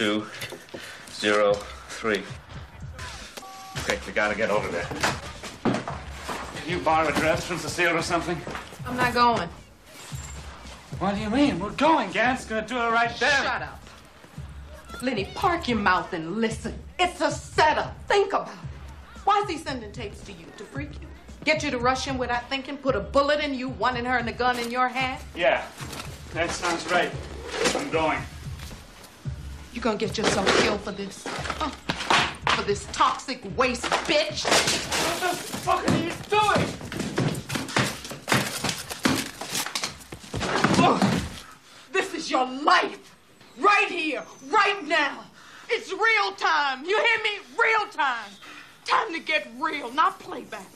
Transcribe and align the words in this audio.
two, 0.00 0.24
zero, 1.12 1.52
three. 1.90 2.22
Okay, 3.80 3.98
we 4.06 4.14
gotta 4.14 4.34
get 4.34 4.48
over 4.48 4.66
there. 4.68 4.86
Can 5.62 6.66
you 6.66 6.78
borrow 6.78 7.06
a 7.08 7.12
dress 7.12 7.44
from 7.44 7.58
Cecile 7.58 7.98
or 7.98 8.00
something? 8.00 8.38
I'm 8.86 8.96
not 8.96 9.12
going. 9.12 9.46
What 11.00 11.16
do 11.16 11.20
you 11.20 11.28
mean? 11.28 11.58
We're 11.58 11.72
going, 11.72 12.10
Gant's 12.12 12.46
gonna 12.46 12.66
do 12.66 12.78
it 12.78 12.90
right 12.90 13.14
there. 13.20 13.42
Shut 13.42 13.60
up. 13.60 13.82
Lenny, 15.02 15.26
park 15.34 15.68
your 15.68 15.76
mouth 15.76 16.14
and 16.14 16.38
listen. 16.38 16.78
It's 16.98 17.20
a 17.20 17.30
setup. 17.30 17.94
Think 18.08 18.32
about 18.32 18.48
it. 18.48 19.20
Why 19.24 19.42
is 19.42 19.50
he 19.50 19.58
sending 19.58 19.92
tapes 19.92 20.22
to 20.22 20.32
you? 20.32 20.46
To 20.56 20.64
freak 20.64 20.94
you? 20.94 21.08
Get 21.44 21.62
you 21.62 21.70
to 21.72 21.78
rush 21.78 22.08
in 22.08 22.16
without 22.16 22.48
thinking? 22.48 22.78
Put 22.78 22.96
a 22.96 23.00
bullet 23.00 23.40
in 23.44 23.52
you, 23.52 23.68
one 23.68 23.98
in 23.98 24.06
her, 24.06 24.16
and 24.16 24.26
the 24.26 24.32
gun 24.32 24.58
in 24.58 24.70
your 24.70 24.88
hand? 24.88 25.22
Yeah, 25.36 25.62
that 26.32 26.50
sounds 26.52 26.90
right. 26.90 27.12
I'm 27.74 27.90
going. 27.90 28.20
You 29.80 29.84
gonna 29.84 29.96
get 29.96 30.18
yourself 30.18 30.46
killed 30.58 30.82
for 30.82 30.92
this? 30.92 31.24
Huh? 31.26 31.70
For 32.54 32.62
this 32.64 32.84
toxic 32.92 33.40
waste 33.56 33.86
bitch? 34.04 34.44
What 34.44 35.20
the 35.22 35.34
fuck 35.34 35.88
are 35.88 35.96
you 35.96 36.12
doing? 36.28 36.66
This 41.92 42.12
is 42.12 42.30
your 42.30 42.46
life. 42.46 43.16
Right 43.58 43.88
here, 43.88 44.22
right 44.50 44.86
now. 44.86 45.24
It's 45.70 45.90
real 45.90 46.32
time. 46.36 46.84
You 46.84 46.98
hear 46.98 47.22
me? 47.24 47.38
Real 47.58 47.88
time. 47.90 48.30
Time 48.84 49.14
to 49.14 49.20
get 49.20 49.48
real, 49.58 49.90
not 49.92 50.18
playback. 50.18 50.68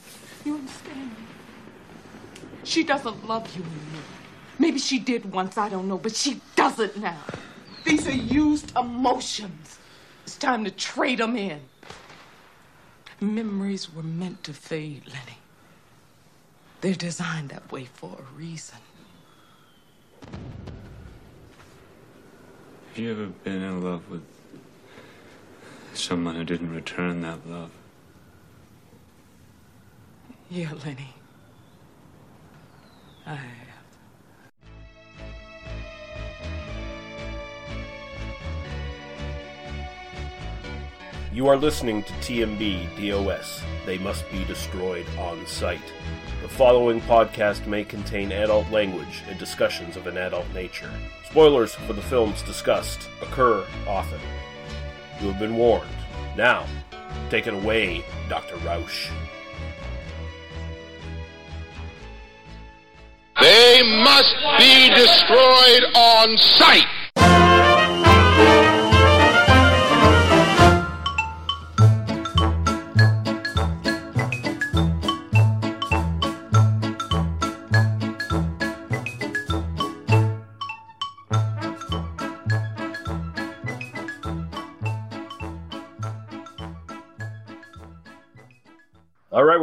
You 0.47 0.55
understand 0.55 1.11
me? 1.11 1.17
She 2.63 2.83
doesn't 2.83 3.29
love 3.29 3.55
you 3.55 3.65
anymore. 3.65 4.03
Maybe 4.59 4.79
she 4.79 4.99
did 4.99 5.31
once, 5.31 5.59
I 5.59 5.69
don't 5.69 5.89
know, 5.89 5.99
but 5.99 6.17
she 6.17 6.41
doesn't 6.57 6.97
now. 6.97 7.19
These 7.85 8.09
are 8.09 8.13
used 8.13 8.77
emotions. 8.77 9.79
It's 10.25 10.37
time 10.37 10.65
to 10.65 10.71
trade 10.71 11.19
them 11.19 11.37
in. 11.37 11.61
Memories 13.21 13.93
were 13.93 14.03
meant 14.03 14.43
to 14.45 14.53
fade, 14.53 15.03
Lenny. 15.07 15.39
They're 16.81 16.95
designed 16.95 17.51
that 17.51 17.71
way 17.71 17.85
for 17.85 18.19
a 18.19 18.37
reason. 18.37 18.79
Have 22.89 22.99
you 22.99 23.11
ever 23.11 23.27
been 23.27 23.63
in 23.63 23.83
love 23.83 24.09
with 24.11 24.23
someone 25.95 26.35
who 26.37 26.45
didn't 26.45 26.75
return 26.75 27.23
that 27.23 27.47
love? 27.47 27.71
Yeah, 30.51 30.73
Lenny. 30.85 31.15
I 33.27 33.39
You 41.35 41.49
are 41.49 41.57
listening 41.57 42.05
to 42.05 42.13
TMB 42.13 43.11
DOS. 43.11 43.61
They 43.87 43.99
must 43.99 44.31
be 44.31 44.45
destroyed 44.45 45.05
on 45.19 45.45
sight. 45.49 45.83
The 46.43 46.49
following 46.49 47.01
podcast 47.01 47.67
may 47.67 47.83
contain 47.83 48.31
adult 48.31 48.71
language 48.71 49.25
and 49.29 49.37
discussions 49.37 49.97
of 49.97 50.07
an 50.07 50.17
adult 50.17 50.47
nature. 50.55 50.93
Spoilers 51.29 51.75
for 51.75 51.93
the 51.93 52.03
films 52.03 52.41
discussed 52.43 53.09
occur 53.21 53.67
often. 53.89 54.21
You 55.21 55.27
have 55.27 55.41
been 55.41 55.57
warned. 55.57 55.91
Now, 56.37 56.67
take 57.31 57.49
it 57.49 57.55
away, 57.55 58.05
Dr. 58.29 58.55
Rausch. 58.59 59.11
They 63.41 63.83
must 64.05 64.37
be 64.57 64.89
destroyed 64.95 65.83
on 65.97 66.39
sight. 66.39 66.87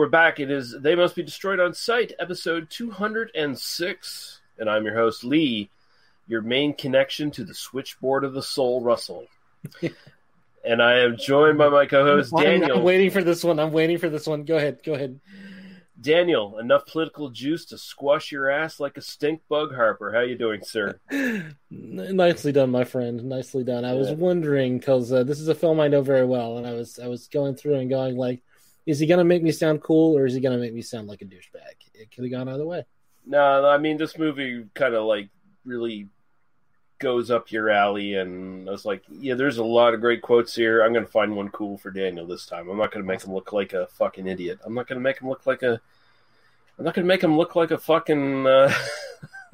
We're 0.02 0.10
back. 0.10 0.40
It 0.40 0.50
is 0.50 0.76
They 0.80 0.96
Must 0.96 1.16
Be 1.16 1.22
Destroyed 1.22 1.60
on 1.60 1.76
Sight, 1.76 2.14
episode 2.18 2.72
206. 2.72 4.42
And 4.58 4.68
I'm 4.68 4.84
your 4.84 4.96
host, 4.96 5.24
Lee, 5.24 5.70
your 6.26 6.42
main 6.42 6.74
connection 6.74 7.30
to 7.30 7.44
the 7.44 7.54
switchboard 7.54 8.24
of 8.24 8.34
the 8.34 8.42
soul, 8.42 8.82
Russell. 8.82 9.28
and 10.66 10.82
I 10.82 11.02
am 11.02 11.18
joined 11.18 11.60
by 11.60 11.70
my 11.70 11.86
co 11.86 12.04
host, 12.04 12.34
Daniel. 12.36 12.80
I'm 12.80 12.84
waiting 12.84 13.12
for 13.12 13.24
this 13.24 13.44
one. 13.44 13.60
I'm 13.60 13.72
waiting 13.72 14.00
for 14.00 14.10
this 14.10 14.26
one. 14.26 14.44
Go 14.44 14.58
ahead. 14.58 14.80
Go 14.84 14.96
ahead. 14.96 15.20
Daniel, 16.02 16.58
enough 16.58 16.88
political 16.88 17.30
juice 17.30 17.66
to 17.66 17.78
squash 17.78 18.32
your 18.32 18.50
ass 18.50 18.80
like 18.80 18.98
a 18.98 19.02
stink 19.02 19.44
bug, 19.50 19.72
Harper. 19.72 20.12
How 20.12 20.22
you 20.22 20.36
doing, 20.36 20.64
sir? 20.64 21.00
Nicely 21.70 22.52
done, 22.52 22.72
my 22.72 22.86
friend. 22.86 23.24
Nicely 23.26 23.64
done. 23.64 23.86
I 23.86 23.94
was 23.94 24.10
wondering 24.10 24.80
because 24.80 25.14
uh, 25.14 25.24
this 25.24 25.40
is 25.40 25.48
a 25.48 25.54
film 25.54 25.80
I 25.80 25.90
know 25.90 26.02
very 26.02 26.26
well, 26.26 26.58
and 26.58 26.66
I 26.66 26.74
was 26.74 26.98
I 26.98 27.06
was 27.06 27.28
going 27.28 27.54
through 27.54 27.76
and 27.76 27.88
going 27.88 28.18
like, 28.18 28.42
is 28.86 29.00
he 29.00 29.06
gonna 29.06 29.24
make 29.24 29.44
me 29.44 29.52
sound 29.52 29.82
cool 29.82 30.18
or 30.18 30.26
is 30.26 30.34
he 30.34 30.40
gonna 30.40 30.58
make 30.58 30.74
me 30.74 30.82
sound 30.82 31.08
like 31.08 31.22
a 31.22 31.26
douchebag? 31.26 31.76
It 31.94 32.12
could 32.12 32.24
have 32.24 32.32
gone 32.32 32.50
either 32.50 32.66
way. 32.66 32.86
No, 33.26 33.66
I 33.66 33.78
mean 33.78 33.98
this 33.98 34.18
movie 34.18 34.66
kind 34.74 34.96
of 34.96 35.06
like 35.06 35.30
really 35.66 36.08
goes 37.02 37.32
up 37.32 37.52
your 37.52 37.70
alley, 37.70 38.16
and 38.16 38.70
I 38.70 38.72
was 38.72 38.86
like, 38.86 39.04
yeah, 39.10 39.34
there's 39.34 39.58
a 39.58 39.64
lot 39.64 39.94
of 39.94 40.00
great 40.00 40.22
quotes 40.22 40.56
here. 40.56 40.82
I'm 40.82 40.94
gonna 40.94 41.06
find 41.06 41.36
one 41.36 41.50
cool 41.50 41.78
for 41.78 41.92
Daniel 41.92 42.26
this 42.26 42.46
time. 42.46 42.70
I'm 42.70 42.78
not 42.78 42.92
gonna 42.92 43.04
make 43.06 43.24
him 43.24 43.34
look 43.34 43.52
like 43.52 43.74
a 43.74 43.88
fucking 43.88 44.28
idiot. 44.28 44.60
I'm 44.64 44.74
not 44.74 44.88
gonna 44.88 45.02
make 45.02 45.20
him 45.20 45.28
look 45.28 45.46
like 45.46 45.64
a. 45.64 45.82
I'm 46.80 46.86
not 46.86 46.94
gonna 46.94 47.08
make 47.08 47.24
him 47.24 47.38
look 47.38 47.56
like 47.56 47.72
a 47.72 47.78
fucking. 47.78 48.48
Uh, 48.48 48.74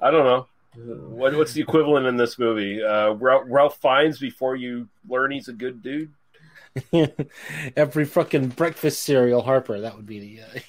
I 0.00 0.10
don't 0.10 0.24
know. 0.24 0.46
What, 0.74 1.34
what's 1.36 1.52
the 1.52 1.62
equivalent 1.62 2.06
in 2.06 2.16
this 2.16 2.38
movie? 2.38 2.82
Uh, 2.82 3.12
Ralph, 3.12 3.44
Ralph 3.46 4.18
before 4.20 4.56
you 4.56 4.88
learn 5.08 5.30
he's 5.30 5.48
a 5.48 5.52
good 5.52 5.82
dude. 5.82 6.12
Every 7.76 8.04
fucking 8.04 8.48
breakfast 8.48 9.02
cereal, 9.02 9.42
Harper. 9.42 9.80
That 9.80 9.96
would 9.96 10.06
be 10.06 10.40
the. 10.40 10.42
Uh... 10.42 10.60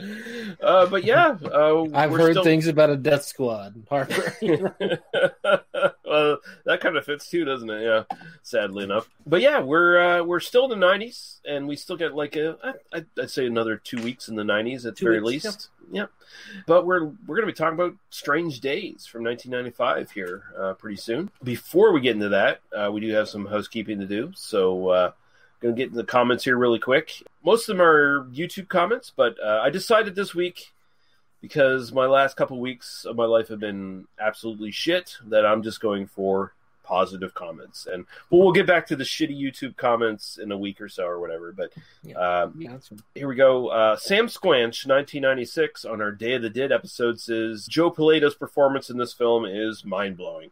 uh, 0.62 0.86
but 0.86 1.04
yeah, 1.04 1.36
uh, 1.44 1.86
I've 1.94 2.10
heard 2.12 2.32
still- 2.32 2.44
things 2.44 2.66
about 2.66 2.90
a 2.90 2.96
death 2.96 3.24
squad, 3.24 3.84
Harper. 3.88 4.34
Well, 6.16 6.38
that 6.64 6.80
kind 6.80 6.96
of 6.96 7.04
fits 7.04 7.28
too, 7.28 7.44
doesn't 7.44 7.68
it? 7.68 7.82
Yeah, 7.82 8.04
sadly 8.42 8.84
enough. 8.84 9.08
But 9.26 9.40
yeah, 9.40 9.60
we're 9.60 9.98
uh, 10.20 10.22
we're 10.24 10.40
still 10.40 10.70
in 10.70 10.78
the 10.78 10.86
'90s, 10.86 11.40
and 11.44 11.66
we 11.68 11.76
still 11.76 11.96
get 11.96 12.14
like 12.14 12.36
a 12.36 12.56
I- 12.92 13.04
I'd 13.18 13.30
say 13.30 13.46
another 13.46 13.76
two 13.76 14.02
weeks 14.02 14.28
in 14.28 14.36
the 14.36 14.42
'90s 14.42 14.86
at 14.86 14.96
the 14.96 15.04
very 15.04 15.20
weeks, 15.20 15.44
least. 15.44 15.68
Yeah. 15.90 16.06
But 16.66 16.86
we're 16.86 17.04
we're 17.04 17.36
going 17.36 17.46
to 17.46 17.52
be 17.52 17.56
talking 17.56 17.78
about 17.78 17.94
Strange 18.10 18.60
Days 18.60 19.06
from 19.06 19.22
1995 19.24 20.10
here 20.10 20.42
uh, 20.58 20.74
pretty 20.74 20.96
soon. 20.96 21.30
Before 21.42 21.92
we 21.92 22.00
get 22.00 22.14
into 22.16 22.30
that, 22.30 22.60
uh, 22.76 22.90
we 22.92 23.00
do 23.00 23.12
have 23.12 23.28
some 23.28 23.46
housekeeping 23.46 24.00
to 24.00 24.06
do, 24.06 24.32
so. 24.34 24.88
Uh, 24.88 25.12
Going 25.58 25.74
to 25.74 25.82
get 25.82 25.88
in 25.90 25.96
the 25.96 26.04
comments 26.04 26.44
here 26.44 26.58
really 26.58 26.78
quick. 26.78 27.10
Most 27.42 27.66
of 27.66 27.78
them 27.78 27.86
are 27.86 28.24
YouTube 28.26 28.68
comments, 28.68 29.10
but 29.16 29.36
uh, 29.42 29.60
I 29.64 29.70
decided 29.70 30.14
this 30.14 30.34
week 30.34 30.74
because 31.40 31.92
my 31.92 32.06
last 32.06 32.36
couple 32.36 32.58
weeks 32.58 33.04
of 33.04 33.16
my 33.16 33.24
life 33.24 33.48
have 33.48 33.60
been 33.60 34.06
absolutely 34.20 34.70
shit 34.70 35.16
that 35.26 35.46
I'm 35.46 35.62
just 35.62 35.80
going 35.80 36.06
for 36.06 36.52
positive 36.86 37.34
comments. 37.34 37.86
And 37.86 38.06
well, 38.30 38.42
we'll 38.42 38.52
get 38.52 38.66
back 38.66 38.86
to 38.86 38.96
the 38.96 39.04
shitty 39.04 39.38
YouTube 39.38 39.76
comments 39.76 40.38
in 40.38 40.52
a 40.52 40.56
week 40.56 40.80
or 40.80 40.88
so 40.88 41.04
or 41.04 41.20
whatever. 41.20 41.52
But 41.52 41.72
um, 42.16 42.54
Yeah, 42.56 42.78
here 43.14 43.28
we 43.28 43.34
go. 43.34 43.68
Uh, 43.68 43.96
Sam 43.96 44.28
Squanch, 44.28 44.86
1996, 44.86 45.84
on 45.84 46.00
our 46.00 46.12
Day 46.12 46.34
of 46.34 46.42
the 46.42 46.50
Dead 46.50 46.72
episode 46.72 47.20
says 47.20 47.66
Joe 47.66 47.90
Pilato's 47.90 48.36
performance 48.36 48.88
in 48.88 48.96
this 48.96 49.12
film 49.12 49.44
is 49.44 49.84
mind 49.84 50.16
blowing. 50.16 50.50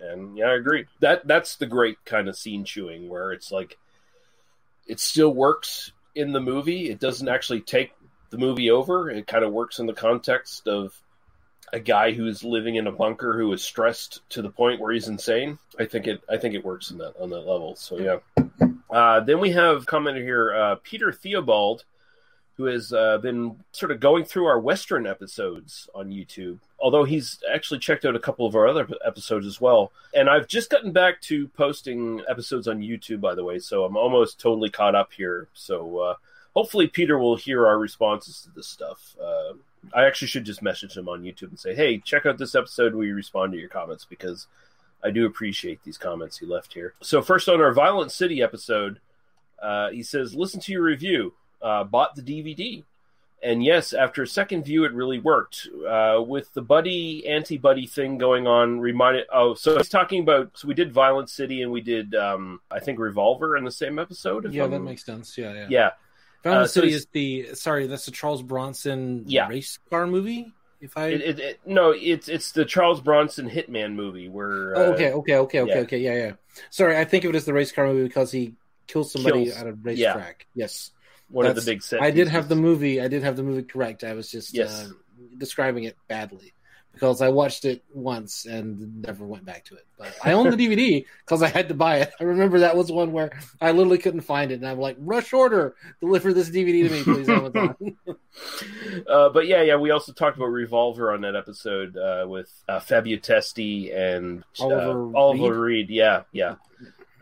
And 0.00 0.36
yeah, 0.36 0.46
I 0.46 0.54
agree. 0.56 0.84
That 1.00 1.26
that's 1.26 1.56
the 1.56 1.66
great 1.66 2.04
kind 2.04 2.28
of 2.28 2.36
scene 2.36 2.64
chewing 2.64 3.08
where 3.08 3.32
it's 3.32 3.50
like 3.50 3.78
it 4.86 5.00
still 5.00 5.32
works 5.32 5.92
in 6.14 6.32
the 6.32 6.40
movie. 6.40 6.90
It 6.90 7.00
doesn't 7.00 7.28
actually 7.28 7.62
take 7.62 7.92
the 8.30 8.38
movie 8.38 8.70
over. 8.70 9.10
It 9.10 9.26
kind 9.26 9.44
of 9.44 9.52
works 9.52 9.78
in 9.78 9.86
the 9.86 9.92
context 9.92 10.68
of 10.68 11.00
a 11.72 11.80
guy 11.80 12.12
who's 12.12 12.44
living 12.44 12.76
in 12.76 12.86
a 12.86 12.92
bunker 12.92 13.36
who 13.36 13.52
is 13.52 13.62
stressed 13.62 14.20
to 14.30 14.42
the 14.42 14.50
point 14.50 14.80
where 14.80 14.92
he's 14.92 15.08
insane. 15.08 15.58
I 15.78 15.84
think 15.84 16.06
it. 16.06 16.22
I 16.28 16.36
think 16.36 16.54
it 16.54 16.64
works 16.64 16.90
in 16.90 16.98
that 16.98 17.14
on 17.20 17.30
that 17.30 17.46
level. 17.46 17.76
So 17.76 17.98
yeah. 17.98 18.18
Uh, 18.88 19.20
then 19.20 19.40
we 19.40 19.50
have 19.50 19.84
commented 19.86 20.22
here 20.22 20.54
uh, 20.54 20.76
Peter 20.82 21.12
Theobald, 21.12 21.84
who 22.56 22.64
has 22.64 22.92
uh, 22.92 23.18
been 23.18 23.56
sort 23.72 23.90
of 23.90 24.00
going 24.00 24.24
through 24.24 24.46
our 24.46 24.60
Western 24.60 25.06
episodes 25.06 25.88
on 25.94 26.10
YouTube. 26.10 26.58
Although 26.78 27.04
he's 27.04 27.38
actually 27.52 27.80
checked 27.80 28.04
out 28.04 28.16
a 28.16 28.20
couple 28.20 28.46
of 28.46 28.54
our 28.54 28.66
other 28.66 28.88
episodes 29.04 29.46
as 29.46 29.60
well. 29.60 29.92
And 30.14 30.30
I've 30.30 30.46
just 30.46 30.70
gotten 30.70 30.92
back 30.92 31.20
to 31.22 31.48
posting 31.48 32.22
episodes 32.28 32.68
on 32.68 32.80
YouTube, 32.80 33.20
by 33.20 33.34
the 33.34 33.44
way, 33.44 33.58
so 33.58 33.84
I'm 33.84 33.96
almost 33.96 34.40
totally 34.40 34.70
caught 34.70 34.94
up 34.94 35.12
here. 35.12 35.48
So 35.52 35.98
uh, 35.98 36.14
hopefully 36.56 36.86
Peter 36.88 37.18
will 37.18 37.36
hear 37.36 37.66
our 37.66 37.78
responses 37.78 38.40
to 38.40 38.50
this 38.50 38.66
stuff. 38.66 39.14
Uh, 39.22 39.52
I 39.92 40.06
actually 40.06 40.28
should 40.28 40.44
just 40.44 40.62
message 40.62 40.96
him 40.96 41.06
on 41.08 41.22
YouTube 41.22 41.50
and 41.50 41.60
say, 41.60 41.74
"Hey, 41.74 41.98
check 41.98 42.24
out 42.24 42.38
this 42.38 42.54
episode. 42.54 42.94
We 42.94 43.12
respond 43.12 43.52
to 43.52 43.58
your 43.58 43.68
comments 43.68 44.06
because 44.06 44.46
I 45.04 45.10
do 45.10 45.26
appreciate 45.26 45.84
these 45.84 45.98
comments 45.98 46.38
he 46.38 46.46
left 46.46 46.72
here. 46.72 46.94
So 47.02 47.20
first 47.22 47.48
on 47.48 47.60
our 47.60 47.72
Violent 47.72 48.10
City 48.10 48.42
episode, 48.42 49.00
uh, 49.62 49.90
he 49.90 50.02
says, 50.02 50.34
"Listen 50.34 50.58
to 50.60 50.72
your 50.72 50.82
review. 50.82 51.34
Uh, 51.60 51.84
bought 51.84 52.16
the 52.16 52.22
DVD." 52.22 52.84
And 53.42 53.62
yes, 53.62 53.92
after 53.92 54.22
a 54.22 54.26
second 54.26 54.64
view, 54.64 54.84
it 54.86 54.92
really 54.94 55.18
worked. 55.20 55.68
Uh, 55.86 56.22
with 56.26 56.52
the 56.54 56.62
buddy 56.62 57.26
anti 57.28 57.58
buddy 57.58 57.86
thing 57.86 58.16
going 58.16 58.46
on, 58.46 58.80
reminded. 58.80 59.26
Oh, 59.32 59.52
so 59.54 59.76
he's 59.76 59.90
talking 59.90 60.22
about. 60.22 60.56
So 60.56 60.66
we 60.66 60.74
did 60.74 60.90
Violent 60.90 61.28
City 61.28 61.60
and 61.62 61.70
we 61.70 61.82
did, 61.82 62.14
um, 62.14 62.60
I 62.70 62.80
think, 62.80 62.98
Revolver 62.98 63.56
in 63.58 63.64
the 63.64 63.70
same 63.70 63.98
episode. 63.98 64.46
if 64.46 64.52
Yeah, 64.54 64.62
I'm- 64.62 64.70
that 64.72 64.80
makes 64.80 65.04
sense. 65.04 65.36
Yeah, 65.36 65.52
yeah. 65.52 65.66
Yeah, 65.68 65.90
Violent 66.46 66.64
Uh, 66.64 66.66
so 66.68 66.80
City 66.80 66.88
it's- 66.88 67.00
is 67.02 67.06
the 67.12 67.54
sorry, 67.54 67.86
that's 67.86 68.06
the 68.06 68.12
Charles 68.12 68.42
Bronson 68.42 69.24
Yeah. 69.26 69.48
race 69.48 69.78
car 69.90 70.06
movie. 70.06 70.52
If 70.80 70.96
I 70.96 71.08
it, 71.08 71.20
it, 71.22 71.38
it, 71.40 71.60
no, 71.66 71.90
it's 71.92 72.28
it's 72.28 72.52
the 72.52 72.64
Charles 72.64 73.00
Bronson 73.00 73.48
Hitman 73.50 73.94
movie 73.94 74.28
where. 74.28 74.76
Uh, 74.76 74.78
oh, 74.78 74.92
okay, 74.92 75.12
okay, 75.12 75.36
okay, 75.38 75.60
okay, 75.60 75.70
yeah. 75.74 75.80
okay, 75.80 75.98
yeah, 75.98 76.14
yeah. 76.14 76.32
Sorry, 76.70 76.96
I 76.96 77.04
think 77.04 77.24
of 77.24 77.30
it 77.30 77.36
as 77.36 77.44
the 77.46 77.52
race 77.54 77.72
car 77.72 77.86
movie 77.86 78.04
because 78.06 78.30
he 78.30 78.54
kills 78.86 79.10
somebody 79.10 79.46
Kills. 79.46 79.56
at 79.56 79.66
a 79.66 79.72
racetrack. 79.72 80.46
Yeah. 80.54 80.64
Yes, 80.64 80.92
One 81.28 81.46
of 81.46 81.56
the 81.56 81.62
big 81.62 81.82
set. 81.82 82.00
I 82.02 82.10
did 82.12 82.28
have 82.28 82.48
the 82.48 82.54
movie. 82.56 83.00
I 83.00 83.08
did 83.08 83.22
have 83.24 83.36
the 83.36 83.42
movie 83.42 83.62
correct. 83.62 84.04
I 84.04 84.12
was 84.14 84.30
just 84.30 84.54
Yes. 84.54 84.86
uh, 84.86 84.92
describing 85.38 85.84
it 85.84 85.96
badly 86.08 86.52
because 86.96 87.20
I 87.20 87.28
watched 87.28 87.66
it 87.66 87.84
once 87.92 88.46
and 88.46 89.02
never 89.02 89.26
went 89.26 89.44
back 89.44 89.66
to 89.66 89.74
it. 89.74 89.86
But 89.98 90.14
I 90.24 90.32
own 90.32 90.50
the 90.50 90.56
DVD 90.56 91.04
because 91.24 91.42
I 91.42 91.48
had 91.48 91.68
to 91.68 91.74
buy 91.74 91.98
it. 91.98 92.10
I 92.18 92.24
remember 92.24 92.60
that 92.60 92.74
was 92.74 92.90
one 92.90 93.12
where 93.12 93.38
I 93.60 93.72
literally 93.72 93.98
couldn't 93.98 94.22
find 94.22 94.50
it, 94.50 94.54
and 94.54 94.66
I'm 94.66 94.78
like, 94.78 94.96
"Rush 94.98 95.34
order, 95.34 95.74
deliver 96.00 96.32
this 96.32 96.48
DVD 96.48 96.88
to 96.88 96.90
me, 96.90 97.02
please." 97.02 97.28
Amazon." 97.28 97.76
Uh, 99.08 99.30
but 99.30 99.46
yeah, 99.46 99.62
yeah, 99.62 99.76
we 99.76 99.90
also 99.90 100.12
talked 100.12 100.36
about 100.36 100.46
Revolver 100.46 101.12
on 101.12 101.22
that 101.22 101.34
episode 101.34 101.96
uh, 101.96 102.26
with 102.28 102.52
uh, 102.68 102.80
Fabio 102.80 103.16
Testi 103.16 103.94
and 103.96 104.44
uh, 104.60 104.64
Oliver 104.64 105.16
Oliver 105.16 105.60
Reed. 105.60 105.88
Yeah, 105.88 106.22
yeah. 106.32 106.56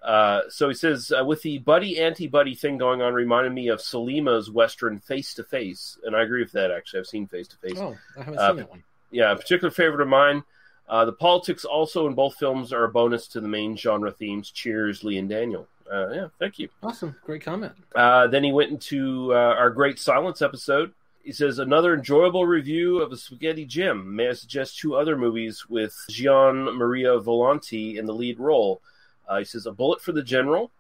Uh, 0.03 0.43
so 0.49 0.69
he 0.69 0.75
says, 0.75 1.13
uh, 1.19 1.25
with 1.25 1.41
the 1.43 1.59
buddy 1.59 2.01
anti 2.01 2.27
buddy 2.27 2.55
thing 2.55 2.79
going 2.79 3.01
on, 3.01 3.15
reminded 3.15 3.53
me 3.53 3.69
of 3.69 3.81
Sollima's 3.81 4.51
Western 4.51 4.99
Face 4.99 5.35
to 5.35 5.45
Face. 5.45 5.97
And 6.05 6.15
I 6.17 6.23
agree 6.23 6.43
with 6.43 6.53
that, 6.53 6.71
actually. 6.71 7.01
I've 7.01 7.07
seen 7.07 7.27
Face 7.29 7.49
to 7.49 7.57
Face. 7.59 7.79
oh, 7.79 7.97
I 8.19 8.23
haven't 8.25 8.39
Uh, 8.39 8.49
seen 8.49 8.57
that 8.57 8.71
one. 8.71 8.83
Yeah, 9.15 9.31
a 9.31 9.37
particular 9.37 9.71
favorite 9.71 10.01
of 10.01 10.09
mine. 10.09 10.43
Uh, 10.89 11.05
the 11.05 11.13
politics 11.13 11.65
also 11.65 12.09
in 12.09 12.15
both 12.15 12.35
films 12.35 12.73
are 12.73 12.85
a 12.85 12.89
bonus 12.89 13.29
to 13.29 13.41
the 13.41 13.49
main 13.49 13.77
genre 13.77 14.11
themes. 14.11 14.51
Cheers, 14.51 15.05
Lee 15.05 15.19
and 15.19 15.29
Daniel. 15.29 15.69
Uh, 15.91 16.09
yeah, 16.11 16.27
thank 16.41 16.59
you. 16.59 16.69
Awesome, 16.83 17.15
great 17.25 17.43
comment. 17.43 17.73
Uh, 17.95 18.27
then 18.27 18.43
he 18.43 18.53
went 18.53 18.73
into 18.73 19.33
uh, 19.33 19.37
our 19.37 19.71
Great 19.71 20.01
Silence 20.01 20.43
episode. 20.43 20.93
He 21.23 21.31
says, 21.31 21.61
another 21.61 21.95
enjoyable 21.95 22.45
review 22.45 23.01
of 23.01 23.13
a 23.13 23.17
Spaghetti 23.17 23.65
Jim. 23.65 24.17
May 24.17 24.31
I 24.31 24.33
suggest 24.33 24.79
two 24.79 24.97
other 24.97 25.17
movies 25.17 25.65
with 25.69 25.97
Gian 26.11 26.65
Maria 26.77 27.19
Volonté 27.21 27.97
in 27.97 28.05
the 28.05 28.13
lead 28.13 28.41
role? 28.41 28.83
Uh, 29.29 29.39
he 29.39 29.45
says, 29.45 29.67
A 29.67 29.73
Bullet 29.73 30.03
for 30.03 30.13
the 30.13 30.23
General, 30.25 30.71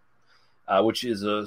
uh, 0.67 0.83
which 0.83 1.05
is 1.05 1.23
a, 1.25 1.47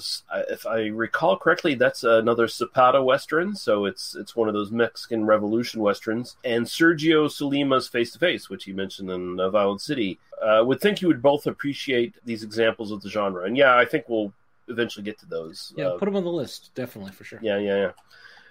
if 0.49 0.65
I 0.67 0.87
recall 0.87 1.37
correctly, 1.37 1.75
that's 1.75 2.03
another 2.03 2.47
Zapata 2.47 3.01
Western. 3.03 3.55
So 3.55 3.85
it's 3.85 4.15
it's 4.15 4.35
one 4.35 4.47
of 4.47 4.53
those 4.53 4.71
Mexican 4.71 5.25
Revolution 5.25 5.81
Westerns. 5.81 6.37
And 6.43 6.65
Sergio 6.65 7.29
Sollima's 7.31 7.87
Face 7.87 8.11
to 8.11 8.19
Face, 8.19 8.49
which 8.49 8.65
he 8.65 8.73
mentioned 8.73 9.09
in 9.09 9.39
uh, 9.39 9.49
Violent 9.49 9.81
City. 9.81 10.19
Uh, 10.41 10.63
would 10.63 10.79
think 10.79 11.01
you 11.01 11.07
would 11.07 11.21
both 11.21 11.47
appreciate 11.47 12.13
these 12.23 12.43
examples 12.43 12.91
of 12.91 13.01
the 13.01 13.09
genre. 13.09 13.45
And 13.45 13.57
yeah, 13.57 13.75
I 13.75 13.85
think 13.85 14.07
we'll 14.07 14.31
eventually 14.67 15.03
get 15.03 15.17
to 15.19 15.25
those. 15.25 15.73
Yeah, 15.75 15.87
Uh, 15.87 15.97
put 15.97 16.05
them 16.05 16.15
on 16.15 16.23
the 16.23 16.29
list, 16.31 16.71
definitely 16.75 17.11
for 17.11 17.23
sure. 17.23 17.39
yeah, 17.41 17.57
yeah, 17.57 17.75
yeah. 17.77 17.91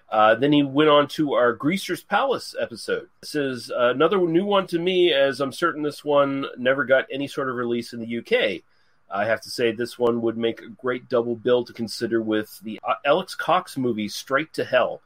Uh, 0.08 0.34
then 0.36 0.52
he 0.52 0.62
went 0.62 0.88
on 0.90 1.08
to 1.08 1.32
our 1.34 1.52
Greaser's 1.52 2.02
Palace 2.02 2.54
episode. 2.60 3.08
This 3.20 3.34
is 3.34 3.70
uh, 3.70 3.90
another 3.94 4.19
new 4.19 4.44
one 4.44 4.66
to 4.69 4.78
me, 4.78 5.12
as 5.12 5.40
I'm 5.40 5.52
certain 5.52 5.82
this 5.82 6.04
one 6.04 6.46
never 6.56 6.84
got 6.84 7.06
any 7.12 7.26
sort 7.26 7.48
of 7.48 7.56
release 7.56 7.92
in 7.92 8.00
the 8.00 8.19
UK. 8.19 8.62
I 9.11 9.26
have 9.26 9.41
to 9.43 9.50
say, 9.50 9.73
this 9.73 9.99
one 9.99 10.20
would 10.23 10.37
make 10.37 10.61
a 10.61 10.69
great 10.69 11.08
double 11.08 11.37
bill 11.37 11.64
to 11.64 11.73
consider 11.73 12.20
with 12.20 12.61
the 12.61 12.81
uh, 12.87 12.94
Alex 13.05 13.35
Cox 13.35 13.76
movie 13.76 14.08
Straight 14.08 14.53
to 14.55 14.64
Hell, 14.64 15.00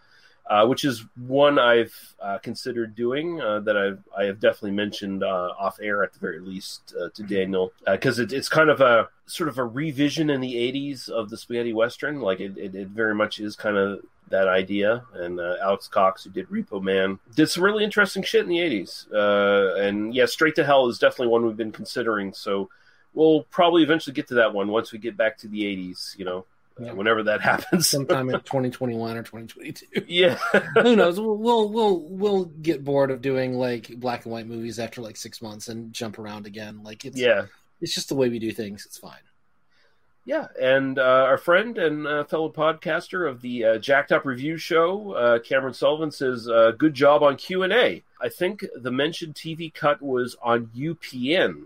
uh, 0.47 0.67
which 0.67 0.85
is 0.85 1.05
one 1.17 1.59
I've 1.59 2.15
uh, 2.21 2.39
considered 2.39 2.95
doing 2.95 3.41
uh, 3.41 3.61
that 3.61 3.77
I've 3.77 4.03
I 4.17 4.25
have 4.25 4.41
definitely 4.41 4.73
mentioned 4.73 5.23
uh, 5.23 5.53
off 5.59 5.79
air 5.81 6.03
at 6.03 6.13
the 6.13 6.19
very 6.19 6.41
least 6.41 6.95
uh, 7.01 7.11
to 7.15 7.23
Daniel 7.23 7.73
because 7.87 8.19
it, 8.19 8.33
it's 8.33 8.49
kind 8.49 8.71
of 8.71 8.81
a 8.81 9.09
sort 9.27 9.49
of 9.49 9.59
a 9.59 9.65
revision 9.65 10.31
in 10.31 10.41
the 10.41 10.55
'80s 10.55 11.09
of 11.09 11.31
the 11.31 11.37
spaghetti 11.37 11.73
western. 11.73 12.21
Like 12.21 12.41
it, 12.41 12.57
it, 12.57 12.75
it 12.75 12.89
very 12.89 13.15
much 13.15 13.39
is 13.39 13.55
kind 13.55 13.77
of 13.77 14.01
that 14.31 14.49
idea. 14.49 15.05
And 15.15 15.39
uh, 15.39 15.57
Alex 15.63 15.87
Cox, 15.89 16.25
who 16.25 16.31
did 16.31 16.49
Repo 16.49 16.83
Man, 16.83 17.19
did 17.37 17.49
some 17.49 17.63
really 17.63 17.85
interesting 17.85 18.23
shit 18.23 18.43
in 18.43 18.49
the 18.49 18.59
'80s. 18.59 19.13
Uh, 19.13 19.77
and 19.77 20.15
yeah, 20.15 20.27
Straight 20.27 20.57
to 20.57 20.65
Hell 20.65 20.89
is 20.89 20.99
definitely 20.99 21.29
one 21.29 21.45
we've 21.45 21.57
been 21.57 21.73
considering. 21.73 22.33
So 22.33 22.71
we'll 23.15 23.43
probably 23.45 23.83
eventually 23.83 24.15
get 24.15 24.29
to 24.29 24.35
that 24.35 24.53
one 24.55 24.69
once 24.69 24.93
we 24.93 24.99
get 24.99 25.17
back 25.17 25.39
to 25.39 25.49
the 25.49 25.63
'80s. 25.63 26.17
You 26.19 26.25
know, 26.25 26.47
uh, 26.81 26.85
Yeah. 26.87 26.93
whenever 26.93 27.23
that 27.25 27.41
happens. 27.51 27.89
Sometime 27.89 28.29
in 28.31 28.41
2021 28.41 29.17
or 29.17 29.23
2022. 29.23 30.05
yeah. 30.09 30.35
Who 30.83 30.97
knows? 30.97 31.19
We'll, 31.21 31.37
we'll 31.39 31.69
we'll 31.69 32.01
we'll 32.01 32.45
get 32.47 32.85
bored 32.85 33.11
of 33.11 33.21
doing 33.23 33.55
like 33.55 33.89
black 33.99 34.25
and 34.25 34.33
white 34.33 34.47
movies 34.47 34.79
after 34.79 35.01
like 35.01 35.17
six 35.17 35.41
months 35.43 35.69
and 35.69 35.93
jump 35.93 36.19
around 36.19 36.47
again. 36.47 36.83
Like 36.83 37.05
it's 37.05 37.19
yeah. 37.19 37.47
it's 37.81 37.95
just 37.95 38.09
the 38.09 38.15
way 38.17 38.29
we 38.29 38.39
do 38.39 38.53
things. 38.53 38.85
It's 38.87 38.99
fine. 38.99 39.21
Yeah, 40.27 40.49
and 40.61 40.99
uh, 40.99 41.03
our 41.03 41.39
friend 41.39 41.79
and 41.79 42.07
uh, 42.07 42.25
fellow 42.25 42.53
podcaster 42.53 43.29
of 43.29 43.41
the 43.41 43.65
uh, 43.65 43.79
Jacked 43.79 44.13
Up 44.13 44.27
Review 44.27 44.59
Show, 44.59 45.13
uh, 45.13 45.39
Cameron 45.39 45.73
Sullivan 45.73 46.11
says, 46.13 46.47
uh, 46.47 46.73
"Good 46.77 46.93
job 46.93 47.23
on 47.23 47.37
Q 47.37 47.63
and 47.63 47.73
A. 47.73 48.03
I 48.21 48.29
think 48.29 48.65
the 48.77 48.91
mentioned 48.93 49.35
TV 49.35 49.73
cut 49.73 50.03
was 50.03 50.37
on 50.43 50.67
UPN 50.77 51.65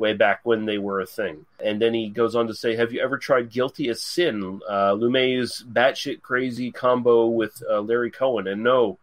way 0.00 0.14
back 0.14 0.40
when 0.42 0.64
they 0.64 0.78
were 0.78 0.98
a 1.00 1.06
thing." 1.06 1.46
And 1.64 1.80
then 1.80 1.94
he 1.94 2.08
goes 2.08 2.34
on 2.34 2.48
to 2.48 2.54
say, 2.54 2.74
"Have 2.74 2.92
you 2.92 3.00
ever 3.00 3.18
tried 3.18 3.50
Guilty 3.50 3.88
as 3.90 4.02
Sin, 4.02 4.60
uh, 4.68 4.94
Lumet's 4.94 5.62
batshit 5.62 6.22
crazy 6.22 6.72
combo 6.72 7.26
with 7.26 7.62
uh, 7.70 7.80
Larry 7.80 8.10
Cohen?" 8.10 8.48
And 8.48 8.64
no, 8.64 8.98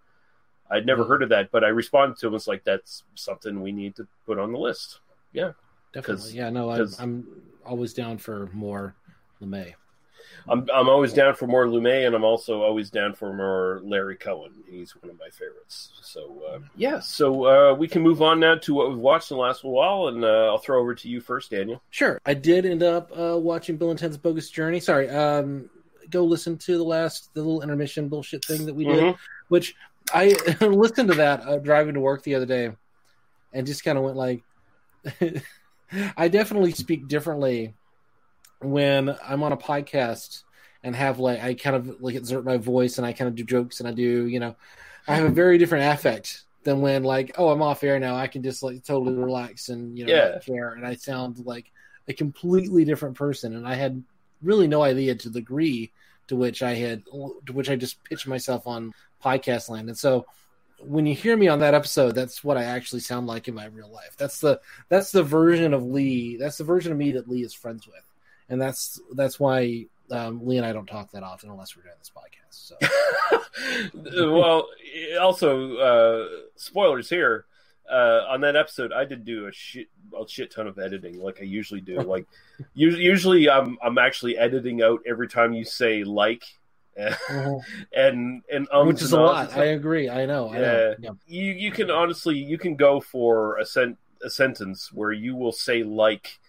I'd 0.69 0.85
never 0.85 1.05
Mm. 1.05 1.07
heard 1.07 1.23
of 1.23 1.29
that, 1.29 1.49
but 1.51 1.63
I 1.63 1.69
responded 1.69 2.17
to 2.19 2.27
him. 2.27 2.35
It's 2.35 2.47
like 2.47 2.65
that's 2.65 3.03
something 3.15 3.61
we 3.61 3.71
need 3.71 3.95
to 3.95 4.07
put 4.25 4.37
on 4.39 4.51
the 4.51 4.59
list. 4.59 4.99
Definitely. 5.33 6.01
'Cause- 6.01 6.33
yeah. 6.33 6.49
No, 6.49 6.69
I'm, 6.69 6.89
I'm 6.99 7.27
always 7.65 7.93
down 7.93 8.17
for 8.17 8.47
more 8.53 8.95
Lumet. 9.41 9.75
I'm 10.49 10.67
I'm 10.73 10.87
always 10.89 11.13
down 11.13 11.35
for 11.35 11.47
more 11.47 11.65
Lumet, 11.65 12.05
and 12.07 12.15
I'm 12.15 12.23
also 12.23 12.61
always 12.63 12.89
down 12.89 13.13
for 13.13 13.33
more 13.33 13.81
Larry 13.83 14.15
Cohen. 14.15 14.51
He's 14.69 14.95
one 14.95 15.09
of 15.09 15.19
my 15.19 15.29
favorites. 15.29 15.91
So 16.01 16.41
uh, 16.53 16.59
yeah, 16.75 16.99
so 16.99 17.45
uh, 17.45 17.73
we 17.75 17.87
can 17.87 18.01
move 18.01 18.21
on 18.21 18.39
now 18.39 18.55
to 18.55 18.73
what 18.73 18.89
we've 18.89 18.97
watched 18.97 19.31
in 19.31 19.37
the 19.37 19.41
last 19.43 19.63
while, 19.63 20.07
and 20.07 20.23
uh, 20.23 20.47
I'll 20.47 20.57
throw 20.57 20.79
over 20.79 20.95
to 20.95 21.09
you 21.09 21.19
first, 21.21 21.51
Daniel. 21.51 21.81
Sure. 21.89 22.19
I 22.25 22.33
did 22.33 22.65
end 22.65 22.83
up 22.83 23.11
uh, 23.17 23.37
watching 23.37 23.77
Bill 23.77 23.89
and 23.91 23.99
Ted's 23.99 24.17
Bogus 24.17 24.49
Journey. 24.49 24.79
Sorry. 24.79 25.09
Um, 25.09 25.69
go 26.09 26.23
listen 26.23 26.57
to 26.59 26.77
the 26.77 26.83
last 26.83 27.33
the 27.33 27.41
little 27.41 27.61
intermission 27.61 28.07
bullshit 28.07 28.45
thing 28.45 28.65
that 28.65 28.73
we 28.75 28.85
did, 28.85 29.03
Mhm. 29.03 29.17
which 29.49 29.75
I 30.13 30.35
listened 30.61 31.09
to 31.09 31.15
that 31.15 31.41
uh, 31.41 31.57
driving 31.57 31.95
to 31.95 31.99
work 31.99 32.23
the 32.23 32.35
other 32.35 32.45
day, 32.45 32.71
and 33.51 33.67
just 33.67 33.83
kind 33.83 33.97
of 33.97 34.03
went 34.05 34.15
like, 34.15 34.41
I 36.17 36.27
definitely 36.27 36.71
speak 36.71 37.07
differently 37.07 37.73
when 38.61 39.15
I'm 39.23 39.43
on 39.43 39.51
a 39.51 39.57
podcast 39.57 40.43
and 40.83 40.95
have 40.95 41.19
like 41.19 41.41
I 41.41 41.53
kind 41.53 41.75
of 41.75 42.01
like 42.01 42.15
exert 42.15 42.45
my 42.45 42.57
voice 42.57 42.97
and 42.97 43.05
I 43.05 43.13
kind 43.13 43.27
of 43.27 43.35
do 43.35 43.43
jokes 43.43 43.79
and 43.79 43.87
I 43.89 43.91
do 43.91 44.27
you 44.27 44.39
know 44.39 44.55
I 45.07 45.15
have 45.15 45.25
a 45.25 45.29
very 45.29 45.57
different 45.57 45.91
affect 45.93 46.43
than 46.63 46.81
when 46.81 47.03
like 47.03 47.35
oh 47.37 47.49
I'm 47.49 47.61
off 47.61 47.83
air 47.83 47.99
now. 47.99 48.15
I 48.15 48.27
can 48.27 48.43
just 48.43 48.63
like 48.63 48.83
totally 48.83 49.15
relax 49.15 49.69
and 49.69 49.97
you 49.97 50.05
know 50.05 50.13
Yeah. 50.13 50.39
care. 50.39 50.73
And 50.73 50.85
I 50.85 50.95
sound 50.95 51.39
like 51.45 51.71
a 52.07 52.13
completely 52.13 52.85
different 52.85 53.15
person. 53.15 53.55
And 53.55 53.67
I 53.67 53.75
had 53.75 54.03
really 54.41 54.67
no 54.67 54.81
idea 54.83 55.15
to 55.15 55.29
the 55.29 55.39
degree 55.39 55.91
to 56.27 56.35
which 56.35 56.61
I 56.61 56.73
had 56.73 57.03
to 57.05 57.53
which 57.53 57.69
I 57.69 57.75
just 57.75 58.03
pitched 58.03 58.27
myself 58.27 58.67
on 58.67 58.93
podcast 59.23 59.69
land. 59.69 59.87
And 59.89 59.97
so 59.97 60.25
when 60.79 61.05
you 61.07 61.15
hear 61.15 61.35
me 61.35 61.47
on 61.47 61.59
that 61.59 61.73
episode 61.73 62.11
that's 62.13 62.43
what 62.43 62.55
I 62.57 62.63
actually 62.65 62.99
sound 63.01 63.27
like 63.27 63.47
in 63.47 63.55
my 63.55 63.65
real 63.65 63.91
life. 63.91 64.15
That's 64.17 64.39
the 64.39 64.59
that's 64.89 65.11
the 65.11 65.23
version 65.23 65.73
of 65.73 65.83
Lee 65.83 66.37
that's 66.37 66.57
the 66.57 66.63
version 66.63 66.91
of 66.91 66.97
me 66.97 67.13
that 67.13 67.27
Lee 67.29 67.43
is 67.43 67.53
friends 67.53 67.87
with 67.87 68.03
and 68.49 68.61
that's 68.61 68.99
that's 69.13 69.39
why 69.39 69.87
um, 70.11 70.45
Lee 70.45 70.57
and 70.57 70.65
I 70.65 70.73
don't 70.73 70.85
talk 70.85 71.11
that 71.11 71.23
often 71.23 71.49
unless 71.49 71.75
we're 71.75 71.83
doing 71.83 71.95
this 71.99 72.11
podcast. 72.15 72.75
So 73.93 74.31
well, 74.33 74.67
also 75.19 75.77
uh, 75.77 76.27
spoilers 76.55 77.09
here. 77.09 77.45
Uh, 77.89 78.25
on 78.27 78.41
that 78.41 78.57
episode, 78.57 78.91
I 78.91 79.05
did 79.05 79.23
do 79.23 79.47
a 79.47 79.51
shit 79.53 79.87
a 80.13 80.27
shit 80.27 80.51
ton 80.51 80.67
of 80.67 80.77
editing, 80.77 81.21
like 81.21 81.39
I 81.39 81.45
usually 81.45 81.79
do. 81.79 82.01
Like 82.07 82.25
usually, 82.73 83.49
I'm 83.49 83.77
I'm 83.81 83.97
actually 83.97 84.37
editing 84.37 84.81
out 84.81 85.01
every 85.05 85.27
time 85.29 85.53
you 85.53 85.63
say 85.63 86.03
like, 86.03 86.43
and 86.97 88.41
and 88.51 88.67
ums 88.73 88.87
which 88.87 89.01
is 89.01 89.13
a 89.13 89.21
lot. 89.21 89.55
I 89.55 89.65
agree. 89.65 90.09
I 90.09 90.25
know. 90.25 90.49
I 90.49 90.57
know. 90.57 90.95
Yeah. 90.99 91.09
you 91.27 91.53
you 91.53 91.71
can 91.71 91.89
honestly 91.89 92.35
you 92.35 92.57
can 92.57 92.75
go 92.75 92.99
for 92.99 93.57
a 93.57 93.65
sent 93.65 93.97
a 94.21 94.29
sentence 94.29 94.91
where 94.91 95.11
you 95.13 95.35
will 95.35 95.53
say 95.53 95.83
like 95.83 96.39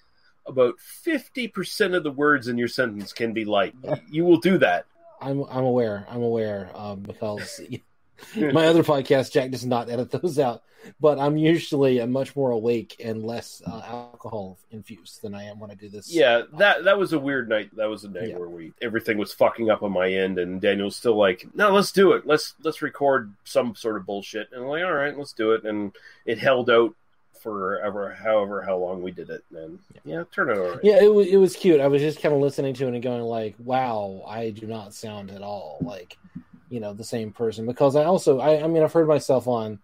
about 0.48 0.74
50% 0.78 1.94
of 1.96 2.02
the 2.02 2.10
words 2.10 2.48
in 2.48 2.58
your 2.58 2.68
sentence 2.68 3.12
can 3.12 3.32
be 3.32 3.44
like 3.44 3.74
you 4.10 4.24
will 4.24 4.38
do 4.38 4.58
that 4.58 4.86
I'm 5.20 5.42
I'm 5.50 5.64
aware. 5.64 6.06
I'm 6.08 6.22
aware 6.22 6.70
um, 6.76 7.00
because 7.00 7.60
my 8.36 8.66
other 8.68 8.82
podcast, 8.84 9.32
Jack 9.32 9.50
does 9.50 9.66
not 9.66 9.90
edit 9.90 10.10
those 10.12 10.38
out, 10.38 10.62
but 11.00 11.18
I'm 11.18 11.36
usually 11.36 11.98
a 11.98 12.06
much 12.06 12.36
more 12.36 12.52
awake 12.52 12.94
and 13.04 13.24
less 13.24 13.60
uh, 13.66 13.82
alcohol 13.84 14.58
infused 14.70 15.22
than 15.22 15.34
I 15.34 15.44
am 15.44 15.58
when 15.58 15.72
I 15.72 15.74
do 15.74 15.88
this. 15.88 16.12
Yeah, 16.14 16.42
that 16.58 16.84
that 16.84 16.98
was 16.98 17.12
a 17.14 17.18
weird 17.18 17.48
night. 17.48 17.74
That 17.76 17.88
was 17.88 18.04
a 18.04 18.08
night 18.10 18.28
Yeah. 18.28 18.38
where 18.38 18.48
we 18.48 18.72
everything 18.80 19.18
was 19.18 19.32
fucking 19.32 19.70
up 19.70 19.82
on 19.82 19.90
my 19.90 20.08
end, 20.08 20.38
and 20.38 20.60
Daniel's 20.60 20.94
still 20.94 21.16
like, 21.16 21.44
"No, 21.52 21.70
let's 21.72 21.90
do 21.90 22.12
it. 22.12 22.24
Let's 22.24 22.54
let's 22.62 22.80
record 22.80 23.34
some 23.42 23.74
sort 23.74 23.96
of 23.96 24.06
bullshit." 24.06 24.50
And 24.52 24.62
I'm 24.62 24.68
like, 24.68 24.84
"All 24.84 24.92
right, 24.92 25.18
let's 25.18 25.32
do 25.32 25.50
it." 25.52 25.64
And 25.64 25.96
it 26.26 26.38
held 26.38 26.70
out 26.70 26.94
forever, 27.48 28.10
however 28.12 28.62
how 28.62 28.76
long 28.76 29.02
we 29.02 29.10
did 29.10 29.30
it, 29.30 29.44
and 29.56 29.78
yeah, 30.04 30.16
turn 30.16 30.20
it 30.22 30.32
turned 30.32 30.50
out 30.50 30.58
all 30.58 30.70
right. 30.72 30.80
Yeah, 30.82 31.02
it 31.02 31.12
was 31.12 31.26
it 31.26 31.36
was 31.36 31.56
cute. 31.56 31.80
I 31.80 31.88
was 31.88 32.02
just 32.02 32.20
kind 32.20 32.34
of 32.34 32.40
listening 32.40 32.74
to 32.74 32.86
it 32.88 32.94
and 32.94 33.02
going 33.02 33.22
like, 33.22 33.54
"Wow, 33.58 34.22
I 34.26 34.50
do 34.50 34.66
not 34.66 34.94
sound 34.94 35.30
at 35.30 35.42
all 35.42 35.78
like, 35.82 36.16
you 36.68 36.80
know, 36.80 36.92
the 36.92 37.04
same 37.04 37.32
person." 37.32 37.66
Because 37.66 37.96
I 37.96 38.04
also, 38.04 38.40
I, 38.40 38.62
I 38.62 38.66
mean, 38.66 38.82
I've 38.82 38.92
heard 38.92 39.08
myself 39.08 39.46
on, 39.48 39.78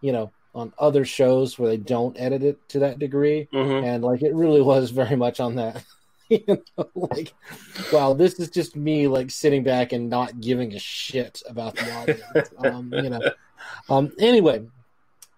you 0.00 0.12
know, 0.12 0.30
on 0.54 0.72
other 0.78 1.04
shows 1.04 1.58
where 1.58 1.68
they 1.68 1.76
don't 1.76 2.18
edit 2.18 2.42
it 2.42 2.68
to 2.70 2.78
that 2.80 2.98
degree, 2.98 3.48
Mhm. 3.52 3.84
and 3.84 4.04
like 4.04 4.22
it 4.22 4.34
really 4.34 4.62
was 4.62 4.90
very 4.90 5.16
much 5.16 5.40
on 5.40 5.56
that. 5.56 5.84
you 6.28 6.42
know, 6.76 6.88
like, 6.94 7.32
wow, 7.92 8.12
this 8.12 8.40
is 8.40 8.50
just 8.50 8.74
me 8.74 9.06
like 9.08 9.30
sitting 9.30 9.62
back 9.62 9.92
and 9.92 10.10
not 10.10 10.40
giving 10.40 10.74
a 10.74 10.78
shit 10.78 11.42
about 11.48 11.76
the 11.76 11.92
audience. 11.92 12.50
um, 12.58 12.92
you 12.92 13.10
know. 13.10 13.20
Um. 13.88 14.12
Anyway, 14.18 14.66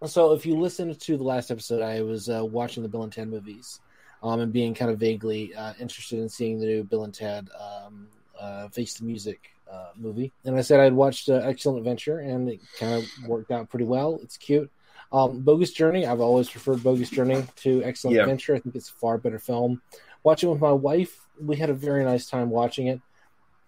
so 0.07 0.33
if 0.33 0.47
you 0.47 0.57
listened 0.57 0.99
to 1.01 1.17
the 1.17 1.23
last 1.23 1.51
episode, 1.51 1.83
I 1.83 2.03
was 2.03 2.29
uh, 2.29 2.45
watching 2.45 2.83
the 2.83 2.89
Bill 2.89 3.03
and 3.03 3.13
Ted 3.13 3.29
movies, 3.29 3.81
um, 4.23 4.41
and 4.41 4.53
being 4.53 4.75
kind 4.75 4.91
of 4.91 4.99
vaguely 4.99 5.55
uh, 5.55 5.75
interested 5.81 6.19
in 6.19 6.29
seeing 6.29 6.59
the 6.61 6.67
new 6.67 6.85
Bill 6.85 7.05
and 7.05 7.15
Ted 7.15 7.49
um, 7.59 8.09
uh, 8.39 8.69
Face 8.69 8.95
the 8.95 9.05
Music 9.05 9.51
uh, 9.71 9.91
movie. 9.97 10.33
And 10.45 10.57
I 10.57 10.61
said 10.63 10.81
I'd 10.81 10.93
watched 10.93 11.29
uh, 11.29 11.35
Excellent 11.45 11.79
Adventure, 11.79 12.21
and 12.21 12.49
it 12.49 12.61
kind 12.79 12.95
of 12.95 13.29
worked 13.29 13.51
out 13.51 13.69
pretty 13.69 13.85
well. 13.85 14.19
It's 14.23 14.37
cute. 14.37 14.71
Um, 15.11 15.41
Bogus 15.41 15.73
Journey, 15.73 16.07
I've 16.07 16.21
always 16.21 16.51
preferred 16.51 16.83
Bogus 16.83 17.11
Journey 17.11 17.45
to 17.57 17.83
Excellent 17.83 18.17
Yeah. 18.17 18.23
Adventure. 18.23 18.55
I 18.55 18.59
think 18.61 18.75
it's 18.75 18.91
a 18.91 18.95
far 18.95 19.19
better 19.19 19.39
film. 19.39 19.81
Watching 20.23 20.51
with 20.51 20.61
my 20.61 20.73
wife, 20.73 21.27
we 21.41 21.57
had 21.57 21.71
a 21.71 21.75
very 21.75 22.05
nice 22.05 22.29
time 22.29 22.51
watching 22.51 22.89
it. 22.89 23.01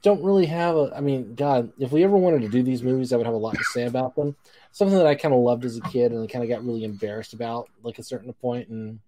Don't 0.03 0.25
really 0.25 0.47
have 0.47 0.77
a, 0.77 0.93
I 0.97 1.01
mean, 1.01 1.35
God, 1.35 1.73
if 1.79 1.93
we 1.93 2.05
ever 2.05 2.17
wanted 2.17 2.41
to 2.43 2.49
do 2.49 2.63
these 2.63 2.83
movies, 2.83 3.13
I 3.13 3.17
would 3.17 3.27
have 3.27 3.35
a 3.35 3.39
lot 3.39 3.57
to 3.57 3.65
say 3.65 3.85
about 3.85 4.17
them. 4.17 4.35
Something 4.73 4.97
that 4.97 5.07
I 5.07 5.15
kind 5.15 5.35
of 5.35 5.41
loved 5.41 5.65
as 5.65 5.77
a 5.77 5.83
kid 5.83 6.13
and 6.13 6.29
kind 6.29 6.43
of 6.43 6.49
got 6.49 6.65
really 6.65 6.85
embarrassed 6.85 7.35
about, 7.35 7.69
like 7.83 7.99
a 7.99 8.03
certain 8.03 8.33
point, 8.33 8.69
and 8.69 9.01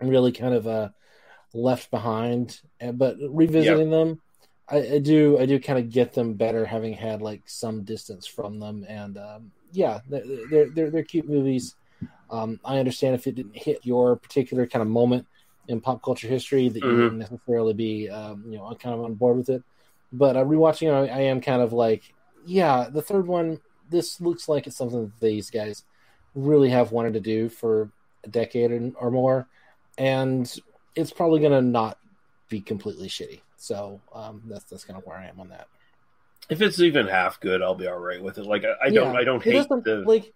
really 0.00 0.32
kind 0.32 0.54
of 0.54 0.66
uh, 0.66 0.88
left 1.54 1.90
behind. 1.90 2.60
But 2.94 3.16
revisiting 3.20 3.90
them, 3.90 4.20
I, 4.68 4.94
I 4.94 4.98
do, 4.98 5.38
I 5.38 5.46
do 5.46 5.60
kind 5.60 5.78
of 5.78 5.90
get 5.90 6.12
them 6.12 6.34
better, 6.34 6.64
having 6.64 6.94
had 6.94 7.22
like 7.22 7.42
some 7.46 7.84
distance 7.84 8.26
from 8.26 8.58
them. 8.58 8.84
And 8.88 9.16
um, 9.18 9.52
yeah, 9.70 10.00
they're, 10.08 10.70
they're 10.74 10.90
they're 10.90 11.02
cute 11.04 11.28
movies. 11.28 11.76
Um, 12.30 12.58
I 12.64 12.78
understand 12.78 13.14
if 13.14 13.28
it 13.28 13.36
didn't 13.36 13.56
hit 13.56 13.86
your 13.86 14.16
particular 14.16 14.66
kind 14.66 14.82
of 14.82 14.88
moment 14.88 15.26
in 15.68 15.80
pop 15.80 16.02
culture 16.02 16.26
history 16.26 16.68
that 16.68 16.80
you 16.80 16.88
Mhm. 16.88 16.96
wouldn't 16.96 17.18
necessarily 17.18 17.74
be, 17.74 18.08
um, 18.08 18.44
you 18.48 18.58
know, 18.58 18.74
kind 18.74 18.94
of 18.94 19.04
on 19.04 19.14
board 19.14 19.36
with 19.36 19.50
it. 19.50 19.62
But 20.12 20.36
uh, 20.36 20.44
rewatching, 20.44 20.92
I, 20.92 21.06
I 21.08 21.20
am 21.22 21.40
kind 21.40 21.60
of 21.62 21.72
like, 21.72 22.14
yeah, 22.44 22.88
the 22.90 23.02
third 23.02 23.26
one. 23.26 23.60
This 23.90 24.20
looks 24.20 24.48
like 24.48 24.66
it's 24.66 24.76
something 24.76 25.00
that 25.02 25.20
these 25.20 25.50
guys 25.50 25.84
really 26.34 26.70
have 26.70 26.92
wanted 26.92 27.14
to 27.14 27.20
do 27.20 27.48
for 27.48 27.90
a 28.24 28.28
decade 28.28 28.70
and- 28.72 28.94
or 28.98 29.10
more, 29.10 29.46
and 29.98 30.52
it's 30.94 31.12
probably 31.12 31.40
going 31.40 31.52
to 31.52 31.62
not 31.62 31.98
be 32.48 32.60
completely 32.60 33.08
shitty. 33.08 33.40
So 33.56 34.00
um, 34.14 34.42
that's 34.46 34.64
that's 34.64 34.84
kind 34.84 34.98
of 34.98 35.06
where 35.06 35.16
I 35.16 35.26
am 35.26 35.40
on 35.40 35.48
that. 35.48 35.68
If 36.48 36.60
it's 36.62 36.78
even 36.80 37.06
half 37.08 37.40
good, 37.40 37.62
I'll 37.62 37.74
be 37.74 37.88
all 37.88 37.98
right 37.98 38.22
with 38.22 38.38
it. 38.38 38.44
Like 38.46 38.64
I, 38.64 38.86
I 38.86 38.90
don't, 38.90 39.12
Yeah. 39.12 39.18
I 39.20 39.24
don't 39.24 39.42
hate 39.42 39.68
the. 39.68 40.04
like, 40.06 40.32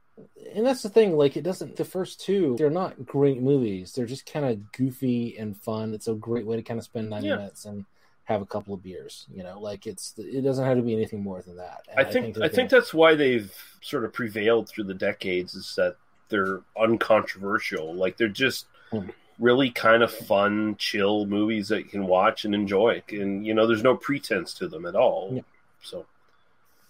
and 0.54 0.66
that's 0.66 0.82
the 0.82 0.88
thing. 0.88 1.16
Like, 1.16 1.36
it 1.36 1.42
doesn't. 1.42 1.76
The 1.76 1.84
first 1.84 2.20
two, 2.20 2.56
they're 2.58 2.70
not 2.70 3.06
great 3.06 3.40
movies. 3.40 3.92
They're 3.92 4.06
just 4.06 4.26
kind 4.30 4.44
of 4.46 4.72
goofy 4.72 5.36
and 5.38 5.56
fun. 5.56 5.94
It's 5.94 6.08
a 6.08 6.14
great 6.14 6.46
way 6.46 6.56
to 6.56 6.62
kind 6.62 6.78
of 6.78 6.84
spend 6.84 7.10
ninety 7.10 7.28
Yeah. 7.28 7.36
minutes 7.36 7.64
and 7.64 7.84
have 8.30 8.42
a 8.42 8.46
couple 8.46 8.72
of 8.72 8.82
beers. 8.82 9.26
You 9.34 9.42
know, 9.42 9.58
like 9.60 9.86
it's 9.86 10.14
it 10.16 10.42
doesn't 10.42 10.64
have 10.64 10.76
to 10.76 10.82
be 10.82 10.94
anything 10.94 11.22
more 11.22 11.42
than 11.42 11.56
that. 11.56 11.82
And 11.90 11.98
I 12.00 12.04
think, 12.10 12.38
I 12.38 12.48
think 12.48 12.70
gonna- 12.70 12.80
that's 12.80 12.94
why 12.94 13.14
they've 13.16 13.52
sort 13.82 14.04
of 14.04 14.12
prevailed 14.12 14.68
through 14.68 14.84
the 14.84 14.94
decades. 14.94 15.54
Is 15.54 15.74
that 15.76 15.96
they're 16.28 16.60
uncontroversial. 16.80 17.92
Like 17.94 18.16
they're 18.16 18.28
just 18.28 18.66
Hmm. 18.90 19.08
really 19.38 19.70
kind 19.70 20.02
of 20.02 20.12
fun, 20.12 20.76
chill 20.76 21.26
movies 21.26 21.68
that 21.68 21.78
you 21.78 21.84
can 21.90 22.06
watch 22.06 22.44
and 22.44 22.54
enjoy. 22.54 23.02
And 23.10 23.44
you 23.46 23.52
know, 23.54 23.66
there's 23.66 23.82
no 23.82 23.96
pretense 23.96 24.54
to 24.54 24.68
them 24.68 24.86
at 24.86 24.94
all. 24.94 25.30
Yeah. 25.34 25.42
So 25.82 26.06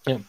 yeah. 0.07 0.19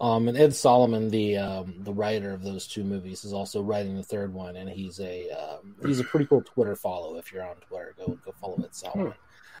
Um, 0.00 0.28
and 0.28 0.36
Ed 0.38 0.54
Solomon, 0.54 1.10
the 1.10 1.36
um, 1.36 1.74
the 1.80 1.92
writer 1.92 2.32
of 2.32 2.42
those 2.42 2.66
two 2.66 2.84
movies, 2.84 3.24
is 3.24 3.32
also 3.34 3.60
writing 3.60 3.96
the 3.96 4.02
third 4.02 4.32
one, 4.32 4.56
and 4.56 4.68
he's 4.68 4.98
a 4.98 5.30
um, 5.30 5.74
he's 5.84 6.00
a 6.00 6.04
pretty 6.04 6.24
cool 6.26 6.42
Twitter 6.42 6.74
follow. 6.74 7.16
If 7.16 7.32
you're 7.32 7.44
on 7.46 7.56
Twitter, 7.68 7.94
go 7.98 8.18
go 8.24 8.32
follow 8.40 8.56
Ed 8.64 8.74
Solomon 8.74 9.14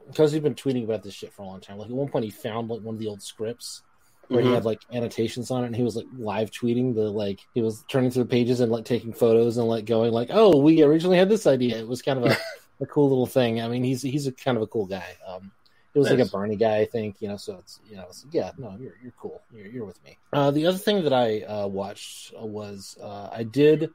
because 0.06 0.32
he's 0.32 0.42
been 0.42 0.54
tweeting 0.54 0.84
about 0.84 1.02
this 1.02 1.14
shit 1.14 1.32
for 1.32 1.42
a 1.42 1.46
long 1.46 1.60
time. 1.60 1.78
Like 1.78 1.88
at 1.90 1.94
one 1.96 2.08
point, 2.08 2.24
he 2.24 2.30
found 2.30 2.68
like 2.68 2.80
one 2.82 2.94
of 2.94 2.98
the 3.00 3.08
old 3.08 3.22
scripts 3.22 3.82
where 4.28 4.40
he 4.42 4.48
Mhm. 4.48 4.54
had 4.54 4.64
like 4.64 4.80
annotations 4.92 5.50
on 5.50 5.64
it, 5.64 5.66
and 5.68 5.76
he 5.76 5.82
was 5.82 5.96
like 5.96 6.06
live 6.18 6.50
tweeting 6.50 6.94
the 6.94 7.10
like 7.10 7.40
he 7.54 7.60
was 7.62 7.84
turning 7.88 8.10
through 8.10 8.24
the 8.24 8.28
pages 8.30 8.60
and 8.60 8.72
like 8.72 8.84
taking 8.84 9.12
photos 9.12 9.56
and 9.58 9.68
like 9.68 9.84
going 9.84 10.12
like, 10.12 10.28
"Oh, 10.32 10.56
we 10.58 10.82
originally 10.82 11.18
had 11.18 11.28
this 11.28 11.46
idea." 11.46 11.76
It 11.78 11.86
was 11.88 12.00
kind 12.02 12.18
of 12.18 12.30
a, 12.32 12.36
a 12.82 12.86
cool 12.86 13.08
little 13.08 13.26
thing. 13.26 13.60
I 13.60 13.68
mean, 13.68 13.84
he's 13.84 14.02
he's 14.02 14.26
a 14.26 14.32
kind 14.32 14.56
of 14.56 14.62
a 14.62 14.66
cool 14.66 14.86
guy. 14.86 15.16
Um, 15.26 15.52
it 15.94 15.98
was 16.00 16.10
like 16.10 16.18
a 16.18 16.26
Barney 16.26 16.56
guy, 16.56 16.78
I 16.78 16.86
think. 16.86 17.20
You 17.20 17.28
know, 17.28 17.36
so 17.36 17.56
it's 17.58 17.80
you 17.88 17.96
know, 17.96 18.06
it's, 18.08 18.24
yeah, 18.32 18.50
no, 18.58 18.76
you're 18.80 18.94
you're 19.02 19.12
cool. 19.18 19.42
You're 19.52 19.66
you're 19.66 19.84
with 19.84 20.02
me. 20.04 20.16
Uh, 20.32 20.50
the 20.50 20.66
other 20.66 20.78
thing 20.78 21.04
that 21.04 21.12
I 21.12 21.42
uh, 21.42 21.66
watched 21.68 22.32
was 22.36 22.96
uh, 23.02 23.28
I 23.30 23.42
did 23.44 23.90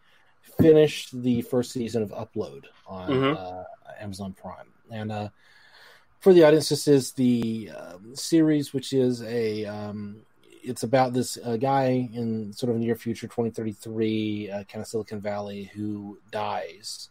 finish 0.61 1.09
the 1.11 1.41
first 1.41 1.71
season 1.71 2.01
of 2.03 2.11
Upload 2.11 2.65
on 2.87 3.09
Mhm. 3.09 3.35
uh, 3.37 3.63
Amazon 3.99 4.33
Prime, 4.33 4.71
and 4.91 5.11
uh, 5.11 5.29
for 6.19 6.33
the 6.33 6.43
audience, 6.43 6.69
this 6.69 6.87
is 6.87 7.13
the 7.13 7.71
um, 7.75 8.15
series, 8.15 8.73
which 8.73 8.93
is 8.93 9.23
a 9.23 9.65
um, 9.65 10.17
it's 10.63 10.83
about 10.83 11.13
this 11.13 11.37
uh, 11.43 11.57
guy 11.57 12.09
in 12.13 12.53
sort 12.53 12.71
of 12.71 12.77
near 12.77 12.95
future 12.95 13.27
2033 13.27 14.51
uh, 14.51 14.63
kind 14.65 14.81
of 14.81 14.87
silicon 14.87 15.21
valley 15.21 15.71
who 15.73 16.19
dies. 16.31 17.09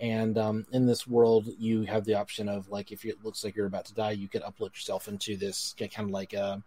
And 0.00 0.38
um, 0.38 0.66
in 0.72 0.86
this 0.86 1.06
world 1.06 1.48
you 1.58 1.82
have 1.82 2.04
the 2.04 2.14
option 2.14 2.48
of 2.48 2.68
like 2.68 2.92
if 2.92 3.04
it 3.04 3.24
looks 3.24 3.42
like 3.42 3.56
you're 3.56 3.66
about 3.66 3.86
to 3.86 3.94
die 3.94 4.12
you 4.12 4.28
could 4.28 4.42
upload 4.42 4.74
yourself 4.74 5.08
into 5.08 5.36
this 5.36 5.74
kind 5.78 6.08
of 6.08 6.10
like 6.10 6.34
a 6.34 6.62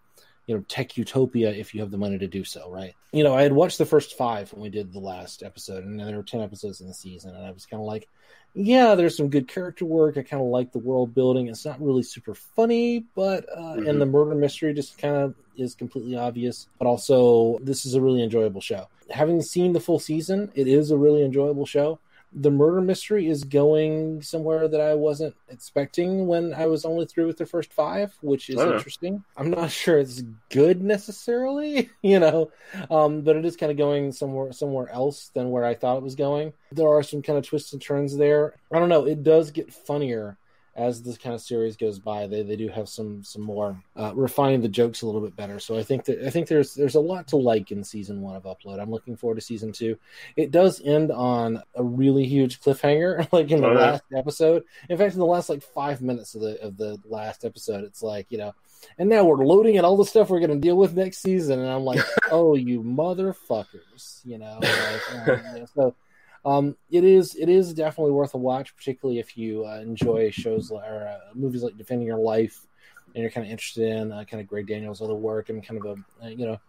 you 0.48 0.56
know 0.56 0.66
tech 0.68 0.98
utopia 0.98 1.50
if 1.50 1.74
you 1.74 1.80
have 1.80 1.92
the 1.92 1.98
money 1.98 2.18
to 2.18 2.28
do 2.28 2.44
so 2.44 2.70
right? 2.70 2.94
You 3.14 3.24
know 3.24 3.34
i 3.34 3.42
had 3.42 3.54
watched 3.54 3.78
the 3.78 3.86
first 3.86 4.18
five 4.18 4.52
when 4.52 4.64
we 4.64 4.70
did 4.70 4.92
the 4.92 5.00
last 5.00 5.44
episode 5.44 5.86
and 5.86 5.98
there 5.98 6.18
were 6.18 6.24
10 6.24 6.42
episodes 6.42 6.82
in 6.82 6.88
the 6.88 6.94
season 6.94 7.34
and 7.34 7.46
i 7.46 7.52
was 7.52 7.66
kind 7.66 7.80
of 7.80 7.88
like 7.88 8.10
yeah 8.54 8.96
there's 8.96 9.16
some 9.18 9.30
good 9.30 9.48
character 9.48 9.86
work. 9.86 10.18
I 10.18 10.24
kind 10.24 10.42
of 10.44 10.50
like 10.50 10.72
the 10.72 10.80
world 10.80 11.14
building. 11.16 11.48
It's 11.48 11.66
not 11.66 11.82
really 11.82 12.04
super 12.04 12.36
funny 12.36 13.06
but 13.16 13.46
uh, 13.56 13.76
Mhm. 13.78 13.90
and 13.90 14.02
the 14.02 14.06
murder 14.06 14.36
mystery 14.36 14.74
just 14.74 14.98
kind 14.98 15.16
of 15.16 15.36
is 15.58 15.76
completely 15.76 16.16
obvious 16.16 16.68
but 16.80 16.88
also 16.88 17.58
this 17.62 17.86
is 17.86 17.94
a 17.94 18.02
really 18.02 18.24
enjoyable 18.24 18.62
show. 18.62 18.88
Having 19.10 19.42
seen 19.42 19.74
the 19.74 19.80
full 19.80 20.00
season 20.00 20.52
it 20.56 20.68
is 20.68 20.92
a 20.92 20.98
really 20.98 21.24
enjoyable 21.24 21.66
show 21.66 22.00
the 22.34 22.52
murder 22.52 22.80
mystery 22.82 23.28
is 23.28 23.44
going 23.44 24.22
somewhere 24.22 24.68
that 24.68 24.80
I 24.80 24.94
wasn't 24.94 25.36
expecting 25.50 26.28
when 26.28 26.54
I 26.54 26.66
was 26.68 26.86
only 26.86 27.06
through 27.06 27.28
with 27.28 27.38
the 27.38 27.46
first 27.46 27.74
five, 27.74 28.14
which 28.22 28.50
is 28.50 28.58
Oh. 28.58 28.74
interesting. 28.76 29.24
I'm 29.36 29.50
not 29.50 29.70
sure 29.82 29.98
it's 30.00 30.24
good 30.50 30.82
necessarily, 30.82 31.90
you 32.02 32.20
know, 32.20 32.52
um, 32.90 33.22
but 33.22 33.36
it 33.36 33.44
is 33.46 33.58
kind 33.58 33.72
of 33.72 33.78
going 33.78 34.12
somewhere 34.14 34.52
somewhere 34.54 34.90
else 34.90 35.30
than 35.34 35.52
where 35.52 35.66
I 35.66 35.74
thought 35.76 35.98
it 35.98 36.04
was 36.04 36.16
going. 36.16 36.54
There 36.72 36.88
are 36.88 37.04
some 37.04 37.22
kind 37.22 37.38
of 37.38 37.46
twists 37.46 37.74
and 37.74 37.82
turns 37.82 38.16
there. 38.16 38.56
I 38.72 38.80
don't 38.80 38.90
know. 38.90 39.06
It 39.06 39.24
does 39.24 39.52
get 39.52 39.74
funnier 39.74 40.38
as 40.76 41.02
this 41.04 41.18
kind 41.18 41.36
of 41.36 41.42
series 41.42 41.76
goes 41.76 42.00
by. 42.00 42.28
They 42.28 42.44
they 42.44 42.56
do 42.56 42.70
have 42.70 42.88
some 42.88 43.24
some 43.24 43.42
more 43.42 43.82
uh, 43.98 44.14
refining 44.16 44.62
the 44.62 44.70
jokes 44.70 45.02
a 45.02 45.06
little 45.06 45.22
bit 45.22 45.36
better. 45.36 45.60
So 45.60 45.78
I 45.78 45.84
think 45.84 46.06
that 46.06 46.26
I 46.26 46.30
think 46.30 46.48
there's 46.48 46.74
there's 46.74 46.96
a 46.96 47.00
lot 47.02 47.28
to 47.30 47.38
like 47.38 47.72
in 47.72 47.84
season 47.84 48.22
one 48.22 48.36
of 48.36 48.44
Upload. 48.44 48.80
I'm 48.80 48.90
looking 48.92 49.16
forward 49.18 49.36
to 49.36 49.42
season 49.42 49.72
two. 49.72 49.98
It 50.38 50.52
does 50.52 50.82
end 50.84 51.12
on 51.12 51.62
a 51.76 51.84
really 51.84 52.26
huge 52.26 52.62
cliffhanger, 52.62 53.28
like 53.34 53.52
in 53.52 53.62
the 53.62 53.68
Oh, 53.68 53.74
yeah. 53.74 53.80
last 53.92 54.04
episode. 54.16 54.64
In 54.90 54.98
fact, 54.98 55.14
in 55.14 55.20
the 55.20 55.26
last 55.26 55.50
like 55.50 55.62
five 55.64 56.02
minutes 56.02 56.36
of 56.36 56.42
the 56.42 56.62
of 56.62 56.78
the 56.78 56.98
last 57.06 57.44
episode, 57.46 57.84
it's 57.84 58.02
like 58.02 58.28
you 58.32 58.38
know, 58.38 58.54
and 58.98 59.10
now 59.10 59.26
we're 59.26 59.46
loading 59.46 59.78
at 59.78 59.84
all 59.84 59.98
the 59.98 60.06
stuff 60.06 60.30
we're 60.30 60.40
going 60.40 60.52
to 60.52 60.58
deal 60.58 60.78
with 60.78 60.96
next 60.96 61.18
season, 61.20 61.60
and 61.60 61.70
I'm 61.70 61.84
like, 61.84 62.00
oh, 62.32 62.56
you 62.56 62.82
motherfuckers, 62.82 64.22
you 64.24 64.38
know. 64.38 64.60
Like, 64.62 65.28
um, 65.28 65.66
so 65.76 65.96
um, 66.44 66.76
it 66.90 67.04
is 67.04 67.36
it 67.36 67.50
is 67.50 67.74
definitely 67.74 68.14
worth 68.14 68.34
a 68.34 68.38
watch, 68.38 68.76
particularly 68.76 69.20
if 69.20 69.38
you 69.38 69.66
uh, 69.66 69.80
enjoy 69.80 70.32
shows 70.32 70.72
or 70.72 71.08
uh, 71.08 71.34
movies 71.36 71.64
like 71.64 71.78
Defending 71.78 72.08
Your 72.08 72.18
Life, 72.18 72.66
and 73.14 73.22
you're 73.22 73.32
kind 73.32 73.46
of 73.46 73.52
interested 73.52 73.88
in 73.88 74.12
uh, 74.12 74.24
kind 74.24 74.42
of 74.42 74.48
Greg 74.48 74.68
Daniels' 74.68 75.02
other 75.02 75.16
work. 75.16 75.50
I'm 75.50 75.62
kind 75.62 75.84
of 75.84 75.86
a 75.86 76.26
uh, 76.26 76.30
you 76.30 76.46
know. 76.46 76.60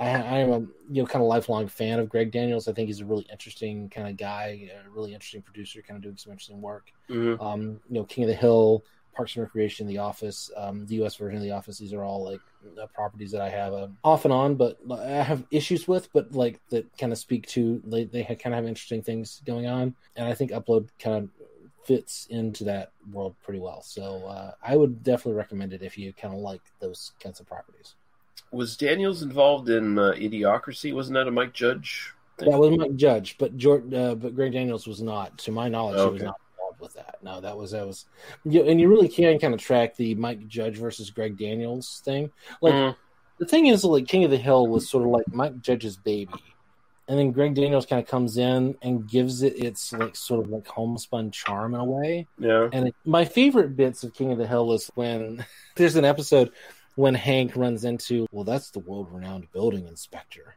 I, 0.00 0.10
I 0.10 0.38
am 0.38 0.50
a 0.50 0.60
you 0.60 1.02
know 1.02 1.06
kind 1.06 1.22
of 1.22 1.28
lifelong 1.28 1.66
fan 1.66 1.98
of 1.98 2.08
Greg 2.08 2.30
Daniels. 2.30 2.68
I 2.68 2.72
think 2.72 2.86
he's 2.86 3.00
a 3.00 3.04
really 3.04 3.26
interesting 3.32 3.90
kind 3.90 4.08
of 4.08 4.16
guy, 4.16 4.70
a 4.72 4.88
really 4.90 5.12
interesting 5.12 5.42
producer, 5.42 5.82
kind 5.82 5.96
of 5.96 6.04
doing 6.04 6.16
some 6.16 6.30
interesting 6.30 6.60
work. 6.62 6.92
Mhm. 7.10 7.42
Um, 7.42 7.80
you 7.88 7.94
know, 7.94 8.04
King 8.04 8.24
of 8.24 8.28
the 8.28 8.36
Hill, 8.36 8.84
Parks 9.18 9.34
and 9.34 9.42
Recreation, 9.42 9.88
The 9.88 9.98
Office, 9.98 10.48
um, 10.56 10.86
the 10.86 10.94
U.S. 10.96 11.16
version 11.16 11.38
of 11.38 11.42
The 11.42 11.50
Office. 11.50 11.76
These 11.76 11.92
are 11.92 12.04
all 12.04 12.22
like 12.22 12.38
uh, 12.80 12.86
properties 12.86 13.32
that 13.32 13.40
I 13.40 13.48
have 13.48 13.72
uh, 13.72 13.88
off 14.04 14.24
and 14.24 14.32
on, 14.32 14.54
but 14.54 14.78
I 14.92 15.24
have 15.24 15.44
issues 15.50 15.88
with, 15.88 16.08
but 16.12 16.30
like 16.32 16.60
that 16.68 16.86
kind 16.96 17.10
of 17.10 17.18
speak 17.18 17.48
to 17.48 17.82
they 17.84 18.04
they 18.04 18.22
kind 18.22 18.54
of 18.54 18.58
have 18.58 18.66
interesting 18.66 19.02
things 19.02 19.42
going 19.44 19.66
on, 19.66 19.96
and 20.14 20.28
I 20.28 20.34
think 20.34 20.52
Upload 20.52 20.90
kind 21.00 21.16
of 21.16 21.30
fits 21.84 22.28
into 22.30 22.62
that 22.64 22.92
world 23.10 23.34
pretty 23.42 23.58
well. 23.58 23.82
So 23.82 24.24
uh, 24.26 24.52
I 24.62 24.76
would 24.76 25.02
definitely 25.02 25.36
recommend 25.36 25.72
it 25.72 25.82
if 25.82 25.98
you 25.98 26.12
kind 26.12 26.32
of 26.32 26.38
like 26.38 26.62
those 26.78 27.10
kinds 27.20 27.40
of 27.40 27.48
properties. 27.48 27.96
Was 28.52 28.76
Daniels 28.76 29.22
involved 29.22 29.68
in 29.68 29.98
uh, 29.98 30.12
Idiocracy? 30.12 30.94
Wasn't 30.94 31.14
that 31.14 31.26
a 31.26 31.32
Mike 31.32 31.54
Judge? 31.54 32.14
Thing? 32.38 32.52
That 32.52 32.58
was 32.58 32.78
Mike 32.78 32.94
Judge, 32.94 33.34
but 33.36 33.56
George, 33.56 33.92
uh, 33.92 34.14
but 34.14 34.36
Greg 34.36 34.52
Daniels 34.52 34.86
was 34.86 35.02
not. 35.02 35.38
To 35.38 35.50
my 35.50 35.68
knowledge, 35.68 35.98
he 35.98 36.12
was 36.12 36.22
not 36.22 36.40
with 36.80 36.94
that. 36.94 37.16
No, 37.22 37.40
that 37.40 37.56
was 37.56 37.70
that 37.72 37.86
was, 37.86 38.06
you, 38.44 38.62
and 38.64 38.80
you 38.80 38.88
really 38.88 39.08
can 39.08 39.38
kind 39.38 39.54
of 39.54 39.60
track 39.60 39.96
the 39.96 40.14
Mike 40.14 40.46
Judge 40.48 40.76
versus 40.76 41.10
Greg 41.10 41.36
Daniels 41.38 42.00
thing. 42.04 42.30
Like 42.60 42.74
Mm. 42.74 42.96
the 43.38 43.46
thing 43.46 43.66
is, 43.66 43.84
like 43.84 44.06
King 44.08 44.24
of 44.24 44.30
the 44.30 44.36
Hill 44.36 44.66
was 44.66 44.88
sort 44.88 45.04
of 45.04 45.10
like 45.10 45.32
Mike 45.32 45.60
Judge's 45.60 45.96
baby, 45.96 46.32
and 47.08 47.18
then 47.18 47.32
Greg 47.32 47.54
Daniels 47.54 47.86
kind 47.86 48.02
of 48.02 48.08
comes 48.08 48.36
in 48.38 48.76
and 48.82 49.08
gives 49.08 49.42
it 49.42 49.58
its 49.62 49.92
like 49.92 50.14
sort 50.16 50.44
of 50.44 50.50
like 50.50 50.66
homespun 50.66 51.30
charm 51.30 51.74
in 51.74 51.80
a 51.80 51.84
way. 51.84 52.26
Yeah. 52.38 52.68
And 52.72 52.88
it, 52.88 52.94
my 53.04 53.24
favorite 53.24 53.76
bits 53.76 54.04
of 54.04 54.14
King 54.14 54.32
of 54.32 54.38
the 54.38 54.46
Hill 54.46 54.72
is 54.72 54.90
when 54.94 55.44
there's 55.76 55.96
an 55.96 56.04
episode 56.04 56.50
when 56.96 57.14
Hank 57.14 57.54
runs 57.54 57.84
into, 57.84 58.26
well, 58.32 58.42
that's 58.44 58.70
the 58.70 58.80
world 58.80 59.06
renowned 59.12 59.46
building 59.52 59.86
inspector. 59.86 60.56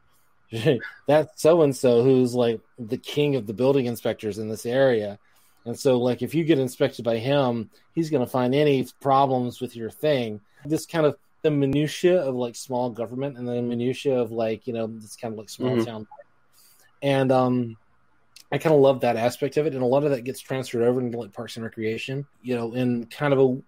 that's 1.08 1.42
so 1.42 1.62
and 1.62 1.74
so 1.74 2.04
who's 2.04 2.34
like 2.34 2.60
the 2.78 2.98
king 2.98 3.36
of 3.38 3.48
the 3.48 3.54
building 3.54 3.86
inspectors 3.86 4.38
in 4.38 4.50
this 4.50 4.66
area. 4.66 5.18
And 5.66 5.78
so, 5.80 5.98
like, 6.00 6.22
if 6.22 6.34
you 6.34 6.44
get 6.44 6.58
inspected 6.60 7.06
by 7.06 7.18
him, 7.18 7.70
he's 7.94 8.10
going 8.10 8.26
to 8.26 8.32
find 8.32 8.56
any 8.56 8.88
problems 9.00 9.62
with 9.62 9.76
your 9.76 9.92
thing. 9.92 10.42
This 10.66 10.86
kind 10.86 11.06
of 11.06 11.18
the 11.44 11.52
minutia 11.52 12.22
of 12.22 12.36
like 12.36 12.56
small 12.56 12.90
government 12.90 13.38
and 13.38 13.48
the 13.48 13.62
minutia 13.62 14.20
of 14.20 14.32
like 14.32 14.68
you 14.68 14.74
know 14.74 14.88
this 14.88 15.16
kind 15.16 15.34
of 15.34 15.40
like 15.40 15.50
small 15.50 15.76
Mhm. 15.78 15.86
town. 15.86 16.08
And 17.02 17.32
um, 17.32 17.78
I 18.52 18.58
kind 18.60 18.76
of 18.76 18.82
love 18.82 19.02
that 19.02 19.18
aspect 19.18 19.58
of 19.58 19.66
it, 19.66 19.74
and 19.74 19.82
a 19.82 19.88
lot 19.88 20.04
of 20.04 20.12
that 20.12 20.24
gets 20.24 20.40
transferred 20.40 20.84
over 20.84 21.00
into 21.00 21.18
like 21.18 21.34
Parks 21.34 21.56
and 21.56 21.64
Recreation. 21.64 22.26
You 22.44 22.56
know, 22.56 22.74
in 22.74 23.06
kind 23.06 23.34
of 23.34 23.40
a 23.40 23.62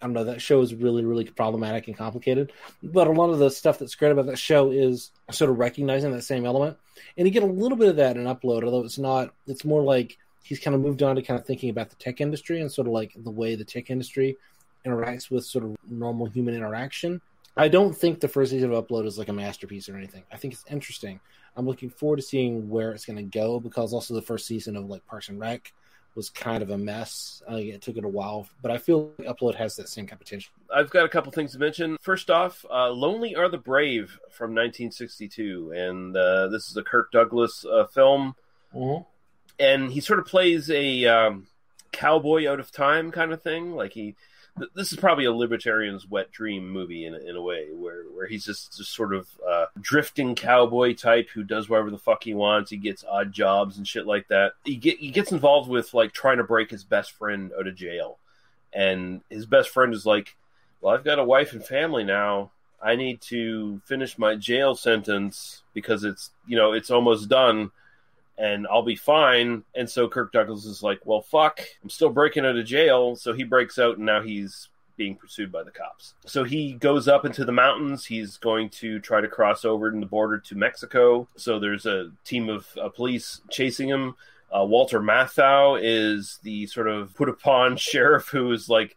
I 0.00 0.06
don't 0.06 0.12
know 0.12 0.24
that 0.24 0.40
show 0.40 0.60
is 0.62 0.74
really 0.74 1.04
really 1.04 1.24
problematic 1.24 1.88
and 1.88 1.96
complicated, 1.96 2.52
but 2.82 3.08
a 3.08 3.12
lot 3.12 3.30
of 3.30 3.38
the 3.40 3.50
stuff 3.50 3.78
that's 3.78 3.94
great 3.96 4.12
about 4.12 4.26
that 4.26 4.38
show 4.38 4.70
is 4.70 5.10
sort 5.30 5.50
of 5.50 5.58
recognizing 5.58 6.12
that 6.12 6.22
same 6.22 6.46
element, 6.46 6.76
and 7.16 7.26
you 7.26 7.32
get 7.32 7.42
a 7.42 7.46
little 7.46 7.76
bit 7.76 7.88
of 7.88 7.96
that 7.96 8.16
in 8.16 8.24
Upload, 8.24 8.64
although 8.64 8.84
it's 8.84 8.98
not. 8.98 9.34
It's 9.46 9.64
more 9.64 9.82
like 9.82 10.16
he's 10.48 10.58
kind 10.58 10.74
of 10.74 10.80
moved 10.80 11.02
on 11.02 11.14
to 11.14 11.22
kind 11.22 11.38
of 11.38 11.46
thinking 11.46 11.68
about 11.68 11.90
the 11.90 11.96
tech 11.96 12.22
industry 12.22 12.62
and 12.62 12.72
sort 12.72 12.86
of 12.86 12.94
like 12.94 13.12
the 13.14 13.30
way 13.30 13.54
the 13.54 13.64
tech 13.64 13.90
industry 13.90 14.34
interacts 14.86 15.30
with 15.30 15.44
sort 15.44 15.62
of 15.62 15.76
normal 15.90 16.24
human 16.24 16.54
interaction. 16.54 17.20
I 17.54 17.68
don't 17.68 17.94
think 17.94 18.20
the 18.20 18.28
first 18.28 18.50
season 18.50 18.72
of 18.72 18.86
Upload 18.86 19.04
is 19.04 19.18
like 19.18 19.28
a 19.28 19.32
masterpiece 19.32 19.90
or 19.90 19.96
anything. 19.96 20.22
I 20.32 20.38
think 20.38 20.54
it's 20.54 20.64
interesting. 20.70 21.20
I'm 21.54 21.66
looking 21.66 21.90
forward 21.90 22.16
to 22.16 22.22
seeing 22.22 22.70
where 22.70 22.92
it's 22.92 23.04
going 23.04 23.16
to 23.16 23.24
go 23.24 23.60
because 23.60 23.92
also 23.92 24.14
the 24.14 24.22
first 24.22 24.46
season 24.46 24.74
of 24.74 24.86
like 24.86 25.04
Parks 25.06 25.28
and 25.28 25.38
Rec 25.38 25.70
was 26.14 26.30
kind 26.30 26.62
of 26.62 26.70
a 26.70 26.78
mess. 26.78 27.42
Uh, 27.50 27.56
it 27.56 27.82
took 27.82 27.98
it 27.98 28.04
a 28.04 28.08
while, 28.08 28.48
but 28.62 28.70
I 28.70 28.78
feel 28.78 29.12
like 29.18 29.28
Upload 29.28 29.54
has 29.56 29.76
that 29.76 29.88
same 29.88 30.06
kind 30.06 30.14
of 30.14 30.20
potential. 30.20 30.52
I've 30.74 30.88
got 30.88 31.04
a 31.04 31.08
couple 31.10 31.30
things 31.30 31.52
to 31.52 31.58
mention. 31.58 31.98
First 32.00 32.30
off, 32.30 32.64
uh, 32.70 32.90
"Lonely 32.90 33.34
Are 33.34 33.50
the 33.50 33.58
Brave" 33.58 34.18
from 34.30 34.54
1962, 34.54 35.72
and 35.76 36.16
uh, 36.16 36.48
this 36.48 36.70
is 36.70 36.76
a 36.76 36.82
Kirk 36.82 37.12
Douglas 37.12 37.66
uh, 37.66 37.84
film, 37.86 38.34
and 39.58 39.90
he 39.90 40.00
sort 40.00 40.18
of 40.18 40.26
plays 40.26 40.70
a 40.70 41.06
um, 41.06 41.46
cowboy 41.92 42.48
out 42.48 42.60
of 42.60 42.70
time 42.70 43.10
kind 43.10 43.32
of 43.32 43.42
thing. 43.42 43.74
Like 43.74 43.92
he, 43.92 44.14
th- 44.58 44.70
this 44.74 44.92
is 44.92 44.98
probably 44.98 45.24
a 45.24 45.32
libertarian's 45.32 46.06
wet 46.06 46.30
dream 46.30 46.70
movie 46.70 47.06
in 47.06 47.14
in 47.14 47.36
a 47.36 47.42
way, 47.42 47.68
where 47.72 48.04
where 48.04 48.26
he's 48.26 48.44
just 48.44 48.76
just 48.76 48.94
sort 48.94 49.14
of 49.14 49.28
uh, 49.48 49.66
drifting 49.80 50.34
cowboy 50.34 50.94
type 50.94 51.28
who 51.30 51.42
does 51.42 51.68
whatever 51.68 51.90
the 51.90 51.98
fuck 51.98 52.24
he 52.24 52.34
wants. 52.34 52.70
He 52.70 52.76
gets 52.76 53.04
odd 53.08 53.32
jobs 53.32 53.78
and 53.78 53.86
shit 53.86 54.06
like 54.06 54.28
that. 54.28 54.52
He 54.64 54.76
get 54.76 54.98
he 54.98 55.10
gets 55.10 55.32
involved 55.32 55.68
with 55.68 55.94
like 55.94 56.12
trying 56.12 56.38
to 56.38 56.44
break 56.44 56.70
his 56.70 56.84
best 56.84 57.12
friend 57.12 57.52
out 57.58 57.66
of 57.66 57.74
jail, 57.74 58.18
and 58.72 59.22
his 59.30 59.46
best 59.46 59.70
friend 59.70 59.92
is 59.92 60.06
like, 60.06 60.36
"Well, 60.80 60.94
I've 60.94 61.04
got 61.04 61.18
a 61.18 61.24
wife 61.24 61.52
and 61.52 61.64
family 61.64 62.04
now." 62.04 62.52
I 62.80 62.94
need 62.94 63.20
to 63.22 63.80
finish 63.86 64.18
my 64.18 64.36
jail 64.36 64.76
sentence 64.76 65.62
because 65.74 66.04
it's 66.04 66.30
you 66.46 66.56
know 66.56 66.72
it's 66.72 66.92
almost 66.92 67.28
done 67.28 67.72
and 68.38 68.66
I'll 68.70 68.82
be 68.82 68.96
fine. 68.96 69.64
And 69.74 69.88
so 69.88 70.08
Kirk 70.08 70.32
Douglas 70.32 70.64
is 70.64 70.82
like, 70.82 71.00
well, 71.04 71.20
fuck, 71.20 71.60
I'm 71.82 71.90
still 71.90 72.10
breaking 72.10 72.46
out 72.46 72.56
of 72.56 72.64
jail. 72.64 73.16
So 73.16 73.32
he 73.32 73.44
breaks 73.44 73.78
out 73.78 73.96
and 73.96 74.06
now 74.06 74.22
he's 74.22 74.68
being 74.96 75.14
pursued 75.14 75.50
by 75.50 75.62
the 75.62 75.70
cops. 75.70 76.14
So 76.26 76.44
he 76.44 76.72
goes 76.74 77.08
up 77.08 77.24
into 77.24 77.44
the 77.44 77.52
mountains. 77.52 78.04
He's 78.04 78.36
going 78.36 78.68
to 78.70 78.98
try 79.00 79.20
to 79.20 79.28
cross 79.28 79.64
over 79.64 79.88
in 79.88 80.00
the 80.00 80.06
border 80.06 80.38
to 80.38 80.54
Mexico. 80.54 81.28
So 81.36 81.58
there's 81.58 81.86
a 81.86 82.10
team 82.24 82.48
of 82.48 82.66
uh, 82.80 82.88
police 82.88 83.40
chasing 83.50 83.88
him. 83.88 84.16
Uh, 84.54 84.64
Walter 84.64 85.00
Matthau 85.00 85.78
is 85.82 86.38
the 86.42 86.66
sort 86.66 86.88
of 86.88 87.14
put 87.14 87.28
upon 87.28 87.76
sheriff 87.78 88.28
who 88.28 88.50
is 88.52 88.68
like, 88.68 88.96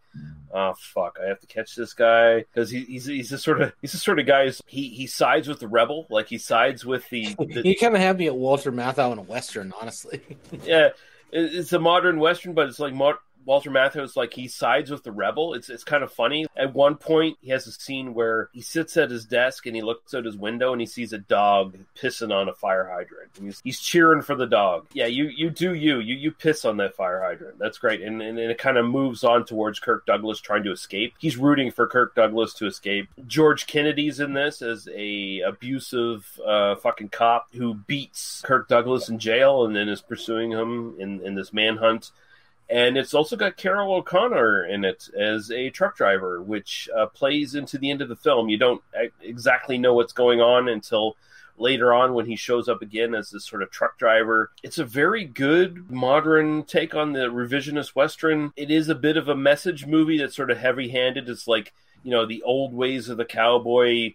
oh 0.54 0.74
fuck, 0.80 1.18
I 1.22 1.28
have 1.28 1.40
to 1.42 1.48
catch 1.48 1.76
this 1.76 1.94
guy 1.94 2.40
because 2.40 2.70
he, 2.70 2.82
he's 2.86 3.06
he's 3.06 3.30
the 3.30 3.38
sort 3.38 3.62
of 3.62 3.74
he's 3.82 3.92
the 3.92 3.98
sort 3.98 4.20
of 4.20 4.26
guy 4.26 4.46
who's, 4.46 4.62
he 4.66 4.88
he 4.90 5.08
sides 5.08 5.48
with 5.48 5.60
the 5.60 5.68
rebel, 5.68 6.08
like 6.10 6.28
he 6.28 6.38
sides 6.38 6.86
with 6.86 7.08
the, 7.10 7.36
the 7.40 7.62
You 7.66 7.76
kind 7.78 7.96
of 7.96 8.02
have 8.02 8.18
me 8.18 8.28
at 8.28 8.36
Walter 8.36 8.72
Matthau 8.72 9.12
in 9.12 9.18
a 9.18 9.24
western, 9.24 9.74
honestly. 9.82 10.22
yeah, 10.64 10.88
it- 11.32 11.56
it's 11.56 11.74
a 11.74 11.80
modern 11.80 12.20
western, 12.20 12.54
but 12.54 12.68
it's 12.70 12.80
like 12.80 12.94
Mar- 12.94 13.20
Walter 13.46 13.72
Matthau 13.72 14.16
like 14.16 14.34
he 14.34 14.48
sides 14.48 14.92
with 14.92 15.04
the 15.04 15.12
rebel. 15.12 15.54
It's 15.54 15.70
it's 15.70 15.84
kind 15.84 16.04
of 16.04 16.12
funny. 16.12 16.46
At 16.56 16.74
one 16.74 16.96
point, 16.96 17.38
he 17.42 17.52
has 17.52 17.68
a 17.68 17.72
scene 17.72 18.14
where 18.14 18.50
he 18.54 18.62
sits 18.62 18.98
at 18.98 19.12
his 19.12 19.26
desk 19.26 19.66
and 19.66 19.76
he 19.76 19.82
looks 19.82 20.14
out 20.14 20.26
his 20.26 20.38
window 20.38 20.72
and 20.72 20.82
he 20.82 20.88
sees 20.88 21.14
a 21.14 21.18
dog 21.18 21.78
pissing 21.96 22.34
on 22.34 22.50
a 22.50 22.54
fire 22.54 22.86
hydrant. 22.86 23.32
And 23.38 23.46
he's, 23.46 23.62
he's 23.64 23.80
cheering 23.80 24.22
for 24.22 24.36
the 24.36 24.46
dog. 24.46 24.88
Yeah, 24.94 25.08
you 25.08 25.26
you 25.26 25.50
do 25.50 25.74
you 25.74 26.00
you 26.00 26.16
you 26.16 26.32
piss 26.32 26.66
on 26.66 26.78
that 26.78 26.96
fire 26.96 27.22
hydrant. 27.22 27.60
That's 27.60 27.78
great. 27.78 28.02
And 28.02 28.22
and, 28.22 28.38
and 28.40 28.52
it 28.52 28.58
kind 28.58 28.78
of 28.78 28.86
moves 28.86 29.24
on 29.24 29.46
towards 29.46 29.80
Kirk 29.80 30.06
Douglas 30.06 30.40
trying 30.40 30.64
to 30.64 30.72
escape. 30.72 31.14
He's 31.20 31.38
rooting 31.38 31.72
for 31.72 31.88
Kirk 31.88 32.16
Douglas 32.16 32.54
to 32.56 32.68
escape. 32.68 33.10
George 33.28 33.68
Kennedy's 33.68 34.20
in 34.20 34.34
this 34.34 34.62
as 34.62 34.88
a 34.94 35.40
abusive 35.42 36.40
uh, 36.46 36.76
fucking 36.76 37.10
cop 37.10 37.48
who 37.54 37.74
beats 37.74 38.42
Kirk 38.44 38.68
Douglas 38.68 39.10
in 39.10 39.20
jail 39.20 39.66
and 39.66 39.76
then 39.76 39.90
is 39.90 40.02
pursuing 40.02 40.52
him 40.52 40.96
in 41.00 41.22
in 41.22 41.36
this 41.36 41.54
manhunt 41.54 42.12
and 42.72 42.98
it's 42.98 43.14
also 43.14 43.36
got 43.36 43.58
Carroll 43.58 43.94
O'Connor 43.96 44.66
in 44.66 44.86
it 44.86 45.10
as 45.20 45.52
a 45.52 45.70
truck 45.70 45.98
driver, 45.98 46.42
which 46.42 46.90
uh, 46.96 47.08
plays 47.08 47.54
into 47.54 47.78
the 47.78 47.92
end 47.92 48.02
of 48.02 48.08
the 48.08 48.16
film. 48.16 48.48
You 48.48 48.58
don't 48.58 48.82
e- 49.00 49.10
exactly 49.22 49.78
know 49.78 49.94
what's 49.94 50.14
going 50.14 50.40
on 50.40 50.70
until 50.70 51.18
later 51.58 51.94
on 51.94 52.14
when 52.14 52.28
he 52.28 52.38
shows 52.38 52.70
up 52.70 52.82
again 52.82 53.14
as 53.14 53.30
this 53.30 53.46
sort 53.46 53.62
of 53.62 53.72
truck 53.72 53.98
driver. 53.98 54.52
It's 54.64 54.78
a 54.78 54.86
very 54.86 55.26
good 55.26 55.92
modern 55.92 56.64
take 56.64 56.96
on 56.96 57.12
the 57.12 57.28
revisionist 57.28 57.94
western. 57.94 58.54
It 58.56 58.72
is 58.72 58.88
a 58.88 58.96
bit 58.96 59.18
of 59.18 59.28
a 59.28 59.36
message 59.36 59.86
movie 59.86 60.18
that's 60.18 60.36
sort 60.36 60.50
of 60.50 60.58
heavy-handed. 60.58 61.28
It's 61.28 61.48
like 61.50 61.74
you 62.04 62.12
know 62.12 62.26
the 62.26 62.42
old 62.44 62.74
ways 62.74 63.10
of 63.10 63.18
the 63.18 63.26
cowboy 63.26 64.14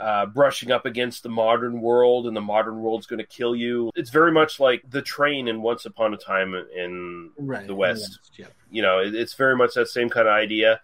uh, 0.00 0.26
brushing 0.26 0.70
up 0.70 0.86
against 0.86 1.22
the 1.22 1.28
modern 1.28 1.80
world, 1.80 2.26
and 2.26 2.36
the 2.36 2.40
modern 2.40 2.80
world's 2.80 3.06
going 3.06 3.18
to 3.20 3.26
kill 3.26 3.54
you. 3.54 3.90
It's 3.94 4.10
very 4.10 4.32
much 4.32 4.58
like 4.58 4.82
the 4.90 5.02
train 5.02 5.48
in 5.48 5.62
Once 5.62 5.86
Upon 5.86 6.12
a 6.14 6.16
Time 6.16 6.54
in 6.54 7.30
Right. 7.38 7.66
the 7.66 7.74
West. 7.74 8.18
Yeah. 8.36 8.46
You 8.70 8.82
know, 8.82 8.98
it, 8.98 9.14
it's 9.14 9.34
very 9.34 9.56
much 9.56 9.74
that 9.74 9.88
same 9.88 10.10
kind 10.10 10.26
of 10.26 10.34
idea, 10.34 10.80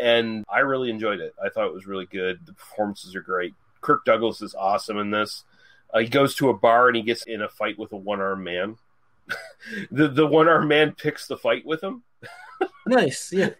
and 0.00 0.44
I 0.48 0.60
really 0.60 0.90
enjoyed 0.90 1.20
it. 1.20 1.34
I 1.42 1.48
thought 1.48 1.66
it 1.66 1.74
was 1.74 1.86
really 1.86 2.06
good. 2.06 2.44
The 2.44 2.52
performances 2.52 3.14
are 3.14 3.20
great. 3.22 3.54
Kirk 3.80 4.04
Douglas 4.04 4.42
is 4.42 4.54
awesome 4.54 4.98
in 4.98 5.10
this. 5.10 5.44
Uh, 5.92 6.00
he 6.00 6.08
goes 6.08 6.34
to 6.36 6.48
a 6.50 6.54
bar 6.54 6.88
and 6.88 6.96
he 6.96 7.02
gets 7.02 7.24
in 7.24 7.42
a 7.42 7.48
fight 7.48 7.78
with 7.78 7.92
a 7.92 7.96
one 7.96 8.20
armed 8.20 8.44
man. 8.44 8.76
the 9.90 10.08
the 10.08 10.26
one 10.26 10.48
armed 10.48 10.68
man 10.68 10.92
picks 10.92 11.26
the 11.26 11.36
fight 11.36 11.64
with 11.64 11.82
him. 11.82 12.02
Nice. 12.86 13.32
Yeah. 13.32 13.50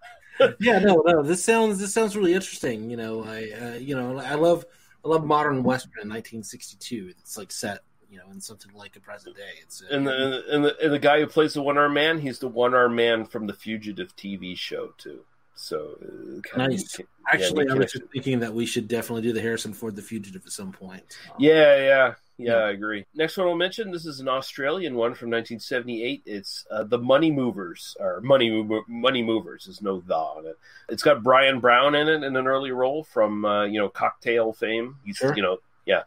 yeah. 0.58 0.78
No. 0.78 1.02
No. 1.06 1.22
This 1.22 1.44
sounds. 1.44 1.78
This 1.78 1.92
sounds 1.94 2.16
really 2.16 2.34
interesting. 2.34 2.90
You 2.90 2.96
know. 2.96 3.24
I. 3.24 3.50
Uh, 3.50 3.74
you 3.78 3.94
know. 3.96 4.18
I 4.18 4.34
love. 4.34 4.64
I 5.04 5.08
love 5.08 5.24
modern 5.24 5.62
western 5.62 5.92
in 6.02 6.08
1962. 6.08 7.08
It's 7.10 7.36
like 7.38 7.50
set. 7.52 7.80
You 8.10 8.18
know, 8.18 8.24
in 8.32 8.40
something 8.40 8.72
like 8.74 8.92
the 8.92 9.00
present 9.00 9.36
day. 9.36 9.52
It's. 9.62 9.82
Uh, 9.82 9.94
And 9.94 10.06
the 10.06 10.42
and 10.50 10.64
the, 10.64 10.76
and 10.82 10.92
the 10.92 10.98
guy 10.98 11.20
who 11.20 11.26
plays 11.28 11.54
the 11.54 11.62
one 11.62 11.78
armed 11.78 11.94
man, 11.94 12.18
he's 12.20 12.40
the 12.40 12.48
one 12.48 12.74
armed 12.74 12.96
man 12.96 13.24
from 13.24 13.46
the 13.46 13.52
Fugitive 13.54 14.14
TV 14.16 14.56
show 14.58 14.92
too. 14.98 15.20
So 15.54 15.96
uh, 16.02 16.40
kind 16.40 16.72
of- 16.72 16.78
Nice. 16.80 16.98
yeah, 16.98 17.04
Actually, 17.28 17.68
I 17.70 17.74
was 17.74 17.92
just 17.92 18.04
thinking 18.12 18.40
that 18.40 18.52
we 18.52 18.66
should 18.66 18.88
definitely 18.88 19.22
do 19.22 19.32
the 19.32 19.40
Harrison 19.40 19.72
Ford 19.74 19.94
The 19.94 20.02
Fugitive 20.02 20.42
at 20.44 20.50
some 20.50 20.72
point. 20.72 21.02
Um, 21.28 21.36
Yeah, 21.38 21.76
yeah, 21.76 22.14
yeah. 22.46 22.54
I 22.56 22.70
agree. 22.70 23.06
Next 23.14 23.36
one 23.36 23.46
I'll 23.46 23.54
mention. 23.54 23.90
This 23.90 24.06
is 24.06 24.20
an 24.20 24.28
Australian 24.28 24.94
one 24.94 25.14
from 25.14 25.30
1978. 25.30 26.22
It's 26.26 26.66
uh, 26.70 26.84
the 26.84 26.98
Money 26.98 27.30
Movers, 27.30 27.96
or 28.00 28.20
Money 28.20 28.62
Mo- 28.62 28.84
Money 28.88 29.22
Movers. 29.22 29.66
There's 29.66 29.82
no 29.82 30.00
the 30.00 30.14
on 30.14 30.46
it. 30.46 30.58
It's 30.88 31.02
got 31.02 31.22
Bryan 31.22 31.60
Brown 31.60 31.94
in 31.94 32.08
it 32.08 32.22
in 32.22 32.36
an 32.36 32.46
early 32.46 32.70
role 32.72 33.04
from 33.04 33.44
uh, 33.44 33.64
you 33.64 33.78
know 33.78 33.88
Cocktail 33.88 34.52
fame. 34.52 34.96
He's 35.04 35.16
Sure. 35.16 35.34
you 35.36 35.42
know 35.42 35.58
yeah. 35.86 36.02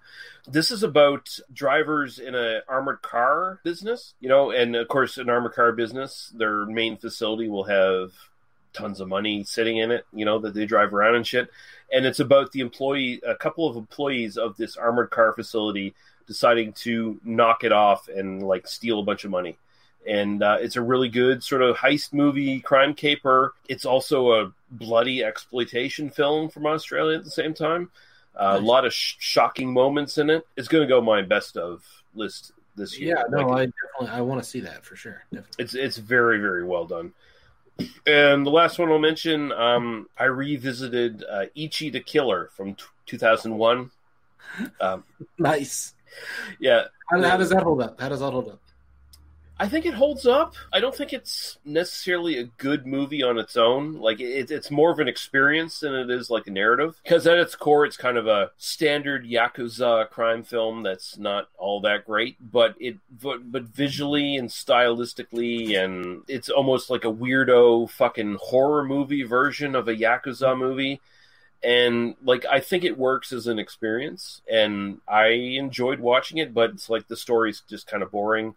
This 0.48 0.72
is 0.72 0.84
about 0.84 1.38
drivers 1.54 2.20
in 2.20 2.36
an 2.36 2.62
armored 2.68 3.02
car 3.02 3.60
business, 3.64 4.14
you 4.20 4.30
know, 4.30 4.52
and 4.52 4.76
of 4.76 4.88
course, 4.88 5.18
an 5.18 5.30
armored 5.30 5.54
car 5.54 5.72
business, 5.72 6.32
their 6.36 6.66
main 6.66 6.98
facility 6.98 7.48
will 7.48 7.64
have 7.64 8.12
tons 8.74 9.00
of 9.00 9.08
money 9.08 9.44
sitting 9.44 9.78
in 9.78 9.92
it, 9.92 10.06
you 10.14 10.26
know, 10.26 10.40
that 10.40 10.54
they 10.54 10.66
drive 10.66 10.94
around 10.94 11.16
and 11.16 11.28
shit. 11.28 11.50
And 11.92 12.06
it's 12.06 12.20
about 12.20 12.52
the 12.52 12.60
employee, 12.60 13.22
a 13.26 13.36
couple 13.36 13.70
of 13.70 13.78
employees 13.78 14.38
of 14.38 14.58
this 14.58 14.76
armored 14.76 15.12
car 15.12 15.32
facility 15.34 15.94
deciding 16.28 16.74
to 16.74 17.20
knock 17.24 17.64
it 17.64 17.72
off 17.72 18.08
and 18.08 18.44
like 18.44 18.68
steal 18.68 19.00
a 19.00 19.04
bunch 19.04 19.24
of 19.26 19.32
money. 19.32 19.58
And 20.08 20.44
uh, 20.44 20.58
it's 20.60 20.76
a 20.76 20.82
really 20.82 21.08
good 21.08 21.44
sort 21.44 21.62
of 21.62 21.78
heist 21.78 22.12
movie, 22.14 22.60
crime 22.60 22.94
caper. 22.94 23.54
It's 23.70 23.86
also 23.86 24.34
a 24.34 24.52
bloody 24.70 25.24
exploitation 25.24 26.10
film 26.10 26.50
from 26.50 26.66
Australia 26.66 27.18
at 27.18 27.24
the 27.24 27.32
same 27.32 27.54
time. 27.54 27.90
Uh, 28.36 28.58
A 28.58 28.62
lot 28.62 28.84
of 28.86 28.94
sh- 28.94 29.16
shocking 29.20 29.72
moments 29.72 30.18
in 30.18 30.30
it. 30.30 30.46
It's 30.58 30.68
going 30.68 30.82
to 30.82 30.88
go 30.88 31.00
my 31.00 31.22
best 31.22 31.56
of 31.56 31.84
list 32.16 32.52
this 32.76 33.00
year. 33.00 33.16
Yeah, 33.16 33.24
no, 33.30 33.48
Like, 33.48 33.58
I 33.58 33.66
definitely 34.00 34.18
I 34.18 34.22
want 34.22 34.44
to 34.44 34.50
see 34.50 34.60
that 34.62 34.84
for 34.84 34.96
sure. 34.96 35.24
Definitely. 35.32 35.64
it's 35.64 35.74
it's 35.76 35.98
very 35.98 36.40
very 36.40 36.66
well 36.66 36.86
done. 36.86 37.14
And 38.06 38.46
the 38.46 38.50
last 38.52 38.78
one 38.80 38.90
I'll 38.92 39.00
mention, 39.00 39.52
um, 39.52 40.08
I 40.18 40.26
revisited 40.26 41.24
uh, 41.30 41.46
Ichi 41.56 41.90
the 41.92 42.00
Killer 42.02 42.50
from 42.56 42.76
t- 42.76 42.84
2001. 43.06 43.90
Um, 44.80 45.04
Nice. 45.40 45.96
Yeah, 46.60 46.84
How, 47.10 47.22
how 47.22 47.38
does 47.38 47.50
that 47.50 47.64
hold 47.64 47.82
up? 47.82 48.00
How 48.00 48.10
does 48.10 48.20
that 48.20 48.32
hold 48.32 48.50
up? 48.50 48.60
I 49.60 49.70
think 49.70 49.86
it 49.86 49.94
holds 49.94 50.26
up. 50.26 50.56
I 50.74 50.80
don't 50.80 50.96
think 50.96 51.14
it's 51.14 51.60
necessarily 51.64 52.40
a 52.40 52.46
good 52.46 52.88
movie 52.88 53.22
on 53.22 53.38
its 53.38 53.56
own. 53.56 53.94
Like 53.94 54.20
it, 54.20 54.50
it's 54.50 54.72
more 54.72 54.92
of 54.92 55.00
an 55.00 55.08
experience 55.08 55.80
than 55.80 55.94
it 55.94 56.10
is 56.10 56.30
like 56.30 56.48
a 56.48 56.52
narrative. 56.52 57.00
Because 57.04 57.28
at 57.28 57.38
its 57.38 57.56
core, 57.56 57.86
it's 57.86 57.96
kind 57.96 58.18
of 58.18 58.26
a 58.26 58.52
standard 58.58 59.26
yakuza 59.26 60.10
crime 60.10 60.44
film 60.44 60.82
that's 60.82 61.20
not 61.20 61.50
all 61.58 61.80
that 61.82 62.06
great, 62.06 62.36
but 62.52 62.76
it 62.80 62.98
but, 63.22 63.52
but 63.52 63.64
visually 63.64 64.38
and 64.38 64.50
stylistically, 64.50 65.82
and 65.82 66.24
it's 66.28 66.50
almost 66.50 66.90
like 66.90 67.06
a 67.06 67.14
weirdo 67.14 67.90
fucking 67.92 68.40
horror 68.42 68.84
movie 68.84 69.24
version 69.24 69.76
of 69.76 69.88
a 69.88 69.96
yakuza 69.96 70.58
movie. 70.58 71.00
And 71.64 72.16
like 72.24 72.46
I 72.46 72.60
think 72.60 72.84
it 72.84 72.98
works 72.98 73.32
as 73.32 73.48
an 73.48 73.58
experience, 73.60 74.42
and 74.52 75.00
I 75.08 75.28
enjoyed 75.28 76.00
watching 76.00 76.38
it. 76.40 76.54
But 76.54 76.72
it's 76.72 76.90
like 76.90 77.08
the 77.08 77.16
story's 77.18 77.62
just 77.70 77.88
kind 77.88 78.04
of 78.04 78.12
boring 78.12 78.56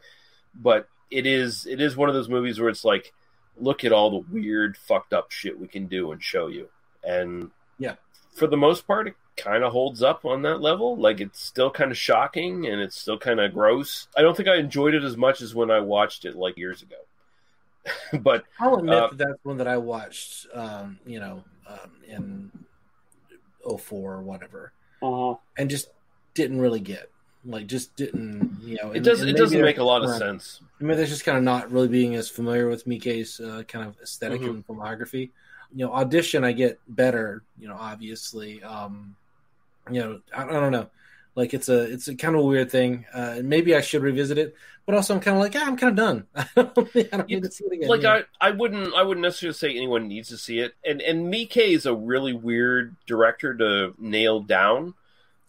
but 0.59 0.89
it 1.11 1.27
is 1.27 1.67
it 1.67 1.83
is 1.83 1.99
one 1.99 2.09
of 2.09 2.15
those 2.15 2.31
movies 2.31 2.59
where 2.59 2.71
it's 2.71 2.83
like 2.83 3.13
look 3.59 3.85
at 3.85 3.93
all 3.93 4.11
the 4.11 4.27
weird 4.33 4.75
fucked 4.75 5.13
up 5.13 5.31
shit 5.31 5.61
we 5.61 5.69
can 5.69 5.87
do 5.87 6.13
and 6.13 6.23
show 6.23 6.47
you 6.47 6.67
and 7.05 7.51
Yeah. 7.79 7.97
for 8.35 8.47
the 8.47 8.57
most 8.57 8.87
part 8.87 9.07
it 9.07 9.15
kind 9.37 9.63
of 9.63 9.73
holds 9.73 10.03
up 10.03 10.25
on 10.25 10.41
that 10.43 10.63
level 10.63 10.97
like 10.97 11.21
it's 11.21 11.43
still 11.43 11.71
kind 11.71 11.91
of 11.91 11.99
shocking 11.99 12.67
and 12.67 12.81
it's 12.81 12.97
still 12.97 13.19
kind 13.19 13.39
of 13.39 13.53
gross 13.53 14.09
i 14.17 14.23
don't 14.23 14.35
think 14.35 14.49
i 14.49 14.57
enjoyed 14.57 14.95
it 14.95 15.05
as 15.05 15.15
much 15.19 15.43
as 15.43 15.55
when 15.55 15.71
i 15.71 15.79
watched 15.79 16.25
it 16.25 16.35
like 16.35 16.57
years 16.57 16.81
ago 16.81 16.97
but 18.21 18.45
I'll 18.59 18.77
admit 18.77 18.95
Uh, 18.95 19.09
that 19.09 19.19
that's 19.19 19.45
one 19.45 19.59
that 19.59 19.69
I 19.69 19.77
watched, 19.77 20.47
um, 20.55 20.99
you 21.05 21.21
know, 21.21 21.45
um, 21.69 21.91
in 22.09 22.51
04 23.67 24.15
or 24.15 24.23
whatever, 24.23 24.73
and 25.59 25.69
just 25.71 25.89
didn't 26.35 26.61
really 26.61 26.81
get. 26.81 27.11
Like, 27.45 27.69
just 27.69 27.95
didn't, 27.95 28.59
you 28.63 28.77
know. 28.83 28.91
it 28.91 28.97
and- 28.97 29.05
does 29.05 29.21
and 29.21 29.31
it 29.31 29.37
doesn't 29.37 29.61
make 29.61 29.79
a 29.79 29.85
lot 29.85 30.03
of 30.03 30.11
right. 30.11 30.19
sense 30.19 30.61
I 30.81 30.85
mean, 30.85 30.97
that's 30.99 31.09
just 31.11 31.25
kind 31.25 31.39
of 31.39 31.45
not 31.45 31.71
really 31.71 31.87
being 31.87 32.17
as 32.17 32.29
familiar 32.29 32.69
with 32.69 32.87
Miike's 32.87 33.39
uh, 33.39 33.63
kind 33.69 33.87
of 33.87 33.97
esthetic 34.03 34.41
Mhm. 34.41 34.49
and 34.51 34.67
filmography. 34.67 35.31
You 35.75 35.87
know, 35.87 35.93
audition, 35.93 36.43
I 36.45 36.51
get 36.53 36.81
better. 36.89 37.43
You 37.59 37.69
know, 37.69 37.77
obviously. 37.79 38.63
Um, 38.65 39.15
you 39.91 40.01
know, 40.01 40.21
I, 40.35 40.43
I 40.43 40.47
don't 40.53 40.73
know. 40.73 40.91
Like 41.37 41.53
it's 41.55 41.69
a 41.69 41.83
it's 41.93 42.09
a 42.09 42.17
kind 42.17 42.35
of 42.35 42.41
a 42.43 42.45
weird 42.47 42.71
thing. 42.71 43.05
Uh, 43.13 43.41
maybe 43.45 43.77
I 43.77 43.83
should 43.83 44.03
revisit 44.03 44.39
it, 44.39 44.57
but 44.87 44.95
also 44.95 45.15
I'm 45.15 45.21
kind 45.21 45.37
of 45.37 45.43
like, 45.43 45.53
yeah, 45.55 45.65
I'm 45.67 45.77
kind 45.77 45.91
of 45.91 45.97
done. 45.97 46.27
I 46.35 46.49
don't, 46.57 46.97
I 46.97 47.03
don't 47.17 47.29
need 47.29 47.43
to 47.45 47.51
see 47.53 47.65
it 47.67 47.73
again. 47.75 47.89
like? 47.89 48.05
I, 48.05 48.23
I 48.41 48.51
wouldn't 48.53 48.95
I 48.95 49.03
wouldn't 49.03 49.23
necessarily 49.23 49.55
say 49.55 49.71
anyone 49.71 50.09
needs 50.09 50.31
to 50.31 50.39
see 50.39 50.61
it. 50.61 50.75
And 50.85 51.03
and 51.03 51.33
Miike 51.33 51.59
is 51.59 51.85
a 51.87 51.95
really 51.95 52.33
weird 52.33 52.97
director 53.07 53.55
to 53.55 53.95
nail 53.99 54.41
down 54.41 54.95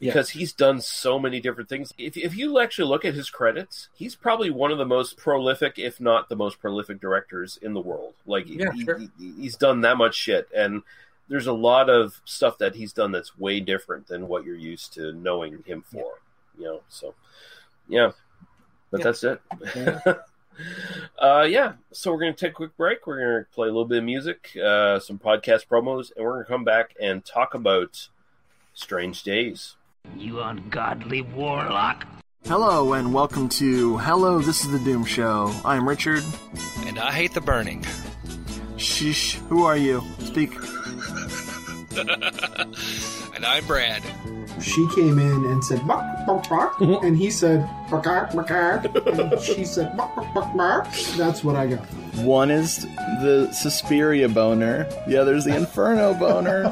Yeah. 0.02 0.12
because 0.12 0.32
he's 0.32 0.52
done 0.52 0.82
so 0.82 1.18
many 1.20 1.40
different 1.40 1.70
things. 1.70 1.94
If 1.98 2.18
if 2.18 2.36
you 2.36 2.60
actually 2.60 2.90
look 2.90 3.06
at 3.06 3.14
his 3.14 3.30
credits, 3.30 3.88
he's 3.96 4.14
probably 4.14 4.50
one 4.50 4.74
of 4.74 4.78
the 4.80 4.86
most 4.86 5.16
prolific, 5.16 5.80
if 5.80 6.02
not 6.02 6.28
the 6.28 6.36
most 6.36 6.60
prolific 6.60 7.00
directors 7.00 7.58
in 7.62 7.74
the 7.74 7.80
world. 7.82 8.14
Like 8.26 8.46
Yeah, 8.50 8.74
he, 8.74 8.84
sure. 8.84 8.98
he- 8.98 9.34
he's 9.40 9.56
done 9.56 9.80
that 9.82 9.96
much 9.98 10.16
shit 10.16 10.50
and 10.54 10.84
there's 11.30 11.48
a 11.48 11.54
lot 11.54 11.90
of 11.90 12.22
stuff 12.26 12.58
that 12.60 12.76
he's 12.76 12.94
done 12.94 13.12
that's 13.12 13.38
way 13.38 13.60
different 13.60 14.08
than 14.08 14.28
what 14.28 14.46
you're 14.46 14.56
used 14.56 14.94
to 14.94 15.12
knowing 15.14 15.64
him 15.66 15.82
for. 15.82 16.14
You 16.58 16.64
know, 16.66 16.82
so 16.90 17.14
yeah. 17.88 18.12
But 18.92 19.00
Yeah. 19.00 19.04
that's 19.04 19.24
it. 19.24 19.42
Yeah. 19.76 20.00
uh, 21.20 21.42
yeah, 21.50 21.74
so 21.92 22.12
we're 22.12 22.20
going 22.20 22.34
to 22.34 22.40
take 22.40 22.52
a 22.52 22.56
quick 22.56 22.78
break. 22.78 23.06
We're 23.06 23.20
going 23.20 23.44
to 23.46 23.52
play 23.52 23.68
a 23.68 23.72
little 23.72 23.86
bit 23.86 24.00
of 24.00 24.04
music, 24.06 24.56
uh, 24.64 25.00
some 25.00 25.20
podcast 25.20 25.68
promos, 25.68 26.12
and 26.16 26.26
we're 26.26 26.34
going 26.36 26.46
to 26.46 26.50
come 26.52 26.64
back 26.64 26.96
and 27.02 27.24
talk 27.26 27.54
about 27.54 28.08
Strange 28.74 29.24
Days. 29.24 29.76
You 30.16 30.40
ungodly 30.40 31.22
warlock. 31.22 32.06
Hello 32.46 32.94
and 32.94 33.14
welcome 33.14 33.50
to 33.50 33.98
Hello, 33.98 34.40
this 34.40 34.64
is 34.64 34.72
the 34.72 34.80
Doom 34.80 35.04
Show. 35.04 35.52
I'm 35.66 35.88
Richard. 35.88 36.24
And 36.86 36.98
I 36.98 37.12
hate 37.12 37.34
the 37.34 37.42
burning. 37.42 37.84
Shh, 38.78 39.36
who 39.50 39.66
are 39.66 39.76
you? 39.76 40.02
Speak. 40.20 40.54
and 43.36 43.46
I'm 43.46 43.66
Brad. 43.66 44.04
she 44.62 44.88
came 44.96 45.18
in 45.20 45.46
and 45.46 45.64
said 45.64 45.86
bark, 45.88 46.06
bark, 46.26 46.48
bark, 46.50 46.80
and 47.04 47.18
he 47.18 47.32
said 47.32 47.68
bark, 47.90 48.04
bark, 48.04 48.34
bark, 48.34 48.86
and 49.08 49.40
she 49.42 49.66
said 49.66 49.96
bark, 49.98 50.16
bark, 50.16 50.34
bark, 50.34 50.56
bark. 50.56 50.88
That's 51.16 51.44
what 51.44 51.56
I 51.56 51.68
got. 51.68 51.80
One 52.18 52.52
is 52.52 52.86
the 53.22 53.52
Suspiria 53.52 54.30
boner, 54.30 54.86
the 55.08 55.18
other 55.18 55.36
is 55.36 55.46
the 55.46 55.56
Inferno 55.56 56.14
boner. 56.14 56.70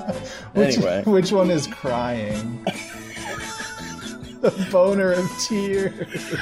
Which, 0.53 0.77
anyway, 0.77 1.03
which 1.05 1.31
one 1.31 1.49
is 1.49 1.67
crying? 1.67 2.63
the 4.41 4.67
boner 4.71 5.11
of 5.13 5.27
tears. 5.39 6.37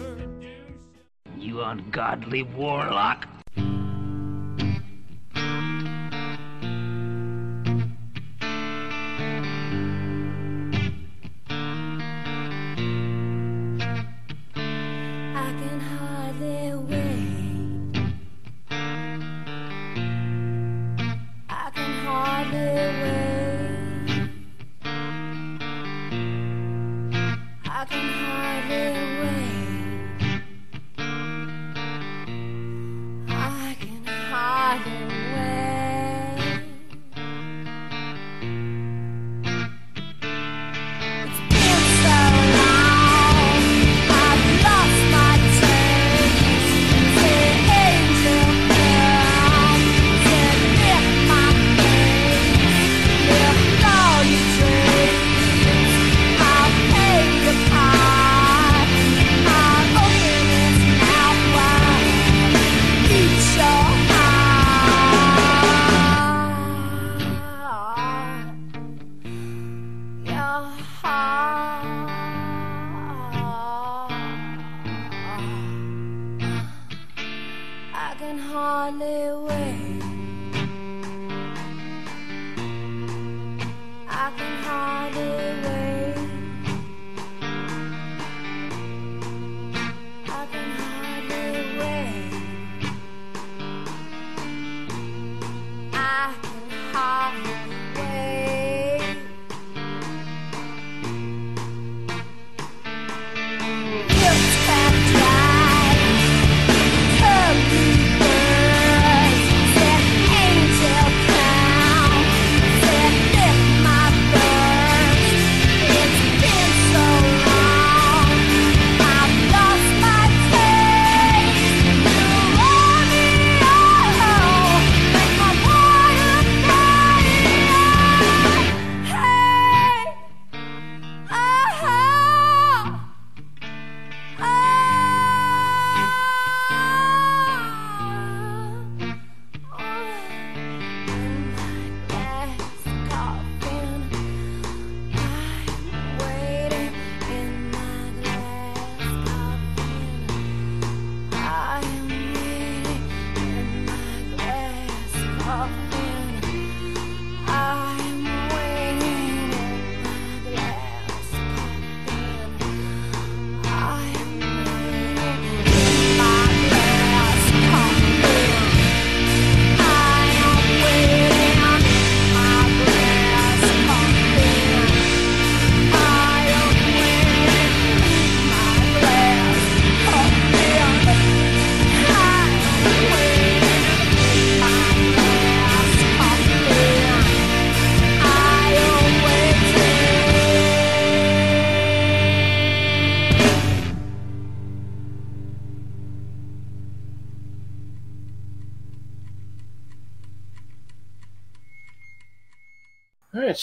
You 1.37 1.61
ungodly 1.61 2.43
warlock. 2.43 3.27
Can 78.17 78.39
hardly 78.39 79.46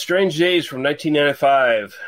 Strange 0.05 0.37
Days 0.37 0.67
from 0.67 0.83
1995. 0.83 1.99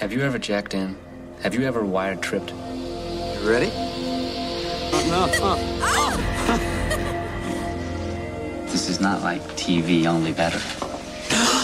Have 0.00 0.14
you 0.14 0.22
ever 0.22 0.38
jacked 0.38 0.72
in? 0.72 0.96
Have 1.42 1.54
you 1.54 1.66
ever 1.66 1.84
wired 1.84 2.22
tripped? 2.22 2.52
You 2.52 3.50
ready? 3.50 3.70
This 8.72 8.88
is 8.88 8.98
not 8.98 9.20
like 9.22 9.42
TV, 9.58 10.06
only 10.06 10.32
better. 10.32 10.60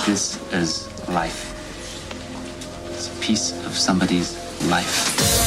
This 0.05 0.37
is 0.53 0.87
life. 1.09 1.55
It's 2.91 3.09
a 3.09 3.21
piece 3.23 3.53
of 3.65 3.73
somebody's 3.73 4.37
life. 4.69 5.44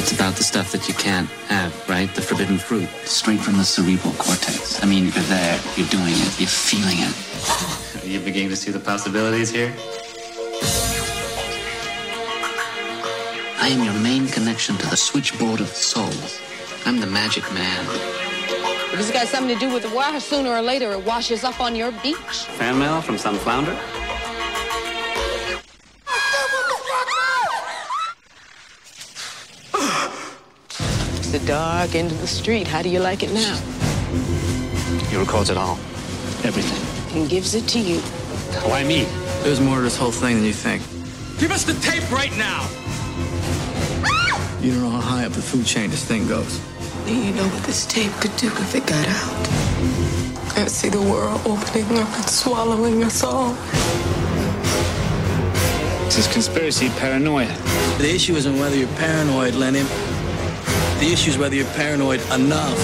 It's 0.00 0.12
about 0.12 0.34
the 0.34 0.42
stuff 0.42 0.72
that 0.72 0.88
you 0.88 0.94
can't 0.94 1.28
have, 1.48 1.86
right? 1.86 2.08
The 2.14 2.22
forbidden 2.22 2.56
fruit, 2.56 2.88
straight 3.04 3.38
from 3.38 3.58
the 3.58 3.64
cerebral 3.64 4.14
cortex. 4.14 4.82
I 4.82 4.86
mean, 4.86 5.04
you're 5.04 5.28
there, 5.28 5.60
you're 5.76 5.88
doing 5.88 6.14
it, 6.16 6.40
you're 6.40 6.48
feeling 6.48 6.96
it. 7.00 8.02
Are 8.02 8.06
you 8.06 8.18
beginning 8.18 8.48
to 8.48 8.56
see 8.56 8.70
the 8.70 8.80
possibilities 8.80 9.50
here? 9.50 9.74
I 13.60 13.68
am 13.68 13.84
your 13.84 13.92
main 14.02 14.26
connection 14.26 14.78
to 14.78 14.86
the 14.88 14.96
switchboard 14.96 15.60
of 15.60 15.68
the 15.68 15.74
soul. 15.74 16.14
I'm 16.86 16.98
the 16.98 17.06
magic 17.06 17.44
man. 17.52 17.84
If 18.94 19.00
it's 19.00 19.10
got 19.10 19.26
something 19.26 19.54
to 19.54 19.60
do 19.60 19.70
with 19.70 19.82
the 19.82 19.94
water, 19.94 20.18
sooner 20.18 20.48
or 20.48 20.62
later 20.62 20.92
it 20.92 21.04
washes 21.04 21.44
up 21.44 21.60
on 21.60 21.76
your 21.76 21.92
beach. 22.02 22.46
Fan 22.56 22.78
mail 22.78 23.02
from 23.02 23.18
some 23.18 23.36
flounder? 23.36 23.78
The 31.30 31.38
dark 31.46 31.94
end 31.94 32.10
of 32.10 32.20
the 32.20 32.26
street. 32.26 32.66
How 32.66 32.82
do 32.82 32.88
you 32.88 32.98
like 32.98 33.22
it 33.22 33.32
now? 33.32 33.56
He 35.08 35.16
records 35.16 35.48
it 35.48 35.56
all. 35.56 35.78
Everything. 36.42 37.16
And 37.16 37.30
gives 37.30 37.54
it 37.54 37.68
to 37.68 37.78
you. 37.78 38.00
Why 38.68 38.82
me? 38.82 39.04
There's 39.42 39.60
more 39.60 39.76
to 39.76 39.82
this 39.82 39.96
whole 39.96 40.10
thing 40.10 40.36
than 40.36 40.44
you 40.44 40.52
think. 40.52 40.82
Give 41.38 41.52
us 41.52 41.64
the 41.64 41.74
tape 41.74 42.10
right 42.10 42.36
now! 42.36 42.68
You 44.60 44.72
don't 44.72 44.82
know 44.82 44.90
how 44.90 45.00
high 45.00 45.24
up 45.24 45.32
the 45.32 45.40
food 45.40 45.64
chain 45.64 45.88
this 45.90 46.04
thing 46.04 46.26
goes. 46.26 46.60
You 47.06 47.32
know 47.32 47.46
what 47.46 47.62
this 47.62 47.86
tape 47.86 48.12
could 48.20 48.36
do 48.36 48.48
if 48.48 48.74
it 48.74 48.86
got 48.86 49.06
out? 49.08 50.58
I 50.58 50.66
see 50.66 50.88
the 50.88 51.00
world 51.00 51.40
opening 51.46 51.98
up 51.98 52.12
and 52.12 52.28
swallowing 52.28 53.04
us 53.04 53.22
all. 53.22 53.54
This 56.04 56.18
is 56.18 56.26
conspiracy 56.26 56.88
paranoia. 56.90 57.56
The 57.98 58.12
issue 58.12 58.34
isn't 58.34 58.58
whether 58.58 58.76
you're 58.76 58.88
paranoid, 58.96 59.54
Lenny. 59.54 59.84
The 61.00 61.10
issue 61.10 61.30
is 61.30 61.38
whether 61.38 61.54
you're 61.54 61.64
paranoid 61.72 62.20
enough. 62.30 62.76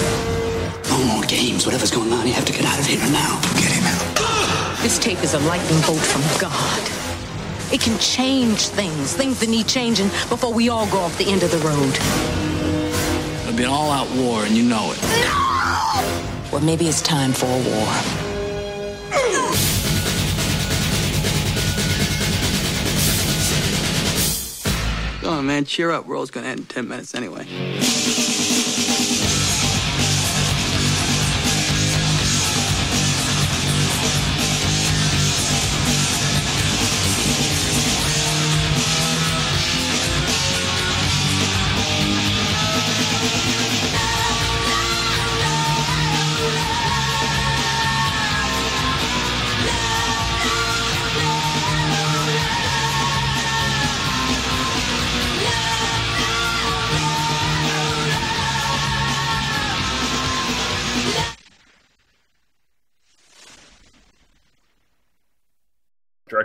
No 0.89 0.97
more 1.03 1.23
games. 1.25 1.67
Whatever's 1.67 1.91
going 1.91 2.11
on, 2.11 2.25
you 2.25 2.33
have 2.33 2.45
to 2.45 2.51
get 2.51 2.65
out 2.65 2.79
of 2.79 2.85
here 2.87 2.97
now. 3.11 3.39
Get 3.53 3.69
him 3.69 3.85
out. 3.85 4.79
This 4.81 4.97
tape 4.97 5.23
is 5.23 5.35
a 5.35 5.39
lightning 5.41 5.79
bolt 5.85 6.01
from 6.01 6.23
God. 6.41 6.81
It 7.71 7.79
can 7.79 7.95
change 7.99 8.69
things, 8.69 9.13
things 9.13 9.39
that 9.39 9.49
need 9.49 9.67
changing 9.67 10.07
before 10.29 10.51
we 10.51 10.67
all 10.67 10.89
go 10.89 10.97
off 10.97 11.15
the 11.19 11.29
end 11.29 11.43
of 11.43 11.51
the 11.51 11.59
road. 11.59 11.93
It'll 13.43 13.55
be 13.55 13.65
an 13.65 13.69
all-out 13.69 14.09
war, 14.15 14.45
and 14.45 14.57
you 14.57 14.63
know 14.63 14.93
it. 14.93 15.01
No! 15.21 16.51
Well, 16.51 16.61
maybe 16.61 16.87
it's 16.87 17.03
time 17.03 17.33
for 17.33 17.45
a 17.45 17.49
war. 17.49 18.16
Man, 25.47 25.65
cheer 25.65 25.89
up. 25.91 26.05
World's 26.05 26.29
gonna 26.29 26.47
end 26.47 26.59
in 26.59 26.65
10 26.65 26.87
minutes 26.87 27.15
anyway. 27.15 28.46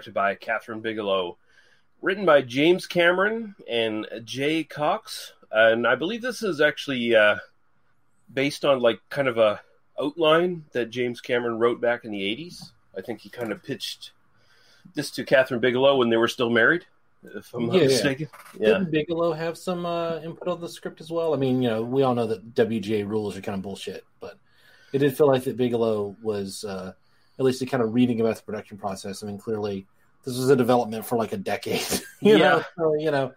Directed 0.03 0.15
by 0.15 0.35
Kathryn 0.35 0.83
Bigelow, 0.83 1.37
written 2.01 2.27
by 2.27 2.43
James 2.43 2.89
Cameron 2.89 3.55
and 3.71 4.05
Jay 4.25 4.65
Cox, 4.65 5.33
and 5.53 5.87
I 5.87 5.95
believe 5.95 6.23
this 6.23 6.43
is 6.43 6.61
actually 6.61 7.15
uh, 7.15 7.37
based 8.35 8.65
on 8.65 8.81
like 8.81 8.99
kind 9.11 9.29
of 9.29 9.39
a 9.39 9.61
outline 10.01 10.65
that 10.73 10.91
James 10.91 11.21
Cameron 11.21 11.61
wrote 11.61 11.81
back 11.81 12.05
in 12.05 12.11
the 12.11 12.21
'80s. 12.21 12.73
I 12.99 13.01
think 13.01 13.21
he 13.21 13.29
kind 13.29 13.53
of 13.53 13.63
pitched 13.63 14.11
this 14.97 15.09
to 15.13 15.25
Kathryn 15.25 15.61
Bigelow 15.61 15.97
when 15.97 16.11
they 16.11 16.17
were 16.17 16.27
still 16.27 16.51
married, 16.51 16.85
if 17.23 17.55
I'm 17.55 17.67
not 17.67 17.77
Yeah, 17.77 17.85
mistaken. 17.85 18.29
Yeah. 18.59 18.67
Didn't 18.71 18.91
Bigelow 18.91 19.35
have 19.35 19.57
some 19.57 19.87
uh, 19.87 20.19
input 20.25 20.49
on 20.49 20.61
the 20.61 20.69
script 20.69 21.01
as 21.01 21.13
well? 21.13 21.33
I 21.33 21.37
mean, 21.37 21.63
you 21.63 21.71
know, 21.71 21.83
we 21.85 22.03
all 22.03 22.17
know 22.17 22.27
that 22.27 22.57
WGA 22.57 23.09
rules 23.09 23.37
are 23.37 23.41
kind 23.41 23.55
of 23.55 23.63
bullshit, 23.63 24.05
but 24.19 24.37
it 24.93 24.99
did 24.99 25.17
feel 25.17 25.29
like 25.29 25.45
that 25.45 25.57
Bigelow 25.57 26.17
was 26.21 26.65
uh, 26.65 26.95
at 27.39 27.45
least 27.45 27.61
the 27.61 27.67
kind 27.67 27.83
of 27.83 27.95
reading 27.95 28.21
about 28.21 28.37
the 28.37 28.43
production 28.43 28.77
process. 28.79 29.23
I 29.23 29.27
mean, 29.27 29.39
clearly 29.39 29.87
this 30.25 30.37
was 30.37 30.51
a 30.51 30.57
development 30.57 31.05
for 31.05 31.17
like 31.17 31.33
a 31.33 31.37
decade. 31.37 31.81
you 32.21 32.37
Yeah. 32.37 32.39
know, 32.39 32.63
so, 32.77 32.95
you 32.95 33.11
know, 33.11 33.33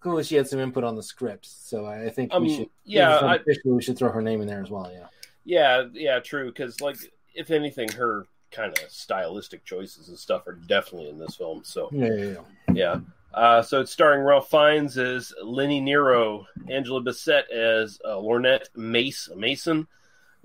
clearly 0.00 0.24
she 0.24 0.36
had 0.36 0.48
some 0.48 0.58
input 0.60 0.84
on 0.84 0.96
the 0.96 1.02
script. 1.02 1.46
So 1.46 1.84
I 1.86 2.08
think 2.10 2.32
we 2.32 2.36
Um, 2.36 2.48
should, 2.48 2.70
yeah, 2.84 3.18
I- 3.18 3.40
we 3.64 3.82
should 3.82 3.98
throw 3.98 4.10
her 4.10 4.22
name 4.22 4.40
in 4.40 4.46
there 4.46 4.62
as 4.62 4.70
well. 4.70 4.90
Yeah. 4.92 5.06
Yeah, 5.44 5.84
yeah, 5.92 6.18
true. 6.20 6.46
Because 6.46 6.80
like, 6.80 6.96
if 7.34 7.50
anything, 7.50 7.90
her 7.92 8.26
kind 8.50 8.72
of 8.78 8.90
stylistic 8.90 9.64
choices 9.64 10.08
and 10.08 10.18
stuff 10.18 10.46
are 10.46 10.54
definitely 10.54 11.08
in 11.08 11.18
this 11.18 11.36
film. 11.36 11.62
So 11.64 11.88
Yeah, 11.92 12.06
yeah, 12.14 12.24
yeah. 12.24 12.40
yeah. 12.74 13.00
Uh, 13.32 13.62
so 13.62 13.80
it's 13.80 13.92
starring 13.92 14.22
Ralph 14.22 14.50
Fiennes 14.50 14.98
as 14.98 15.32
Lenny 15.42 15.80
Nero, 15.80 16.46
Angela 16.68 17.00
Bassett 17.00 17.48
as 17.50 18.00
uh, 18.04 18.14
Lornette 18.16 18.66
Mace 18.74 19.28
Mason, 19.36 19.86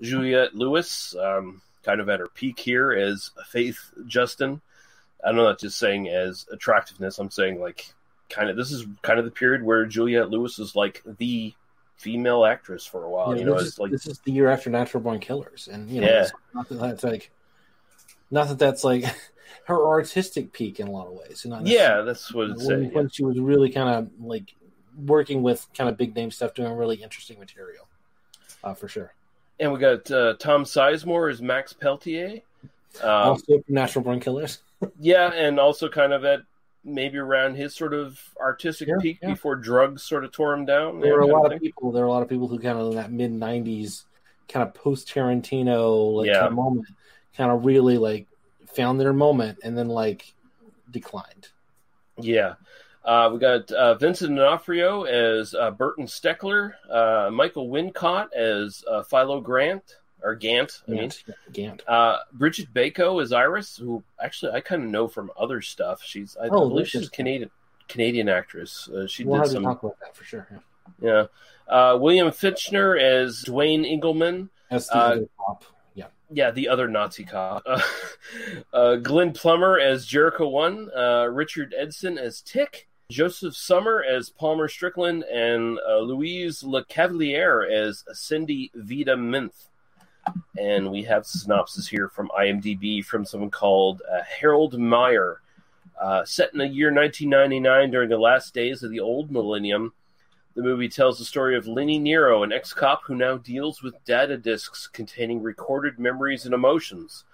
Juliette 0.00 0.54
Lewis, 0.54 1.14
um, 1.18 1.60
kind 1.86 2.00
of 2.00 2.08
at 2.08 2.20
her 2.20 2.26
peak 2.26 2.58
here 2.58 2.92
as 2.92 3.30
Faith 3.46 3.78
Justin. 4.06 4.60
I'm 5.24 5.36
not 5.36 5.58
just 5.60 5.78
saying 5.78 6.08
as 6.08 6.46
attractiveness. 6.52 7.18
I'm 7.18 7.30
saying 7.30 7.60
like 7.60 7.94
kind 8.28 8.50
of 8.50 8.56
this 8.56 8.72
is 8.72 8.84
kind 9.02 9.18
of 9.18 9.24
the 9.24 9.30
period 9.30 9.62
where 9.62 9.86
Juliette 9.86 10.28
Lewis 10.28 10.58
is 10.58 10.74
like 10.76 11.02
the 11.18 11.54
female 11.96 12.44
actress 12.44 12.84
for 12.84 13.04
a 13.04 13.08
while. 13.08 13.32
Yeah, 13.32 13.40
you 13.40 13.46
know, 13.46 13.54
it's 13.56 13.78
like 13.78 13.92
this 13.92 14.06
is 14.06 14.18
the 14.18 14.32
year 14.32 14.48
after 14.48 14.68
Natural 14.68 15.02
Born 15.02 15.20
Killers, 15.20 15.68
and 15.72 15.88
you 15.88 16.00
know, 16.00 16.08
Yeah. 16.08 16.22
it's 16.22 16.32
not 16.52 16.68
that 16.68 16.80
that's 16.80 17.04
like, 17.04 17.30
not 18.30 18.48
that 18.48 18.58
that's 18.58 18.84
like 18.84 19.04
her 19.66 19.86
artistic 19.86 20.52
peak 20.52 20.80
in 20.80 20.88
a 20.88 20.90
lot 20.90 21.06
of 21.06 21.14
ways. 21.14 21.46
Yeah, 21.62 22.02
that's 22.02 22.34
what 22.34 22.50
it's 22.50 22.66
when, 22.66 22.80
saying, 22.82 22.92
when 22.92 23.08
she 23.08 23.24
was 23.24 23.38
really 23.38 23.70
kind 23.70 23.88
of 23.88 24.10
like 24.20 24.54
working 24.98 25.42
with 25.42 25.66
kind 25.76 25.88
of 25.88 25.96
big 25.96 26.14
name 26.16 26.30
stuff, 26.30 26.52
doing 26.54 26.72
really 26.72 26.96
interesting 26.96 27.38
material, 27.38 27.86
uh, 28.64 28.74
for 28.74 28.88
sure. 28.88 29.14
And 29.58 29.72
we 29.72 29.78
got 29.78 30.10
uh, 30.10 30.34
Tom 30.38 30.64
Sizemore 30.64 31.30
as 31.30 31.40
Max 31.40 31.72
Peltier. 31.72 32.40
Um, 33.02 33.10
also, 33.10 33.60
from 33.62 33.74
Natural 33.74 34.04
Born 34.04 34.20
Killers. 34.20 34.62
yeah, 35.00 35.32
and 35.32 35.58
also 35.58 35.88
kind 35.88 36.12
of 36.12 36.24
at 36.24 36.40
maybe 36.84 37.18
around 37.18 37.56
his 37.56 37.74
sort 37.74 37.92
of 37.92 38.20
artistic 38.40 38.88
peak 39.00 39.18
yeah. 39.20 39.30
before 39.30 39.56
drugs 39.56 40.02
sort 40.02 40.24
of 40.24 40.32
tore 40.32 40.54
him 40.54 40.64
down. 40.64 41.00
There 41.00 41.14
were 41.14 41.20
a 41.20 41.26
lot 41.26 41.52
of 41.52 41.60
people. 41.60 41.90
There 41.90 42.02
were 42.02 42.08
a 42.08 42.12
lot 42.12 42.22
of 42.22 42.28
people 42.28 42.48
who 42.48 42.58
kind 42.58 42.78
of 42.78 42.90
in 42.90 42.96
that 42.96 43.10
mid 43.10 43.32
'90s, 43.32 44.04
kind 44.48 44.66
of 44.66 44.74
post 44.74 45.08
Tarantino 45.08 46.14
like 46.14 46.28
Yeah. 46.28 46.40
kind 46.40 46.46
of 46.48 46.52
moment, 46.54 46.86
kind 47.36 47.50
of 47.50 47.64
really 47.64 47.98
like 47.98 48.26
found 48.74 49.00
their 49.00 49.12
moment 49.12 49.58
and 49.64 49.76
then 49.76 49.88
like 49.88 50.32
declined. 50.90 51.48
Yeah. 52.18 52.54
Uh, 53.06 53.30
we 53.32 53.38
got 53.38 53.70
uh, 53.70 53.94
Vincent 53.94 54.34
D'Onofrio 54.36 55.04
as 55.04 55.54
uh, 55.54 55.70
Burton 55.70 56.06
Steckler, 56.06 56.72
uh, 56.90 57.30
Michael 57.30 57.68
Wincott 57.68 58.32
as 58.34 58.84
uh, 58.90 59.02
Philo 59.04 59.40
Grant, 59.40 59.84
or 60.22 60.34
Gant, 60.34 60.82
I 60.88 60.90
mean. 60.90 61.12
Gant. 61.52 61.82
Uh, 61.88 62.18
Brigitte 62.32 62.74
Bako 62.74 63.22
as 63.22 63.32
Iris, 63.32 63.76
who 63.76 64.02
actually 64.20 64.52
I 64.52 64.60
kind 64.60 64.82
of 64.82 64.90
know 64.90 65.06
from 65.06 65.30
other 65.38 65.62
stuff. 65.62 66.02
She's, 66.02 66.36
I, 66.36 66.48
Oh, 66.48 66.68
believe 66.68 66.88
she's 66.88 67.06
a. 67.06 67.10
Canadian 67.10 67.50
Canadian 67.88 68.28
actress. 68.28 68.88
Uh, 68.88 69.06
she 69.06 69.22
we'll 69.24 69.40
did 69.42 69.52
some. 69.52 69.62
to 69.62 69.68
talk 69.68 69.82
about 69.84 70.00
that 70.00 70.16
for 70.16 70.24
sure. 70.24 70.48
Yeah. 70.50 70.58
Yeah. 71.00 71.26
Uh, 71.72 71.96
William 72.00 72.28
Fichtner 72.28 73.00
as 73.00 73.44
Dwayne 73.44 73.88
Engelman. 73.88 74.50
As 74.70 74.88
the 74.88 74.96
Uh, 74.96 75.00
other 75.00 75.28
cop. 75.38 75.64
Yeah. 75.94 76.06
Yeah, 76.32 76.50
the 76.50 76.68
other 76.68 76.88
Nazi 76.88 77.22
cop. 77.22 77.62
Uh, 77.64 77.80
uh, 78.72 78.96
Glenn 78.96 79.32
Plummer 79.32 79.78
as 79.78 80.08
Jeriko 80.08 80.50
One. 80.50 80.90
Uh, 80.92 81.26
Richard 81.30 81.72
Edson 81.78 82.18
as 82.18 82.40
Tick. 82.40 82.88
Josef 83.08 83.54
Sommer 83.54 84.02
as 84.02 84.30
Palmer 84.30 84.66
Strickland, 84.66 85.22
and 85.24 85.78
uh, 85.88 85.98
Louise 85.98 86.64
Le 86.64 86.84
Cavalier 86.84 87.62
as 87.62 88.04
Cindy 88.12 88.72
Vita 88.74 89.16
Minth. 89.16 89.68
And 90.58 90.90
we 90.90 91.04
have 91.04 91.24
synopsis 91.24 91.86
here 91.86 92.08
from 92.08 92.30
IMDb 92.36 93.04
from 93.04 93.24
someone 93.24 93.50
called 93.50 94.02
uh, 94.10 94.22
Harold 94.22 94.76
Meyer. 94.76 95.40
Uh, 96.00 96.24
set 96.24 96.52
in 96.52 96.58
the 96.58 96.66
year 96.66 96.92
1999 96.92 97.90
during 97.92 98.08
the 98.08 98.18
last 98.18 98.52
days 98.52 98.82
of 98.82 98.90
the 98.90 99.00
old 99.00 99.30
millennium, 99.30 99.92
the 100.56 100.62
movie 100.62 100.88
tells 100.88 101.18
the 101.18 101.24
story 101.24 101.56
of 101.56 101.68
Lenny 101.68 102.00
Nero, 102.00 102.42
an 102.42 102.52
ex 102.52 102.72
cop 102.72 103.02
who 103.04 103.14
now 103.14 103.36
deals 103.36 103.82
with 103.82 104.04
data 104.04 104.36
discs 104.36 104.88
containing 104.88 105.42
recorded 105.42 105.98
memories 105.98 106.44
and 106.44 106.54
emotions. 106.54 107.24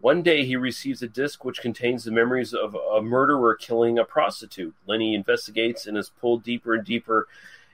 One 0.00 0.22
day 0.22 0.44
he 0.44 0.56
receives 0.56 1.02
a 1.02 1.08
disc 1.08 1.44
which 1.44 1.60
contains 1.60 2.04
the 2.04 2.10
memories 2.10 2.54
of 2.54 2.74
a 2.74 3.02
murderer 3.02 3.54
killing 3.54 3.98
a 3.98 4.04
prostitute. 4.04 4.74
Lenny 4.86 5.14
investigates 5.14 5.86
and 5.86 5.96
is 5.98 6.08
pulled 6.08 6.42
deeper 6.42 6.74
and 6.74 6.84
deeper 6.84 7.28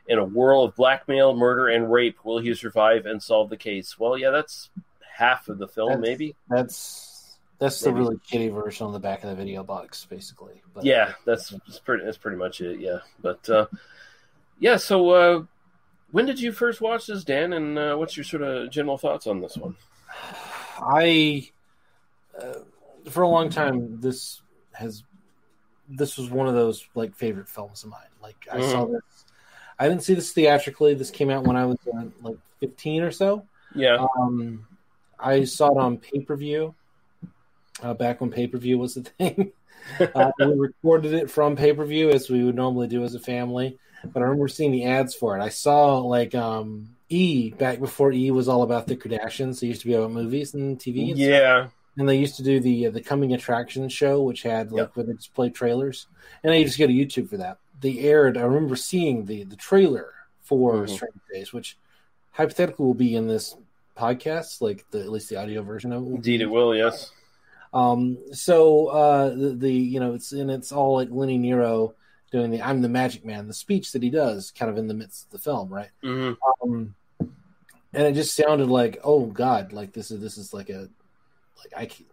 in 0.09 0.19
a 0.19 0.25
whirl 0.25 0.65
of 0.65 0.75
blackmail, 0.75 1.37
murder, 1.37 1.69
and 1.69 1.93
rape. 1.93 2.25
Will 2.25 2.39
he 2.39 2.55
survive 2.55 3.07
and 3.07 3.23
solve 3.23 3.51
the 3.51 3.57
case? 3.57 3.99
Well, 3.99 4.19
yeah, 4.19 4.31
that's 4.31 4.71
half 5.17 5.49
of 5.49 5.59
the 5.59 5.69
film, 5.69 5.89
That's- 5.89 6.03
maybe. 6.03 6.37
That's 6.49 7.13
that's 7.59 7.81
the 7.81 7.93
really 7.93 8.19
kiddie 8.19 8.51
version 8.51 8.87
on 8.87 8.93
the 8.93 8.99
back 8.99 9.25
of 9.25 9.31
the 9.31 9.35
video 9.37 9.65
box, 9.65 10.05
basically. 10.05 10.63
But 10.75 10.85
yeah, 10.85 11.15
that's, 11.25 11.51
that's 11.51 11.79
pretty. 11.79 12.05
That's 12.05 12.19
pretty 12.19 12.37
much 12.37 12.61
it. 12.61 12.81
Yeah, 12.81 12.99
but 13.23 13.49
uh, 13.49 13.67
yeah. 14.59 14.77
So, 14.77 15.11
uh, 15.11 15.43
when 16.11 16.27
did 16.27 16.39
you 16.39 16.53
first 16.53 16.83
watch 16.83 17.07
this, 17.07 17.25
Dan? 17.25 17.55
And 17.55 17.79
uh, 17.79 17.97
what's 17.97 18.15
your 18.15 18.25
sort 18.25 18.43
of 18.43 18.71
general 18.71 18.99
thoughts 18.99 19.27
on 19.27 19.41
this 19.41 19.57
one? 19.57 19.75
I, 20.79 21.51
uh, 22.41 23.11
for 23.11 23.23
a 23.23 23.29
long 23.29 23.49
time, 23.51 24.01
this 24.01 24.43
has 24.73 25.03
this 25.89 26.17
was 26.19 26.31
one 26.31 26.49
of 26.49 26.55
those 26.55 26.87
like 26.95 27.15
favorite 27.15 27.49
films 27.49 27.85
of 27.85 27.91
mine. 27.91 28.01
Like 28.23 28.37
I 28.51 28.61
saw 28.61 28.87
Mhm. 28.87 28.93
this. 28.93 29.25
I 29.79 29.89
didn't 29.89 30.03
see 30.03 30.15
this 30.15 30.33
theatrically. 30.33 30.95
This 30.95 31.11
came 31.11 31.31
out 31.31 31.45
when 31.45 31.57
I 31.57 31.67
was 31.67 31.79
uh, 31.95 32.05
like 32.23 32.39
15 32.61 33.03
or 33.03 33.11
so. 33.11 33.45
Yeah. 33.75 34.05
Um, 34.19 34.67
I 35.19 35.45
saw 35.45 35.71
it 35.71 35.79
on 35.79 35.99
pay 35.99 36.21
per 36.21 36.35
view. 36.37 36.75
Uh, 37.83 37.95
back 37.95 38.21
when 38.21 38.31
pay 38.31 38.47
per 38.47 38.59
view 38.59 38.79
was 38.79 38.95
the 38.95 39.03
thing. 39.19 39.53
uh, 40.15 40.33
we 40.41 40.47
recorded 40.55 41.13
it 41.15 41.31
from 41.31 41.55
pay 41.57 41.73
per 41.73 41.85
view 41.85 42.11
as 42.11 42.29
we 42.31 42.43
would 42.43 42.55
normally 42.57 42.89
do 42.89 43.05
as 43.05 43.15
a 43.15 43.21
family. 43.21 43.79
But 44.05 44.21
I 44.21 44.27
remember 44.27 44.49
seeing 44.49 44.73
the 44.73 44.85
ads 44.85 45.15
for 45.15 45.37
it. 45.39 45.43
I 45.43 45.49
saw 45.51 45.99
like 45.99 46.35
um, 46.35 46.97
E 47.09 47.51
back 47.51 47.79
before 47.81 48.13
E 48.13 48.31
was 48.31 48.49
all 48.49 48.63
about 48.63 48.87
the 48.87 48.97
Kardashians. 48.97 49.63
It 49.63 49.67
used 49.69 49.83
to 49.83 49.87
be 49.87 49.95
about 49.95 50.11
movies 50.11 50.55
and 50.55 50.79
TV. 50.79 51.11
And 51.11 51.19
stuff. 51.19 51.73
And 51.99 52.09
they 52.09 52.19
used 52.19 52.37
to 52.37 52.43
do 52.43 52.61
the 52.61 52.89
uh, 52.89 52.91
the 52.91 53.01
coming 53.01 53.33
attraction 53.33 53.89
show, 53.89 54.23
which 54.23 54.43
had 54.43 54.71
like 54.71 54.95
where 54.97 55.07
they 55.07 55.15
just 55.15 55.35
play 55.35 55.49
trailers, 55.51 56.09
and 56.45 56.53
I 56.53 56.63
just 56.63 56.79
go 56.79 56.87
to 56.87 56.93
YouTube 56.93 57.31
for 57.31 57.39
that. 57.39 57.59
They 57.81 57.99
aired. 58.01 58.37
I 58.37 58.43
remember 58.43 58.77
seeing 58.77 59.25
the 59.25 59.45
the 59.45 59.57
trailer 59.57 60.13
for 60.43 60.75
Mhm. 60.85 60.91
Strange 60.91 61.15
Days, 61.33 61.53
which 61.55 61.79
hypothetically 62.33 62.85
will 62.85 62.95
be 62.95 63.15
in 63.17 63.27
this 63.29 63.57
podcast, 63.97 64.61
like 64.61 64.85
the 64.91 65.01
at 65.01 65.11
least 65.11 65.31
the 65.31 65.37
audio 65.37 65.63
version 65.63 65.91
of 65.93 66.03
it. 66.07 66.15
Indeed, 66.17 66.43
it 66.43 66.47
will. 66.51 66.75
Yes. 66.75 67.13
Um, 67.73 68.19
so 68.33 68.87
uh, 68.89 69.31
the, 69.31 69.55
the 69.55 69.73
you 69.73 69.99
know 70.01 70.13
it's 70.15 70.33
and 70.33 70.51
it's 70.51 70.73
all 70.73 70.95
like 70.97 71.09
Lenny 71.11 71.39
Nero 71.39 71.95
doing 72.31 72.51
the 72.51 72.61
"I'm 72.61 72.83
the 72.83 72.89
Magic 72.91 73.25
Man," 73.25 73.49
the 73.49 73.55
speech 73.55 73.93
that 73.93 74.03
he 74.03 74.11
does, 74.11 74.51
kind 74.51 74.71
of 74.71 74.77
in 74.77 74.87
the 74.87 74.95
midst 74.95 75.25
of 75.25 75.31
the 75.31 75.39
film, 75.39 75.71
right? 75.71 75.91
hmm 76.03 76.33
Um, 76.63 76.95
and 77.21 78.07
it 78.07 78.13
just 78.15 78.37
sounded 78.37 78.69
like, 78.69 79.01
oh 79.03 79.25
God, 79.27 79.73
like 79.73 79.93
this 79.93 80.11
is 80.11 80.21
this 80.21 80.37
is 80.37 80.53
like 80.53 80.69
a 80.69 80.91
like 81.59 81.73
I 81.77 81.87
can 81.87 82.07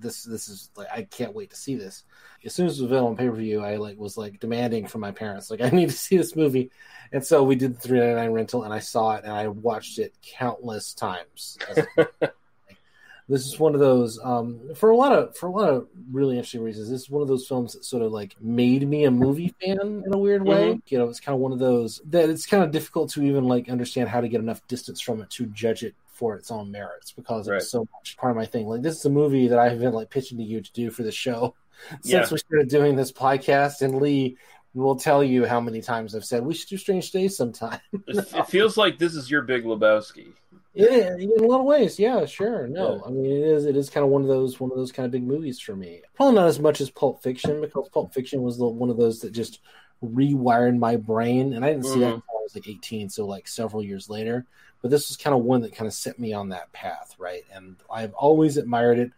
this 0.00 0.24
this 0.24 0.48
is 0.48 0.70
like 0.76 0.88
I 0.92 1.02
can't 1.02 1.34
wait 1.34 1.50
to 1.50 1.56
see 1.56 1.74
this. 1.74 2.04
As 2.44 2.54
soon 2.54 2.66
as 2.66 2.78
it 2.78 2.82
was 2.82 2.90
available 2.90 3.10
on 3.10 3.16
pay 3.16 3.28
per 3.28 3.34
view, 3.34 3.62
I 3.62 3.76
like 3.76 3.98
was 3.98 4.16
like 4.16 4.40
demanding 4.40 4.86
from 4.86 5.00
my 5.00 5.12
parents, 5.12 5.50
like 5.50 5.60
I 5.62 5.70
need 5.70 5.90
to 5.90 5.96
see 5.96 6.16
this 6.16 6.36
movie, 6.36 6.70
and 7.12 7.24
so 7.24 7.42
we 7.42 7.54
did 7.54 7.76
the 7.76 7.80
three 7.80 7.98
ninety 7.98 8.14
nine 8.14 8.32
rental, 8.32 8.64
and 8.64 8.72
I 8.72 8.78
saw 8.78 9.16
it, 9.16 9.24
and 9.24 9.32
I 9.32 9.48
watched 9.48 9.98
it 9.98 10.14
countless 10.22 10.94
times. 10.94 11.58
this 13.28 13.46
is 13.46 13.58
one 13.58 13.74
of 13.74 13.80
those 13.80 14.18
um, 14.22 14.74
for 14.74 14.90
a 14.90 14.96
lot 14.96 15.12
of 15.12 15.36
for 15.36 15.46
a 15.48 15.52
lot 15.52 15.68
of 15.68 15.88
really 16.10 16.36
interesting 16.36 16.62
reasons. 16.62 16.90
This 16.90 17.02
is 17.02 17.10
one 17.10 17.22
of 17.22 17.28
those 17.28 17.46
films 17.46 17.74
that 17.74 17.84
sort 17.84 18.02
of 18.02 18.12
like 18.12 18.36
made 18.40 18.86
me 18.88 19.04
a 19.04 19.10
movie 19.10 19.54
fan 19.62 20.02
in 20.04 20.12
a 20.12 20.18
weird 20.18 20.44
way. 20.44 20.74
Mhm. 20.74 20.82
You 20.88 20.98
know, 20.98 21.08
it's 21.08 21.20
kind 21.20 21.34
of 21.34 21.40
one 21.40 21.52
of 21.52 21.58
those 21.58 22.00
that 22.06 22.28
it's 22.28 22.46
kind 22.46 22.64
of 22.64 22.70
difficult 22.70 23.10
to 23.10 23.22
even 23.22 23.44
like 23.44 23.68
understand 23.68 24.08
how 24.08 24.20
to 24.20 24.28
get 24.28 24.40
enough 24.40 24.66
distance 24.66 25.00
from 25.00 25.20
it 25.20 25.30
to 25.30 25.46
judge 25.46 25.84
it 25.84 25.94
for 26.20 26.36
its 26.36 26.50
own 26.50 26.70
merits 26.70 27.12
because 27.12 27.48
Right. 27.48 27.56
it's 27.56 27.70
so 27.70 27.88
much 27.96 28.16
part 28.18 28.30
of 28.30 28.36
my 28.36 28.44
thing. 28.44 28.68
Like 28.68 28.82
this 28.82 28.98
is 28.98 29.04
a 29.06 29.10
movie 29.10 29.48
that 29.48 29.58
I've 29.58 29.78
been 29.80 29.94
like 29.94 30.10
pitching 30.10 30.36
to 30.38 30.44
you 30.44 30.60
to 30.60 30.72
do 30.72 30.90
for 30.90 31.02
the 31.02 31.10
show 31.10 31.54
since 32.02 32.06
Yeah. 32.06 32.28
we 32.30 32.36
started 32.38 32.68
doing 32.68 32.94
this 32.94 33.10
podcast, 33.10 33.80
and 33.80 33.96
Lee 34.02 34.36
will 34.74 34.96
tell 34.96 35.24
you 35.24 35.46
how 35.46 35.60
many 35.60 35.80
times 35.80 36.14
I've 36.14 36.24
said 36.26 36.44
we 36.44 36.52
should 36.54 36.68
do 36.68 36.76
Strange 36.76 37.10
Days 37.10 37.36
sometime. 37.36 37.80
It, 38.06 38.46
feels 38.48 38.76
like 38.76 38.98
this 38.98 39.14
is 39.16 39.30
your 39.30 39.42
Big 39.42 39.64
Lebowski. 39.64 40.34
Yeah, 40.74 41.16
in 41.16 41.32
a 41.40 41.42
lot 41.42 41.58
of 41.60 41.66
ways, 41.66 41.98
yeah, 41.98 42.24
sure. 42.26 42.68
No, 42.68 42.96
Yeah. 42.96 43.00
I 43.06 43.10
mean 43.10 43.24
it 43.24 43.42
is. 43.42 43.64
It 43.64 43.76
is 43.76 43.88
kind 43.90 44.04
of 44.04 44.10
one 44.10 44.22
of 44.22 44.28
those 44.28 44.60
one 44.60 44.70
of 44.70 44.76
those 44.76 44.92
kind 44.92 45.04
of 45.06 45.10
big 45.10 45.24
movies 45.24 45.58
for 45.58 45.74
me. 45.74 46.02
Probably 46.14 46.34
not 46.36 46.46
as 46.46 46.60
much 46.60 46.80
as 46.82 46.90
Pulp 46.90 47.22
Fiction 47.22 47.60
because 47.62 47.88
Pulp 47.88 48.12
Fiction 48.14 48.42
was 48.42 48.58
the, 48.58 48.68
one 48.68 48.90
of 48.90 48.96
those 48.98 49.20
that 49.22 49.32
just 49.32 49.60
rewired 50.04 50.78
my 50.78 50.96
brain, 50.96 51.52
and 51.54 51.64
I 51.64 51.70
didn't 51.72 51.86
see 51.86 52.00
that 52.00 52.06
Mhm. 52.12 52.14
until 52.14 52.38
I 52.38 52.42
was 52.42 52.54
like 52.54 52.68
eighteen, 52.68 53.08
so 53.10 53.26
like 53.26 53.48
several 53.48 53.82
years 53.82 54.08
later. 54.08 54.46
But 54.82 54.90
this 54.90 55.08
was 55.08 55.16
kind 55.16 55.34
of 55.36 55.42
one 55.44 55.60
that 55.62 55.74
kind 55.74 55.86
of 55.86 55.94
set 55.94 56.18
me 56.18 56.32
on 56.32 56.48
that 56.50 56.72
path, 56.72 57.14
right? 57.18 57.44
And 57.52 57.76
I've 57.92 58.14
always 58.14 58.56
admired 58.56 58.98
it. 58.98 59.12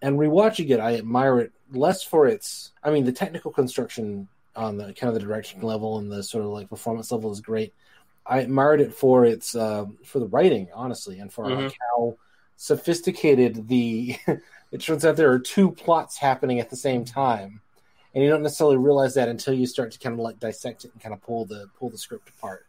And 0.00 0.18
rewatching 0.18 0.70
it, 0.70 0.80
I 0.80 0.94
admire 0.96 1.40
it 1.40 1.52
less 1.72 2.02
for 2.04 2.26
its. 2.28 2.72
I 2.84 2.90
mean, 2.90 3.04
the 3.04 3.12
technical 3.12 3.50
construction 3.50 4.28
on 4.56 4.76
the 4.76 4.92
kind 4.94 5.08
of 5.08 5.14
the 5.14 5.20
direction 5.26 5.60
level 5.62 5.98
and 5.98 6.10
the 6.10 6.22
sort 6.22 6.44
of 6.44 6.50
like 6.50 6.68
performance 6.70 7.10
level 7.12 7.32
is 7.32 7.40
great. 7.40 7.74
I 8.26 8.40
admired 8.40 8.80
it 8.80 8.94
for 8.94 9.24
its 9.24 9.54
uh, 9.56 9.86
for 10.04 10.20
the 10.20 10.28
writing, 10.28 10.68
honestly, 10.74 11.18
and 11.20 11.32
for 11.32 11.46
Mhm. 11.46 11.64
like 11.64 11.74
how 11.92 12.16
sophisticated 12.56 13.68
the. 13.68 14.16
it 14.72 14.80
turns 14.82 15.04
out 15.04 15.16
there 15.16 15.32
are 15.32 15.38
two 15.40 15.72
plots 15.72 16.18
happening 16.18 16.60
at 16.60 16.70
the 16.70 16.76
same 16.76 17.04
time, 17.04 17.62
and 18.14 18.22
you 18.24 18.30
don't 18.30 18.42
necessarily 18.44 18.76
realize 18.78 19.14
that 19.14 19.28
until 19.28 19.54
you 19.54 19.66
start 19.66 19.92
to 19.92 19.98
kind 19.98 20.14
of 20.14 20.20
like 20.20 20.38
dissect 20.38 20.84
it 20.86 20.92
and 20.92 21.02
kind 21.02 21.14
of 21.14 21.22
pull 21.22 21.46
the 21.46 21.68
pull 21.78 21.90
the 21.90 21.98
script 21.98 22.30
apart. 22.30 22.67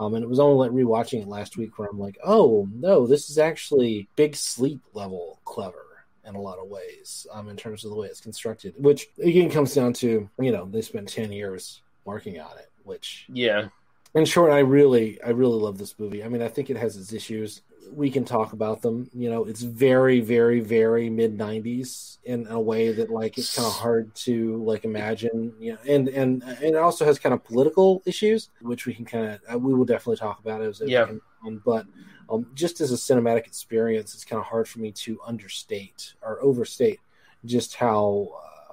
Um, 0.00 0.14
and 0.14 0.24
it 0.24 0.28
was 0.28 0.40
only 0.40 0.56
like 0.66 0.74
rewatching 0.74 1.20
it 1.22 1.28
last 1.28 1.56
week 1.58 1.78
where 1.78 1.86
I'm 1.86 1.98
like, 2.00 2.18
oh 2.24 2.66
no, 2.74 3.06
this 3.06 3.28
is 3.28 3.36
actually 3.38 4.08
big 4.16 4.34
sleep 4.34 4.80
level 4.94 5.38
clever 5.44 5.84
in 6.26 6.34
a 6.34 6.40
lot 6.40 6.58
of 6.58 6.68
ways 6.68 7.26
um, 7.32 7.48
in 7.48 7.56
terms 7.56 7.84
of 7.84 7.90
the 7.90 7.96
way 7.96 8.06
it's 8.08 8.20
constructed. 8.20 8.74
Which 8.78 9.08
again 9.22 9.50
comes 9.50 9.74
down 9.74 9.92
to 9.94 10.28
you 10.40 10.52
know 10.52 10.64
they 10.64 10.80
spent 10.80 11.08
ten 11.08 11.30
years 11.30 11.82
working 12.06 12.40
on 12.40 12.56
it, 12.58 12.70
which 12.84 13.26
Yeah. 13.30 13.68
in 14.14 14.24
short, 14.24 14.50
I 14.52 14.60
really, 14.60 15.20
I 15.22 15.30
really 15.30 15.60
love 15.60 15.76
this 15.78 15.96
movie. 15.98 16.24
I 16.24 16.28
mean, 16.28 16.42
I 16.42 16.48
think 16.48 16.70
it 16.70 16.76
has 16.78 16.96
its 16.96 17.12
issues. 17.12 17.60
We 17.92 18.10
can 18.10 18.24
talk 18.24 18.52
about 18.52 18.82
them. 18.82 19.10
You 19.14 19.30
know, 19.30 19.44
it's 19.44 19.62
very, 19.62 20.20
very, 20.20 20.60
very 20.60 21.10
mid 21.10 21.36
'90s 21.36 22.18
in 22.24 22.46
a 22.48 22.60
way 22.60 22.92
that, 22.92 23.10
like, 23.10 23.38
it's 23.38 23.50
kind 23.54 23.66
of 23.66 23.72
hard 23.72 24.14
to 24.26 24.62
like 24.64 24.84
imagine. 24.84 25.54
You 25.58 25.72
know, 25.72 25.78
and 25.86 26.08
and 26.08 26.42
and 26.42 26.62
it 26.62 26.76
also 26.76 27.04
has 27.04 27.18
kind 27.18 27.34
of 27.34 27.44
political 27.44 28.02
issues, 28.06 28.50
which 28.60 28.86
we 28.86 28.94
can 28.94 29.04
kind 29.04 29.40
of, 29.48 29.62
we 29.62 29.74
will 29.74 29.84
definitely 29.84 30.16
talk 30.16 30.38
about 30.40 30.62
as 30.62 30.82
Yeah. 30.84 31.06
on. 31.44 31.58
But 31.64 31.86
um, 32.28 32.46
just 32.54 32.80
as 32.80 32.92
a 32.92 32.96
cinematic 32.96 33.46
experience, 33.46 34.14
it's 34.14 34.24
kind 34.24 34.40
of 34.40 34.46
hard 34.46 34.68
for 34.68 34.78
me 34.80 34.92
to 34.92 35.18
understate 35.26 36.14
or 36.22 36.40
overstate 36.42 37.00
just 37.44 37.74
how 37.76 38.28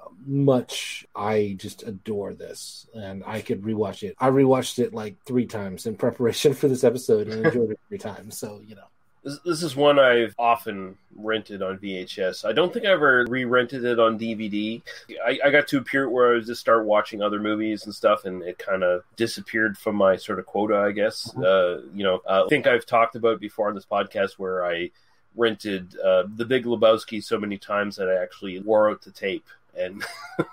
uh, 0.06 0.10
much 0.26 1.06
I 1.14 1.56
just 1.58 1.82
adore 1.82 2.34
this, 2.34 2.86
and 2.94 3.24
I 3.26 3.40
could 3.40 3.62
rewatch 3.62 4.02
it. 4.02 4.14
I 4.18 4.28
rewatched 4.30 4.78
it 4.78 4.92
like 4.94 5.16
three 5.24 5.46
times 5.46 5.86
in 5.86 5.96
preparation 5.96 6.54
for 6.60 6.68
this 6.68 6.84
episode, 6.84 7.28
and 7.28 7.46
enjoyed 7.46 7.70
it 7.70 7.80
three 7.88 7.98
times. 7.98 8.38
So 8.38 8.60
you 8.64 8.74
know, 8.76 8.86
This, 9.22 9.38
this 9.44 9.62
is 9.62 9.76
one 9.76 9.98
I've 9.98 10.34
often 10.38 10.96
rented 11.16 11.62
on 11.62 11.78
VHS. 11.78 12.44
I 12.44 12.52
don't 12.52 12.72
think 12.72 12.86
I 12.86 12.90
ever 12.90 13.26
re-rented 13.28 13.84
it 13.84 13.98
on 13.98 14.18
DVD. 14.18 14.80
I, 15.24 15.38
I 15.44 15.50
got 15.50 15.66
to 15.68 15.78
a 15.78 15.82
period 15.82 16.10
where 16.10 16.32
I 16.32 16.36
was 16.36 16.46
just 16.46 16.60
start 16.60 16.84
watching 16.84 17.22
other 17.22 17.40
movies 17.40 17.84
and 17.84 17.94
stuff, 17.94 18.24
and 18.24 18.42
it 18.42 18.58
kind 18.58 18.82
of 18.82 19.02
disappeared 19.16 19.76
from 19.76 19.96
my 19.96 20.16
sort 20.16 20.38
of 20.38 20.46
quota, 20.46 20.76
I 20.76 20.92
guess. 20.92 21.34
Uh, 21.36 21.82
you 21.94 22.04
know, 22.04 22.20
uh, 22.28 22.44
I 22.44 22.48
think 22.48 22.66
I've 22.66 22.86
talked 22.86 23.16
about 23.16 23.40
before 23.40 23.68
on 23.68 23.74
this 23.74 23.86
podcast 23.86 24.32
where 24.32 24.64
I 24.64 24.90
rented 25.36 25.96
uh, 25.98 26.24
The 26.36 26.44
Big 26.44 26.64
Lebowski 26.64 27.22
so 27.22 27.38
many 27.38 27.58
times 27.58 27.96
that 27.96 28.08
I 28.08 28.22
actually 28.22 28.60
wore 28.60 28.90
out 28.90 29.02
the 29.02 29.10
tape 29.10 29.46
and 29.76 30.04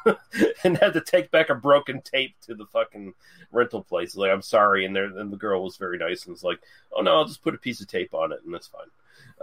and 0.64 0.78
had 0.78 0.94
to 0.94 1.02
take 1.02 1.32
back 1.32 1.50
a 1.50 1.56
broken 1.56 2.02
tape 2.02 2.36
to 2.42 2.56
the 2.56 2.66
fucking 2.66 3.14
rental 3.52 3.84
place. 3.84 4.16
Like, 4.16 4.32
I'm 4.32 4.42
sorry, 4.42 4.86
and 4.86 4.96
there 4.96 5.06
and 5.06 5.32
the 5.32 5.38
girl 5.38 5.64
was 5.64 5.78
very 5.78 5.98
nice 5.98 6.26
and 6.26 6.34
was 6.34 6.44
like, 6.44 6.60
"Oh 6.94 7.02
no, 7.02 7.16
I'll 7.16 7.26
just 7.26 7.44
put 7.44 7.56
a 7.56 7.60
piece 7.60 7.82
of 7.82 7.88
tape 7.88 8.14
on 8.14 8.32
it, 8.32 8.40
and 8.46 8.54
that's 8.54 8.68
fine." 8.68 8.88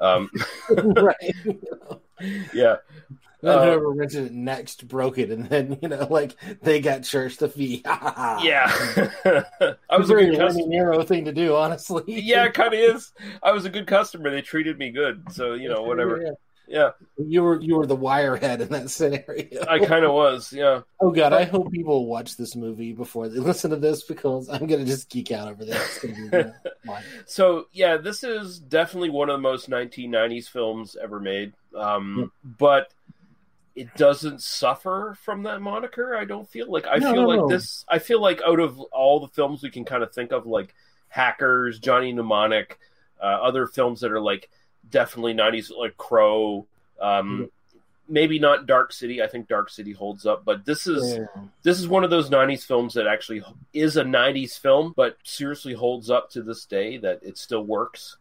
Um, 0.00 0.30
right? 1.02 1.34
yeah. 2.54 2.76
Then 3.40 3.58
Uh, 3.58 3.64
whoever 3.64 3.90
rented 3.90 4.26
it 4.26 4.32
next 4.32 4.86
broke 4.86 5.18
it, 5.18 5.30
and 5.30 5.48
then 5.48 5.76
you 5.82 5.88
know, 5.88 6.06
like 6.08 6.36
they 6.60 6.80
got 6.80 7.02
charged 7.02 7.40
the 7.40 7.48
fee. 7.48 7.82
yeah, 7.84 8.70
I 9.90 9.96
was 9.96 10.10
a 10.10 10.14
very 10.14 10.26
good 10.26 10.38
Lenny. 10.38 10.66
Nero 10.66 11.02
thing 11.02 11.24
to 11.24 11.32
do, 11.32 11.56
honestly. 11.56 12.04
Yeah, 12.06 12.44
it 12.44 12.54
kind 12.54 12.72
of 12.72 12.78
is. 12.78 13.10
I 13.42 13.50
was 13.50 13.64
a 13.64 13.70
good 13.70 13.88
customer. 13.88 14.30
They 14.30 14.42
treated 14.42 14.78
me 14.78 14.92
good, 14.92 15.32
so 15.32 15.54
you 15.54 15.68
know, 15.68 15.82
whatever. 15.82 16.22
Yeah. 16.22 16.30
Yeah. 16.72 16.90
You 17.18 17.42
were 17.42 17.60
you 17.60 17.76
were 17.76 17.86
the 17.86 17.96
wirehead 17.96 18.60
in 18.60 18.68
that 18.70 18.88
scenario. 18.90 19.62
I 19.68 19.78
kind 19.84 20.04
of 20.04 20.12
was, 20.12 20.52
yeah. 20.52 20.80
Oh 21.00 21.10
god, 21.10 21.32
I 21.34 21.44
hope 21.44 21.70
people 21.70 22.06
watch 22.06 22.36
this 22.38 22.56
movie 22.56 22.92
before 22.94 23.28
they 23.28 23.38
listen 23.38 23.70
to 23.70 23.76
this 23.76 24.02
because 24.04 24.48
I'm 24.48 24.66
gonna 24.66 24.86
just 24.86 25.10
geek 25.10 25.30
out 25.30 25.48
over 25.48 25.64
this. 25.66 25.76
It's 25.76 25.98
gonna 25.98 26.14
be 26.30 26.36
real 26.38 26.54
fun. 26.86 27.02
So 27.26 27.66
yeah, 27.72 27.98
this 27.98 28.24
is 28.24 28.58
definitely 28.58 29.10
one 29.10 29.28
of 29.28 29.34
the 29.34 29.42
most 29.42 29.68
1990s 29.68 30.48
films 30.48 30.96
ever 31.00 31.20
made. 31.20 31.52
Um, 31.76 32.32
But 32.42 32.92
it 33.74 33.94
doesn't 33.94 34.42
suffer 34.42 35.16
from 35.22 35.42
that 35.44 35.60
moniker. 35.60 36.16
I 36.16 36.24
don't 36.24 36.48
feel 36.48 36.70
like 36.70 36.86
I 36.86 36.96
No, 36.96 37.12
feel 37.12 37.22
no, 37.22 37.28
like 37.28 37.40
no. 37.40 37.48
this. 37.48 37.84
I 37.88 37.98
feel 37.98 38.20
like 38.20 38.40
out 38.46 38.60
of 38.60 38.78
all 38.80 39.20
the 39.20 39.28
films 39.28 39.62
we 39.62 39.70
can 39.70 39.84
kind 39.84 40.02
of 40.02 40.12
think 40.12 40.32
of, 40.32 40.46
like 40.46 40.74
Hackers, 41.08 41.78
Johnny 41.78 42.12
Mnemonic, 42.12 42.78
uh, 43.22 43.26
other 43.26 43.66
films 43.66 44.00
that 44.00 44.12
are 44.12 44.20
like 44.20 44.50
definitely 44.92 45.34
90s, 45.34 45.70
like 45.76 45.96
Crow. 45.96 46.66
Um, 47.00 47.50
Maybe 48.08 48.38
not 48.38 48.66
Dark 48.66 48.92
City. 48.92 49.22
I 49.22 49.26
think 49.26 49.48
Dark 49.48 49.70
City 49.70 49.92
holds 49.92 50.26
up, 50.26 50.44
but 50.44 50.66
this 50.66 50.86
is 50.86 51.14
Yeah. 51.16 51.26
this 51.62 51.78
is 51.80 51.88
one 51.88 52.04
of 52.04 52.10
those 52.10 52.28
90s 52.30 52.62
films 52.64 52.94
that 52.94 53.06
actually 53.06 53.42
is 53.72 53.96
a 53.96 54.04
90s 54.04 54.58
film, 54.58 54.92
but 54.96 55.16
seriously 55.24 55.72
holds 55.72 56.10
up 56.10 56.28
to 56.30 56.42
this 56.42 56.64
day. 56.66 56.98
That 56.98 57.20
it 57.22 57.38
still 57.38 57.62
works. 57.64 58.18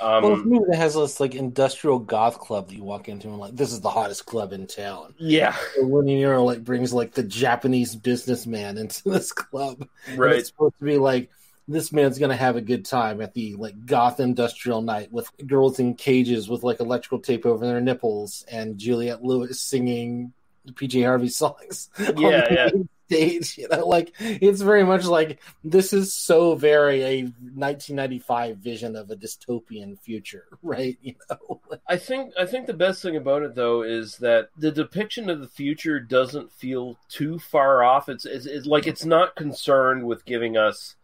Um, 0.00 0.22
well, 0.22 0.32
it's 0.34 0.42
a 0.42 0.46
movie 0.46 0.64
that 0.70 0.76
has 0.76 0.94
this 0.94 1.20
like 1.20 1.34
industrial 1.34 2.00
goth 2.00 2.38
club 2.38 2.68
that 2.68 2.74
you 2.74 2.82
walk 2.84 3.08
into 3.08 3.28
and 3.28 3.38
like 3.38 3.54
this 3.56 3.72
is 3.72 3.80
the 3.80 3.88
hottest 3.88 4.26
club 4.26 4.52
in 4.52 4.66
town. 4.66 5.14
Yeah. 5.18 5.56
So 5.76 5.86
when 5.86 6.06
Nero 6.06 6.44
like 6.44 6.62
brings 6.64 6.92
like 6.92 7.12
the 7.12 7.22
Japanese 7.22 7.94
businessman 7.96 8.76
into 8.78 9.08
this 9.08 9.32
club, 9.32 9.86
and 10.06 10.18
Right. 10.18 10.36
it's 10.36 10.48
supposed 10.48 10.74
to 10.80 10.84
be 10.84 10.98
like 10.98 11.30
this 11.70 11.92
man's 11.92 12.18
gonna 12.18 12.36
have 12.36 12.56
a 12.56 12.60
good 12.60 12.84
time 12.84 13.20
at 13.20 13.34
the 13.34 13.54
like 13.54 13.86
goth 13.86 14.20
industrial 14.20 14.82
night 14.82 15.12
with 15.12 15.30
girls 15.46 15.78
in 15.78 15.94
cages 15.94 16.48
with 16.48 16.62
like 16.62 16.80
electrical 16.80 17.20
tape 17.20 17.46
over 17.46 17.66
their 17.66 17.80
nipples 17.80 18.44
and 18.50 18.78
Juliette 18.78 19.22
Lewis 19.22 19.60
singing 19.60 20.32
PJ 20.68 21.04
Harvey 21.04 21.28
songs. 21.28 21.88
Yeah, 22.16 22.46
yeah. 22.50 22.68
Stage, 23.06 23.58
you 23.58 23.66
know, 23.68 23.88
like 23.88 24.14
it's 24.20 24.60
very 24.60 24.84
much 24.84 25.04
like 25.04 25.40
this 25.64 25.92
is 25.92 26.12
so 26.12 26.54
very 26.54 27.02
a 27.02 27.22
1995 27.22 28.58
vision 28.58 28.94
of 28.94 29.10
a 29.10 29.16
dystopian 29.16 29.98
future, 29.98 30.46
right? 30.62 30.96
You 31.02 31.14
know, 31.28 31.60
I 31.88 31.96
think 31.96 32.32
I 32.38 32.46
think 32.46 32.68
the 32.68 32.72
best 32.72 33.02
thing 33.02 33.16
about 33.16 33.42
it 33.42 33.56
though 33.56 33.82
is 33.82 34.18
that 34.18 34.50
the 34.56 34.70
depiction 34.70 35.28
of 35.28 35.40
the 35.40 35.48
future 35.48 35.98
doesn't 35.98 36.52
feel 36.52 36.98
too 37.08 37.40
far 37.40 37.82
off. 37.82 38.08
It's, 38.08 38.24
it's, 38.24 38.46
it's 38.46 38.66
like 38.66 38.86
it's 38.86 39.04
not 39.04 39.34
concerned 39.34 40.06
with 40.06 40.24
giving 40.24 40.56
us 40.56 40.94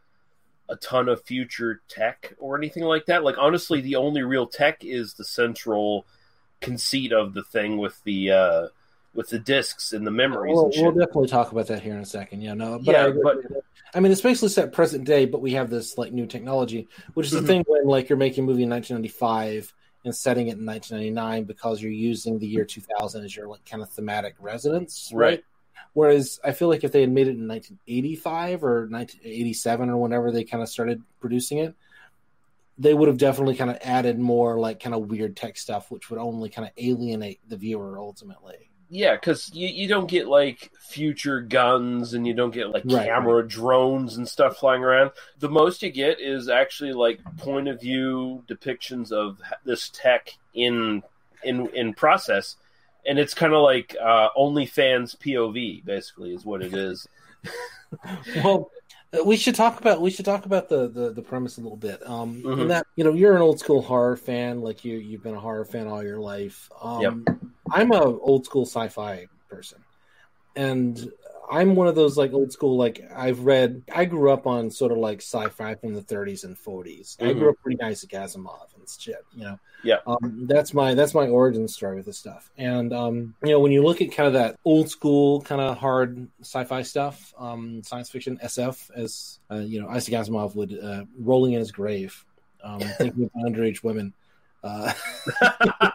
a 0.68 0.76
ton 0.76 1.08
of 1.08 1.22
future 1.24 1.80
tech 1.88 2.34
or 2.38 2.56
anything 2.56 2.82
like 2.84 3.06
that. 3.06 3.22
Like 3.24 3.36
honestly, 3.38 3.80
the 3.80 3.96
only 3.96 4.22
real 4.22 4.46
tech 4.46 4.84
is 4.84 5.14
the 5.14 5.24
central 5.24 6.06
conceit 6.60 7.12
of 7.12 7.34
the 7.34 7.42
thing 7.44 7.78
with 7.78 8.02
the 8.04 8.30
uh, 8.32 8.66
with 9.14 9.28
the 9.30 9.38
discs 9.38 9.92
and 9.92 10.06
the 10.06 10.10
memories 10.10 10.54
We'll, 10.54 10.64
and 10.66 10.74
shit. 10.74 10.82
we'll 10.82 10.92
definitely 10.92 11.28
talk 11.28 11.52
about 11.52 11.68
that 11.68 11.82
here 11.82 11.94
in 11.94 12.00
a 12.00 12.04
second. 12.06 12.42
Yeah, 12.42 12.54
no, 12.54 12.78
but 12.78 12.92
Yeah, 12.92 13.06
I, 13.06 13.10
but- 13.10 13.36
I 13.94 14.00
mean, 14.00 14.12
it's 14.12 14.20
basically 14.20 14.50
set 14.50 14.72
present 14.72 15.04
day, 15.04 15.24
but 15.24 15.40
we 15.40 15.52
have 15.52 15.70
this 15.70 15.96
like 15.96 16.12
new 16.12 16.26
technology, 16.26 16.86
which 17.14 17.26
is 17.28 17.32
the 17.32 17.40
Mhm. 17.40 17.46
thing 17.46 17.64
when 17.66 17.86
like 17.86 18.08
you're 18.10 18.18
making 18.18 18.44
a 18.44 18.46
movie 18.46 18.64
in 18.64 18.68
1995 18.68 19.72
and 20.04 20.14
setting 20.14 20.48
it 20.48 20.58
in 20.58 20.66
1999 20.66 21.44
because 21.44 21.80
you're 21.80 21.90
using 21.92 22.38
the 22.38 22.46
year 22.46 22.64
2000 22.64 23.24
as 23.24 23.34
your 23.34 23.48
like 23.48 23.64
kind 23.64 23.82
of 23.82 23.88
thematic 23.90 24.34
resonance, 24.38 25.10
right? 25.14 25.26
Right. 25.28 25.44
Whereas 25.92 26.40
I 26.44 26.52
feel 26.52 26.68
like 26.68 26.84
if 26.84 26.92
they 26.92 27.00
had 27.00 27.10
made 27.10 27.28
it 27.28 27.36
in 27.36 27.48
1985 27.48 28.64
or 28.64 28.86
1987 28.88 29.90
or 29.90 29.96
whenever 29.96 30.30
they 30.30 30.44
kind 30.44 30.62
of 30.62 30.68
started 30.68 31.02
producing 31.20 31.58
it, 31.58 31.74
they 32.78 32.92
would 32.92 33.08
have 33.08 33.18
definitely 33.18 33.56
kind 33.56 33.70
of 33.70 33.78
added 33.82 34.18
more 34.18 34.58
like 34.58 34.80
kind 34.80 34.94
of 34.94 35.08
weird 35.08 35.36
tech 35.36 35.56
stuff, 35.56 35.90
which 35.90 36.10
would 36.10 36.18
only 36.18 36.50
kind 36.50 36.68
of 36.68 36.74
alienate 36.76 37.40
the 37.48 37.56
viewer 37.56 37.98
ultimately. 37.98 38.70
Yeah, 38.88 39.14
because 39.14 39.50
you, 39.52 39.66
you 39.66 39.88
don't 39.88 40.08
get 40.08 40.28
like 40.28 40.70
future 40.78 41.40
guns 41.40 42.14
and 42.14 42.26
you 42.26 42.34
don't 42.34 42.52
get 42.52 42.70
like 42.70 42.84
Right, 42.84 43.06
camera 43.06 43.46
drones 43.46 44.16
and 44.16 44.28
stuff 44.28 44.58
flying 44.58 44.84
around. 44.84 45.10
The 45.38 45.48
most 45.48 45.82
you 45.82 45.90
get 45.90 46.20
is 46.20 46.48
actually 46.48 46.92
like 46.92 47.20
point 47.38 47.66
of 47.66 47.80
view 47.80 48.44
depictions 48.46 49.10
of 49.10 49.40
this 49.64 49.88
tech 49.88 50.34
in 50.54 51.02
in 51.42 51.66
in 51.68 51.94
process, 51.94 52.56
and 53.08 53.18
it's 53.18 53.34
kind 53.34 53.52
of 53.52 53.62
like 53.62 53.96
uh, 54.00 54.28
OnlyFans 54.36 55.16
POV 55.18 55.84
basically 55.84 56.34
is 56.34 56.44
what 56.44 56.62
it 56.62 56.74
is. 56.74 57.06
well 58.44 58.70
we 59.24 59.36
should 59.36 59.54
talk 59.54 59.80
about 59.80 60.00
we 60.00 60.10
should 60.10 60.24
talk 60.24 60.46
about 60.46 60.68
the 60.68 60.88
the, 60.88 61.12
the 61.12 61.22
premise 61.22 61.58
a 61.58 61.60
little 61.60 61.76
bit 61.76 62.04
um 62.08 62.42
Mhm. 62.44 62.62
in 62.62 62.68
that 62.68 62.86
you 62.96 63.04
know 63.04 63.12
you're 63.14 63.34
an 63.36 63.42
old 63.42 63.58
school 63.58 63.80
horror 63.80 64.16
fan 64.16 64.60
like 64.60 64.84
you 64.84 64.96
you've 64.98 65.22
been 65.22 65.34
a 65.34 65.40
horror 65.40 65.64
fan 65.64 65.86
all 65.86 66.02
your 66.02 66.18
life 66.18 66.68
um 66.82 67.24
Yep. 67.26 67.38
i'm 67.72 67.92
a 67.92 68.02
old 68.02 68.44
school 68.44 68.66
sci-fi 68.66 69.26
person 69.48 69.78
and 70.56 71.10
i'm 71.50 71.74
one 71.76 71.86
of 71.86 71.94
those 71.94 72.16
like 72.16 72.32
old 72.32 72.52
school 72.52 72.76
like 72.76 73.00
i've 73.14 73.40
read 73.40 73.82
i 73.94 74.04
grew 74.04 74.30
up 74.30 74.46
on 74.46 74.70
sort 74.70 74.92
of 74.92 74.98
like 74.98 75.18
sci-fi 75.20 75.74
from 75.74 75.94
the 75.94 76.02
30s 76.02 76.44
and 76.44 76.56
40s 76.56 77.16
i 77.20 77.24
Mhm. 77.26 77.38
grew 77.38 77.50
up 77.50 77.56
pretty 77.62 77.76
nice 77.80 78.02
at 78.04 78.10
Asimov 78.10 78.74
and 78.76 78.88
shit 78.98 79.24
you 79.34 79.44
know 79.44 79.58
Yeah. 79.82 79.96
um, 80.06 80.46
that's 80.48 80.72
my 80.74 80.94
that's 80.94 81.14
my 81.14 81.26
origin 81.28 81.66
story 81.68 81.96
with 81.96 82.06
this 82.06 82.18
stuff. 82.18 82.50
And 82.56 82.92
um, 82.92 83.34
you 83.42 83.50
know, 83.50 83.60
when 83.60 83.72
you 83.72 83.84
look 83.84 84.00
at 84.00 84.10
kind 84.12 84.26
of 84.28 84.32
that 84.34 84.56
old 84.64 84.88
school 84.90 85.42
kind 85.42 85.60
of 85.60 85.76
hard 85.76 86.28
sci-fi 86.40 86.82
stuff, 86.82 87.34
um, 87.38 87.82
science 87.84 88.08
fiction 88.10 88.38
SF, 88.42 88.90
as 88.96 89.38
uh, 89.50 89.56
you 89.56 89.80
know, 89.80 89.88
Isaac 89.88 90.14
Asimov 90.14 90.54
would 90.56 90.72
uh, 90.82 91.04
rolling 91.18 91.52
in 91.52 91.58
his 91.60 91.70
grave, 91.72 92.24
um, 92.64 92.78
thinking 92.98 93.24
of 93.24 93.30
underage 93.42 93.82
women. 93.84 94.12
Uh, 94.64 94.92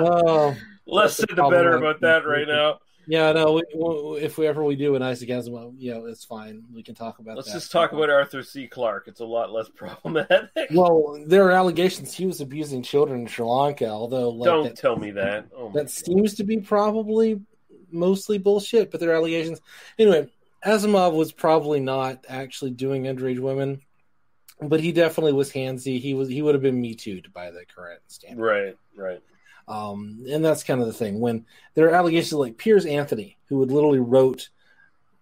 oh, 0.00 0.56
Less 0.86 1.16
said 1.16 1.28
the 1.34 1.48
better 1.50 1.76
about 1.76 2.00
that 2.00 2.26
right 2.26 2.46
now. 2.46 2.78
Yeah, 3.06 3.32
no. 3.32 3.52
We, 3.52 3.62
we, 3.74 4.20
if 4.20 4.38
we 4.38 4.46
ever 4.46 4.64
we 4.64 4.76
do 4.76 4.94
an 4.94 5.02
Isaac 5.02 5.28
Asimov, 5.28 5.74
you 5.78 5.92
know, 5.92 6.06
it's 6.06 6.24
fine. 6.24 6.64
We 6.72 6.82
can 6.82 6.94
talk 6.94 7.18
about 7.18 7.36
Let's 7.36 7.48
that. 7.48 7.58
just 7.58 7.72
talk 7.72 7.92
about 7.92 8.10
Arthur 8.10 8.42
C. 8.42 8.66
Clarke. 8.66 9.08
It's 9.08 9.20
a 9.20 9.24
lot 9.24 9.52
less 9.52 9.68
problematic. 9.74 10.50
Well, 10.72 11.22
there 11.26 11.44
are 11.46 11.52
allegations 11.52 12.14
he 12.14 12.26
was 12.26 12.40
abusing 12.40 12.82
children 12.82 13.22
in 13.22 13.26
Sri 13.26 13.44
Lanka, 13.44 13.88
although 13.88 14.30
like, 14.30 14.46
Don't 14.46 14.64
that, 14.64 14.76
tell 14.76 14.96
me 14.96 15.10
that. 15.12 15.46
Oh 15.56 15.70
that 15.72 15.90
seems 15.90 16.34
to 16.34 16.44
be 16.44 16.58
probably 16.58 17.40
mostly 17.90 18.38
bullshit, 18.38 18.90
but 18.90 19.00
there 19.00 19.10
are 19.10 19.16
allegations. 19.16 19.60
Anyway, 19.98 20.28
Asimov 20.64 21.14
was 21.14 21.32
probably 21.32 21.80
not 21.80 22.24
actually 22.28 22.70
doing 22.70 23.04
underage 23.04 23.38
women, 23.38 23.80
but 24.60 24.80
he 24.80 24.92
definitely 24.92 25.32
was 25.32 25.52
handsy. 25.52 26.00
He 26.00 26.14
was 26.14 26.28
he 26.28 26.42
would 26.42 26.54
have 26.54 26.62
been 26.62 26.80
me 26.80 26.94
too 26.94 27.22
by 27.32 27.50
the 27.50 27.64
current 27.74 28.00
standard. 28.08 28.42
Right, 28.42 28.76
right. 28.96 29.22
Um, 29.68 30.24
and 30.28 30.44
that's 30.44 30.62
kind 30.64 30.80
of 30.80 30.86
the 30.86 30.92
thing 30.92 31.20
when 31.20 31.46
there 31.74 31.86
are 31.88 31.94
allegations 31.94 32.32
like 32.34 32.58
Piers 32.58 32.86
Anthony, 32.86 33.36
who 33.48 33.58
would 33.58 33.70
literally 33.70 33.98
wrote 34.00 34.48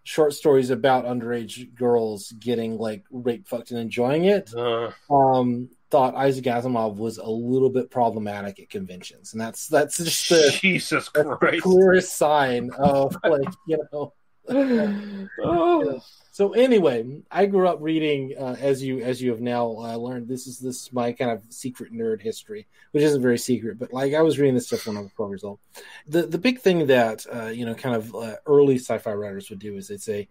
short 0.05 0.34
stories 0.34 0.70
about 0.70 1.05
underage 1.05 1.72
girls 1.76 2.32
getting 2.32 2.76
like 2.76 3.05
raped, 3.11 3.47
fucked, 3.49 3.70
and 3.70 3.78
enjoying 3.80 4.24
it. 4.24 4.53
Uh, 4.55 4.90
Um, 5.11 5.70
thought 5.90 6.14
Isaac 6.16 6.47
Asimov 6.47 6.97
was 6.97 7.18
a 7.18 7.28
little 7.28 7.68
bit 7.70 7.90
problematic 7.90 8.59
at 8.59 8.70
conventions, 8.70 9.32
and 9.32 9.40
that's 9.40 9.68
that's 9.68 9.99
just 9.99 10.28
the, 10.30 10.59
Jesus 10.61 11.09
that's 11.14 11.28
the 11.28 11.36
Christ. 11.36 11.62
clearest 11.62 12.14
sign 12.16 12.70
of 12.78 13.16
like 13.24 13.49
you 13.68 13.78
know. 13.93 14.12
Oh. 15.45 16.01
So 16.43 16.55
anyway, 16.55 17.22
I 17.30 17.47
grew 17.47 17.68
up 17.68 17.78
reading, 17.80 18.34
uh, 18.36 18.57
as 18.59 18.82
you 18.82 18.99
as 18.99 19.22
you 19.22 19.30
have 19.30 19.40
now 19.40 19.76
uh, 19.78 19.95
learned. 19.95 20.26
This 20.26 20.49
is 20.49 20.59
this 20.59 20.86
is 20.86 20.93
my 20.93 21.12
kind 21.12 21.30
of 21.30 21.40
secret 21.51 21.93
nerd 21.93 22.20
history, 22.20 22.66
which 22.90 23.05
isn't 23.05 23.22
very 23.22 23.38
secret, 23.38 23.78
but 23.78 23.93
like 23.93 24.12
I 24.12 24.22
was 24.22 24.40
reading 24.40 24.57
this 24.57 24.66
stuff 24.66 24.84
when 24.84 24.97
I 24.97 25.03
was 25.03 25.12
twelve 25.12 25.30
years 25.30 25.45
old. 25.45 25.61
The 26.09 26.26
the 26.26 26.38
big 26.38 26.59
thing 26.59 26.88
that 26.88 27.24
uh, 27.32 27.47
you 27.47 27.64
know, 27.64 27.76
kind 27.76 27.95
of 27.95 28.12
uh, 28.12 28.34
early 28.45 28.74
sci-fi 28.74 29.12
writers 29.12 29.51
would 29.51 29.61
do 29.61 29.76
is 29.76 29.86
they'd 29.86 30.03
say 30.03 30.28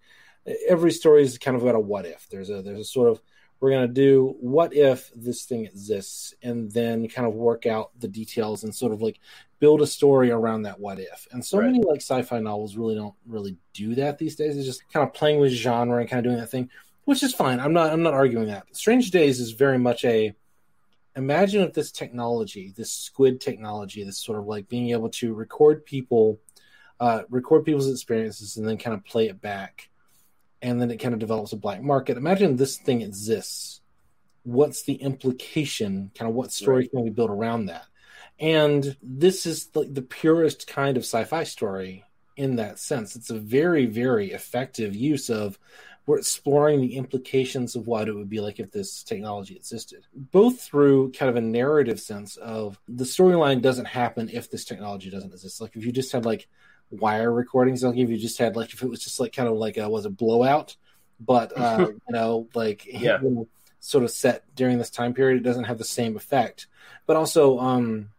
every 0.68 0.92
story 0.92 1.24
is 1.24 1.38
kind 1.38 1.56
of 1.56 1.64
about 1.64 1.76
a 1.76 1.80
what 1.80 2.06
if. 2.06 2.28
There's 2.30 2.50
a 2.50 2.62
there's 2.62 2.82
a 2.82 2.84
sort 2.84 3.08
of 3.08 3.22
we're 3.62 3.70
going 3.70 3.88
to 3.88 3.94
do 3.94 4.36
what 4.42 4.74
if 4.74 5.12
this 5.16 5.46
thing 5.46 5.66
exists 5.66 6.34
and 6.44 6.70
then 6.72 7.08
kind 7.08 7.28
of 7.28 7.34
work 7.36 7.66
out 7.66 7.92
the 8.00 8.08
details 8.10 8.64
and 8.66 8.76
sort 8.76 8.92
of 8.92 9.02
like 9.02 9.20
build 9.60 9.82
a 9.82 9.88
story 9.88 10.32
around 10.32 10.64
that 10.64 10.80
what 10.80 11.00
if. 11.00 11.28
And 11.32 11.46
so 11.46 11.60
Right. 11.60 11.68
many 11.68 11.84
like 11.84 12.02
sci-fi 12.02 12.40
novels 12.40 12.76
really 12.76 12.96
don't 12.96 13.16
really 13.26 13.56
do 13.74 13.96
that 13.96 14.18
these 14.18 14.36
days. 14.36 14.58
It's 14.58 14.66
just 14.66 14.92
kind 14.92 15.08
of 15.08 15.14
playing 15.14 15.40
with 15.40 15.52
genre 15.54 16.00
and 16.02 16.10
kind 16.10 16.26
of 16.26 16.30
doing 16.30 16.42
that 16.42 16.50
thing 16.50 16.70
which 17.06 17.24
is 17.24 17.34
fine. 17.34 17.60
I'm 17.60 17.74
not 17.74 17.92
i'm 17.92 18.04
not 18.04 18.14
arguing 18.14 18.48
that. 18.48 18.68
Strange 18.76 19.12
days 19.12 19.40
is 19.40 19.52
very 19.52 19.78
much 19.78 20.06
a 20.06 20.34
imagine 21.16 21.62
if 21.62 21.74
this 21.74 21.92
technology 21.92 22.74
this 22.76 22.92
squid 22.92 23.42
technology 23.42 24.04
this 24.04 24.18
sort 24.18 24.40
of 24.40 24.46
like 24.46 24.70
being 24.70 24.92
able 24.92 25.10
to 25.10 25.34
record 25.34 25.86
people 25.86 26.40
uh, 27.02 27.24
record 27.30 27.66
people's 27.66 27.92
experiences 27.92 28.58
and 28.58 28.68
then 28.68 28.78
kind 28.78 28.96
of 28.96 29.04
play 29.04 29.28
it 29.28 29.42
back 29.42 29.90
and 30.62 30.82
then 30.82 30.92
it 30.92 30.98
kind 30.98 31.14
of 31.14 31.20
develops 31.20 31.54
a 31.54 31.58
black 31.58 31.82
market. 31.82 32.18
Imagine 32.18 32.56
this 32.56 32.78
thing 32.78 33.02
exists. 33.02 33.82
What's 34.44 34.84
the 34.84 34.96
implication? 34.96 36.12
Kind 36.16 36.30
of 36.30 36.36
what 36.36 36.52
story 36.52 36.88
can 36.88 37.04
we 37.04 37.10
build 37.10 37.30
around 37.30 37.68
that? 37.68 37.86
And 38.40 38.96
this 39.04 39.46
is 39.46 39.68
the, 39.68 39.84
the 39.84 40.02
purest 40.02 40.68
kind 40.68 40.98
of 40.98 41.04
sci-fi 41.04 41.44
story 41.44 42.06
in 42.36 42.56
that 42.56 42.80
sense. 42.80 43.16
It's 43.16 43.30
a 43.30 43.40
very, 43.40 43.86
very 43.86 44.32
effective 44.32 44.96
use 44.96 45.30
of 45.30 45.60
we're 46.08 46.18
exploring 46.18 46.82
the 46.82 46.96
implications 46.96 47.76
of 47.76 47.86
what 47.86 48.08
it 48.08 48.14
would 48.14 48.30
be 48.30 48.42
like 48.42 48.60
if 48.60 48.72
this 48.72 49.04
technology 49.04 49.56
existed, 49.56 50.08
both 50.16 50.62
through 50.62 51.12
kind 51.12 51.30
of 51.30 51.36
a 51.36 51.42
narrative 51.42 52.00
sense 52.00 52.38
of 52.38 52.80
the 52.88 53.04
storyline 53.04 53.62
doesn't 53.62 53.86
happen 53.86 54.30
if 54.34 54.50
this 54.50 54.66
technology 54.66 55.12
doesn't 55.12 55.32
exist. 55.32 55.62
Like 55.62 55.76
if 55.76 55.86
you 55.86 55.92
just 55.92 56.12
had 56.12 56.26
like 56.26 56.48
wire 56.92 57.32
recordings, 57.32 57.84
like 57.84 57.98
if 57.98 58.10
you 58.10 58.18
just 58.18 58.38
had 58.38 58.56
like 58.56 58.74
if 58.74 58.84
it 58.84 58.90
was 58.90 59.04
just 59.04 59.20
like 59.20 59.34
kind 59.34 59.50
of 59.50 59.56
like 59.56 59.78
a 59.78 59.90
was 59.90 60.06
a 60.06 60.10
blowout, 60.10 60.76
but 61.20 61.58
uh, 61.58 61.88
you 61.90 62.00
know 62.10 62.48
like 62.54 62.86
Yeah. 62.86 63.20
you 63.22 63.30
know, 63.30 63.48
sort 63.80 64.04
of 64.04 64.12
set 64.12 64.44
during 64.56 64.78
this 64.78 64.90
time 64.90 65.14
period, 65.14 65.38
it 65.38 65.44
doesn't 65.44 65.64
have 65.64 65.78
the 65.78 65.84
same 65.84 66.16
effect. 66.16 66.68
But 67.08 67.16
also, 67.16 67.58
um, 67.60 68.10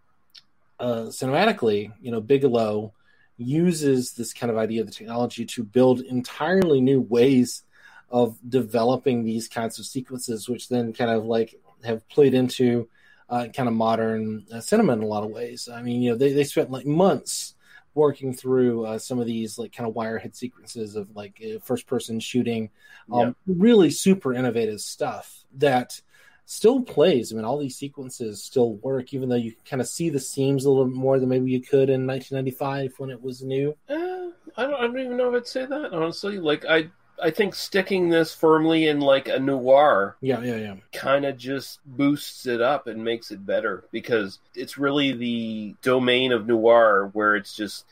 uh, 0.80 1.06
cinematically, 1.06 1.92
you 2.00 2.10
know, 2.10 2.20
Bigelow 2.20 2.92
uses 3.38 4.12
this 4.12 4.32
kind 4.32 4.50
of 4.50 4.58
idea 4.58 4.80
of 4.80 4.86
the 4.86 4.92
technology 4.92 5.44
to 5.46 5.62
build 5.64 6.00
entirely 6.00 6.80
new 6.80 7.00
ways 7.00 7.62
of 8.10 8.36
developing 8.46 9.24
these 9.24 9.48
kinds 9.48 9.78
of 9.78 9.86
sequences, 9.86 10.48
which 10.48 10.68
then 10.68 10.92
kind 10.92 11.10
of 11.10 11.24
like 11.24 11.54
have 11.84 12.06
played 12.08 12.34
into 12.34 12.88
uh, 13.30 13.46
kind 13.56 13.68
of 13.68 13.74
modern 13.74 14.44
uh, 14.52 14.60
cinema 14.60 14.92
in 14.92 15.02
a 15.02 15.06
lot 15.06 15.24
of 15.24 15.30
ways. 15.30 15.68
I 15.72 15.80
mean, 15.82 16.02
you 16.02 16.10
know, 16.10 16.16
they, 16.16 16.32
they 16.32 16.44
spent 16.44 16.70
like 16.70 16.84
months 16.86 17.54
working 17.94 18.32
through 18.32 18.86
uh, 18.86 18.98
some 18.98 19.18
of 19.18 19.26
these 19.26 19.58
like 19.58 19.72
kind 19.72 19.88
of 19.88 19.94
wirehead 19.94 20.34
sequences 20.34 20.96
of 20.96 21.14
like 21.14 21.42
uh, 21.44 21.58
first 21.60 21.86
person 21.86 22.20
shooting, 22.20 22.70
um, 23.12 23.36
really 23.46 23.90
super 23.90 24.32
innovative 24.32 24.80
stuff 24.80 25.44
that 25.58 26.00
still 26.46 26.82
plays. 26.82 27.32
I 27.32 27.36
mean, 27.36 27.44
all 27.44 27.58
these 27.58 27.76
sequences 27.76 28.42
still 28.42 28.74
work, 28.76 29.12
even 29.14 29.28
though 29.28 29.36
you 29.36 29.54
kind 29.64 29.80
of 29.80 29.88
see 29.88 30.10
the 30.10 30.20
seams 30.20 30.64
a 30.64 30.70
little 30.70 30.86
bit 30.86 30.96
more 30.96 31.18
than 31.18 31.28
maybe 31.28 31.50
you 31.50 31.60
could 31.60 31.90
in 31.90 32.06
1995 32.06 32.94
when 32.98 33.10
it 33.10 33.22
was 33.22 33.42
new. 33.42 33.76
Eh, 33.88 34.30
I 34.56 34.62
don't. 34.62 34.74
I 34.74 34.82
don't 34.82 34.98
even 34.98 35.16
know 35.16 35.34
if 35.34 35.42
I'd 35.42 35.46
say 35.46 35.66
that 35.66 35.92
honestly. 35.92 36.38
Like 36.38 36.64
I, 36.64 36.88
I 37.20 37.30
think 37.30 37.54
sticking 37.54 38.08
this 38.08 38.34
firmly 38.34 38.88
in 38.88 39.00
like 39.00 39.28
a 39.28 39.38
noir, 39.38 40.16
Yeah, 40.20 40.40
yeah, 40.40 40.56
yeah. 40.56 40.76
kind 40.92 41.24
of 41.24 41.36
just 41.36 41.80
boosts 41.84 42.46
it 42.46 42.60
up 42.60 42.86
and 42.86 43.04
makes 43.04 43.30
it 43.30 43.46
better 43.46 43.84
because 43.92 44.38
it's 44.54 44.78
really 44.78 45.12
the 45.12 45.74
domain 45.82 46.32
of 46.32 46.46
noir 46.46 47.10
where 47.12 47.36
it's 47.36 47.54
just 47.54 47.86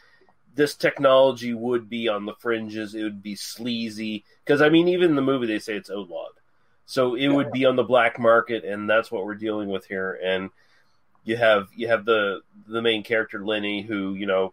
this 0.55 0.75
technology 0.75 1.55
would 1.55 1.89
be 1.89 2.09
on 2.09 2.27
the 2.27 2.35
fringes. 2.35 2.95
It 2.95 3.03
would 3.05 3.23
be 3.23 3.37
sleazy 3.37 4.25
because 4.45 4.61
I 4.61 4.68
mean, 4.68 4.89
even 4.89 5.11
in 5.11 5.16
the 5.16 5.23
movie 5.23 5.47
they 5.47 5.59
say 5.59 5.75
it's 5.75 5.91
outlawed, 5.91 6.33
so 6.87 7.14
it 7.14 7.29
would 7.29 7.53
be 7.53 7.64
on 7.64 7.77
the 7.77 7.85
black 7.85 8.18
market, 8.18 8.64
and 8.64 8.89
that's 8.91 9.11
what 9.11 9.25
we're 9.25 9.35
dealing 9.35 9.68
with 9.68 9.87
here. 9.87 10.18
And 10.23 10.51
you 11.25 11.37
have 11.37 11.68
you 11.77 11.89
have 11.89 12.05
the 12.05 12.41
the 12.66 12.83
main 12.83 13.03
character 13.03 13.45
Lenny, 13.45 13.83
who 13.83 14.14
you 14.14 14.27
know 14.27 14.53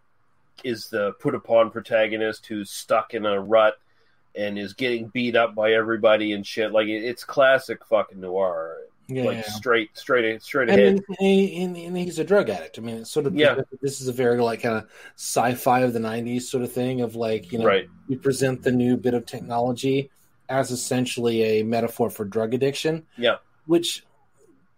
is 0.64 0.88
the 0.88 1.12
put 1.14 1.34
upon 1.34 1.70
protagonist 1.70 2.46
who's 2.46 2.70
stuck 2.70 3.14
in 3.14 3.26
a 3.26 3.40
rut 3.40 3.74
and 4.34 4.58
is 4.58 4.72
getting 4.74 5.08
beat 5.08 5.36
up 5.36 5.54
by 5.54 5.72
everybody 5.72 6.32
and 6.32 6.46
shit. 6.46 6.72
Like 6.72 6.86
it, 6.88 7.04
it's 7.04 7.24
classic 7.24 7.84
fucking 7.86 8.20
noir. 8.20 8.76
Yeah, 9.10 9.24
like 9.24 9.36
yeah. 9.38 9.42
straight, 9.52 9.96
straight, 9.96 10.42
straight 10.42 10.68
I 10.68 10.74
ahead. 10.74 11.00
mean, 11.18 11.62
and, 11.62 11.76
and 11.78 11.96
he's 11.96 12.18
a 12.18 12.24
drug 12.24 12.50
addict. 12.50 12.78
I 12.78 12.82
mean, 12.82 12.96
it's 12.98 13.10
sort 13.10 13.24
of 13.26 13.34
Yeah. 13.34 13.62
This 13.80 14.02
is 14.02 14.08
a 14.08 14.12
very 14.12 14.38
like 14.42 14.60
kind 14.62 14.76
of 14.76 14.84
sci-fi 15.16 15.80
of 15.80 15.94
the 15.94 15.98
'90s 15.98 16.42
sort 16.42 16.62
of 16.62 16.70
thing 16.70 17.00
of 17.00 17.16
like 17.16 17.50
you 17.50 17.58
know 17.58 17.64
Right. 17.64 17.88
you 18.06 18.18
present 18.18 18.62
the 18.62 18.70
new 18.72 18.96
bit 18.98 19.14
of 19.14 19.24
technology 19.24 20.10
as 20.50 20.70
essentially 20.70 21.42
a 21.42 21.62
metaphor 21.62 22.10
for 22.10 22.24
drug 22.26 22.52
addiction, 22.52 23.06
yeah, 23.16 23.36
which 23.66 24.04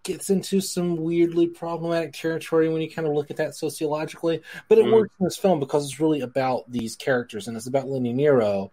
gets 0.05 0.31
into 0.31 0.61
some 0.61 0.97
weirdly 0.97 1.47
problematic 1.49 2.13
territory 2.13 2.69
when 2.69 2.81
you 2.81 2.91
kind 2.91 3.07
of 3.07 3.15
look 3.15 3.31
at 3.31 3.37
that 3.37 3.55
sociologically. 3.55 4.41
But 4.69 4.79
it 4.79 4.87
Mm. 4.87 4.93
works 4.93 5.15
in 5.21 5.25
this 5.25 5.37
film 5.37 5.61
because 5.61 5.85
it's 5.85 6.01
really 6.01 6.21
about 6.21 6.71
these 6.71 6.95
characters, 6.97 7.49
and 7.49 7.57
it's 7.57 7.67
about 7.67 7.89
Lenny 7.89 8.13
Nero, 8.13 8.71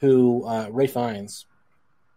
who 0.00 0.44
uh, 0.46 0.68
Ralph 0.70 0.90
Fiennes, 0.92 1.46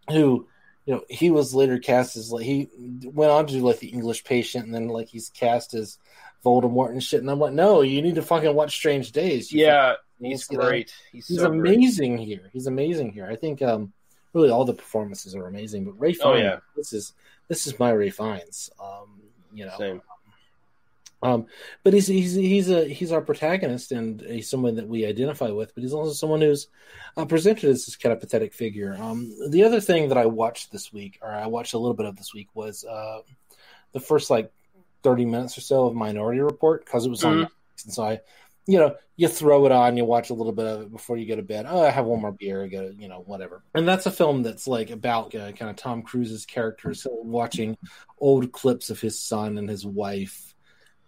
who 0.10 0.48
you 0.86 0.96
know 0.96 1.02
he 1.10 1.32
was 1.32 1.54
later 1.56 1.78
cast 1.80 2.16
as 2.18 2.32
like 2.32 2.46
he 2.46 2.70
went 3.04 3.32
on 3.32 3.46
to 3.48 3.54
do 3.54 3.60
like 3.62 3.80
the 3.80 3.88
English 3.88 4.24
Patient, 4.24 4.66
and 4.66 4.74
then 4.74 4.88
like 4.88 5.08
he's 5.08 5.30
cast 5.30 5.74
as 5.74 5.98
Voldemort 6.46 6.92
and 6.92 7.04
shit. 7.04 7.22
And 7.22 7.30
I'm 7.32 7.40
like, 7.40 7.54
no, 7.54 7.82
you 7.82 8.02
need 8.02 8.16
to 8.16 8.22
fucking 8.22 8.54
watch 8.54 8.76
Strange 8.76 9.12
Days. 9.12 9.52
You 9.52 9.66
yeah, 9.66 9.94
he's 10.20 10.46
great. 10.46 10.94
He's, 11.12 11.28
He's 11.28 11.38
so 11.40 11.50
great. 11.50 11.76
amazing 11.76 12.18
here. 12.18 12.50
He's 12.52 12.68
amazing 12.68 13.12
here. 13.14 13.28
I 13.30 13.36
think 13.36 13.62
um 13.62 13.94
really 14.34 14.50
all 14.50 14.66
the 14.66 14.74
performances 14.74 15.36
are 15.36 15.48
amazing, 15.48 15.86
but 15.86 16.00
Ralph 16.00 16.18
Oh, 16.22 16.34
Fiennes, 16.34 16.44
yeah. 16.44 16.60
this 16.76 16.92
is 16.94 17.14
this 17.48 17.68
is 17.68 17.78
my 17.80 17.92
Ralph 17.94 18.16
Fiennes. 18.16 18.70
Um, 18.82 19.22
you 19.54 19.66
know, 19.66 19.74
Same. 19.78 20.02
Um, 21.24 21.46
but 21.84 21.94
he's 21.94 22.08
he's 22.08 22.34
he's 22.36 22.70
a 22.70 22.86
he's 22.86 23.12
our 23.12 23.22
protagonist 23.22 23.92
and 23.92 24.22
he's 24.22 24.50
someone 24.50 24.76
that 24.76 24.88
we 24.88 25.06
identify 25.06 25.50
with. 25.50 25.74
But 25.74 25.84
he's 25.84 25.94
also 25.94 26.14
someone 26.14 26.42
who's 26.42 26.68
uh, 27.18 27.26
presented 27.26 27.70
as 27.70 27.86
this 27.86 27.96
kind 27.96 28.14
of 28.14 28.20
pathetic 28.20 28.54
figure. 28.54 28.96
Um, 29.00 29.32
the 29.50 29.64
other 29.64 29.80
thing 29.80 30.10
that 30.10 30.18
I 30.18 30.26
watched 30.26 30.72
this 30.72 30.92
week, 30.94 31.20
or 31.22 31.32
I 31.32 31.48
watched 31.48 31.74
a 31.74 31.80
little 31.80 31.96
bit 31.96 32.06
of 32.06 32.18
this 32.18 32.34
week, 32.34 32.50
was 32.54 32.84
uh, 32.84 33.22
the 33.94 34.00
first 34.00 34.30
like 34.30 34.52
thirty 35.02 35.26
minutes 35.26 35.58
or 35.58 35.62
so 35.62 35.86
of 35.88 35.96
Minority 35.96 36.42
Report 36.42 36.86
because 36.86 37.06
it 37.06 37.10
was 37.10 37.24
on 37.24 37.34
Mhm. 37.36 37.42
Netflix, 37.44 37.86
and 37.86 37.94
so 37.94 38.04
I, 38.04 38.20
you 38.66 38.80
know, 38.80 38.96
you 39.18 39.28
throw 39.28 39.66
it 39.66 39.72
on, 39.72 39.98
you 39.98 40.06
watch 40.06 40.30
a 40.30 40.34
little 40.34 40.54
bit 40.54 40.66
of 40.66 40.82
it 40.84 40.92
before 40.92 41.18
you 41.18 41.28
go 41.28 41.36
to 41.36 41.42
bed. 41.44 41.66
Oh, 41.68 41.84
I 41.86 41.90
have 41.90 42.06
one 42.06 42.22
more 42.22 42.32
beer, 42.32 42.64
I 42.64 42.68
go, 42.68 42.92
you 42.98 43.08
know, 43.10 43.22
whatever. 43.26 43.62
And 43.76 43.88
that's 43.88 44.06
a 44.06 44.12
film 44.12 44.42
that's 44.42 44.68
like 44.68 44.90
about 44.90 45.36
uh, 45.36 45.52
kind 45.52 45.70
of 45.70 45.76
Tom 45.76 46.02
Cruise's 46.02 46.46
character, 46.46 46.94
so 46.94 47.10
watching 47.12 47.78
old 48.20 48.52
clips 48.54 48.90
of 48.90 49.02
his 49.02 49.20
son 49.20 49.58
and 49.58 49.70
his 49.70 49.86
wife 49.86 50.53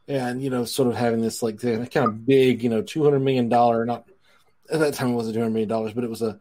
and 0.08 0.42
you 0.42 0.50
know 0.50 0.66
sort 0.66 0.88
of 0.88 0.96
having 0.96 1.22
this 1.22 1.42
like 1.42 1.60
kind 1.62 1.96
of 1.96 2.26
big 2.26 2.64
you 2.64 2.70
know 2.70 2.82
200 2.82 3.20
million 3.20 3.50
dollar 3.50 3.86
not 3.86 4.06
at 4.72 4.80
that 4.80 4.94
time 4.94 5.10
it 5.10 5.16
wasn't 5.16 5.34
200 5.34 5.52
million 5.52 5.70
dollars 5.70 5.94
but 5.94 6.04
it 6.04 6.10
was 6.10 6.22
a 6.22 6.40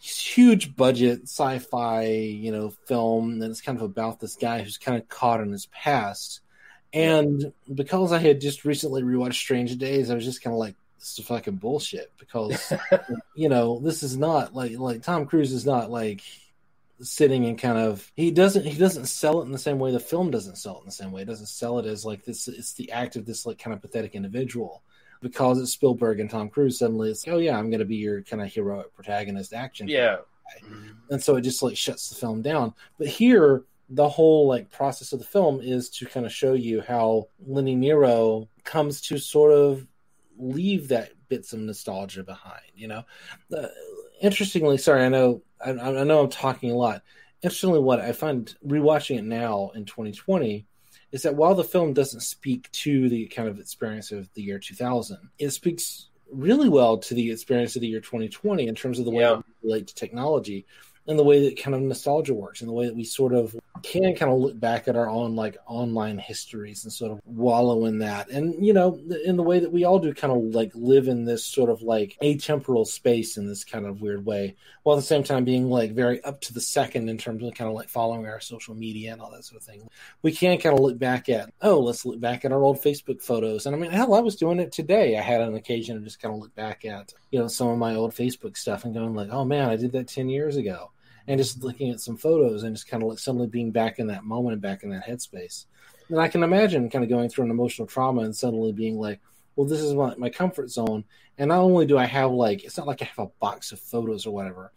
huge 0.00 0.74
budget 0.76 1.22
sci-fi 1.24 2.04
you 2.06 2.50
know 2.50 2.70
film 2.86 3.32
and 3.32 3.44
it's 3.44 3.60
kind 3.60 3.76
of 3.76 3.84
about 3.84 4.18
this 4.20 4.36
guy 4.36 4.62
who's 4.62 4.78
kind 4.78 5.00
of 5.00 5.08
caught 5.08 5.40
in 5.40 5.52
his 5.52 5.66
past. 5.66 6.40
And 6.92 7.52
because 7.72 8.10
i 8.10 8.18
had 8.18 8.40
just 8.40 8.64
recently 8.64 9.02
rewatched 9.02 9.34
strange 9.34 9.76
days 9.78 10.10
i 10.10 10.14
was 10.14 10.24
just 10.24 10.42
kind 10.42 10.52
of 10.52 10.58
like 10.58 10.74
this 10.98 11.18
is 11.18 11.24
fucking 11.24 11.56
bullshit 11.56 12.12
because 12.18 12.72
you 13.34 13.48
know 13.48 13.78
this 13.78 14.02
is 14.02 14.16
not 14.16 14.54
like 14.54 14.76
like 14.76 15.02
tom 15.02 15.26
cruise 15.26 15.52
is 15.52 15.64
not 15.64 15.90
like 15.90 16.22
sitting 17.02 17.46
and 17.46 17.58
kind 17.58 17.78
of 17.78 18.10
he 18.14 18.30
doesn't 18.30 18.64
he 18.64 18.78
doesn't 18.78 19.06
sell 19.06 19.40
it 19.40 19.46
in 19.46 19.52
the 19.52 19.58
same 19.58 19.78
way 19.78 19.90
the 19.90 20.00
film 20.00 20.30
doesn't 20.30 20.56
sell 20.56 20.76
it 20.76 20.80
in 20.80 20.86
the 20.86 20.92
same 20.92 21.12
way. 21.12 21.22
It 21.22 21.28
doesn't 21.28 21.46
sell 21.46 21.78
it 21.78 21.86
as 21.86 22.04
like 22.04 22.24
this 22.24 22.48
it's 22.48 22.74
the 22.74 22.90
act 22.92 23.16
of 23.16 23.26
this 23.26 23.46
like 23.46 23.58
kind 23.58 23.74
of 23.74 23.80
pathetic 23.80 24.14
individual. 24.14 24.82
Because 25.22 25.60
it's 25.60 25.72
Spielberg 25.72 26.18
and 26.18 26.30
Tom 26.30 26.48
Cruise, 26.48 26.78
suddenly 26.78 27.10
it's 27.10 27.26
oh 27.28 27.38
yeah, 27.38 27.58
I'm 27.58 27.70
gonna 27.70 27.84
be 27.84 27.96
your 27.96 28.22
kind 28.22 28.42
of 28.42 28.52
heroic 28.52 28.94
protagonist 28.94 29.52
action. 29.52 29.88
Yeah. 29.88 30.18
And 31.10 31.22
so 31.22 31.36
it 31.36 31.42
just 31.42 31.62
like 31.62 31.76
shuts 31.76 32.08
the 32.08 32.16
film 32.16 32.42
down. 32.42 32.74
But 32.98 33.08
here 33.08 33.64
the 33.90 34.08
whole 34.08 34.46
like 34.46 34.70
process 34.70 35.12
of 35.12 35.18
the 35.18 35.24
film 35.24 35.60
is 35.60 35.90
to 35.90 36.06
kind 36.06 36.24
of 36.24 36.32
show 36.32 36.54
you 36.54 36.80
how 36.80 37.28
Lenny 37.44 37.74
Nero 37.74 38.48
comes 38.64 39.00
to 39.02 39.18
sort 39.18 39.52
of 39.52 39.86
leave 40.38 40.88
that 40.88 41.12
bits 41.28 41.52
of 41.52 41.60
nostalgia 41.60 42.22
behind. 42.22 42.62
You 42.74 42.88
know, 42.88 43.02
uh, 43.56 43.66
interestingly, 44.22 44.78
sorry, 44.78 45.04
I 45.04 45.08
know 45.08 45.42
I, 45.64 45.70
I 45.70 46.04
know 46.04 46.20
I'm 46.22 46.30
talking 46.30 46.70
a 46.70 46.76
lot. 46.76 47.02
Interestingly, 47.42 47.80
what 47.80 48.00
I 48.00 48.12
find 48.12 48.54
rewatching 48.66 49.18
it 49.18 49.24
now 49.24 49.70
in 49.74 49.84
2020 49.84 50.66
is 51.12 51.22
that 51.22 51.34
while 51.34 51.54
the 51.54 51.64
film 51.64 51.92
doesn't 51.92 52.20
speak 52.20 52.70
to 52.72 53.08
the 53.08 53.26
kind 53.26 53.48
of 53.48 53.58
experience 53.58 54.12
of 54.12 54.32
the 54.34 54.42
year 54.42 54.58
2000, 54.58 55.18
it 55.38 55.50
speaks 55.50 56.08
really 56.30 56.68
well 56.68 56.98
to 56.98 57.14
the 57.14 57.30
experience 57.32 57.74
of 57.74 57.82
the 57.82 57.88
year 57.88 58.00
2020 58.00 58.68
in 58.68 58.74
terms 58.74 58.98
of 58.98 59.04
the 59.04 59.10
way 59.10 59.22
Yeah. 59.22 59.38
it 59.38 59.44
relate 59.62 59.86
to 59.88 59.94
technology 59.94 60.66
and 61.10 61.18
the 61.18 61.24
way 61.24 61.48
that 61.48 61.60
kind 61.60 61.74
of 61.74 61.82
nostalgia 61.82 62.32
works 62.32 62.60
and 62.60 62.68
the 62.68 62.72
way 62.72 62.86
that 62.86 62.94
we 62.94 63.02
sort 63.02 63.34
of 63.34 63.56
can 63.82 64.14
kind 64.14 64.30
of 64.30 64.38
look 64.38 64.58
back 64.58 64.86
at 64.86 64.94
our 64.94 65.08
own 65.08 65.34
like 65.34 65.56
online 65.66 66.18
histories 66.18 66.84
and 66.84 66.92
sort 66.92 67.10
of 67.10 67.20
wallow 67.24 67.84
in 67.86 67.98
that. 67.98 68.30
And 68.30 68.64
you 68.64 68.72
know 68.72 69.00
in 69.24 69.36
the 69.36 69.42
way 69.42 69.58
that 69.58 69.72
we 69.72 69.82
all 69.82 69.98
do 69.98 70.14
kind 70.14 70.32
of 70.32 70.54
like 70.54 70.70
live 70.72 71.08
in 71.08 71.24
this 71.24 71.44
sort 71.44 71.68
of 71.68 71.82
like 71.82 72.16
atemporal 72.22 72.86
space 72.86 73.36
in 73.36 73.48
this 73.48 73.64
kind 73.64 73.86
of 73.86 74.00
weird 74.00 74.24
way 74.24 74.54
while 74.84 74.96
at 74.96 75.00
the 75.00 75.06
same 75.06 75.24
time 75.24 75.44
being 75.44 75.68
like 75.68 75.92
very 75.92 76.22
up 76.22 76.40
to 76.42 76.54
the 76.54 76.60
second 76.60 77.08
in 77.08 77.18
terms 77.18 77.42
of 77.42 77.54
kind 77.54 77.68
of 77.68 77.74
like 77.74 77.88
following 77.88 78.24
our 78.24 78.40
social 78.40 78.76
media 78.76 79.12
and 79.12 79.20
all 79.20 79.32
that 79.32 79.44
sort 79.44 79.60
of 79.60 79.66
thing. 79.66 79.88
We 80.22 80.30
can 80.30 80.58
kind 80.58 80.76
of 80.76 80.80
look 80.80 80.96
back 80.96 81.28
at 81.28 81.52
oh 81.60 81.80
let's 81.80 82.06
look 82.06 82.20
back 82.20 82.44
at 82.44 82.52
our 82.52 82.62
old 82.62 82.80
facebook 82.80 83.20
photos. 83.20 83.66
And 83.66 83.74
i 83.74 83.78
mean 83.80 83.90
hell 83.90 84.14
i 84.14 84.20
was 84.20 84.36
doing 84.36 84.60
it 84.60 84.70
today. 84.70 85.18
I 85.18 85.22
had 85.22 85.40
an 85.40 85.56
occasion 85.56 85.98
to 85.98 86.04
just 86.04 86.22
kind 86.22 86.32
of 86.32 86.40
look 86.40 86.54
back 86.54 86.84
at 86.84 87.14
you 87.32 87.40
know 87.40 87.48
some 87.48 87.66
of 87.66 87.78
my 87.78 87.96
old 87.96 88.12
facebook 88.12 88.56
stuff 88.56 88.84
and 88.84 88.94
going 88.94 89.14
like 89.14 89.30
oh 89.30 89.44
man 89.44 89.68
i 89.68 89.76
did 89.76 89.90
that 89.92 90.06
10 90.06 90.28
years 90.28 90.56
ago 90.56 90.92
and 91.30 91.38
just 91.38 91.62
looking 91.62 91.90
at 91.90 92.00
some 92.00 92.16
photos 92.16 92.64
and 92.64 92.74
just 92.74 92.88
kind 92.88 93.04
of 93.04 93.08
like 93.08 93.18
suddenly 93.20 93.46
being 93.46 93.70
back 93.70 94.00
in 94.00 94.08
that 94.08 94.24
moment 94.24 94.54
and 94.54 94.60
back 94.60 94.82
in 94.82 94.90
that 94.90 95.06
headspace. 95.06 95.66
And 96.08 96.20
i 96.20 96.26
can 96.26 96.42
imagine 96.42 96.90
kind 96.90 97.04
of 97.04 97.08
going 97.08 97.28
through 97.28 97.44
an 97.44 97.52
emotional 97.52 97.86
trauma 97.86 98.22
and 98.22 98.34
suddenly 98.34 98.72
being 98.72 98.98
like 98.98 99.20
well 99.54 99.66
this 99.66 99.80
is 99.80 99.94
my, 99.94 100.12
my 100.16 100.28
comfort 100.28 100.70
zone. 100.70 101.04
And 101.38 101.48
not 101.48 101.60
only 101.60 101.86
do 101.86 101.96
i 101.96 102.04
have 102.04 102.32
like 102.32 102.64
it's 102.64 102.76
not 102.76 102.88
like 102.88 103.00
i 103.00 103.04
have 103.04 103.28
a 103.28 103.30
box 103.38 103.70
of 103.70 103.78
photos 103.78 104.26
or 104.26 104.34
whatever 104.34 104.72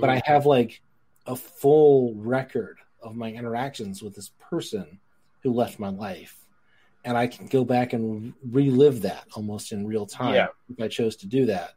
but 0.00 0.08
i 0.08 0.18
mm-hmm. 0.18 0.32
have 0.32 0.46
like 0.46 0.80
a 1.26 1.34
full 1.34 2.14
record 2.14 2.78
of 3.02 3.16
my 3.16 3.32
interactions 3.32 4.00
with 4.00 4.14
this 4.14 4.30
person 4.38 5.00
who 5.42 5.52
left 5.52 5.80
my 5.80 5.88
life. 5.88 6.36
And 7.04 7.18
i 7.18 7.26
can 7.26 7.48
go 7.48 7.64
back 7.64 7.94
and 7.94 8.32
relive 8.48 9.02
that 9.02 9.26
almost 9.34 9.72
in 9.72 9.88
real 9.88 10.06
time 10.06 10.34
Yeah. 10.34 10.48
if 10.70 10.80
i 10.80 10.86
chose 10.86 11.16
to 11.16 11.26
do 11.26 11.46
that 11.46 11.72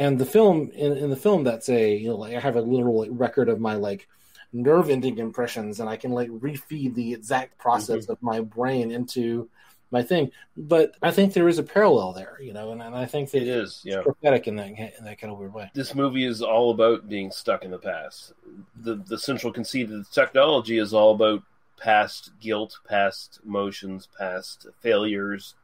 And 0.00 0.18
the 0.18 0.24
film 0.24 0.70
in, 0.70 0.96
in 0.96 1.10
the 1.10 1.16
film, 1.16 1.44
that's 1.44 1.68
a 1.68 1.94
you 1.94 2.08
know 2.08 2.16
like 2.16 2.34
I 2.34 2.40
have 2.40 2.56
a 2.56 2.62
literal 2.62 3.00
like, 3.00 3.10
record 3.12 3.50
of 3.50 3.60
my 3.60 3.74
like 3.74 4.08
nerve 4.50 4.88
ending 4.88 5.18
impressions, 5.18 5.78
and 5.78 5.90
I 5.90 5.98
can 5.98 6.12
like 6.12 6.30
refeed 6.30 6.94
the 6.94 7.12
exact 7.12 7.58
process 7.58 8.04
mm-hmm. 8.04 8.12
of 8.12 8.22
my 8.22 8.40
brain 8.40 8.90
into 8.90 9.50
my 9.90 10.02
thing. 10.02 10.30
But 10.56 10.94
I 11.02 11.10
think 11.10 11.34
there 11.34 11.48
is 11.48 11.58
a 11.58 11.62
parallel 11.62 12.14
there, 12.14 12.38
you 12.40 12.54
know, 12.54 12.72
and, 12.72 12.80
and 12.80 12.94
I 12.96 13.04
think 13.04 13.30
that 13.32 13.42
It 13.42 13.48
is, 13.48 13.82
yeah. 13.84 14.00
prophetic 14.00 14.48
in 14.48 14.56
that 14.56 14.68
in 14.70 15.04
that 15.04 15.20
kind 15.20 15.34
of 15.34 15.38
weird 15.38 15.52
way. 15.52 15.70
this 15.74 15.94
movie 15.94 16.24
is 16.24 16.40
all 16.40 16.70
about 16.70 17.06
being 17.06 17.30
stuck 17.30 17.62
in 17.62 17.70
the 17.70 17.78
past. 17.78 18.32
The 18.76 18.94
the 18.94 19.18
central 19.18 19.52
conceit 19.52 19.90
of 19.90 19.98
the 19.98 20.04
technology 20.10 20.78
is 20.78 20.94
all 20.94 21.14
about 21.14 21.42
past 21.78 22.32
guilt, 22.40 22.78
past 22.88 23.40
emotions, 23.44 24.08
past 24.18 24.66
failures. 24.80 25.56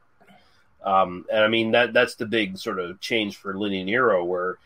Um, 0.83 1.25
and 1.31 1.43
I 1.43 1.47
mean 1.47 1.71
that 1.71 1.93
that's 1.93 2.15
the 2.15 2.25
big 2.25 2.57
sort 2.57 2.79
of 2.79 2.99
change 2.99 3.37
for 3.37 3.57
Lenny 3.57 3.83
Nero, 3.83 4.23
where 4.23 4.57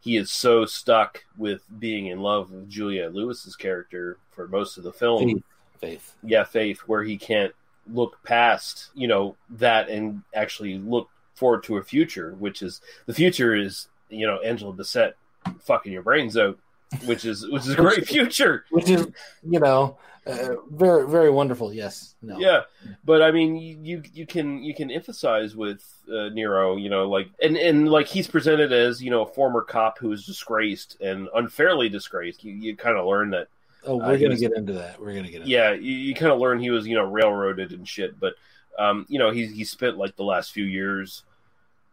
he 0.00 0.16
is 0.16 0.30
so 0.30 0.64
stuck 0.64 1.24
with 1.36 1.62
being 1.78 2.06
in 2.06 2.20
love 2.20 2.50
with 2.50 2.68
Julia 2.68 3.08
Lewis's 3.08 3.56
character 3.56 4.18
for 4.32 4.48
most 4.48 4.76
of 4.76 4.84
the 4.84 4.92
film. 4.92 5.28
Faith. 5.28 5.44
Faith. 5.80 6.14
Yeah, 6.22 6.44
Faith, 6.44 6.80
where 6.80 7.02
he 7.02 7.16
can't 7.16 7.52
look 7.92 8.22
past 8.22 8.90
you 8.94 9.08
know 9.08 9.34
that 9.50 9.88
and 9.88 10.22
actually 10.34 10.78
look 10.78 11.08
forward 11.34 11.64
to 11.64 11.78
a 11.78 11.82
future, 11.82 12.34
which 12.38 12.62
is 12.62 12.80
the 13.06 13.14
future 13.14 13.54
is 13.54 13.88
you 14.08 14.26
know 14.26 14.38
Angela 14.40 14.72
Bassett 14.72 15.16
fucking 15.60 15.92
your 15.92 16.02
brains 16.02 16.36
out, 16.36 16.58
which 17.04 17.24
is 17.24 17.46
which 17.48 17.62
is 17.62 17.70
a 17.70 17.76
great 17.76 18.06
future. 18.06 18.64
which 18.70 18.88
is 18.90 19.06
you 19.48 19.60
know 19.60 19.96
uh, 20.26 20.54
very 20.70 21.08
very 21.08 21.30
wonderful. 21.30 21.72
Yes, 21.72 22.14
no, 22.22 22.38
Yeah, 22.38 22.60
but 23.04 23.22
I 23.22 23.30
mean, 23.32 23.56
you 23.84 24.02
you 24.14 24.26
can 24.26 24.62
you 24.62 24.74
can 24.74 24.90
emphasize 24.90 25.56
with 25.56 25.82
uh, 26.08 26.28
Nero, 26.28 26.76
you 26.76 26.90
know, 26.90 27.08
like 27.08 27.28
and 27.42 27.56
and 27.56 27.88
like 27.88 28.06
he's 28.06 28.28
presented 28.28 28.72
as 28.72 29.02
you 29.02 29.10
know 29.10 29.22
a 29.22 29.26
former 29.32 29.62
cop 29.62 29.98
who 29.98 30.12
is 30.12 30.24
disgraced 30.24 30.96
and 31.00 31.28
unfairly 31.34 31.88
disgraced. 31.88 32.44
You 32.44 32.52
you 32.54 32.76
kind 32.76 32.96
of 32.96 33.06
learn 33.06 33.30
that. 33.30 33.48
Oh, 33.84 34.00
uh, 34.00 34.06
we're 34.08 34.16
he 34.16 34.22
gonna 34.22 34.34
was- 34.34 34.40
get 34.40 34.52
into 34.56 34.74
that. 34.74 35.00
We're 35.00 35.14
gonna 35.14 35.28
get 35.30 35.40
into 35.40 35.48
Yeah, 35.50 35.72
you, 35.72 35.92
you 35.92 36.14
kind 36.14 36.30
of 36.30 36.38
learn 36.38 36.60
he 36.60 36.70
was 36.70 36.86
you 36.86 36.94
know 36.94 37.04
railroaded 37.04 37.72
and 37.72 37.86
shit, 37.88 38.20
but 38.20 38.34
um, 38.78 39.06
you 39.08 39.18
know 39.18 39.30
he 39.32 39.46
he 39.48 39.64
spent 39.64 39.98
like 39.98 40.14
the 40.14 40.22
last 40.24 40.52
few 40.52 40.64
years 40.64 41.24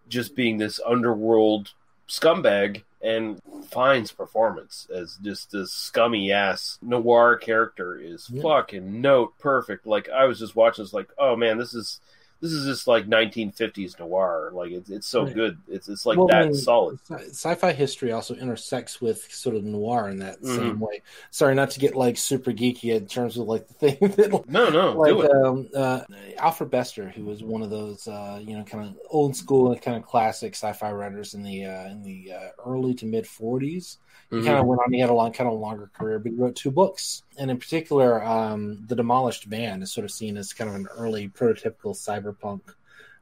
just 0.07 0.35
being 0.35 0.57
this 0.59 0.79
underworld 0.85 1.71
scumbag 2.09 2.83
and 3.01 3.39
Fiennes's 3.71 4.11
performance 4.11 4.87
as 4.93 5.17
just 5.23 5.51
this 5.51 5.71
scummy 5.71 6.31
ass 6.33 6.77
noir 6.81 7.37
character 7.37 7.97
is 7.97 8.29
Yeah. 8.29 8.41
fucking 8.41 8.99
note 8.99 9.37
perfect. 9.39 9.85
Like 9.87 10.09
I 10.09 10.25
was 10.25 10.39
just 10.39 10.55
watching 10.55 10.83
this, 10.83 10.93
like, 10.93 11.09
oh 11.17 11.35
man, 11.37 11.57
this 11.57 11.73
is 11.73 12.01
this 12.41 12.51
is 12.51 12.65
just 12.65 12.87
like 12.87 13.07
1950s 13.07 13.97
noir. 13.99 14.51
Like 14.53 14.71
it's 14.71 14.89
it's 14.89 15.07
so 15.07 15.23
Right. 15.25 15.33
good. 15.35 15.57
It's 15.67 15.89
it's 15.89 16.05
like 16.05 16.17
Well, 16.17 16.27
that 16.27 16.43
I 16.43 16.49
mean, 16.49 16.53
solid. 16.53 16.99
sci- 17.05 17.29
Sci-fi 17.29 17.73
history 17.73 18.11
also 18.11 18.35
intersects 18.35 19.01
with 19.01 19.23
sort 19.31 19.55
of 19.55 19.63
noir 19.63 20.09
in 20.09 20.19
that 20.19 20.41
Mhm. 20.41 20.55
same 20.55 20.79
way. 20.79 21.01
Sorry, 21.31 21.53
not 21.55 21.71
to 21.71 21.79
get 21.79 21.95
like 21.95 22.17
super 22.17 22.51
geeky 22.51 22.95
in 22.95 23.07
terms 23.07 23.37
of 23.37 23.47
like 23.47 23.67
the 23.67 23.73
thing 23.73 23.97
that 24.17 24.45
No, 24.47 24.69
no, 24.69 24.93
like 24.97 25.13
um, 25.31 25.69
uh, 25.75 26.01
Alfred 26.37 26.69
Bester, 26.71 27.09
who 27.09 27.25
was 27.25 27.43
one 27.43 27.61
of 27.61 27.69
those 27.69 28.07
uh, 28.07 28.39
you 28.41 28.57
know 28.57 28.63
kind 28.63 28.87
of 28.87 28.95
old 29.09 29.35
school 29.35 29.71
and 29.71 29.81
kind 29.81 29.97
of 29.97 30.03
classic 30.03 30.53
sci-fi 30.55 30.91
writers 30.91 31.33
in 31.33 31.43
the 31.43 31.65
uh, 31.65 31.87
in 31.89 32.03
the 32.03 32.31
uh, 32.33 32.49
early 32.65 32.93
to 32.95 33.05
mid 33.05 33.25
40s. 33.25 33.97
He 34.35 34.41
Mhm. 34.41 34.45
kind 34.45 34.59
of 34.59 34.65
went 34.67 34.81
on. 34.85 34.93
He 34.93 34.99
had 34.99 35.09
a 35.09 35.13
long, 35.13 35.31
kind 35.33 35.49
of 35.49 35.59
longer 35.59 35.89
career, 35.93 36.19
but 36.19 36.31
he 36.31 36.37
wrote 36.37 36.55
two 36.55 36.71
books, 36.71 37.23
and 37.37 37.49
in 37.49 37.57
particular, 37.57 38.23
um, 38.23 38.85
"The 38.85 38.95
Demolished 38.95 39.47
Man" 39.47 39.81
is 39.81 39.91
sort 39.91 40.05
of 40.05 40.11
seen 40.11 40.37
as 40.37 40.53
kind 40.53 40.69
of 40.69 40.75
an 40.75 40.87
early 40.97 41.29
prototypical 41.29 41.95
cyberpunk 42.33 42.61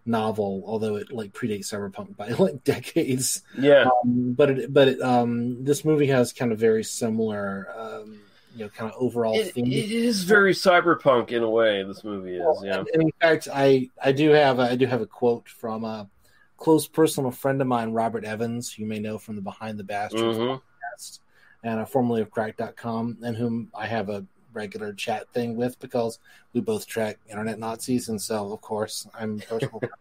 novel, 0.05 0.63
although 0.65 0.95
it 0.95 1.11
like 1.11 1.33
predates 1.33 1.65
cyberpunk 1.73 2.15
by 2.15 2.29
like 2.39 2.63
decades. 2.63 3.41
Yeah. 3.57 3.89
Um, 4.03 4.33
but 4.33 4.49
it, 4.51 4.73
but 4.73 4.87
it, 4.87 5.01
um, 5.01 5.63
this 5.63 5.83
movie 5.83 6.07
has 6.07 6.33
kind 6.33 6.51
of 6.51 6.59
very 6.59 6.83
similar, 6.83 7.67
um, 7.77 8.19
you 8.55 8.63
know, 8.63 8.69
kind 8.69 8.91
of 8.91 8.97
overall 9.01 9.35
It, 9.37 9.53
theme. 9.53 9.67
it 9.67 9.91
is 9.91 10.23
very 10.23 10.53
cyberpunk 10.53 11.31
in 11.31 11.43
a 11.43 11.49
way. 11.49 11.83
This 11.83 12.03
movie 12.03 12.37
is, 12.37 12.63
yeah. 12.63 12.83
And 12.93 13.03
in 13.03 13.11
fact, 13.21 13.47
I 13.53 13.89
I 14.01 14.11
do 14.13 14.29
have 14.31 14.59
I 14.59 14.75
do 14.75 14.85
have 14.85 15.01
a 15.01 15.05
quote 15.05 15.47
from 15.49 15.83
a 15.83 16.09
close 16.57 16.87
personal 16.87 17.29
friend 17.31 17.61
of 17.61 17.67
mine, 17.67 17.91
Robert 17.91 18.23
Evans, 18.25 18.73
who 18.73 18.83
you 18.83 18.89
may 18.89 18.99
know 18.99 19.17
from 19.19 19.35
the 19.35 19.41
Behind 19.41 19.77
the 19.77 19.83
Bastards 19.83 20.37
Mhm. 20.39 20.59
podcast, 20.59 21.19
and 21.63 21.79
uh, 21.81 21.85
formerly 21.85 22.21
of 22.21 22.31
Cracked.com, 22.31 23.17
and 23.23 23.35
whom 23.37 23.69
I 23.75 23.85
have 23.85 24.09
a 24.09 24.25
regular 24.53 24.93
chat 24.93 25.27
thing 25.33 25.55
with 25.55 25.79
because 25.79 26.19
we 26.53 26.61
both 26.61 26.87
track 26.87 27.19
internet 27.29 27.59
Nazis, 27.59 28.09
and 28.09 28.21
so 28.21 28.51
of 28.51 28.61
course 28.61 29.07
I'm 29.17 29.39
personal. 29.39 29.81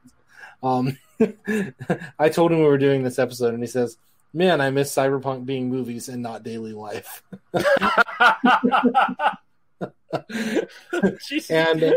Um, 0.62 0.97
I 2.18 2.30
told 2.30 2.51
him 2.51 2.61
we 2.61 2.64
were 2.64 2.78
doing 2.78 3.03
this 3.03 3.18
episode, 3.18 3.53
and 3.55 3.62
he 3.62 3.68
says. 3.68 3.99
Man, 4.32 4.61
I 4.61 4.70
miss 4.70 4.92
cyberpunk 4.94 5.47
being 5.47 5.70
movies 5.70 6.09
and 6.11 6.22
not 6.22 6.42
daily 6.42 6.74
life. 6.74 7.22
and 11.51 11.94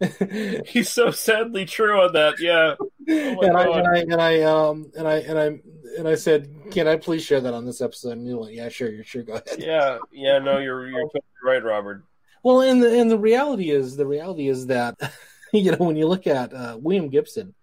He's 0.66 0.88
so 0.88 1.10
sadly 1.10 1.64
true 1.64 2.00
on 2.00 2.12
that. 2.14 2.40
Yeah. 2.40 2.74
Oh 2.78 3.40
and 3.42 3.56
I, 3.56 3.78
and 3.78 3.86
I 3.86 3.98
and 3.98 4.20
I 4.20 4.42
um 4.42 4.90
and 4.96 5.06
I 5.06 5.16
and 5.18 5.38
I 5.38 5.60
and 5.98 6.08
I 6.08 6.14
said, 6.14 6.48
"Can 6.70 6.86
I 6.86 6.96
please 6.96 7.22
share 7.24 7.40
that 7.40 7.52
on 7.52 7.66
this 7.66 7.80
episode?" 7.80 8.12
And 8.12 8.26
he 8.26 8.34
went, 8.34 8.54
"Yeah, 8.54 8.68
sure, 8.68 8.90
you're 8.90 9.04
sure, 9.04 9.22
go 9.22 9.34
ahead." 9.34 9.58
Yeah, 9.58 9.98
yeah, 10.12 10.38
no, 10.38 10.58
you're 10.58 10.88
you're 10.88 11.02
totally 11.06 11.22
right, 11.44 11.62
Robert. 11.62 12.04
Well, 12.42 12.62
and 12.62 12.82
the 12.82 12.98
and 12.98 13.10
the 13.10 13.18
reality 13.18 13.70
is 13.70 13.96
the 13.96 14.06
reality 14.06 14.48
is 14.48 14.66
that 14.68 14.96
you 15.52 15.72
know 15.72 15.78
when 15.78 15.96
you 15.96 16.06
look 16.06 16.26
at 16.26 16.54
uh, 16.54 16.78
William 16.80 17.08
Gibson, 17.08 17.54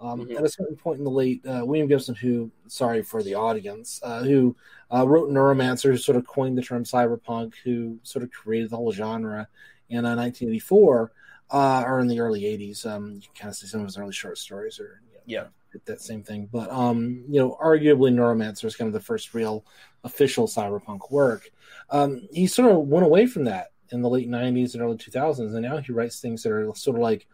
um, 0.00 0.26
Mhm. 0.26 0.36
at 0.38 0.44
a 0.44 0.48
certain 0.48 0.76
point 0.76 0.98
in 0.98 1.04
the 1.04 1.10
late 1.10 1.44
uh, 1.46 1.62
William 1.64 1.86
Gibson, 1.86 2.14
who 2.14 2.50
sorry 2.66 3.02
for 3.02 3.22
the 3.22 3.34
audience, 3.34 4.00
uh, 4.02 4.22
who 4.22 4.56
uh, 4.92 5.06
wrote 5.06 5.30
Neuromancer, 5.30 5.90
who 5.90 5.96
sort 5.98 6.16
of 6.16 6.26
coined 6.26 6.56
the 6.58 6.62
term 6.62 6.84
cyberpunk, 6.84 7.54
who 7.62 7.98
sort 8.02 8.22
of 8.22 8.30
created 8.32 8.70
the 8.70 8.76
whole 8.76 8.92
genre 8.92 9.46
and 9.90 9.98
in 10.00 10.04
uh, 10.06 10.16
1984 10.16 11.12
uh, 11.50 11.84
or 11.86 12.00
in 12.00 12.08
the 12.08 12.20
early 12.20 12.42
80s. 12.42 12.86
Um, 12.86 13.14
you 13.14 13.20
can 13.22 13.34
kind 13.34 13.50
of 13.50 13.56
see 13.56 13.66
some 13.66 13.80
of 13.80 13.86
his 13.86 13.98
early 13.98 14.12
short 14.12 14.38
stories 14.38 14.80
or 14.80 15.00
you 15.10 15.14
know, 15.14 15.20
Yeah. 15.26 15.44
that 15.86 16.00
same 16.00 16.22
thing. 16.22 16.48
But 16.52 16.70
um, 16.70 17.24
you 17.28 17.40
know, 17.40 17.56
arguably 17.62 18.12
Neuromancer 18.12 18.64
is 18.66 18.76
kind 18.76 18.88
of 18.88 18.92
the 18.92 19.00
first 19.00 19.34
real 19.34 19.64
official 20.04 20.46
cyberpunk 20.46 21.10
work. 21.10 21.50
Um, 21.90 22.22
he 22.32 22.46
sort 22.46 22.70
of 22.70 22.78
went 22.88 23.04
away 23.06 23.26
from 23.26 23.44
that 23.44 23.68
in 23.90 24.00
the 24.02 24.08
late 24.08 24.28
'90s 24.28 24.74
and 24.74 24.82
early 24.82 24.96
2000s, 24.96 25.52
and 25.54 25.62
now 25.62 25.76
he 25.78 25.92
writes 25.92 26.20
things 26.20 26.42
that 26.42 26.52
are 26.52 26.74
sort 26.74 26.96
of 26.96 27.02
like 27.02 27.26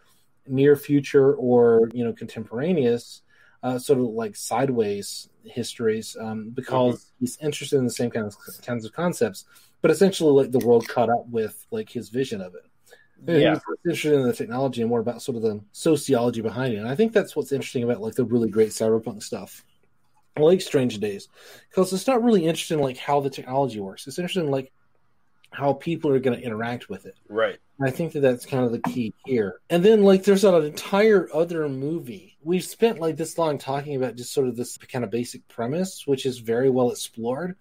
near 0.47 0.75
future 0.77 1.35
or 1.35 1.89
you 1.93 2.05
know 2.05 2.13
contemporaneous, 2.13 3.23
uh, 3.63 3.79
sort 3.79 3.99
of 4.01 4.07
like 4.07 4.35
sideways 4.37 5.29
histories, 5.45 6.17
um, 6.21 6.51
because 6.51 7.13
he's 7.21 7.39
interested 7.39 7.77
in 7.79 7.85
the 7.85 7.91
same 7.91 8.11
kind 8.11 8.27
of 8.27 8.37
kinds 8.67 8.85
of 8.85 8.93
concepts, 8.93 9.45
but 9.83 9.91
essentially 9.91 10.33
like 10.33 10.51
the 10.51 10.67
world 10.67 10.87
caught 10.89 11.09
up 11.11 11.27
with 11.29 11.67
like 11.71 11.89
his 11.91 12.09
vision 12.09 12.41
of 12.41 12.55
it. 12.55 12.65
Yeah. 13.27 13.55
He's 13.55 13.61
interested 13.85 14.15
in 14.15 14.27
the 14.27 14.33
technology 14.33 14.81
and 14.81 14.91
more 14.91 15.01
about 15.01 15.23
sort 15.23 15.37
of 15.37 15.43
the 15.43 15.61
sociology 15.73 16.41
behind 16.41 16.75
it. 16.75 16.79
And 16.79 16.89
I 16.89 16.95
think 16.95 17.13
that's 17.13 17.37
what's 17.37 17.53
interesting 17.53 17.83
about 17.83 18.01
like 18.01 18.15
the 18.15 18.25
really 18.25 18.51
great 18.51 18.71
cyberpunk 18.71 19.23
stuff. 19.23 19.65
I 20.37 20.41
like 20.41 20.61
Strange 20.61 20.99
Days 20.99 21.29
because 21.69 21.93
it's 21.93 22.07
not 22.07 22.23
really 22.23 22.47
interested 22.47 22.75
in 22.75 22.81
like 22.81 22.97
how 22.97 23.21
the 23.21 23.31
technology 23.31 23.81
works. 23.81 24.07
It's 24.07 24.19
interested 24.19 24.45
in 24.45 24.51
like 24.51 24.73
how 25.51 25.73
people 25.73 26.13
are 26.13 26.21
going 26.21 26.39
to 26.39 26.45
interact 26.45 26.89
with 26.89 27.07
it. 27.07 27.17
Right. 27.29 27.59
And 27.79 27.89
I 27.89 27.91
think 27.91 28.13
that 28.13 28.21
that's 28.21 28.47
kind 28.47 28.65
of 28.65 28.73
the 28.73 28.79
key 28.79 29.13
here. 29.27 29.61
And 29.69 29.85
then 29.85 30.05
like 30.05 30.23
there's 30.23 30.45
an 30.45 30.55
entire 30.65 31.29
other 31.35 31.69
movie. 31.69 32.37
We've 32.43 32.65
spent 32.65 33.01
like 33.01 33.17
this 33.17 33.37
long 33.37 33.59
talking 33.59 33.97
about 33.97 34.17
just 34.17 34.33
sort 34.33 34.47
of 34.47 34.57
this 34.57 34.79
kind 34.79 35.05
of 35.05 35.11
basic 35.11 35.47
premise, 35.49 36.07
which 36.07 36.25
is 36.25 36.39
very 36.39 36.71
well 36.71 36.91
explored. 36.91 37.57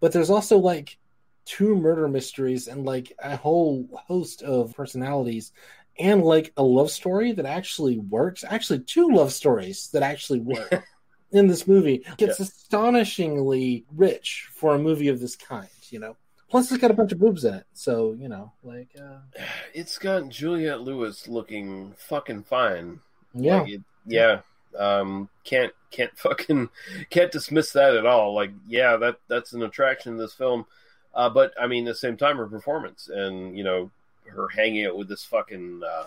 But 0.00 0.12
there's 0.12 0.30
also 0.30 0.58
like 0.58 0.98
two 1.44 1.76
murder 1.76 2.08
mysteries 2.08 2.68
and 2.68 2.84
like 2.84 3.12
a 3.22 3.36
whole 3.36 3.88
host 4.06 4.42
of 4.42 4.74
personalities 4.74 5.52
and 5.98 6.22
like 6.22 6.52
a 6.56 6.62
love 6.62 6.90
story 6.90 7.32
that 7.32 7.46
actually 7.46 7.98
works. 7.98 8.44
Actually, 8.48 8.80
two 8.80 9.10
love 9.10 9.32
stories 9.32 9.88
that 9.92 10.02
actually 10.02 10.40
work 10.40 10.84
in 11.32 11.46
this 11.46 11.66
movie. 11.68 12.04
It's 12.18 12.40
astonishingly 12.40 13.84
rich 13.94 14.48
for 14.52 14.74
a 14.74 14.78
movie 14.78 15.08
of 15.08 15.20
this 15.20 15.36
kind, 15.36 15.68
you 15.90 15.98
know. 15.98 16.16
Plus, 16.50 16.70
it's 16.70 16.80
got 16.80 16.90
a 16.90 16.94
bunch 16.94 17.10
of 17.12 17.18
boobs 17.18 17.44
in 17.44 17.54
it, 17.54 17.66
so 17.72 18.12
you 18.18 18.28
know, 18.28 18.52
like, 18.62 18.88
uh, 19.00 19.18
It's 19.74 19.98
got 19.98 20.28
Juliette 20.28 20.82
Lewis 20.82 21.26
looking 21.26 21.94
fucking 21.96 22.44
fine. 22.44 23.00
Yeah. 23.32 23.60
Like, 23.62 23.72
it- 23.72 23.82
yeah. 24.06 24.40
Um, 24.78 25.28
can't 25.44 25.72
can't 25.92 26.16
fucking 26.18 26.68
can't 27.10 27.30
dismiss 27.30 27.72
that 27.72 27.94
at 27.94 28.06
all. 28.06 28.34
Like, 28.34 28.50
yeah, 28.66 28.96
that 28.96 29.16
that's 29.28 29.52
an 29.52 29.62
attraction 29.62 30.12
in 30.12 30.18
this 30.18 30.32
film. 30.34 30.66
Uh, 31.14 31.28
but 31.30 31.52
I 31.60 31.66
mean, 31.66 31.86
at 31.86 31.92
the 31.92 31.98
same 31.98 32.16
time, 32.16 32.36
her 32.38 32.46
performance 32.46 33.08
and 33.08 33.56
you 33.56 33.64
know 33.64 33.90
her 34.26 34.48
hanging 34.48 34.86
out 34.86 34.96
with 34.96 35.08
this 35.08 35.24
fucking 35.24 35.82
uh, 35.86 36.06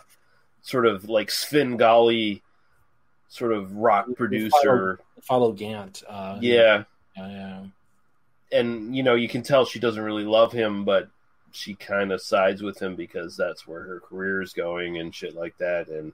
sort 0.62 0.86
of 0.86 1.08
like 1.10 1.30
Svengali 1.32 2.42
sort 3.30 3.54
of 3.54 3.74
rock 3.76 4.08
producer. 4.16 5.00
Philo 5.22 5.52
Gant. 5.52 6.04
Uh, 6.08 6.38
Yeah. 6.42 6.84
yeah, 7.18 7.28
yeah. 7.30 7.64
and 8.52 8.96
you 8.96 9.04
know 9.04 9.16
you 9.16 9.28
can 9.28 9.44
tell 9.44 9.66
she 9.66 9.80
doesn't 9.80 10.02
really 10.04 10.24
love 10.24 10.52
him 10.54 10.86
but 10.86 11.10
she 11.52 11.74
kind 11.76 12.12
of 12.14 12.22
sides 12.22 12.62
with 12.62 12.80
him 12.82 12.96
because 12.96 13.36
that's 13.36 13.68
where 13.68 13.82
her 13.82 14.00
career 14.00 14.42
is 14.42 14.54
going 14.54 15.00
and 15.00 15.14
shit 15.14 15.36
like 15.36 15.58
that 15.58 15.90
and 15.90 16.14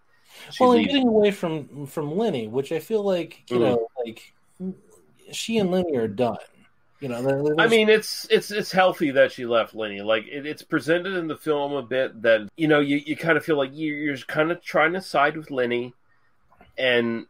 well, 0.60 0.72
and 0.72 0.86
getting 0.86 1.08
away 1.08 1.30
from 1.30 1.86
from 1.86 2.18
Lenny, 2.18 2.48
which 2.48 2.72
I 2.72 2.80
feel 2.80 3.04
like 3.04 3.44
you 3.52 3.58
Mhm. 3.58 3.62
know, 3.62 3.88
like 4.04 4.34
she 5.32 5.60
and 5.60 5.70
Lenny 5.70 5.96
are 5.96 6.08
done. 6.08 6.38
You 7.04 7.10
know, 7.10 7.22
there's- 7.22 7.56
I 7.60 7.68
mean, 7.68 7.90
it's 7.90 8.26
it's 8.32 8.50
it's 8.50 8.72
healthy 8.72 9.12
that 9.12 9.34
she 9.34 9.46
left 9.46 9.76
Lenny. 9.76 10.00
Like 10.02 10.26
it, 10.26 10.46
it's 10.46 10.64
presented 10.64 11.16
in 11.16 11.28
the 11.28 11.36
film 11.36 11.74
a 11.74 11.82
bit 11.82 12.22
that 12.22 12.48
you 12.56 12.70
know 12.70 12.80
you, 12.80 12.96
you 12.96 13.18
kind 13.18 13.38
of 13.38 13.44
feel 13.44 13.58
like 13.58 13.74
you, 13.74 13.94
you're 13.94 14.16
kind 14.20 14.54
of 14.54 14.62
trying 14.64 14.94
to 14.94 15.02
side 15.02 15.36
with 15.36 15.52
Lenny, 15.52 15.94
and 16.78 17.26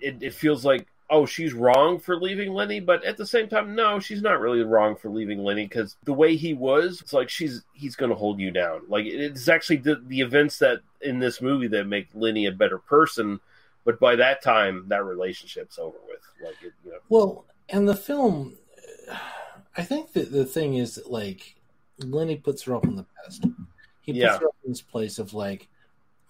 it, 0.00 0.22
it 0.22 0.32
feels 0.32 0.64
like 0.64 0.86
oh 1.10 1.26
she's 1.26 1.52
wrong 1.52 1.98
for 1.98 2.16
leaving 2.16 2.54
Lenny, 2.54 2.80
but 2.80 3.04
at 3.04 3.18
the 3.18 3.26
same 3.26 3.46
time 3.46 3.74
no 3.74 4.00
she's 4.00 4.22
not 4.22 4.40
really 4.40 4.62
wrong 4.62 4.96
for 4.96 5.10
leaving 5.10 5.44
Lenny 5.44 5.66
because 5.66 5.96
the 6.04 6.14
way 6.14 6.36
he 6.36 6.54
was 6.54 7.02
it's 7.02 7.12
like 7.12 7.28
she's 7.28 7.62
he's 7.74 7.96
going 7.96 8.10
to 8.10 8.16
hold 8.16 8.40
you 8.40 8.50
down. 8.50 8.80
Like 8.88 9.04
it's 9.04 9.48
actually 9.48 9.78
the 9.78 9.96
the 10.06 10.22
events 10.22 10.60
that 10.60 10.80
in 11.02 11.18
this 11.18 11.42
movie 11.42 11.68
that 11.68 11.86
make 11.86 12.08
Lenny 12.14 12.46
a 12.46 12.52
better 12.52 12.78
person, 12.78 13.40
but 13.84 14.00
by 14.00 14.16
that 14.16 14.42
time 14.42 14.86
that 14.88 15.04
relationship's 15.04 15.78
over 15.78 15.98
with. 16.08 16.20
Like 16.42 16.56
it, 16.62 16.72
you 16.86 16.92
know. 16.92 16.98
Well, 17.10 17.44
and 17.68 17.86
the 17.86 17.94
film, 17.96 18.56
I 19.76 19.82
think 19.82 20.12
that 20.12 20.32
the 20.32 20.44
thing 20.44 20.74
is 20.74 20.96
that 20.96 21.10
like 21.10 21.54
Lenny 21.98 22.36
puts 22.36 22.62
her 22.64 22.74
up 22.74 22.86
on 22.86 22.96
the 22.96 23.04
pedestal. 23.16 23.52
He 24.02 24.12
puts 24.12 24.22
Yeah. 24.22 24.38
her 24.38 24.46
up 24.48 24.56
in 24.64 24.70
this 24.72 24.82
place 24.82 25.18
of 25.18 25.34
like 25.34 25.68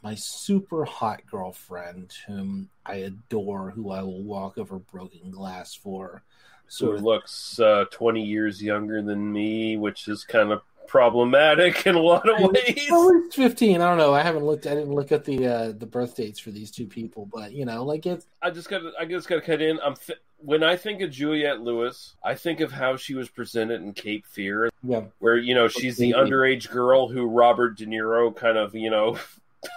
my 0.03 0.15
super 0.15 0.85
hot 0.85 1.23
girlfriend, 1.31 2.13
whom 2.27 2.71
I 2.87 2.97
adore, 2.97 3.71
who 3.71 3.91
I 3.91 4.03
will 4.03 4.23
walk 4.23 4.59
over 4.59 4.79
broken 4.79 5.31
glass 5.31 5.75
for. 5.75 6.23
who 6.65 6.71
Sort 6.71 6.97
of 6.99 7.03
looks 7.03 7.59
uh, 7.61 7.85
20 7.91 8.23
years 8.23 8.63
younger 8.63 9.03
than 9.03 9.31
me, 9.33 9.77
which 9.77 10.09
is 10.09 10.25
kind 10.25 10.53
of 10.53 10.63
problematic 10.87 11.87
in 11.87 11.95
a 11.95 12.01
lot 12.01 12.29
of 12.29 12.51
ways. 12.51 12.89
Well, 12.91 13.23
it's 13.25 13.37
fifteen. 13.37 13.81
I 13.81 13.89
don't 13.89 13.99
know. 13.99 14.15
I 14.15 14.23
haven't 14.23 14.45
looked. 14.45 14.67
I 14.67 14.75
didn't 14.75 14.93
look 14.93 15.13
at 15.13 15.25
the 15.25 15.47
uh, 15.47 15.73
the 15.73 15.87
birth 15.87 16.17
dates 16.17 16.39
for 16.39 16.51
these 16.51 16.71
two 16.71 16.87
people, 16.87 17.29
but 17.33 17.53
you 17.53 17.65
know, 17.65 17.85
like 17.85 18.07
it's 18.07 18.27
I 18.43 18.51
just 18.51 18.69
got 18.69 18.83
I 18.99 19.05
just 19.05 19.29
got 19.29 19.37
to 19.37 19.41
cut 19.41 19.63
in. 19.63 19.79
I'm 19.81 19.95
th- 19.95 20.19
when 20.39 20.63
I 20.63 20.77
think 20.77 21.01
of 21.03 21.11
Juliette 21.11 21.61
Lewis, 21.61 22.15
I 22.23 22.35
think 22.35 22.61
of 22.61 22.73
how 22.73 22.97
she 22.97 23.15
was 23.15 23.29
presented 23.29 23.83
in 23.83 23.93
Cape 23.93 24.27
Fear, 24.27 24.71
yeah. 24.83 25.03
where 25.19 25.37
you 25.37 25.55
know 25.55 25.69
she's 25.69 25.97
the 25.97 26.13
underage 26.13 26.71
girl 26.71 27.09
who 27.09 27.27
Robert 27.27 27.77
De 27.77 27.87
Niro 27.87 28.35
kind 28.35 28.57
of 28.57 28.75
you 28.75 28.91
know 28.91 29.19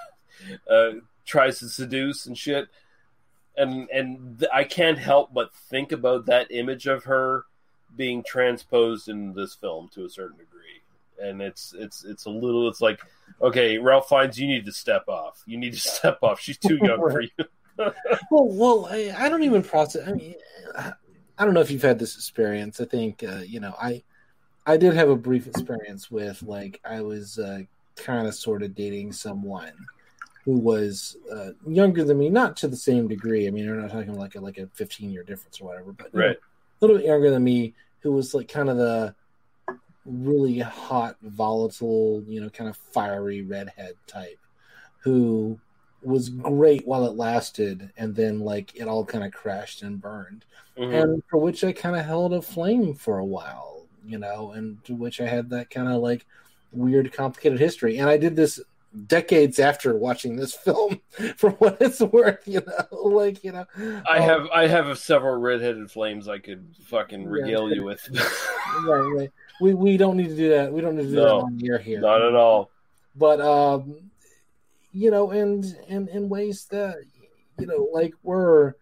uh, 0.70 0.92
tries 1.26 1.60
to 1.60 1.70
seduce 1.70 2.26
and 2.26 2.38
shit. 2.38 2.68
And 3.56 3.90
and 3.92 4.40
th- 4.40 4.52
I 4.54 4.64
can't 4.64 4.98
help 4.98 5.34
but 5.34 5.54
think 5.54 5.92
about 5.92 6.26
that 6.26 6.52
image 6.52 6.88
of 6.88 7.04
her 7.04 7.46
being 7.96 8.24
transposed 8.24 9.08
in 9.08 9.34
this 9.34 9.54
film 9.54 9.90
to 9.94 10.06
a 10.06 10.10
certain 10.10 10.38
degree. 10.38 10.82
And 11.22 11.42
it's 11.42 11.74
it's 11.78 12.04
it's 12.04 12.26
a 12.26 12.30
little 12.30 12.68
it's 12.68 12.82
like 12.82 13.00
okay, 13.42 13.78
Ralph 13.78 14.10
Fiennes 14.10 14.40
you 14.40 14.48
need 14.48 14.66
to 14.66 14.72
step 14.72 15.08
off. 15.08 15.42
You 15.46 15.58
need 15.58 15.74
to 15.74 15.80
step 15.80 16.20
off. 16.22 16.40
She's 16.40 16.58
too 16.58 16.78
young 16.82 17.00
for 17.00 17.22
you. 17.22 17.30
well, 17.78 17.94
well, 18.32 18.88
I, 18.92 19.14
I 19.18 19.30
don't 19.30 19.44
even 19.44 19.64
process. 19.64 20.08
I 20.08 20.14
mean, 20.14 20.36
I 21.38 21.46
don't 21.46 21.54
know 21.54 21.62
if 21.62 21.72
you've 21.72 21.82
had 21.82 22.00
this 22.00 22.16
experience. 22.16 22.80
I 22.80 22.86
think 22.86 23.24
uh, 23.24 23.42
you 23.46 23.60
know, 23.60 23.76
I 23.82 24.04
I 24.66 24.78
did 24.78 24.94
have 24.94 25.10
a 25.10 25.16
brief 25.16 25.48
experience 25.48 26.10
with 26.12 26.42
like 26.44 26.80
I 26.86 27.02
was 27.02 27.40
uh, 27.40 27.62
kind 27.96 28.28
of 28.28 28.36
sort 28.36 28.64
of 28.64 28.76
dating 28.76 29.12
someone 29.14 29.74
who 30.46 30.58
was 30.58 31.16
uh, 31.34 31.52
younger 31.66 32.04
than 32.04 32.20
me, 32.20 32.30
not 32.30 32.58
to 32.58 32.68
the 32.68 32.76
same 32.76 33.08
degree. 33.08 33.48
I 33.48 33.50
mean, 33.52 33.68
we're 33.68 33.76
not 33.80 33.92
talking 33.92 34.14
like 34.14 34.36
a 34.36 34.40
like 34.42 34.58
a 34.58 34.68
fifteen 34.74 35.10
year 35.10 35.24
difference 35.24 35.60
or 35.62 35.66
whatever, 35.66 35.94
but 35.94 36.14
you 36.14 36.20
know, 36.20 36.28
Right. 36.28 36.38
a 36.38 36.86
little 36.86 36.98
bit 36.98 37.06
younger 37.06 37.30
than 37.32 37.44
me, 37.44 37.74
who 38.02 38.12
was 38.12 38.34
like 38.34 38.48
kind 38.48 38.70
of 38.70 38.78
the 38.78 39.16
really 40.06 40.60
hot, 40.60 41.18
volatile, 41.22 42.24
you 42.28 42.42
know, 42.42 42.50
kind 42.50 42.70
of 42.70 42.78
fiery 42.78 43.42
redhead 43.42 43.96
type, 44.08 44.40
who 45.00 45.60
was 46.02 46.30
great 46.30 46.86
while 46.88 47.06
it 47.06 47.16
lasted, 47.16 47.92
and 47.98 48.16
then 48.16 48.40
like 48.40 48.76
it 48.76 48.88
all 48.88 49.06
kind 49.06 49.24
of 49.24 49.32
crashed 49.32 49.82
and 49.84 50.02
burned, 50.02 50.46
Mhm. 50.78 51.04
and 51.04 51.24
for 51.30 51.38
which 51.40 51.64
I 51.64 51.72
kind 51.74 51.96
of 51.96 52.06
held 52.06 52.34
a 52.34 52.42
flame 52.42 52.94
for 52.96 53.20
a 53.20 53.26
while, 53.26 53.88
you 54.06 54.18
know, 54.18 54.52
and 54.52 54.84
to 54.86 54.96
which 54.96 55.22
I 55.22 55.28
had 55.28 55.50
that 55.52 55.70
kind 55.70 55.88
of 55.88 56.02
like 56.02 56.26
weird, 56.72 57.12
complicated 57.14 57.60
history, 57.60 57.98
and 58.00 58.10
I 58.10 58.18
did 58.18 58.36
this 58.36 58.60
decades 59.08 59.58
after 59.60 59.96
watching 59.96 60.36
this 60.36 60.54
film 60.54 61.02
for 61.38 61.50
what 61.52 61.78
it's 61.82 62.00
worth 62.00 62.48
you 62.48 62.62
know 62.68 62.98
like 63.10 63.44
you 63.44 63.52
know 63.52 63.66
I 64.08 64.20
um, 64.20 64.24
have 64.24 64.48
I 64.54 64.68
have 64.68 65.00
several 65.00 65.36
redheaded 65.38 65.90
flames 65.90 66.28
I 66.28 66.38
could 66.38 66.64
fucking 66.86 67.24
Yeah. 67.24 67.28
regale 67.28 67.74
you 67.74 67.84
with. 67.84 68.08
right 68.86 69.00
right 69.16 69.32
we 69.62 69.74
we 69.74 69.98
don't 69.98 70.18
need 70.18 70.30
to 70.30 70.36
do 70.36 70.50
that. 70.50 70.72
We 70.72 70.82
don't 70.82 70.96
need 70.96 71.04
to 71.04 71.10
do 71.10 71.16
that 71.16 71.32
on 71.32 71.58
the 71.58 71.68
air 71.70 71.78
here. 71.78 72.02
Not 72.02 72.22
at 72.22 72.36
all. 72.36 72.70
but 73.16 73.40
um 73.42 74.12
you 74.92 75.12
know 75.12 75.32
and 75.32 75.64
and 75.88 76.10
in 76.10 76.30
ways 76.30 76.66
that 76.66 76.96
you 77.60 77.66
know 77.68 77.88
like 77.92 78.14
we're 78.24 78.74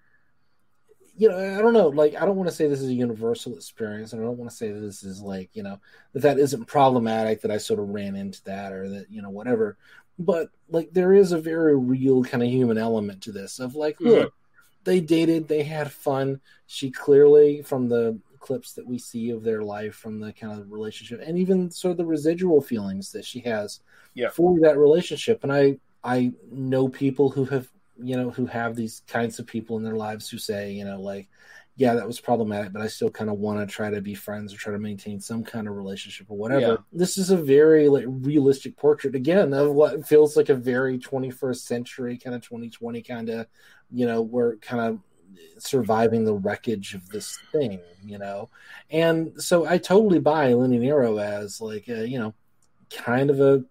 you 1.18 1.30
know 1.30 1.38
i 1.38 1.62
don't 1.62 1.74
know. 1.74 1.90
Like 1.90 2.16
i 2.16 2.26
don't 2.26 2.36
want 2.38 2.50
to 2.50 2.56
say 2.56 2.68
this 2.68 2.82
is 2.82 2.90
a 2.90 2.94
universal 2.94 3.56
experience 3.56 4.14
and 4.14 4.22
i 4.22 4.26
don't 4.26 4.38
want 4.38 4.50
to 4.50 4.56
say 4.56 4.72
that 4.72 4.80
this 4.80 5.04
is 5.04 5.22
like 5.22 5.50
you 5.54 5.64
know 5.64 5.80
that 6.14 6.22
that 6.22 6.40
isn't 6.40 6.66
problematic 6.66 7.42
that 7.42 7.52
i 7.52 7.58
sort 7.58 7.80
of 7.80 7.90
ran 7.90 8.16
into 8.16 8.44
that 8.46 8.72
or 8.72 8.90
that 8.90 9.12
you 9.12 9.22
know 9.22 9.30
whatever. 9.30 9.78
But 10.20 10.50
like 10.70 10.92
there 10.94 11.14
is 11.14 11.32
a 11.32 11.40
very 11.42 11.76
real 11.76 12.24
kind 12.24 12.44
of 12.44 12.50
human 12.50 12.78
element 12.78 13.24
to 13.24 13.32
this 13.32 13.60
of 13.60 13.76
like 13.76 14.00
look 14.00 14.34
they 14.84 15.00
dated 15.00 15.48
they 15.48 15.64
had 15.64 15.92
fun. 15.92 16.42
She 16.68 16.92
clearly 16.92 17.62
from 17.62 17.88
the 17.88 18.20
clips 18.42 18.74
that 18.74 18.86
we 18.86 18.98
see 18.98 19.30
of 19.30 19.44
their 19.44 19.62
life 19.64 19.96
from 19.96 20.20
the 20.20 20.34
kind 20.34 20.60
of 20.60 20.72
relationship 20.72 21.22
and 21.26 21.38
even 21.38 21.72
sort 21.72 21.92
of 21.92 21.98
the 21.98 22.06
residual 22.06 22.62
feelings 22.62 23.12
that 23.14 23.24
she 23.24 23.40
has 23.42 23.80
Yeah. 24.16 24.30
for 24.30 24.60
that 24.62 24.78
relationship 24.78 25.44
and 25.44 25.54
i 25.54 25.78
i 26.04 26.32
know 26.52 26.90
people 26.90 27.30
who 27.30 27.46
have 27.46 27.70
you 28.02 28.18
know 28.18 28.30
who 28.32 28.46
have 28.48 28.76
these 28.76 29.04
kinds 29.08 29.40
of 29.40 29.46
people 29.48 29.78
in 29.78 29.84
their 29.84 29.96
lives 29.96 30.28
who 30.30 30.38
say 30.40 30.72
you 30.72 30.84
know 30.84 31.00
like 31.00 31.30
yeah 31.78 31.94
that 31.94 32.06
was 32.08 32.20
problematic 32.20 32.74
but 32.74 32.82
i 32.82 32.88
still 32.88 33.10
kind 33.12 33.30
of 33.30 33.38
want 33.38 33.60
to 33.60 33.72
try 33.72 33.90
to 33.92 34.02
be 34.02 34.14
friends 34.16 34.54
or 34.54 34.58
try 34.58 34.74
to 34.74 34.80
maintain 34.80 35.20
some 35.20 35.44
kind 35.44 35.68
of 35.68 35.76
relationship 35.78 36.26
or 36.30 36.38
whatever 36.38 36.62
Yeah. 36.62 36.78
this 36.92 37.18
is 37.18 37.30
a 37.30 37.38
very 37.38 37.88
like 37.88 38.06
realistic 38.08 38.76
portrait 38.76 39.16
again 39.16 39.54
of 39.54 39.72
what 39.74 40.06
feels 40.08 40.36
like 40.36 40.50
a 40.50 40.56
very 40.56 40.98
21st 40.98 41.58
century 41.74 42.18
kind 42.18 42.36
of 42.36 42.42
2020 42.42 43.02
kind 43.04 43.30
of 43.30 43.46
you 43.92 44.06
know 44.08 44.22
we're 44.22 44.56
kind 44.58 44.82
of 44.82 45.00
surviving 45.58 46.26
the 46.26 46.34
wreckage 46.34 46.94
of 46.94 47.08
this 47.10 47.38
thing 47.52 47.80
you 48.04 48.18
know? 48.18 48.50
And 48.90 49.42
so 49.42 49.66
i 49.66 49.78
totally 49.78 50.20
buy 50.20 50.54
lenny 50.54 50.80
nero 50.80 51.18
as 51.18 51.62
like 51.62 51.88
a, 51.88 52.08
you 52.08 52.20
know 52.20 52.34
kind 52.90 53.30
of 53.30 53.40
a 53.40 53.64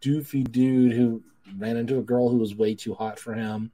doofy 0.00 0.50
dude 0.50 0.92
who 0.92 1.22
ran 1.58 1.76
into 1.76 1.98
a 1.98 2.02
girl 2.02 2.28
who 2.28 2.38
was 2.38 2.54
way 2.54 2.74
too 2.74 2.94
hot 2.94 3.18
for 3.18 3.34
him 3.34 3.70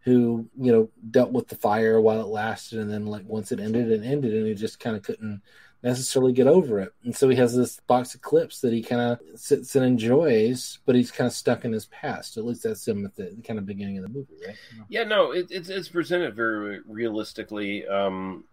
who 0.00 0.48
you 0.58 0.72
know 0.72 0.88
dealt 1.10 1.30
with 1.30 1.46
the 1.48 1.54
fire 1.54 2.00
while 2.00 2.20
it 2.20 2.26
lasted 2.26 2.78
and 2.78 2.90
then 2.90 3.06
like 3.06 3.24
once 3.26 3.52
it 3.52 3.60
ended 3.60 3.90
it 3.90 4.04
ended 4.04 4.34
and 4.34 4.46
he 4.46 4.54
just 4.54 4.80
kind 4.80 4.96
of 4.96 5.02
couldn't 5.02 5.42
necessarily 5.82 6.32
get 6.32 6.46
over 6.46 6.78
it 6.78 6.92
and 7.04 7.16
so 7.16 7.28
he 7.28 7.36
has 7.36 7.56
this 7.56 7.80
box 7.86 8.14
of 8.14 8.20
clips 8.20 8.60
that 8.60 8.72
he 8.72 8.82
kind 8.82 9.00
of 9.00 9.18
sits 9.34 9.74
and 9.76 9.84
enjoys 9.84 10.78
but 10.84 10.94
he's 10.94 11.10
kind 11.10 11.26
of 11.26 11.32
stuck 11.32 11.64
in 11.64 11.72
his 11.72 11.86
past 11.86 12.36
at 12.36 12.44
least 12.44 12.62
that's 12.62 12.86
him 12.86 13.04
at 13.04 13.14
the, 13.16 13.34
kind 13.46 13.58
of 13.58 13.64
beginning 13.64 13.96
of 13.96 14.02
the 14.02 14.08
movie 14.08 14.34
right 14.46 14.56
Yeah, 14.88 15.04
no, 15.04 15.32
it, 15.32 15.46
it's 15.50 15.68
it's 15.68 15.88
presented 15.88 16.34
very 16.34 16.80
realistically. 16.86 17.86
Um, 17.86 18.44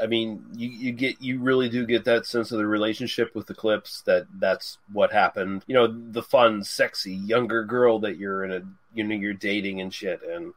I 0.00 0.06
mean, 0.06 0.44
you, 0.54 0.68
you 0.68 0.92
get 0.92 1.20
you 1.20 1.40
really 1.40 1.68
do 1.68 1.86
get 1.86 2.04
that 2.04 2.26
sense 2.26 2.52
of 2.52 2.58
the 2.58 2.66
relationship 2.66 3.34
with 3.34 3.46
the 3.46 3.54
clips 3.54 4.02
that 4.02 4.26
that's 4.38 4.78
what 4.92 5.12
happened. 5.12 5.64
You 5.66 5.74
know, 5.74 5.86
the 5.86 6.22
fun, 6.22 6.64
sexy 6.64 7.14
younger 7.14 7.64
girl 7.64 7.98
that 8.00 8.18
you're 8.18 8.44
in 8.44 8.52
a 8.52 8.62
you 8.94 9.04
know 9.04 9.14
you're 9.14 9.34
dating 9.34 9.80
and 9.80 9.92
shit, 9.92 10.20
and 10.22 10.52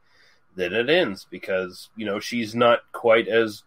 then 0.55 0.73
it 0.73 0.89
ends 0.89 1.25
because 1.29 1.89
you 1.95 2.05
know 2.05 2.19
she's 2.19 2.55
not 2.55 2.79
quite 2.91 3.27
as 3.27 3.63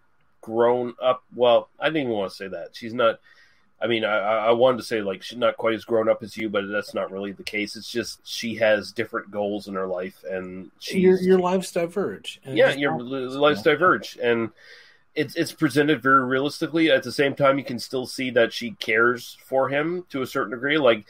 grown 0.47 0.94
up. 1.03 1.24
Well, 1.34 1.68
I 1.80 1.88
didn't 1.88 2.03
even 2.03 2.12
want 2.12 2.30
to 2.30 2.36
say 2.36 2.49
that 2.49 2.70
she's 2.72 2.94
not. 2.94 3.18
I 3.78 3.88
mean, 3.88 4.05
I, 4.05 4.16
I 4.18 4.51
wanted 4.53 4.78
to 4.78 4.84
say 4.84 5.03
like 5.03 5.22
she's 5.22 5.36
not 5.36 5.57
quite 5.59 5.74
as 5.74 5.84
grown 5.84 6.09
up 6.09 6.22
as 6.22 6.36
you, 6.36 6.49
but 6.49 6.68
that's 6.68 6.94
not 6.94 7.11
really 7.11 7.32
the 7.32 7.42
case. 7.42 7.76
It's 7.76 7.90
just 7.90 8.26
she 8.26 8.55
has 8.55 8.92
different 8.92 9.30
goals 9.30 9.66
in 9.66 9.74
her 9.74 9.86
life, 9.86 10.24
and 10.30 10.70
she's 10.78 11.03
your, 11.03 11.20
your 11.20 11.38
lives 11.40 11.70
diverge 11.72 12.40
and 12.44 12.57
yeah, 12.57 12.72
your 12.72 12.99
lives 12.99 13.62
diverge, 13.62 14.16
and 14.22 14.51
it's 15.16 15.34
it's 15.34 15.53
presented 15.53 16.01
very 16.01 16.24
realistically. 16.24 16.90
At 16.90 17.03
the 17.03 17.12
same 17.12 17.34
time, 17.34 17.59
you 17.59 17.64
can 17.64 17.78
still 17.78 18.07
see 18.07 18.30
that 18.30 18.53
she 18.53 18.70
cares 18.72 19.36
for 19.44 19.68
him 19.68 20.07
to 20.11 20.22
a 20.22 20.26
certain 20.26 20.53
degree. 20.53 20.78
Like, 20.78 21.05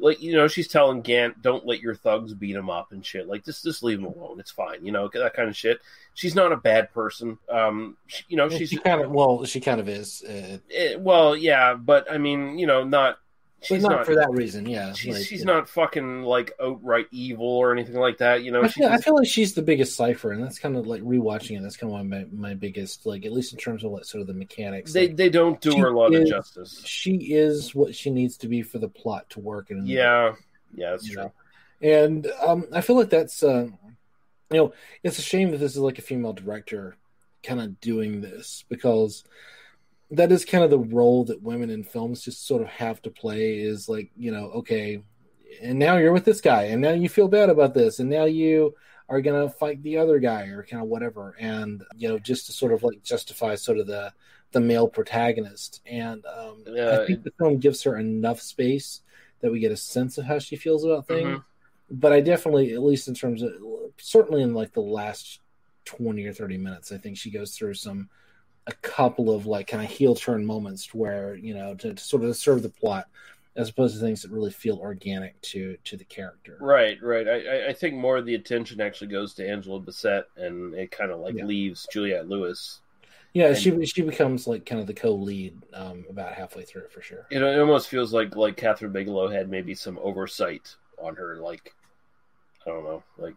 like 0.00 0.20
you 0.22 0.32
know, 0.32 0.48
she's 0.48 0.68
telling 0.68 1.02
Gant, 1.02 1.42
"Don't 1.42 1.66
let 1.66 1.80
your 1.80 1.94
thugs 1.94 2.34
beat 2.34 2.56
him 2.56 2.70
up 2.70 2.92
and 2.92 3.04
shit. 3.04 3.28
Like, 3.28 3.44
just 3.44 3.62
just 3.62 3.82
leave 3.82 3.98
him 3.98 4.06
alone. 4.06 4.40
It's 4.40 4.50
fine. 4.50 4.84
You 4.84 4.92
know, 4.92 5.08
that 5.12 5.34
kind 5.34 5.48
of 5.48 5.56
shit." 5.56 5.80
She's 6.14 6.34
not 6.34 6.52
a 6.52 6.56
bad 6.56 6.92
person. 6.92 7.38
Um, 7.48 7.96
she, 8.06 8.24
you 8.28 8.36
know, 8.36 8.48
she's 8.48 8.70
she 8.70 8.78
kind 8.78 9.00
of 9.00 9.10
well 9.10 9.44
she 9.44 9.60
kind 9.60 9.80
of 9.80 9.88
is 9.88 10.22
uh, 10.22 10.58
eh, 10.72 10.96
well, 10.96 11.36
yeah, 11.36 11.74
but 11.74 12.10
I 12.10 12.18
mean, 12.18 12.58
you 12.58 12.66
know, 12.66 12.84
not. 12.84 13.18
She's 13.62 13.82
not, 13.82 13.90
not, 13.92 14.06
for 14.06 14.14
that 14.14 14.30
reason 14.30 14.64
yeah 14.66 14.94
She's 14.94 15.16
like, 15.18 15.26
she's 15.26 15.44
know. 15.44 15.56
not 15.56 15.68
fucking 15.68 16.22
like 16.22 16.52
outright 16.62 17.06
evil 17.10 17.46
or 17.46 17.72
anything 17.72 17.96
like 17.96 18.18
that. 18.18 18.42
You 18.42 18.52
know, 18.52 18.62
I 18.62 18.68
feel, 18.68 18.86
I 18.88 18.92
just- 18.92 19.04
feel 19.04 19.14
like 19.16 19.28
she's 19.28 19.52
the 19.54 19.60
biggest 19.62 19.96
cipher, 19.96 20.32
and 20.32 20.42
that's 20.42 20.58
kind 20.58 20.76
of 20.76 20.86
like 20.86 21.02
rewatching 21.02 21.58
it. 21.58 21.62
That's 21.62 21.76
kind 21.76 21.90
of 21.90 21.92
one 21.92 22.00
of 22.00 22.06
my, 22.32 22.48
my 22.50 22.54
biggest, 22.54 23.04
like 23.04 23.26
at 23.26 23.32
least 23.32 23.52
in 23.52 23.58
terms 23.58 23.84
of 23.84 23.90
what 23.90 24.06
sort 24.06 24.22
of 24.22 24.26
the 24.28 24.34
mechanics. 24.34 24.92
they 24.94 25.08
like, 25.08 25.16
they 25.16 25.28
don't 25.28 25.60
do 25.60 25.76
her 25.76 25.88
a 25.88 25.96
lot 25.98 26.14
is- 26.14 26.22
of 26.22 26.28
justice. 26.28 26.82
She 26.86 27.16
is 27.34 27.74
what 27.74 27.94
she 27.94 28.08
needs 28.10 28.38
to 28.38 28.48
be 28.48 28.62
for 28.62 28.78
the 28.78 28.88
plot 28.88 29.28
to 29.30 29.40
work. 29.40 29.70
And 29.70 29.86
Yeah, 29.86 30.34
yeah, 30.74 30.90
that's 30.92 31.06
true. 31.06 31.22
know? 31.24 31.32
and 31.82 32.26
um, 32.46 32.66
I 32.72 32.80
feel 32.80 32.96
like 32.96 33.10
that's 33.10 33.42
uh, 33.42 33.68
you 34.50 34.56
know 34.56 34.72
it's 35.02 35.18
a 35.18 35.22
shame 35.22 35.50
that 35.50 35.58
this 35.58 35.72
is 35.72 35.78
like 35.78 35.98
a 35.98 36.02
female 36.02 36.32
director 36.32 36.96
kind 37.42 37.60
of 37.60 37.80
doing 37.80 38.20
this 38.20 38.64
because 38.68 39.24
that 40.12 40.32
is 40.32 40.44
kind 40.44 40.64
of 40.64 40.70
the 40.70 40.78
role 40.78 41.24
that 41.24 41.42
women 41.42 41.70
in 41.70 41.84
films 41.84 42.22
just 42.22 42.46
sort 42.46 42.62
of 42.62 42.68
have 42.68 43.00
to 43.02 43.10
play 43.10 43.58
is 43.58 43.88
like 43.88 44.10
you 44.16 44.30
know 44.32 44.46
okay 44.50 45.02
and 45.62 45.78
now 45.78 45.96
you're 45.96 46.12
with 46.12 46.24
this 46.24 46.40
guy 46.40 46.64
and 46.64 46.80
now 46.80 46.90
you 46.92 47.08
feel 47.08 47.28
bad 47.28 47.50
about 47.50 47.74
this 47.74 47.98
and 48.00 48.08
now 48.10 48.24
you 48.24 48.74
are 49.08 49.20
gonna 49.20 49.48
fight 49.48 49.82
the 49.82 49.96
other 49.98 50.18
guy 50.18 50.44
or 50.46 50.62
kind 50.64 50.82
of 50.82 50.88
whatever 50.88 51.34
and 51.38 51.82
you 51.96 52.08
know 52.08 52.18
just 52.18 52.46
to 52.46 52.52
sort 52.52 52.72
of 52.72 52.82
like 52.82 53.02
justify 53.02 53.54
sort 53.54 53.78
of 53.78 53.86
the 53.86 54.12
the 54.52 54.60
male 54.60 54.88
protagonist 54.88 55.80
and 55.86 56.24
um, 56.26 56.64
Yeah. 56.66 57.00
i 57.00 57.06
think 57.06 57.22
the 57.22 57.32
film 57.38 57.58
gives 57.58 57.82
her 57.84 57.96
enough 57.96 58.40
space 58.40 59.00
that 59.40 59.50
we 59.52 59.60
get 59.60 59.72
a 59.72 59.76
sense 59.76 60.18
of 60.18 60.24
how 60.26 60.38
she 60.38 60.56
feels 60.56 60.84
about 60.84 61.06
things 61.06 61.38
Mhm. 61.38 61.44
but 61.90 62.12
i 62.12 62.20
definitely 62.20 62.72
at 62.74 62.82
least 62.82 63.06
in 63.08 63.14
terms 63.14 63.42
of 63.42 63.52
certainly 63.98 64.42
in 64.42 64.54
like 64.54 64.72
the 64.72 64.80
last 64.82 65.40
20 65.84 66.24
or 66.26 66.32
30 66.32 66.56
minutes 66.58 66.90
i 66.92 66.98
think 66.98 67.16
she 67.16 67.30
goes 67.30 67.56
through 67.56 67.74
some 67.74 68.08
a 68.72 68.76
couple 68.76 69.34
of 69.34 69.46
like 69.46 69.66
kind 69.66 69.84
of 69.84 69.90
heel 69.90 70.14
turn 70.14 70.44
moments 70.44 70.92
where 70.94 71.34
you 71.34 71.54
know 71.54 71.74
to, 71.74 71.94
to 71.94 72.02
sort 72.02 72.24
of 72.24 72.36
serve 72.36 72.62
the 72.62 72.68
plot 72.68 73.06
as 73.56 73.68
opposed 73.68 73.94
to 73.94 74.00
things 74.00 74.22
that 74.22 74.30
really 74.30 74.50
feel 74.50 74.76
organic 74.78 75.40
to 75.42 75.76
to 75.84 75.96
the 75.96 76.04
character 76.04 76.56
Right, 76.60 76.96
right. 77.02 77.26
I, 77.28 77.68
I- 77.68 77.72
think 77.72 77.94
more 77.94 78.16
of 78.16 78.24
the 78.26 78.34
attention 78.36 78.80
actually 78.80 79.08
goes 79.08 79.34
to 79.34 79.48
Angela 79.48 79.80
Bassett, 79.80 80.26
and 80.36 80.74
it 80.74 80.90
kind 80.90 81.10
of 81.10 81.18
like 81.20 81.34
leaves 81.34 81.86
Juliette 81.92 82.28
Lewis. 82.28 82.80
yeah 83.32 83.48
And- 83.48 83.58
she 83.58 83.84
she 83.86 84.02
becomes 84.02 84.46
like 84.46 84.64
kind 84.66 84.80
of 84.80 84.86
the 84.86 84.94
co-lead 84.94 85.54
um 85.74 86.04
about 86.08 86.34
halfway 86.34 86.64
through 86.64 86.88
for 86.90 87.02
sure 87.02 87.26
It, 87.30 87.42
it 87.42 87.58
almost 87.60 87.88
feels 87.88 88.12
like 88.12 88.36
like 88.36 88.56
Kathryn 88.56 88.92
Bigelow 88.92 89.28
had 89.28 89.48
maybe 89.50 89.74
some 89.74 89.98
oversight 90.02 90.74
on 91.02 91.16
her. 91.16 91.36
Like 91.36 91.74
I 92.66 92.70
don't 92.70 92.84
know, 92.84 93.02
like 93.18 93.34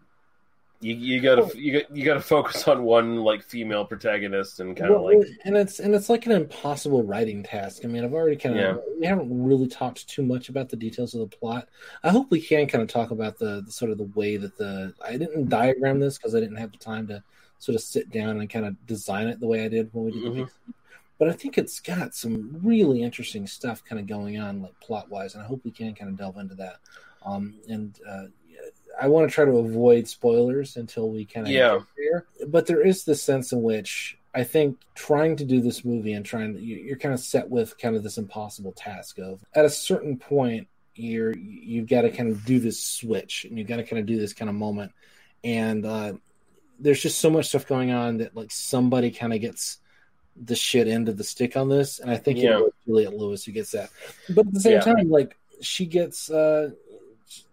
you 0.83 0.95
you 0.95 1.21
gotta 1.21 1.49
you 1.57 1.79
got 1.79 1.95
you 1.95 2.03
gotta 2.03 2.19
focus 2.19 2.67
on 2.67 2.83
one 2.83 3.17
like 3.23 3.41
female 3.41 3.85
protagonist 3.85 4.59
and 4.59 4.75
kind 4.75 4.91
of 4.91 5.01
Well, 5.01 5.19
like 5.19 5.27
and 5.45 5.55
it's 5.55 5.79
and 5.79 5.95
it's 5.95 6.09
like 6.09 6.25
an 6.25 6.33
impossible 6.33 7.03
writing 7.03 7.41
task. 7.43 7.85
I 7.85 7.87
mean, 7.87 8.03
I've 8.03 8.13
already 8.13 8.35
kind 8.35 8.55
of 8.59 8.61
Yeah. 8.61 8.77
we 8.99 9.05
haven't 9.05 9.29
really 9.43 9.67
talked 9.67 10.07
too 10.09 10.23
much 10.23 10.49
about 10.49 10.69
the 10.69 10.75
details 10.75 11.13
of 11.13 11.21
the 11.21 11.37
plot. 11.37 11.69
I 12.03 12.09
hope 12.09 12.29
we 12.31 12.41
can 12.41 12.67
kind 12.67 12.81
of 12.81 12.89
talk 12.89 13.11
about 13.11 13.37
the, 13.37 13.61
the 13.65 13.71
sort 13.71 13.91
of 13.91 13.97
the 13.97 14.11
way 14.15 14.35
that 14.37 14.57
the 14.57 14.93
I 15.03 15.13
didn't 15.17 15.47
diagram 15.49 15.99
this 15.99 16.17
because 16.17 16.35
I 16.35 16.39
didn't 16.41 16.57
have 16.57 16.71
the 16.73 16.77
time 16.77 17.07
to 17.07 17.23
sort 17.59 17.75
of 17.75 17.81
sit 17.81 18.11
down 18.11 18.39
and 18.41 18.49
kind 18.49 18.65
of 18.65 18.85
design 18.85 19.27
it 19.27 19.39
the 19.39 19.47
way 19.47 19.63
I 19.63 19.69
did 19.69 19.89
when 19.93 20.05
we 20.05 20.11
did 20.11 20.23
the 20.23 20.29
Mhm. 20.29 20.35
mix. 20.35 20.53
But 21.17 21.29
I 21.29 21.31
think 21.31 21.57
it's 21.57 21.79
got 21.79 22.13
some 22.13 22.59
really 22.61 23.01
interesting 23.03 23.47
stuff 23.47 23.85
kind 23.85 24.01
of 24.01 24.07
going 24.07 24.37
on, 24.37 24.61
like 24.61 24.77
plot 24.81 25.09
wise, 25.09 25.35
and 25.35 25.43
I 25.43 25.45
hope 25.45 25.61
we 25.63 25.71
can 25.71 25.93
kind 25.95 26.09
of 26.11 26.17
delve 26.17 26.37
into 26.37 26.55
that. 26.55 26.77
Um, 27.25 27.53
and 27.69 27.97
uh, 28.05 28.25
I 29.03 29.07
want 29.09 29.29
to 29.29 29.33
try 29.35 29.43
to 29.43 29.57
avoid 29.57 30.07
spoilers 30.07 30.77
until 30.77 31.09
we 31.09 31.25
kind 31.25 31.45
of 31.45 31.51
Yeah. 31.51 31.79
there. 31.97 32.25
But 32.47 32.67
there 32.67 32.81
is 32.81 33.03
this 33.03 33.21
sense 33.21 33.51
in 33.51 33.61
which 33.61 34.17
I 34.33 34.43
think 34.45 34.77
trying 34.95 35.35
to 35.35 35.45
do 35.45 35.59
this 35.59 35.83
movie 35.83 36.13
and 36.13 36.25
trying 36.25 36.55
you- 36.57 36.77
you're 36.77 36.97
kind 36.97 37.13
of 37.13 37.19
set 37.19 37.49
with 37.49 37.77
kind 37.77 37.97
of 37.97 38.03
this 38.03 38.17
impossible 38.17 38.71
task 38.71 39.19
of 39.19 39.43
at 39.53 39.65
a 39.65 39.69
certain 39.69 40.17
point 40.17 40.67
you're 40.95 41.35
you've 41.35 41.87
got 41.89 42.03
to 42.03 42.09
kind 42.11 42.29
of 42.29 42.45
do 42.45 42.59
this 42.59 42.79
switch 42.79 43.45
and 43.45 43.57
you've 43.59 43.67
got 43.67 43.75
to 43.77 43.83
kind 43.83 43.99
of 43.99 44.05
do 44.05 44.17
this 44.17 44.31
kind 44.33 44.47
of 44.47 44.55
moment 44.55 44.91
and 45.43 45.85
uh, 45.85 46.13
there's 46.79 47.01
just 47.01 47.19
so 47.19 47.29
much 47.29 47.47
stuff 47.49 47.67
going 47.67 47.91
on 47.91 48.17
that 48.19 48.35
like 48.35 48.51
somebody 48.51 49.11
kind 49.11 49.33
of 49.33 49.41
gets 49.41 49.79
the 50.41 50.55
shit 50.55 50.87
end 50.87 51.09
of 51.09 51.17
the 51.17 51.23
stick 51.25 51.57
on 51.57 51.67
this 51.67 51.99
and 51.99 52.09
I 52.09 52.15
think 52.17 52.39
Yeah. 52.39 52.57
it 52.57 52.61
was 52.63 52.71
Juliette 52.85 53.17
Lewis 53.17 53.43
who 53.43 53.51
gets 53.51 53.71
that 53.71 53.89
but 54.29 54.47
at 54.47 54.53
the 54.53 54.59
same 54.61 54.73
Yeah. 54.73 54.79
time 54.81 55.09
like 55.09 55.35
she 55.61 55.85
gets 55.85 56.29
uh 56.31 56.71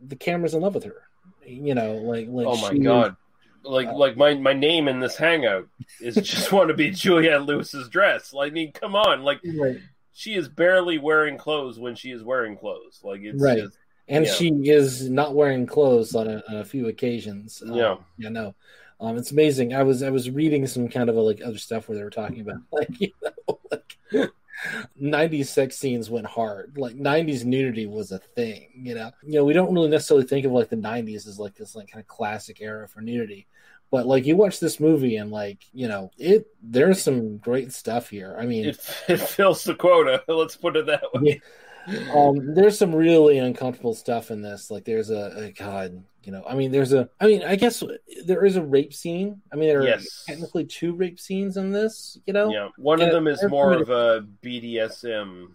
the 0.06 0.16
camera's 0.16 0.54
in 0.54 0.60
love 0.60 0.74
with 0.74 0.84
her 0.84 1.02
you 1.50 1.74
know 1.74 1.94
like 1.96 2.26
like 2.28 2.46
oh 2.46 2.56
my 2.60 2.76
god, 2.78 3.16
like 3.64 3.90
like 3.92 4.16
my 4.16 4.34
my 4.34 4.52
name 4.52 4.88
in 4.88 5.00
this 5.00 5.16
hangout 5.16 5.68
is 6.00 6.14
just 6.16 6.52
want 6.56 6.68
to 6.68 6.74
be 6.74 6.90
Juliette 6.90 7.44
Lewis's 7.44 7.88
dress. 7.88 8.32
Like 8.32 8.52
I 8.52 8.54
mean, 8.54 8.72
come 8.72 8.94
on, 8.94 9.22
like 9.22 9.40
Right. 9.56 9.78
she 10.12 10.34
is 10.34 10.48
barely 10.48 10.98
wearing 10.98 11.36
clothes 11.38 11.78
when 11.78 11.94
she 11.94 12.10
is 12.10 12.22
wearing 12.22 12.56
clothes. 12.56 13.00
Like 13.02 13.20
it's 13.22 13.40
right 13.42 13.58
just, 13.58 13.76
and 14.08 14.26
yeah. 14.26 14.32
she 14.32 14.48
is 14.68 15.08
not 15.08 15.34
wearing 15.34 15.66
clothes 15.66 16.14
on 16.14 16.28
a, 16.28 16.42
on 16.48 16.56
a 16.56 16.64
few 16.64 16.88
occasions 16.88 17.62
Um, 17.62 17.74
Yeah. 17.74 17.96
yeah 18.18 18.28
no 18.28 18.54
um 19.00 19.16
it's 19.16 19.30
amazing 19.30 19.72
i 19.72 19.82
was 19.82 20.02
i 20.02 20.10
was 20.10 20.28
reading 20.28 20.66
some 20.66 20.88
kind 20.88 21.08
of 21.08 21.16
a, 21.16 21.20
like 21.20 21.40
other 21.42 21.56
stuff 21.56 21.88
where 21.88 21.96
they 21.96 22.04
were 22.04 22.10
talking 22.10 22.40
about 22.40 22.58
like 22.72 23.00
you 23.00 23.12
know 23.22 23.60
like 23.70 24.30
90s 25.00 25.46
sex 25.46 25.76
scenes 25.76 26.10
went 26.10 26.26
hard. 26.26 26.76
Like 26.76 26.96
90s 26.96 27.44
nudity 27.44 27.86
was 27.86 28.12
a 28.12 28.18
thing 28.18 28.68
you 28.74 28.94
know? 28.94 29.10
You 29.22 29.38
know 29.38 29.44
we 29.44 29.52
don't 29.52 29.72
really 29.72 29.88
necessarily 29.88 30.26
think 30.26 30.46
of 30.46 30.52
like 30.52 30.68
the 30.68 30.76
90s 30.76 31.26
as 31.26 31.38
like 31.38 31.54
this 31.54 31.74
like 31.74 31.90
kind 31.90 32.02
of 32.02 32.08
classic 32.08 32.60
era 32.60 32.88
for 32.88 33.00
nudity. 33.00 33.46
But 33.90 34.06
like 34.06 34.24
you 34.24 34.36
watch 34.36 34.60
this 34.60 34.78
movie 34.78 35.16
and 35.16 35.30
like 35.30 35.64
you 35.72 35.88
know 35.88 36.10
it 36.18 36.46
there's 36.62 37.02
some 37.02 37.38
great 37.38 37.72
stuff 37.72 38.10
here. 38.10 38.36
I 38.38 38.46
mean 38.46 38.66
it, 38.66 38.78
it 39.08 39.20
fills 39.20 39.64
the 39.64 39.74
quota. 39.74 40.22
Let's 40.28 40.56
put 40.56 40.76
it 40.76 40.86
that 40.86 41.02
way. 41.14 41.40
Um 42.12 42.54
there's 42.54 42.78
some 42.78 42.94
really 42.94 43.38
uncomfortable 43.38 43.94
stuff 43.94 44.30
in 44.30 44.42
this 44.42 44.70
like 44.70 44.84
there's 44.84 45.10
a, 45.10 45.32
a 45.36 45.52
god 45.52 46.02
you 46.24 46.30
know 46.32 46.44
i 46.48 46.54
mean 46.54 46.70
there's 46.70 46.92
a 46.92 47.08
i 47.20 47.26
mean 47.26 47.42
i 47.42 47.56
guess 47.56 47.82
there 48.26 48.44
is 48.44 48.56
a 48.56 48.62
rape 48.62 48.92
scene 48.92 49.40
i 49.52 49.56
mean 49.56 49.68
there 49.68 49.82
are 49.82 49.98
technically 50.26 50.64
two 50.64 50.92
rape 50.94 51.18
scenes 51.18 51.56
in 51.56 51.70
this 51.72 52.18
you 52.26 52.32
know 52.32 52.50
Yeah, 52.52 52.68
one 52.76 53.00
of 53.00 53.10
them 53.10 53.26
is 53.26 53.42
more 53.48 53.72
of 53.72 53.88
a 53.88 54.26
BDSM. 54.42 55.48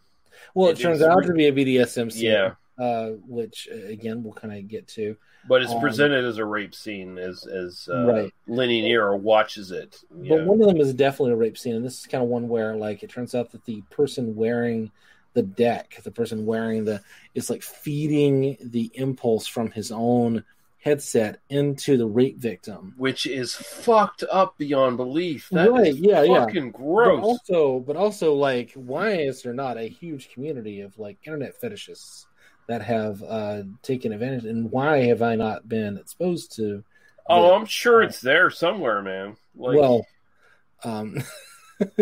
well 0.55 0.69
it, 0.69 0.80
it 0.80 0.82
turns 0.82 1.01
out 1.01 1.17
re- 1.19 1.28
to 1.28 1.34
be 1.34 1.47
a 1.47 1.51
bdsm 1.51 2.11
scene 2.11 2.32
Yeah. 2.32 2.51
uh 2.80 3.09
which 3.28 3.67
uh, 3.71 3.86
again 3.88 4.23
we'll 4.23 4.34
kind 4.34 4.53
of 4.57 4.67
get 4.67 4.88
to 4.89 5.15
But 5.47 5.61
it's 5.61 5.71
Um, 5.71 5.80
presented 5.80 6.26
as 6.26 6.39
a 6.39 6.45
rape 6.45 6.73
scene 6.73 7.17
as 7.19 7.45
as 7.45 7.88
uh, 7.91 8.05
Right. 8.05 8.34
Lenny 8.47 8.82
Nero 8.82 9.15
watches 9.15 9.69
it. 9.71 10.01
But 10.09 10.43
one 10.45 10.59
of 10.59 10.67
them 10.67 10.82
is 10.82 10.91
definitely 10.95 11.34
a 11.34 11.38
rape 11.38 11.55
scene, 11.57 11.76
and 11.76 11.86
this 11.86 11.99
is 11.99 12.07
kind 12.07 12.23
of 12.23 12.30
one 12.30 12.49
where, 12.49 12.76
like, 12.76 13.03
it 13.03 13.11
turns 13.11 13.36
out 13.36 13.51
that 13.51 13.63
the 13.65 13.84
person 13.91 14.36
wearing 14.36 14.91
the 15.36 15.43
deck, 15.43 16.01
the 16.03 16.11
person 16.11 16.45
wearing 16.45 16.86
the, 16.86 17.01
is 17.36 17.49
like 17.49 17.61
feeding 17.61 18.57
the 18.59 18.89
impulse 18.95 19.45
from 19.45 19.69
his 19.69 19.91
own 19.91 20.43
headset 20.79 21.39
into 21.49 21.97
the 21.97 22.05
rape 22.05 22.38
victim. 22.38 22.93
which 22.97 23.25
is 23.25 23.53
fucked 23.55 24.23
up 24.31 24.57
beyond 24.57 24.97
belief. 24.97 25.49
That 25.51 25.71
right? 25.71 25.88
is 25.88 25.99
yeah, 25.99 26.23
yeah. 26.23 26.45
fucking 26.45 26.71
gross. 26.71 27.19
But 27.19 27.27
also, 27.27 27.79
but 27.79 27.95
also, 27.95 28.33
like, 28.33 28.71
why 28.73 29.11
is 29.11 29.43
there 29.43 29.53
not 29.53 29.77
a 29.77 29.88
huge 29.88 30.29
community 30.29 30.81
of 30.81 30.97
like 30.97 31.17
internet 31.25 31.59
fetishists 31.59 32.25
that 32.67 32.81
have 32.81 33.21
uh 33.21 33.63
taken 33.83 34.13
advantage? 34.13 34.45
And 34.45 34.71
why 34.71 35.03
have 35.05 35.21
I 35.21 35.36
not 35.36 35.67
been 35.67 35.97
exposed 35.97 36.55
to? 36.55 36.83
oh, 37.27 37.55
I'm 37.55 37.65
sure 37.65 38.01
it's 38.03 38.21
there 38.21 38.49
somewhere, 38.49 39.01
man. 39.01 39.36
Like, 39.55 39.77
well, 39.77 40.05
um, 40.83 41.17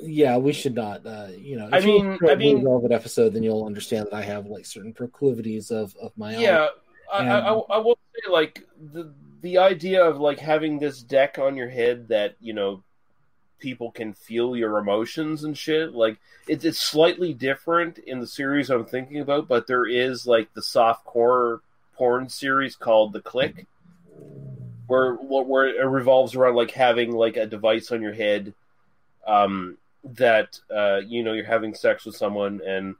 yeah, 0.00 0.36
we 0.36 0.52
should 0.52 0.74
not. 0.74 1.04
Uh, 1.06 1.28
you 1.36 1.56
know, 1.56 1.66
if 1.68 1.74
I 1.74 1.80
mean- 1.80 2.18
a 2.26 2.30
I 2.32 2.34
mean- 2.36 2.64
relevant 2.64 2.92
episode, 2.92 3.32
then 3.32 3.42
you'll 3.42 3.64
understand 3.66 4.06
that 4.06 4.14
I 4.14 4.22
have 4.22 4.46
like 4.46 4.66
certain 4.66 4.92
proclivities 4.92 5.70
of 5.70 5.94
of 5.96 6.12
my 6.16 6.34
own. 6.36 6.40
yeah, 6.40 6.68
I, 7.12 7.18
And- 7.20 7.30
I, 7.30 7.38
I, 7.38 7.52
I 7.52 7.78
will 7.78 7.98
say 8.14 8.30
like 8.30 8.66
the 8.92 9.12
the 9.40 9.58
idea 9.58 10.04
of 10.04 10.18
like 10.18 10.38
having 10.40 10.78
this 10.78 11.00
deck 11.02 11.38
on 11.38 11.56
your 11.56 11.68
head 11.68 12.08
that 12.08 12.34
you 12.40 12.52
know 12.52 12.82
people 13.60 13.90
can 13.90 14.12
feel 14.12 14.56
your 14.56 14.78
emotions 14.78 15.42
and 15.44 15.56
shit. 15.58 15.92
Like 15.92 16.18
it's 16.46 16.64
it's 16.64 16.78
slightly 16.78 17.34
different 17.34 17.98
in 17.98 18.20
the 18.20 18.26
series 18.26 18.70
I'm 18.70 18.84
thinking 18.84 19.20
about, 19.20 19.48
but 19.48 19.66
there 19.66 19.86
is 19.86 20.26
like 20.26 20.52
the 20.54 20.62
soft 20.62 21.04
core 21.04 21.60
porn 21.96 22.28
series 22.28 22.76
called 22.76 23.12
The 23.12 23.20
Click, 23.20 23.66
where 24.86 25.14
where 25.14 25.66
it 25.66 25.84
revolves 25.84 26.34
around 26.34 26.54
like 26.54 26.70
having 26.70 27.12
like 27.12 27.36
a 27.36 27.46
device 27.46 27.90
on 27.92 28.00
your 28.02 28.12
head, 28.14 28.54
um, 29.26 29.76
that 30.04 30.58
uh, 30.74 31.00
you 31.06 31.22
know 31.22 31.32
you're 31.32 31.44
having 31.44 31.74
sex 31.74 32.04
with 32.04 32.16
someone 32.16 32.60
and 32.66 32.94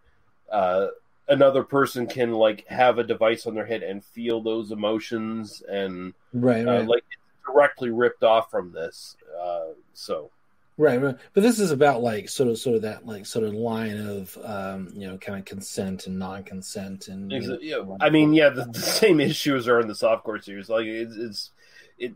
uh, 0.50 0.88
another 1.28 1.62
person 1.62 2.06
can 2.06 2.32
like 2.32 2.66
have 2.68 2.98
a 2.98 3.04
device 3.04 3.46
on 3.46 3.54
their 3.54 3.66
head 3.66 3.82
and 3.82 4.04
feel 4.04 4.40
those 4.40 4.70
emotions 4.72 5.62
and 5.68 6.14
Right, 6.32 6.66
uh, 6.66 6.72
right. 6.72 6.86
like 6.88 7.04
directly 7.46 7.90
ripped 7.90 8.22
off 8.22 8.50
from 8.50 8.72
this. 8.72 9.16
Uh, 9.40 9.68
so 9.94 10.30
Right, 10.78 11.02
right. 11.02 11.16
But 11.34 11.42
this 11.42 11.58
is 11.58 11.72
about 11.72 12.02
like 12.02 12.28
sort 12.28 12.48
of 12.48 12.56
sort 12.56 12.76
of 12.76 12.82
that 12.82 13.04
like 13.04 13.26
sort 13.26 13.44
of 13.44 13.52
line 13.52 13.98
of 13.98 14.38
um, 14.44 14.88
you 14.94 15.08
know, 15.08 15.18
kind 15.18 15.36
of 15.36 15.44
consent 15.44 16.06
and 16.06 16.20
non-consent 16.20 17.08
and 17.08 17.32
you 17.32 17.40
know, 17.40 17.58
yeah, 17.60 17.96
I 18.00 18.10
mean, 18.10 18.32
yeah, 18.32 18.48
the, 18.54 18.64
the 18.64 18.78
same 18.78 19.18
issues 19.18 19.66
are 19.66 19.80
in 19.80 19.88
the 19.88 19.94
softcore 19.94 20.42
series. 20.42 20.68
Like 20.68 20.86
it's, 20.86 21.16
it's 21.16 21.50
it 21.98 22.12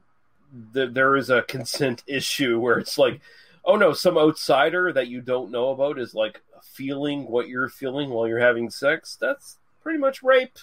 the, 0.73 0.87
there 0.87 1.17
is 1.17 1.29
a 1.29 1.43
consent 1.43 2.05
issue 2.07 2.61
where 2.61 2.79
it's 2.79 2.99
like, 2.99 3.21
oh 3.65 3.77
no, 3.77 3.93
some 3.93 4.19
outsider 4.19 4.93
that 4.93 5.09
you 5.09 5.21
don't 5.21 5.51
know 5.51 5.71
about 5.71 5.99
is 5.99 6.15
like 6.15 6.41
feeling 6.63 7.25
what 7.31 7.49
you're 7.49 7.69
feeling 7.69 8.11
while 8.11 8.27
you're 8.29 8.39
having 8.39 8.71
sex. 8.71 9.17
That's 9.21 9.59
pretty 9.83 9.99
much 9.99 10.23
rape. 10.23 10.59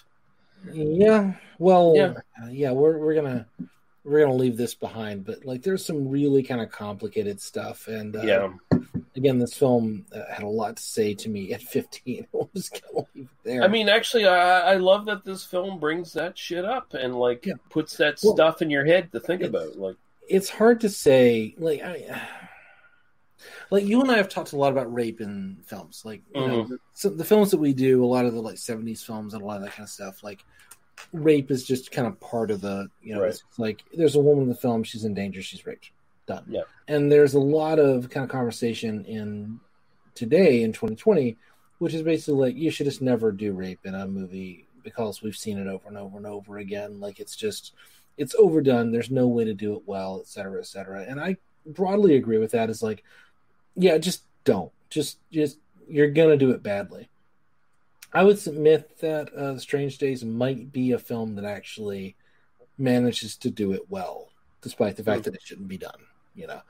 Yeah. 0.72 1.34
Well, 1.58 1.94
Yeah. 1.96 2.14
yeah, 2.44 2.50
yeah 2.50 2.72
we're 2.72 2.98
we're 2.98 3.16
gonna 3.16 3.46
we're 4.04 4.22
gonna 4.22 4.36
leave 4.36 4.58
this 4.58 4.76
behind, 4.76 5.26
but 5.26 5.46
like 5.46 5.62
there's 5.62 5.86
some 5.86 6.10
really 6.10 6.42
kind 6.44 6.62
of 6.62 6.72
complicated 6.72 7.40
stuff, 7.42 7.88
and 7.88 8.16
uh, 8.16 8.22
Yeah. 8.22 8.54
Again, 9.16 9.40
this 9.40 9.54
film 9.54 10.06
uh, 10.16 10.22
had 10.32 10.44
a 10.44 10.48
lot 10.48 10.78
to 10.78 10.84
say 10.84 11.14
to 11.16 11.30
me 11.30 11.54
at 11.54 11.62
15. 11.74 12.28
We'll 12.32 12.50
just 12.56 12.82
gonna 12.82 13.06
leave 13.16 13.30
there. 13.44 13.64
I 13.64 13.68
mean, 13.68 13.90
actually, 13.90 14.26
I, 14.26 14.74
I 14.74 14.76
love 14.76 15.06
that 15.06 15.26
this 15.26 15.44
film 15.44 15.80
brings 15.80 16.14
that 16.14 16.38
shit 16.38 16.64
up 16.66 16.94
and 16.94 17.16
like 17.16 17.48
puts 17.70 17.98
that 17.98 18.20
Well, 18.24 18.34
stuff 18.36 18.62
in 18.62 18.70
your 18.70 18.86
head 18.86 19.12
to 19.12 19.20
think 19.20 19.42
about. 19.42 19.78
Like, 19.78 19.96
it's 20.30 20.50
hard 20.50 20.82
to 20.82 20.90
say. 20.90 21.56
Like, 21.58 21.82
I, 21.82 22.22
like 23.70 23.86
you 23.86 24.02
and 24.02 24.12
I 24.12 24.18
have 24.18 24.30
talked 24.30 24.54
a 24.54 24.58
lot 24.58 24.72
about 24.72 24.94
rape 24.94 25.22
in 25.22 25.58
films. 25.66 26.04
Like, 26.06 26.22
you 26.34 26.48
know, 26.48 26.64
mm-hmm. 26.64 26.76
so 26.94 27.10
the 27.10 27.26
films 27.26 27.52
that 27.52 27.60
we 27.60 27.74
do, 27.74 28.04
a 28.04 28.08
lot 28.08 28.26
of 28.26 28.34
the 28.34 28.42
like 28.42 28.56
'70s 28.56 29.04
films 29.06 29.34
and 29.34 29.42
a 29.42 29.46
lot 29.46 29.58
of 29.58 29.64
that 29.64 29.74
kind 29.74 29.86
of 29.86 29.90
stuff. 29.90 30.24
Like, 30.24 30.44
rape 31.14 31.52
is 31.52 31.64
just 31.64 31.92
kind 31.92 32.08
of 32.08 32.20
part 32.20 32.52
of 32.52 32.62
the. 32.62 32.90
You 33.02 33.16
know, 33.16 33.22
Right. 33.22 33.30
it's 33.30 33.44
like 33.58 33.84
there's 33.94 34.16
a 34.16 34.20
woman 34.20 34.44
in 34.44 34.50
the 34.50 34.56
film, 34.56 34.84
she's 34.84 35.06
in 35.06 35.14
danger, 35.14 35.42
she's 35.42 35.66
raped, 35.66 35.92
done. 36.26 36.46
Yeah. 36.48 36.64
And 36.88 37.12
there's 37.12 37.34
a 37.34 37.40
lot 37.40 37.80
of 37.80 38.10
kind 38.10 38.24
of 38.24 38.30
conversation 38.30 39.06
in 39.06 39.60
today 40.16 40.64
in 40.64 40.74
2020, 40.74 41.38
which 41.80 41.94
is 41.94 42.02
basically 42.02 42.34
like 42.34 42.56
you 42.56 42.72
should 42.72 42.86
just 42.86 43.02
never 43.02 43.32
do 43.32 43.54
rape 43.54 43.86
in 43.86 43.96
a 43.96 44.08
movie 44.08 44.66
because 44.84 45.22
we've 45.22 45.36
seen 45.36 45.58
it 45.58 45.68
over 45.68 45.88
and 45.88 45.98
over 45.98 46.18
and 46.18 46.26
over 46.26 46.58
again. 46.58 47.00
Like 47.00 47.20
it's 47.20 47.36
just 47.36 47.74
it's 48.18 48.36
overdone. 48.38 48.92
There's 48.92 49.10
no 49.10 49.28
way 49.28 49.46
to 49.46 49.54
do 49.54 49.74
it 49.76 49.84
well, 49.86 50.20
et 50.20 50.28
cetera, 50.28 50.60
et 50.60 50.66
cetera. 50.66 51.06
And 51.08 51.20
I 51.22 51.38
broadly 51.66 52.18
agree 52.18 52.38
with 52.38 52.52
that. 52.52 52.70
Is 52.70 52.84
like, 52.84 53.04
yeah, 53.76 53.98
just 53.98 54.24
don't. 54.44 54.72
Just 54.90 55.18
just 55.32 55.58
you're 55.88 56.10
gonna 56.10 56.38
do 56.38 56.52
it 56.52 56.64
badly. 56.64 57.10
I 58.12 58.24
would 58.24 58.40
submit 58.40 59.00
that 59.00 59.34
uh, 59.34 59.60
Strange 59.60 59.98
Days 60.00 60.26
might 60.26 60.72
be 60.72 60.92
a 60.92 61.00
film 61.00 61.36
that 61.36 61.46
actually 61.46 62.16
manages 62.78 63.36
to 63.38 63.52
do 63.52 63.72
it 63.74 63.90
well, 63.90 64.30
despite 64.62 64.96
the 64.96 65.04
fact 65.04 65.26
that 65.26 65.36
it 65.36 65.42
shouldn't 65.44 65.68
be 65.68 65.78
done. 65.78 66.00
You 66.34 66.48
know, 66.48 66.62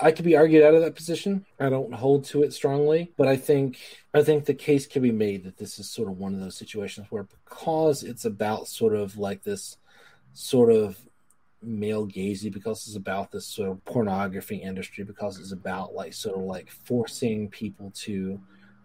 I 0.00 0.10
could 0.10 0.24
be 0.24 0.36
argued 0.36 0.64
out 0.64 0.74
of 0.74 0.82
that 0.82 0.96
position. 0.96 1.46
I 1.60 1.68
don't 1.68 1.94
hold 1.94 2.24
to 2.26 2.42
it 2.42 2.52
strongly, 2.52 3.12
but 3.16 3.28
I 3.28 3.36
think 3.36 3.78
I 4.12 4.22
think 4.22 4.44
the 4.44 4.54
case 4.54 4.86
can 4.86 5.02
be 5.02 5.12
made 5.12 5.44
that 5.44 5.58
this 5.58 5.78
is 5.78 5.88
sort 5.88 6.08
of 6.08 6.18
one 6.18 6.34
of 6.34 6.40
those 6.40 6.56
situations 6.56 7.06
where 7.10 7.22
because 7.24 8.02
it's 8.02 8.24
about 8.24 8.68
sort 8.68 8.94
of 8.94 9.16
like 9.16 9.44
this 9.44 9.76
sort 10.34 10.72
of 10.72 10.98
male 11.62 12.06
gazy 12.06 12.52
because 12.52 12.86
it's 12.86 12.96
about 12.96 13.30
this 13.30 13.46
sort 13.46 13.70
of 13.70 13.84
pornography 13.84 14.56
industry 14.56 15.04
because 15.04 15.38
it's 15.38 15.52
about 15.52 15.94
like 15.94 16.12
sort 16.12 16.36
of 16.36 16.42
like 16.42 16.70
forcing 16.70 17.48
people 17.48 17.92
to 17.94 18.40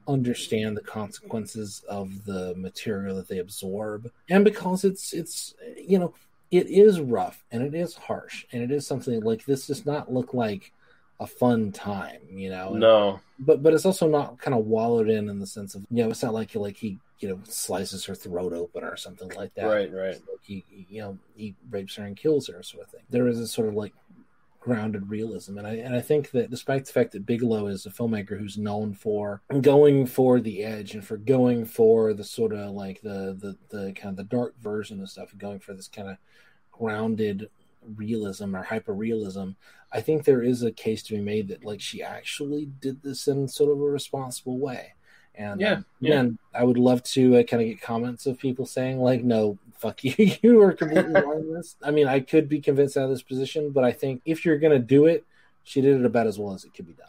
understand 0.08 0.78
the 0.78 0.82
consequences 0.82 1.84
of 1.90 2.24
the 2.26 2.54
material 2.56 3.16
that 3.18 3.28
they 3.28 3.40
absorb 3.40 4.10
and 4.30 4.46
because 4.46 4.84
it's 4.86 5.12
it's 5.12 5.54
you 5.76 6.00
know 6.00 6.14
it 6.50 6.68
is 6.68 7.02
rough 7.02 7.44
and 7.52 7.62
it 7.62 7.76
is 7.76 7.96
harsh 7.96 8.46
and 8.54 8.64
it 8.64 8.72
is 8.72 8.88
something 8.88 9.20
like 9.22 9.44
this 9.46 9.68
does 9.68 9.86
not 9.86 10.12
look 10.14 10.34
like 10.34 10.72
a 11.20 11.28
fun 11.28 11.72
time 11.74 12.20
you 12.32 12.50
know 12.50 12.74
No. 12.74 13.20
but 13.40 13.62
but 13.62 13.74
it's 13.74 13.86
also 13.86 14.08
not 14.08 14.40
kind 14.40 14.56
of 14.56 14.66
wallowed 14.66 15.10
in 15.10 15.28
in 15.30 15.40
the 15.40 15.48
sense 15.48 15.76
of 15.76 15.86
you 15.92 16.04
know 16.04 16.10
it's 16.12 16.24
not 16.24 16.34
like 16.34 16.56
like 16.56 16.78
he 16.78 17.00
you 17.20 17.30
know 17.30 17.40
slices 17.44 18.06
her 18.06 18.16
throat 18.16 18.54
open 18.54 18.84
or 18.84 18.98
something 18.98 19.30
like 19.30 19.54
that. 19.56 19.66
Right, 19.66 19.92
right. 19.92 20.14
Like 20.14 20.42
he 20.42 20.64
he, 20.70 20.88
you 20.90 21.02
know 21.02 21.18
he 21.36 21.56
rapes 21.70 21.96
her 21.96 22.06
and 22.06 22.16
kills 22.16 22.48
her 22.48 22.62
sort 22.64 22.84
of 22.84 22.92
thing. 22.92 23.04
There 23.10 23.28
is 23.28 23.40
a 23.40 23.48
sort 23.48 23.68
of 23.68 23.76
like 23.76 23.94
grounded 24.68 25.10
realism. 25.10 25.58
And 25.58 25.66
i 25.66 25.76
and 25.76 25.96
i 25.96 26.02
think 26.02 26.32
that 26.32 26.50
despite 26.50 26.86
the 26.86 26.92
fact 26.92 27.14
that 27.14 27.26
bigelow 27.26 27.68
is 27.68 27.86
a 27.86 27.90
filmmaker 27.90 28.38
who's 28.38 28.58
known 28.58 28.94
for 28.94 29.42
going 29.62 30.06
for 30.06 30.42
the 30.42 30.62
edge 30.62 30.94
and 30.94 31.06
for 31.06 31.16
going 31.16 31.66
for 31.66 32.14
the 32.14 32.26
sort 32.26 32.52
of 32.52 32.72
like 32.72 33.02
the 33.02 33.38
the, 33.40 33.58
the 33.70 33.94
kind 33.94 34.12
of 34.12 34.18
the 34.18 34.36
dark 34.36 34.60
version 34.60 35.02
of 35.02 35.10
stuff 35.10 35.32
and 35.32 35.40
going 35.40 35.60
for 35.60 35.74
this 35.74 35.88
kind 35.88 36.10
of 36.10 36.18
grounded 36.72 37.50
realism 37.96 38.54
or 38.54 38.64
hyper 38.64 38.94
realism 38.94 39.52
i 39.94 40.02
think 40.02 40.26
there 40.26 40.44
is 40.44 40.64
a 40.64 40.72
case 40.72 41.02
to 41.02 41.14
be 41.14 41.22
made 41.22 41.48
that 41.48 41.64
like 41.64 41.80
she 41.80 42.04
actually 42.04 42.66
did 42.66 43.02
this 43.04 43.26
in 43.28 43.48
sort 43.48 43.72
of 43.72 43.80
a 43.80 43.86
responsible 43.86 44.60
way 44.60 44.94
and 45.38 45.62
Yeah, 45.62 45.74
um, 45.74 45.86
yeah. 46.00 46.10
again 46.10 46.40
i 46.54 46.64
would 46.64 46.78
love 46.78 47.04
to 47.04 47.38
uh, 47.38 47.44
kind 47.44 47.62
of 47.64 47.70
get 47.70 47.82
comments 47.82 48.26
of 48.26 48.40
people 48.40 48.66
saying 48.66 49.00
like 49.00 49.24
no 49.24 49.58
fuck 49.78 50.04
you 50.04 50.32
you 50.42 50.62
are 50.62 50.74
completely 50.74 51.14
wrong 51.22 51.42
in 51.42 51.54
this 51.54 51.76
i 51.84 51.92
mean 51.92 52.08
i 52.08 52.20
could 52.20 52.50
be 52.50 52.60
convinced 52.62 52.98
out 52.98 53.06
of 53.06 53.10
this 53.10 53.22
position 53.24 53.72
but 53.72 53.84
i 53.84 53.92
think 53.92 54.22
if 54.26 54.46
you're 54.46 54.58
gonna 54.60 54.80
do 54.80 55.06
it 55.06 55.26
she 55.64 55.82
did 55.82 56.00
it 56.00 56.06
about 56.06 56.28
as 56.28 56.40
well 56.40 56.54
as 56.54 56.64
it 56.64 56.74
could 56.74 56.88
be 56.88 56.94
done 56.94 57.08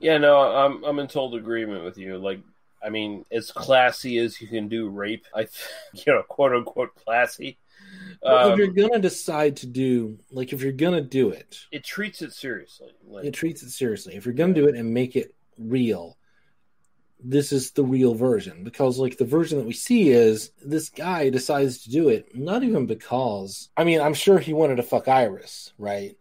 Yeah, 0.00 0.18
no, 0.18 0.36
I'm 0.40 0.82
I'm 0.84 0.98
in 0.98 1.06
total 1.06 1.36
agreement 1.38 1.84
with 1.84 1.96
you. 1.98 2.18
Like, 2.18 2.40
I 2.82 2.88
mean, 2.90 3.24
as 3.30 3.52
classy 3.52 4.18
as 4.18 4.40
you 4.40 4.48
can 4.48 4.68
do 4.68 4.88
rape, 4.88 5.26
I, 5.34 5.42
you 5.92 6.02
know, 6.12 6.22
quote 6.28 6.52
unquote 6.52 6.94
classy. 6.96 7.58
Well, 8.22 8.48
if 8.48 8.52
Um, 8.54 8.58
you're 8.58 8.68
gonna 8.72 8.98
decide 9.00 9.56
to 9.58 9.66
do 9.66 10.18
like 10.30 10.52
if 10.52 10.62
you're 10.62 10.72
gonna 10.72 11.00
do 11.00 11.30
it 11.30 11.58
it 11.70 11.84
treats 11.84 12.22
it 12.22 12.32
seriously. 12.32 12.90
Like, 13.06 13.24
it 13.26 13.32
treats 13.34 13.62
it 13.62 13.70
seriously. 13.70 14.14
If 14.16 14.24
you're 14.24 14.34
going 14.34 14.54
to 14.54 14.60
do 14.60 14.68
it 14.68 14.74
and 14.74 14.92
make 14.92 15.16
it 15.16 15.34
real, 15.58 16.16
this 17.22 17.52
is 17.52 17.72
the 17.72 17.84
real 17.84 18.14
version 18.14 18.64
because 18.64 18.98
like 18.98 19.18
the 19.18 19.24
version 19.24 19.58
that 19.58 19.66
we 19.66 19.72
see 19.72 20.10
is 20.10 20.50
this 20.64 20.88
guy 20.88 21.28
decides 21.30 21.82
to 21.82 21.90
do 21.90 22.08
it 22.08 22.34
not 22.34 22.62
even 22.62 22.86
because 22.86 23.68
I 23.76 23.84
mean 23.84 24.00
I'm 24.00 24.14
sure 24.14 24.38
he 24.38 24.52
wanted 24.52 24.76
to 24.76 24.82
fuck 24.82 25.08
Iris, 25.08 25.72
right? 25.78 26.16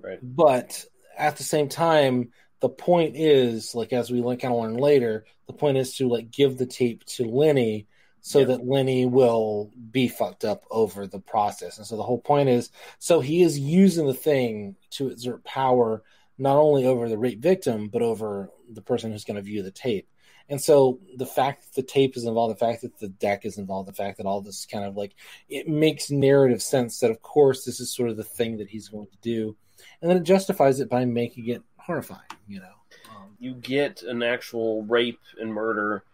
Right. 0.00 0.18
But 0.22 0.84
at 1.16 1.36
the 1.36 1.42
same 1.42 1.68
time, 1.68 2.30
the 2.60 2.68
point 2.68 3.16
is 3.16 3.74
like 3.74 3.92
as 3.92 4.10
we 4.10 4.20
kind 4.22 4.44
of 4.44 4.60
learn 4.60 4.76
later, 4.76 5.24
the 5.46 5.52
point 5.52 5.78
is 5.78 5.96
to 5.96 6.08
like 6.08 6.30
give 6.30 6.58
the 6.58 6.66
tape 6.66 7.04
to 7.04 7.24
Lenny 7.24 7.86
so 8.20 8.44
that 8.44 8.66
Lenny 8.66 9.06
will 9.06 9.70
be 9.92 10.08
fucked 10.08 10.44
up 10.44 10.64
over 10.68 11.06
the 11.06 11.20
process. 11.20 11.78
And 11.78 11.86
so 11.86 11.96
the 11.96 12.02
whole 12.02 12.18
point 12.18 12.48
is 12.48 12.70
so 12.98 13.20
he 13.20 13.42
is 13.42 13.58
using 13.58 14.06
the 14.06 14.14
thing 14.14 14.76
to 14.90 15.08
exert 15.08 15.44
power 15.44 16.02
not 16.38 16.56
only 16.56 16.86
over 16.86 17.08
the 17.08 17.18
rape 17.18 17.40
victim, 17.40 17.88
but 17.88 18.02
over 18.02 18.50
the 18.70 18.82
person 18.82 19.12
who's 19.12 19.24
going 19.24 19.36
to 19.36 19.42
view 19.42 19.62
the 19.62 19.70
tape. 19.70 20.08
And 20.48 20.60
so 20.60 21.00
the 21.16 21.26
fact 21.26 21.64
that 21.64 21.74
the 21.74 21.86
tape 21.86 22.16
is 22.16 22.24
involved, 22.24 22.54
the 22.54 22.64
fact 22.64 22.82
that 22.82 22.98
the 22.98 23.08
deck 23.08 23.44
is 23.44 23.58
involved, 23.58 23.88
the 23.88 23.92
fact 23.94 24.18
that 24.18 24.26
all 24.26 24.40
this 24.40 24.66
kind 24.66 24.84
of 24.84 24.96
like 24.96 25.14
it 25.48 25.68
makes 25.68 26.10
narrative 26.10 26.62
sense 26.62 27.00
that 27.00 27.10
of 27.10 27.20
course 27.22 27.64
this 27.64 27.80
is 27.80 27.92
sort 27.92 28.10
of 28.10 28.16
the 28.16 28.24
thing 28.24 28.58
that 28.58 28.68
he's 28.68 28.88
going 28.88 29.06
to 29.06 29.18
do. 29.22 29.56
And 30.00 30.10
then 30.10 30.18
it 30.18 30.22
justifies 30.22 30.80
it 30.80 30.88
by 30.88 31.04
making 31.04 31.48
it 31.48 31.62
horrifying, 31.78 32.20
you 32.46 32.60
know. 32.60 32.74
Um, 33.10 33.30
you 33.38 33.54
get 33.54 34.02
an 34.02 34.22
actual 34.22 34.82
rape 34.84 35.20
and 35.40 35.52
murder, 35.52 36.04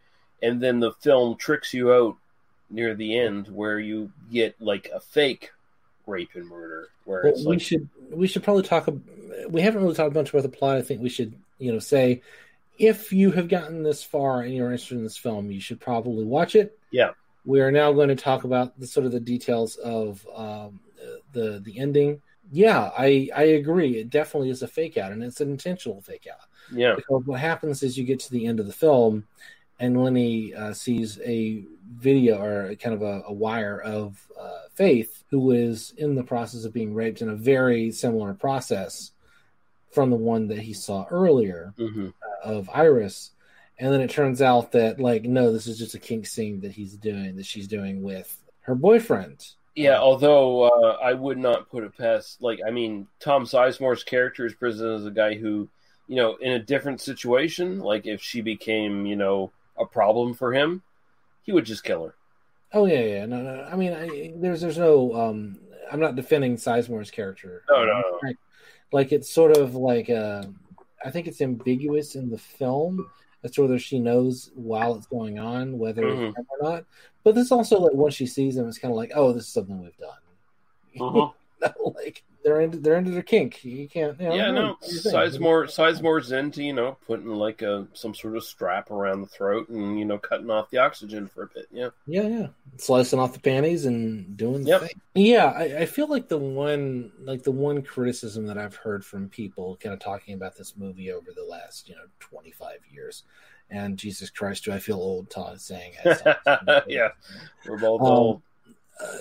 and 0.43 0.61
then 0.61 0.81
the 0.81 0.93
film 0.93 1.37
tricks 1.37 1.75
you 1.75 1.93
out 1.93 2.17
near 2.71 2.95
the 2.95 3.19
end 3.19 3.49
where 3.49 3.79
you 3.79 4.13
get 4.33 4.61
like 4.61 4.91
a 4.95 5.01
fake 5.01 5.51
rape 6.07 6.31
and 6.35 6.49
murder, 6.49 6.89
where 7.05 7.23
Well, 7.25 7.45
we 7.47 7.59
should 7.59 7.89
we 8.11 8.27
should 8.27 8.43
probably 8.43 8.63
talk. 8.63 8.89
We 9.49 9.61
haven't 9.61 9.83
really 9.83 9.95
talked 9.95 10.15
much 10.15 10.31
about 10.31 10.43
the 10.43 10.49
plot. 10.49 10.79
I 10.79 10.83
think 10.83 11.03
we 11.03 11.09
should, 11.09 11.35
you 11.59 11.73
know, 11.73 11.79
say 11.79 12.23
if 12.79 13.13
you 13.13 13.31
have 13.33 13.49
gotten 13.49 13.83
this 13.83 14.03
far 14.03 14.43
and 14.43 14.55
you're 14.55 14.71
interested 14.73 14.97
in 14.97 15.05
this 15.05 15.17
film, 15.17 15.51
you 15.51 15.61
should 15.61 15.81
probably 15.81 16.25
watch 16.25 16.55
it. 16.55 16.79
yeah, 16.91 17.11
We 17.45 17.61
are 17.61 17.71
now 17.71 17.93
going 17.93 18.09
to 18.09 18.17
talk 18.17 18.45
about 18.45 18.79
the 18.79 18.87
sort 18.87 19.07
of 19.07 19.13
the 19.13 19.21
details 19.21 19.77
of 19.77 20.27
um, 20.35 20.81
the 21.33 21.61
the 21.65 21.79
ending. 21.79 22.21
Yeah, 22.51 22.91
I 22.97 23.29
I 23.35 23.43
agree. 23.45 23.97
It 23.99 24.11
definitely 24.11 24.51
is 24.51 24.63
a 24.63 24.69
fake 24.69 24.97
out, 24.99 25.13
and 25.13 25.23
it's 25.23 25.41
an 25.41 25.51
intentional 25.51 26.01
fake 26.03 26.27
out. 26.31 26.49
yeah, 26.75 26.95
Because 26.95 27.23
what 27.25 27.41
happens 27.41 27.83
is 27.83 27.97
you 27.97 28.05
get 28.05 28.21
to 28.21 28.31
the 28.31 28.47
end 28.47 28.61
of 28.61 28.67
the 28.67 28.73
film, 28.73 29.25
and 29.79 30.03
Lenny 30.03 30.55
uh, 30.55 30.73
sees 30.73 31.19
a 31.25 31.65
video 31.95 32.43
or 32.43 32.75
kind 32.77 32.95
of 32.95 33.03
a, 33.03 33.23
a 33.27 33.33
wire 33.33 33.81
of 33.81 34.27
uh, 34.39 34.59
Faith, 34.75 35.25
who 35.31 35.53
is 35.53 35.93
in 35.99 36.15
the 36.15 36.23
process 36.25 36.65
of 36.65 36.73
being 36.73 36.95
raped 36.95 37.23
in 37.23 37.29
a 37.29 37.37
very 37.37 37.91
similar 37.93 38.35
process 38.35 39.12
from 39.93 40.11
the 40.11 40.17
one 40.17 40.49
that 40.49 40.59
he 40.59 40.73
saw 40.73 41.07
earlier 41.11 41.75
hmm 41.77 42.09
uh, 42.45 42.49
of 42.49 42.69
Iris. 42.73 43.31
And 43.79 43.93
then 43.93 44.01
it 44.01 44.11
turns 44.11 44.41
out 44.43 44.73
that, 44.73 45.01
like, 45.01 45.25
no, 45.25 45.53
this 45.53 45.67
is 45.67 45.79
just 45.79 45.95
a 45.95 45.99
kink 45.99 46.27
scene 46.27 46.61
that 46.61 46.73
he's 46.73 46.97
doing, 46.97 47.37
that 47.37 47.47
she's 47.47 47.67
doing 47.67 48.03
with 48.03 48.37
her 48.63 48.75
boyfriend. 48.75 49.45
yeah. 49.75 49.99
Although 49.99 50.65
uh, 50.65 50.99
I 51.03 51.15
would 51.15 51.39
not 51.39 51.71
put 51.71 51.83
it 51.83 51.97
past, 51.97 52.43
like, 52.43 52.61
I 52.67 52.71
mean, 52.71 53.09
Tom 53.19 53.45
Sizemore's 53.45 54.05
character 54.05 54.47
is 54.47 54.55
presented 54.55 54.95
as 54.95 55.07
a 55.07 55.11
guy 55.11 55.35
who, 55.35 55.69
you 56.07 56.17
know, 56.17 56.37
in 56.37 56.53
a 56.53 56.59
different 56.59 57.01
situation, 57.01 57.81
like 57.81 58.07
if 58.07 58.21
she 58.23 58.41
became, 58.41 59.07
you 59.07 59.17
know, 59.17 59.51
a 59.79 59.87
problem 59.87 60.35
for 60.35 60.53
him, 60.53 60.83
he 61.43 61.53
would 61.53 61.65
just 61.65 61.83
kill 61.83 62.05
her. 62.05 62.15
Oh 62.73 62.87
yeah, 62.87 63.01
yeah. 63.01 63.27
No, 63.27 63.43
no. 63.43 63.69
I 63.71 63.77
mean, 63.77 63.93
I, 63.93 64.33
there's 64.37 64.61
there's 64.61 64.79
no. 64.79 65.15
um 65.15 65.59
I'm 65.91 66.01
not 66.01 66.17
defending 66.17 66.57
Sizemore's 66.57 67.11
character. 67.11 67.63
No, 67.69 67.85
no, 67.85 68.03
no. 68.23 68.33
Like 68.93 69.13
it's 69.13 69.31
sort 69.31 69.57
of 69.57 69.75
like 69.75 70.09
uh, 70.11 70.45
I 71.05 71.11
think 71.11 71.27
it's 71.27 71.41
ambiguous 71.41 72.15
in 72.15 72.31
the 72.31 72.39
film 72.39 73.11
as 73.45 73.51
to 73.53 73.63
whether 73.63 73.79
she 73.79 73.99
knows 73.99 74.51
while 74.55 74.95
it's 74.95 75.07
going 75.07 75.39
on 75.39 75.79
whether 75.79 76.03
Mhm. 76.03 76.35
or 76.37 76.59
not. 76.63 76.85
But 77.25 77.35
this 77.35 77.51
also 77.53 77.79
like 77.81 77.95
once 77.95 78.15
she 78.15 78.27
sees 78.27 78.57
him, 78.57 78.69
it's 78.69 78.79
kind 78.79 78.93
of 78.93 78.97
like, 78.97 79.13
oh, 79.15 79.33
this 79.33 79.45
is 79.45 79.53
something 79.53 79.81
we've 79.83 79.97
done. 79.97 80.19
Mhm. 80.97 81.33
like 81.95 82.23
they're 82.45 82.61
into 82.61 82.79
they're 82.79 82.97
into 82.97 83.11
their 83.11 83.23
kink. 83.23 83.65
You 83.65 83.89
can't. 83.89 84.21
You 84.21 84.29
know, 84.29 84.35
yeah, 84.35 84.51
no. 84.51 84.77
do 84.87 84.93
your 84.95 85.03
thing. 85.03 85.13
Sizemore, 85.13 85.65
Sizemore's 85.67 86.33
into 86.33 86.63
you 86.63 86.73
know 86.73 86.97
putting 87.07 87.29
like 87.29 87.63
a 87.63 87.87
some 87.93 88.15
sort 88.15 88.37
of 88.37 88.45
strap 88.45 88.91
around 88.91 89.21
the 89.21 89.27
throat 89.27 89.69
and 89.69 89.99
you 89.99 90.05
know 90.05 90.19
cutting 90.19 90.51
off 90.51 90.71
the 90.71 90.79
oxygen 90.79 91.27
for 91.27 91.45
a 91.45 91.47
bit. 91.49 91.67
Yeah, 91.73 91.89
Yeah, 92.07 92.27
yeah. 92.29 92.47
Slicing 92.79 93.19
off 93.19 93.33
the 93.33 93.41
panties 93.41 93.85
and 93.87 94.37
doing 94.37 94.67
Yep. 94.67 94.81
thing. 94.81 95.01
Yeah, 95.15 95.47
I, 95.47 95.63
I 95.81 95.87
feel 95.87 96.09
like 96.09 96.29
the 96.29 96.39
one 96.39 97.13
like 97.21 97.43
the 97.43 97.53
one 97.53 97.83
criticism 97.83 98.47
that 98.47 98.59
I've 98.59 98.77
heard 98.77 99.05
from 99.05 99.29
people 99.29 99.77
kind 99.81 99.93
of 99.93 100.01
talking 100.01 100.35
about 100.35 100.57
this 100.57 100.77
movie 100.77 101.13
over 101.13 101.33
the 101.35 101.45
last, 101.45 101.89
you 101.89 101.95
know, 101.95 102.05
twenty 102.21 102.51
five 102.51 102.79
years. 102.91 103.23
And 103.71 103.97
Jesus 103.97 104.29
Christ, 104.29 104.65
do 104.65 104.73
I 104.73 104.79
feel 104.79 104.97
old 104.99 105.31
Todd 105.31 105.59
saying 105.61 105.93
yeah. 106.87 107.09
We're 107.67 107.79
both 107.79 108.03
Um, 108.03 108.07
old. 108.07 108.43
uh, 109.03 109.17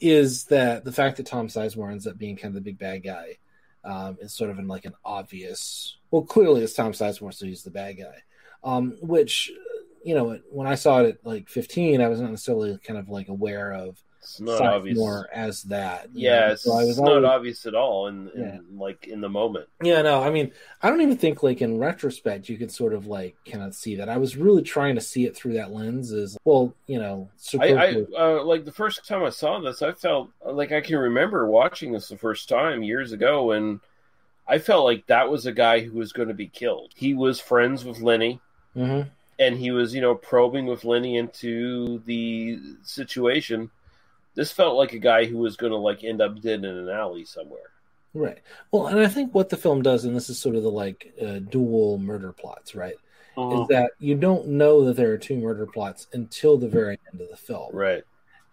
is 0.00 0.44
that 0.44 0.84
the 0.84 0.92
fact 0.92 1.16
that 1.18 1.26
Tom 1.26 1.48
Sizemore 1.48 1.92
ends 1.92 2.06
up 2.06 2.18
being 2.18 2.36
kind 2.36 2.50
of 2.50 2.54
the 2.54 2.70
big 2.70 2.78
bad 2.78 3.02
guy 3.02 3.36
um, 3.84 4.18
is 4.20 4.34
sort 4.34 4.50
of 4.50 4.58
in 4.58 4.68
like 4.68 4.84
an 4.84 4.94
obvious. 5.04 5.96
Well, 6.10 6.22
clearly 6.22 6.62
it's 6.62 6.74
Tom 6.74 6.92
Sizemore, 6.92 7.34
so 7.34 7.46
he's 7.46 7.62
the 7.62 7.70
bad 7.70 7.98
guy. 7.98 8.22
Um, 8.62 8.96
which 9.00 9.50
you 10.02 10.14
know, 10.14 10.38
when 10.50 10.66
I 10.66 10.74
saw 10.74 11.00
it 11.00 11.08
at 11.08 11.26
like 11.26 11.48
15, 11.48 12.00
I 12.00 12.08
was 12.08 12.20
not 12.20 12.30
necessarily 12.30 12.78
kind 12.78 12.98
of 12.98 13.08
like 13.08 13.28
aware 13.28 13.72
of 13.72 14.02
It's 14.22 14.38
not 14.38 14.60
obvious. 14.60 14.98
As 15.32 15.62
that. 15.64 16.10
Yeah, 16.12 16.40
know? 16.40 16.52
it's 16.52 16.64
So 16.64 16.72
I 16.72 16.84
was 16.84 17.00
not 17.00 17.24
obvious 17.24 17.64
at 17.64 17.74
all 17.74 18.08
in, 18.08 18.28
in 18.34 18.40
Yeah. 18.42 18.58
like 18.76 19.06
in 19.06 19.22
the 19.22 19.30
moment. 19.30 19.68
Yeah, 19.82 20.02
no, 20.02 20.22
I 20.22 20.28
mean, 20.28 20.52
I 20.82 20.90
don't 20.90 21.00
even 21.00 21.16
think 21.16 21.42
like 21.42 21.62
in 21.62 21.78
retrospect 21.78 22.48
you 22.48 22.58
could 22.58 22.70
sort 22.70 22.92
of 22.92 23.06
like 23.06 23.36
cannot 23.44 23.74
see 23.74 23.96
that. 23.96 24.10
I 24.10 24.18
was 24.18 24.36
really 24.36 24.62
trying 24.62 24.94
to 24.96 25.00
see 25.00 25.24
it 25.24 25.34
through 25.34 25.54
that 25.54 25.72
lens. 25.72 26.12
Is 26.12 26.36
well, 26.44 26.74
you 26.86 26.98
know, 26.98 27.30
I, 27.58 27.72
I 27.72 28.06
uh, 28.18 28.44
like 28.44 28.66
the 28.66 28.72
first 28.72 29.06
time 29.06 29.24
I 29.24 29.30
saw 29.30 29.58
this, 29.60 29.80
I 29.80 29.92
felt 29.92 30.30
like 30.44 30.70
I 30.70 30.82
can 30.82 30.98
remember 30.98 31.46
watching 31.46 31.92
this 31.92 32.08
the 32.08 32.18
first 32.18 32.48
time 32.48 32.82
years 32.82 33.12
ago, 33.12 33.52
and 33.52 33.80
I 34.46 34.58
felt 34.58 34.84
like 34.84 35.06
that 35.06 35.30
was 35.30 35.46
a 35.46 35.52
guy 35.52 35.80
who 35.80 35.98
was 35.98 36.12
going 36.12 36.28
to 36.28 36.34
be 36.34 36.48
killed. 36.48 36.92
He 36.94 37.14
was 37.14 37.40
friends 37.40 37.86
with 37.86 38.00
Lenny, 38.00 38.40
Mhm. 38.76 39.08
and 39.38 39.56
he 39.56 39.70
was, 39.70 39.94
you 39.94 40.02
know, 40.02 40.14
probing 40.14 40.66
with 40.66 40.84
Lenny 40.84 41.16
into 41.16 42.02
the 42.04 42.58
situation. 42.82 43.70
This 44.40 44.52
felt 44.52 44.78
like 44.78 44.94
a 44.94 44.98
guy 44.98 45.26
who 45.26 45.36
was 45.36 45.54
going 45.54 45.72
to 45.72 45.76
like 45.76 46.02
end 46.02 46.22
up 46.22 46.40
dead 46.40 46.64
in 46.64 46.64
an 46.64 46.88
alley 46.88 47.26
somewhere. 47.26 47.72
Right. 48.14 48.38
Well, 48.72 48.86
and 48.86 48.98
I 48.98 49.06
think 49.06 49.34
what 49.34 49.50
the 49.50 49.56
film 49.58 49.82
does, 49.82 50.06
and 50.06 50.16
this 50.16 50.30
is 50.30 50.38
sort 50.38 50.56
of 50.56 50.62
the 50.62 50.70
like 50.70 51.12
uh, 51.20 51.40
dual 51.40 51.98
murder 51.98 52.32
plots, 52.32 52.74
right? 52.74 52.94
Mhm. 53.36 53.60
Is 53.60 53.68
that 53.68 53.90
you 53.98 54.14
don't 54.14 54.48
know 54.48 54.86
that 54.86 54.96
there 54.96 55.12
are 55.12 55.18
two 55.18 55.36
murder 55.36 55.66
plots 55.66 56.06
until 56.14 56.56
the 56.56 56.70
very 56.70 56.98
end 57.12 57.20
of 57.20 57.28
the 57.28 57.36
film. 57.36 57.68
Right. 57.76 58.02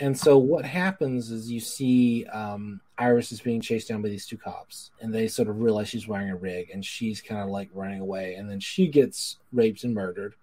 And 0.01 0.19
so 0.19 0.37
what 0.37 0.65
happens 0.65 1.31
is 1.31 1.49
you 1.49 1.61
see 1.61 2.25
um, 2.25 2.81
Iris 2.97 3.31
is 3.31 3.39
being 3.39 3.61
chased 3.61 3.87
down 3.87 4.01
by 4.01 4.09
these 4.09 4.25
two 4.25 4.37
cops, 4.37 4.91
and 4.99 5.15
they 5.15 5.29
sort 5.29 5.47
of 5.47 5.61
realize 5.61 5.87
she's 5.87 6.05
wearing 6.05 6.31
a 6.31 6.35
rig, 6.35 6.69
and 6.69 6.83
she's 6.83 7.21
kind 7.21 7.39
of 7.39 7.47
like 7.47 7.69
running 7.73 8.01
away, 8.01 8.35
and 8.35 8.49
then 8.49 8.59
she 8.59 8.89
gets 8.89 9.37
raped 9.53 9.85
and 9.85 9.93
murdered, 9.93 10.35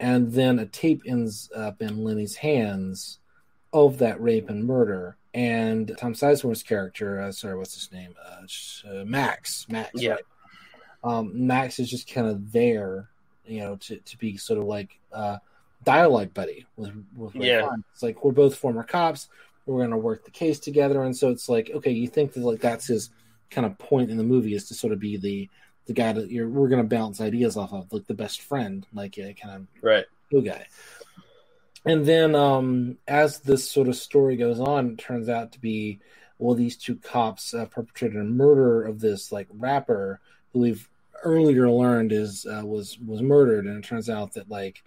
and 0.00 0.32
then 0.32 0.58
a 0.58 0.66
tape 0.66 1.02
ends 1.06 1.48
up 1.54 1.80
in 1.80 2.02
Lenny's 2.02 2.34
hands 2.34 3.20
of 3.74 3.98
that 3.98 4.18
rape 4.22 4.48
and 4.48 4.64
murder, 4.64 5.16
and 5.34 5.94
Tom 5.98 6.14
Sizemore's 6.14 6.62
character, 6.62 7.20
uh, 7.20 7.32
sorry, 7.32 7.56
what's 7.58 7.74
his 7.74 7.92
name, 7.92 8.14
uh, 8.24 8.88
uh, 8.88 9.04
Max, 9.04 9.66
Max, 9.68 10.00
Yeah. 10.00 10.12
right? 10.12 10.22
Um, 11.02 11.46
Max 11.46 11.78
is 11.78 11.90
just 11.90 12.10
kind 12.10 12.26
of 12.26 12.52
there, 12.52 13.10
you 13.44 13.60
know, 13.60 13.76
to, 13.76 13.96
to 13.98 14.16
be 14.18 14.36
sort 14.38 14.58
of 14.58 14.64
like 14.64 14.98
uh, 15.12 15.38
dialogue 15.82 16.32
buddy 16.32 16.64
with, 16.76 16.92
with 17.16 17.34
Yeah. 17.34 17.68
It's 17.92 18.02
like 18.02 18.24
we're 18.24 18.32
both 18.32 18.56
former 18.56 18.84
cops. 18.84 19.28
We're 19.66 19.78
going 19.80 19.90
to 19.90 19.96
work 19.98 20.24
the 20.24 20.30
case 20.30 20.58
together, 20.60 21.02
and 21.02 21.16
so 21.16 21.30
it's 21.30 21.48
like 21.48 21.70
okay, 21.74 21.90
you 21.90 22.06
think 22.06 22.32
that 22.34 22.40
like 22.44 22.60
that's 22.60 22.86
his 22.86 23.10
kind 23.50 23.66
of 23.66 23.76
point 23.78 24.10
in 24.10 24.16
the 24.18 24.24
movie 24.24 24.54
is 24.54 24.68
to 24.68 24.74
sort 24.74 24.92
of 24.92 25.00
be 25.00 25.16
the 25.16 25.48
the 25.86 25.92
guy 25.92 26.12
that 26.12 26.30
you're 26.30 26.48
we're 26.48 26.68
going 26.68 26.82
to 26.82 26.88
bounce 26.96 27.20
ideas 27.20 27.56
off 27.56 27.72
of, 27.72 27.92
like 27.92 28.06
the 28.06 28.14
best 28.14 28.40
friend, 28.42 28.86
like 28.94 29.18
a 29.18 29.34
kind 29.34 29.56
of 29.56 29.66
Right. 29.82 30.04
good 30.30 30.44
guy. 30.44 30.66
And 31.86 32.06
then 32.06 32.34
um, 32.34 32.98
as 33.06 33.40
this 33.40 33.70
sort 33.70 33.88
of 33.88 33.96
story 33.96 34.36
goes 34.36 34.58
on, 34.58 34.92
it 34.92 34.98
turns 34.98 35.28
out 35.28 35.52
to 35.52 35.60
be 35.60 36.00
well, 36.38 36.54
these 36.54 36.76
two 36.76 36.96
cops 36.96 37.54
uh, 37.54 37.66
perpetrated 37.66 38.20
a 38.20 38.24
murder 38.24 38.82
of 38.82 39.00
this 39.00 39.30
like 39.30 39.46
rapper 39.50 40.20
who 40.52 40.60
we've 40.60 40.88
earlier 41.22 41.70
learned 41.70 42.12
is 42.12 42.46
uh, 42.46 42.64
was 42.64 42.98
was 42.98 43.22
murdered, 43.22 43.66
and 43.66 43.82
it 43.82 43.86
turns 43.86 44.10
out 44.10 44.32
that 44.34 44.50
like 44.50 44.82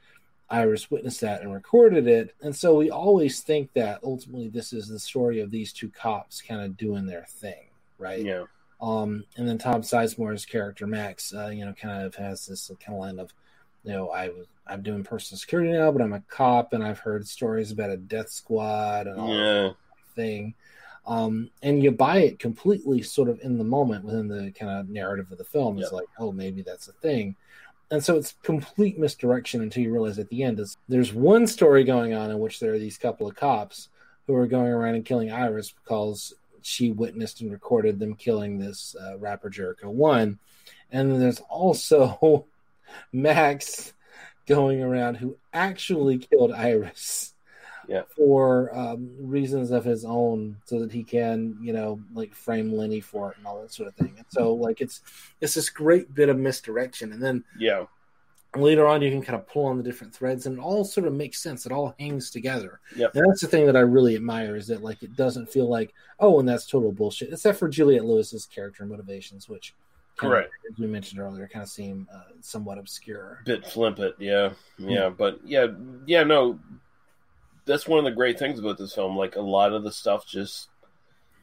Iris 0.50 0.92
witnessed 0.92 1.22
that 1.22 1.42
and 1.42 1.54
recorded 1.54 2.08
it, 2.08 2.36
and 2.42 2.56
so 2.56 2.76
we 2.76 2.92
always 2.92 3.42
think 3.42 3.74
that 3.74 4.00
ultimately 4.04 4.50
this 4.50 4.74
is 4.74 4.88
the 4.88 5.00
story 5.00 5.40
of 5.40 5.52
these 5.52 5.74
two 5.74 5.90
cops 5.90 6.42
kind 6.42 6.62
of 6.62 6.78
doing 6.78 7.06
their 7.06 7.26
thing, 7.28 7.68
right? 7.98 8.24
Yeah. 8.24 8.46
Um, 8.80 9.26
and 9.36 9.48
then 9.48 9.58
Tom 9.58 9.82
Sizemore's 9.82 10.46
character 10.46 10.86
Max, 10.86 11.34
uh, 11.34 11.48
you 11.48 11.66
know, 11.66 11.74
kind 11.74 12.06
of 12.06 12.14
has 12.16 12.46
this 12.46 12.70
kind 12.80 12.96
of 12.96 13.00
line 13.00 13.20
of, 13.20 13.34
you 13.88 13.94
know, 13.94 14.10
I 14.10 14.30
was 14.30 14.48
I'm 14.70 14.82
doing 14.82 15.02
personal 15.02 15.40
security 15.40 15.72
now, 15.72 15.92
but 15.94 16.02
I'm 16.02 16.12
a 16.12 16.20
cop, 16.28 16.74
and 16.74 16.84
I've 16.84 17.00
heard 17.00 17.26
stories 17.26 17.72
about 17.72 17.90
a 17.90 17.96
death 17.96 18.30
squad 18.30 19.08
and 19.08 19.18
all 19.18 19.34
Yeah. 19.34 19.62
that 19.70 19.76
thing. 20.14 20.56
Um, 21.06 21.50
and 21.64 21.82
you 21.82 21.92
buy 21.92 22.18
it 22.18 22.38
completely, 22.38 23.02
sort 23.02 23.30
of 23.30 23.40
in 23.40 23.58
the 23.58 23.64
moment 23.64 24.04
within 24.04 24.28
the 24.28 24.52
kind 24.52 24.78
of 24.78 24.90
narrative 24.90 25.32
of 25.32 25.38
the 25.38 25.46
film. 25.46 25.80
It's 25.80 25.90
Yeah. 25.90 26.00
like, 26.00 26.08
oh, 26.20 26.34
maybe 26.34 26.64
that's 26.64 26.90
a 26.90 26.92
thing. 26.92 27.38
And 27.92 28.04
so 28.04 28.18
it's 28.18 28.36
complete 28.44 29.00
misdirection 29.00 29.62
until 29.62 29.84
you 29.84 29.94
realize 29.94 30.20
at 30.20 30.28
the 30.28 30.44
end 30.44 30.60
is 30.60 30.76
there's 30.90 31.14
one 31.14 31.48
story 31.48 31.86
going 31.86 32.14
on 32.14 32.30
in 32.30 32.40
which 32.40 32.60
there 32.60 32.74
are 32.74 32.80
these 32.80 32.98
couple 32.98 33.26
of 33.26 33.38
cops 33.38 33.88
who 34.26 34.36
are 34.36 34.48
going 34.48 34.68
around 34.68 34.96
and 34.96 35.06
killing 35.06 35.32
Iris 35.32 35.72
because 35.72 36.34
she 36.62 36.92
witnessed 36.92 37.40
and 37.40 37.54
recorded 37.54 38.00
them 38.00 38.16
killing 38.16 38.60
this 38.60 38.94
uh, 39.02 39.18
rapper 39.18 39.50
Jeriko 39.50 39.86
One, 39.86 40.40
and 40.92 41.10
then 41.10 41.22
there's 41.22 41.40
also 41.50 42.46
Max 43.12 43.94
going 44.46 44.82
around 44.82 45.16
who 45.16 45.38
actually 45.54 46.18
killed 46.20 46.52
Iris 46.54 47.34
Yeah. 47.88 48.04
for 48.16 48.74
um, 48.78 49.10
reasons 49.20 49.72
of 49.72 49.84
his 49.86 50.06
own, 50.06 50.58
so 50.66 50.80
that 50.80 50.92
he 50.92 51.04
can, 51.04 51.58
you 51.62 51.74
know, 51.74 52.00
like 52.14 52.34
frame 52.34 52.72
Lenny 52.74 53.00
for 53.02 53.32
it 53.32 53.38
and 53.38 53.46
all 53.48 53.62
that 53.62 53.74
sort 53.74 53.88
of 53.90 53.96
thing. 53.96 54.14
And 54.18 54.26
so, 54.30 54.54
like, 54.54 54.82
it's 54.82 55.02
it's 55.42 55.54
this 55.54 55.70
great 55.70 56.14
bit 56.14 56.30
of 56.30 56.38
misdirection, 56.38 57.12
and 57.14 57.22
then 57.24 57.44
Yeah. 57.60 57.86
later 58.56 58.88
on 58.88 59.02
you 59.02 59.12
can 59.12 59.22
kind 59.22 59.38
of 59.40 59.48
pull 59.48 59.66
on 59.66 59.78
the 59.78 59.84
different 59.84 60.16
threads 60.16 60.46
and 60.48 60.58
it 60.58 60.62
all 60.62 60.84
sort 60.84 61.06
of 61.06 61.14
makes 61.14 61.44
sense 61.44 61.66
it 61.68 61.72
all 61.72 61.94
hangs 62.00 62.32
together 62.32 62.80
Yep. 62.96 63.14
and 63.14 63.26
that's 63.28 63.42
the 63.42 63.48
thing 63.48 63.66
that 63.68 63.76
i 63.76 63.82
really 63.82 64.16
admire 64.16 64.56
is 64.56 64.66
that 64.68 64.82
like 64.82 65.04
it 65.04 65.16
doesn't 65.16 65.52
feel 65.52 65.68
like 65.70 65.94
oh 66.20 66.40
and 66.40 66.48
that's 66.50 66.66
total 66.66 66.92
bullshit 66.92 67.32
except 67.32 67.60
for 67.60 67.68
juliette 67.68 68.06
lewis's 68.06 68.48
character 68.48 68.84
motivations 68.86 69.48
which 69.48 69.76
kind 70.18 70.34
of, 70.34 70.38
Correct. 70.40 70.54
as 70.72 70.80
we 70.80 70.88
mentioned 70.88 71.22
earlier 71.22 71.48
kind 71.48 71.64
of 71.64 71.70
seem 71.70 72.08
uh, 72.14 72.22
somewhat 72.42 72.78
obscure. 72.78 73.42
Bit 73.46 73.66
flippant 73.66 74.16
yeah. 74.20 74.52
Yeah 74.78 75.10
but 75.10 75.40
yeah 75.46 75.68
yeah 76.06 76.24
no. 76.24 76.60
That's 77.66 77.88
one 77.88 78.00
of 78.00 78.06
the 78.06 78.12
great 78.12 78.40
things 78.40 78.60
about 78.60 78.78
this 78.78 78.96
film. 78.96 79.18
Like 79.18 79.36
a 79.36 79.42
lot 79.42 79.74
of 79.74 79.84
the 79.84 79.92
stuff 79.92 80.26
just 80.26 80.70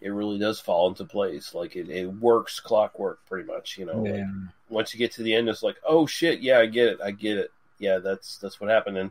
it 0.00 0.10
really 0.10 0.38
does 0.38 0.60
fall 0.60 0.88
into 0.88 1.04
place. 1.04 1.54
Like 1.54 1.76
it, 1.76 1.88
it 1.88 2.06
works 2.06 2.60
clockwork 2.60 3.20
pretty 3.26 3.46
much 3.46 3.78
you 3.78 3.86
know 3.86 4.02
like, 4.02 4.24
once 4.68 4.92
you 4.92 4.98
get 4.98 5.12
to 5.12 5.22
the 5.22 5.34
end 5.34 5.48
it's 5.48 5.62
like 5.62 5.76
oh 5.86 6.06
shit 6.06 6.40
yeah 6.40 6.58
i 6.58 6.66
get 6.66 6.88
it 6.88 6.98
i 7.02 7.10
get 7.10 7.38
it. 7.38 7.50
Yeah 7.78 7.98
that's 7.98 8.38
that's 8.38 8.60
what 8.60 8.70
happened. 8.70 8.98
And 8.98 9.10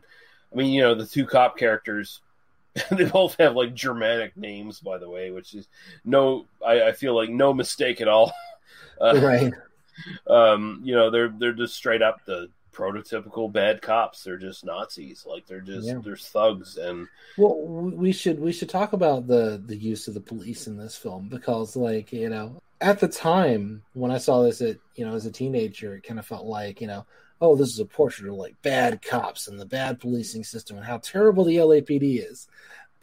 i 0.52 0.56
mean 0.56 0.72
you 0.72 0.82
know 0.82 0.94
the 0.94 1.06
two 1.06 1.26
cop 1.26 1.56
characters 1.56 2.20
they 2.90 3.04
both 3.04 3.36
have 3.38 3.54
like 3.54 3.72
germanic 3.72 4.36
names 4.36 4.80
by 4.80 4.98
the 4.98 5.08
way 5.08 5.30
which 5.30 5.54
is 5.54 5.68
no 6.04 6.46
i, 6.66 6.88
I 6.88 6.92
feel 6.92 7.14
like 7.14 7.30
no 7.30 7.54
mistake 7.54 8.00
at 8.00 8.08
all 8.08 8.32
uh, 9.00 9.20
right 9.20 9.52
um, 10.28 10.80
you 10.84 10.94
know, 10.94 11.10
they're 11.10 11.28
they're 11.38 11.52
just 11.52 11.74
straight 11.74 12.02
up 12.02 12.24
the 12.24 12.48
prototypical 12.72 13.50
bad 13.52 13.80
cops. 13.80 14.24
They're 14.24 14.36
just 14.36 14.64
Nazis. 14.64 15.24
Like 15.26 15.46
they're 15.46 15.60
just 15.60 15.86
Yeah. 15.86 16.00
they're 16.04 16.16
thugs 16.16 16.76
and 16.76 17.06
well 17.38 17.60
we 17.60 18.12
should 18.12 18.40
we 18.40 18.52
should 18.52 18.68
talk 18.68 18.92
about 18.92 19.26
the 19.26 19.62
the 19.64 19.76
use 19.76 20.08
of 20.08 20.14
the 20.14 20.20
police 20.20 20.66
in 20.66 20.76
this 20.76 20.96
film 20.96 21.28
because 21.28 21.76
like 21.76 22.12
you 22.12 22.28
know 22.28 22.60
at 22.80 22.98
the 22.98 23.08
time 23.08 23.82
when 23.94 24.10
i 24.10 24.18
saw 24.18 24.42
this 24.42 24.60
at 24.60 24.76
you 24.96 25.06
know 25.06 25.14
as 25.14 25.24
a 25.26 25.30
teenager 25.30 25.94
it 25.94 26.02
kind 26.02 26.18
of 26.18 26.26
felt 26.26 26.44
like 26.46 26.80
you 26.80 26.86
know 26.88 27.06
oh 27.40 27.54
this 27.54 27.68
is 27.68 27.78
a 27.78 27.84
portrait 27.84 28.28
of 28.28 28.34
like 28.34 28.60
bad 28.62 29.00
cops 29.02 29.46
and 29.48 29.58
the 29.60 29.66
bad 29.66 30.00
policing 30.00 30.42
system 30.44 30.76
and 30.76 30.84
how 30.84 30.98
terrible 30.98 31.44
the 31.44 31.56
lapd 31.56 32.00
is 32.28 32.48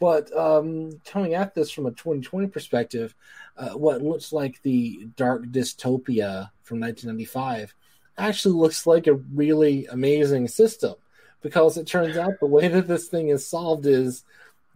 but 0.02 0.36
um 0.36 0.90
coming 1.06 1.34
at 1.34 1.54
this 1.54 1.70
from 1.70 1.86
a 1.86 1.90
2020 1.92 2.48
perspective 2.48 3.14
uh, 3.56 3.70
what 3.70 4.02
looks 4.02 4.32
like 4.32 4.60
the 4.62 5.06
dark 5.16 5.44
dystopia 5.46 6.50
from 6.62 6.80
1995 6.80 7.74
actually 8.18 8.54
looks 8.54 8.86
like 8.86 9.06
a 9.06 9.14
really 9.14 9.86
amazing 9.86 10.48
system 10.48 10.94
because 11.42 11.76
it 11.76 11.86
turns 11.86 12.16
out 12.16 12.32
the 12.40 12.46
way 12.46 12.68
that 12.68 12.86
this 12.88 13.08
thing 13.08 13.28
is 13.28 13.46
solved 13.46 13.86
is 13.86 14.24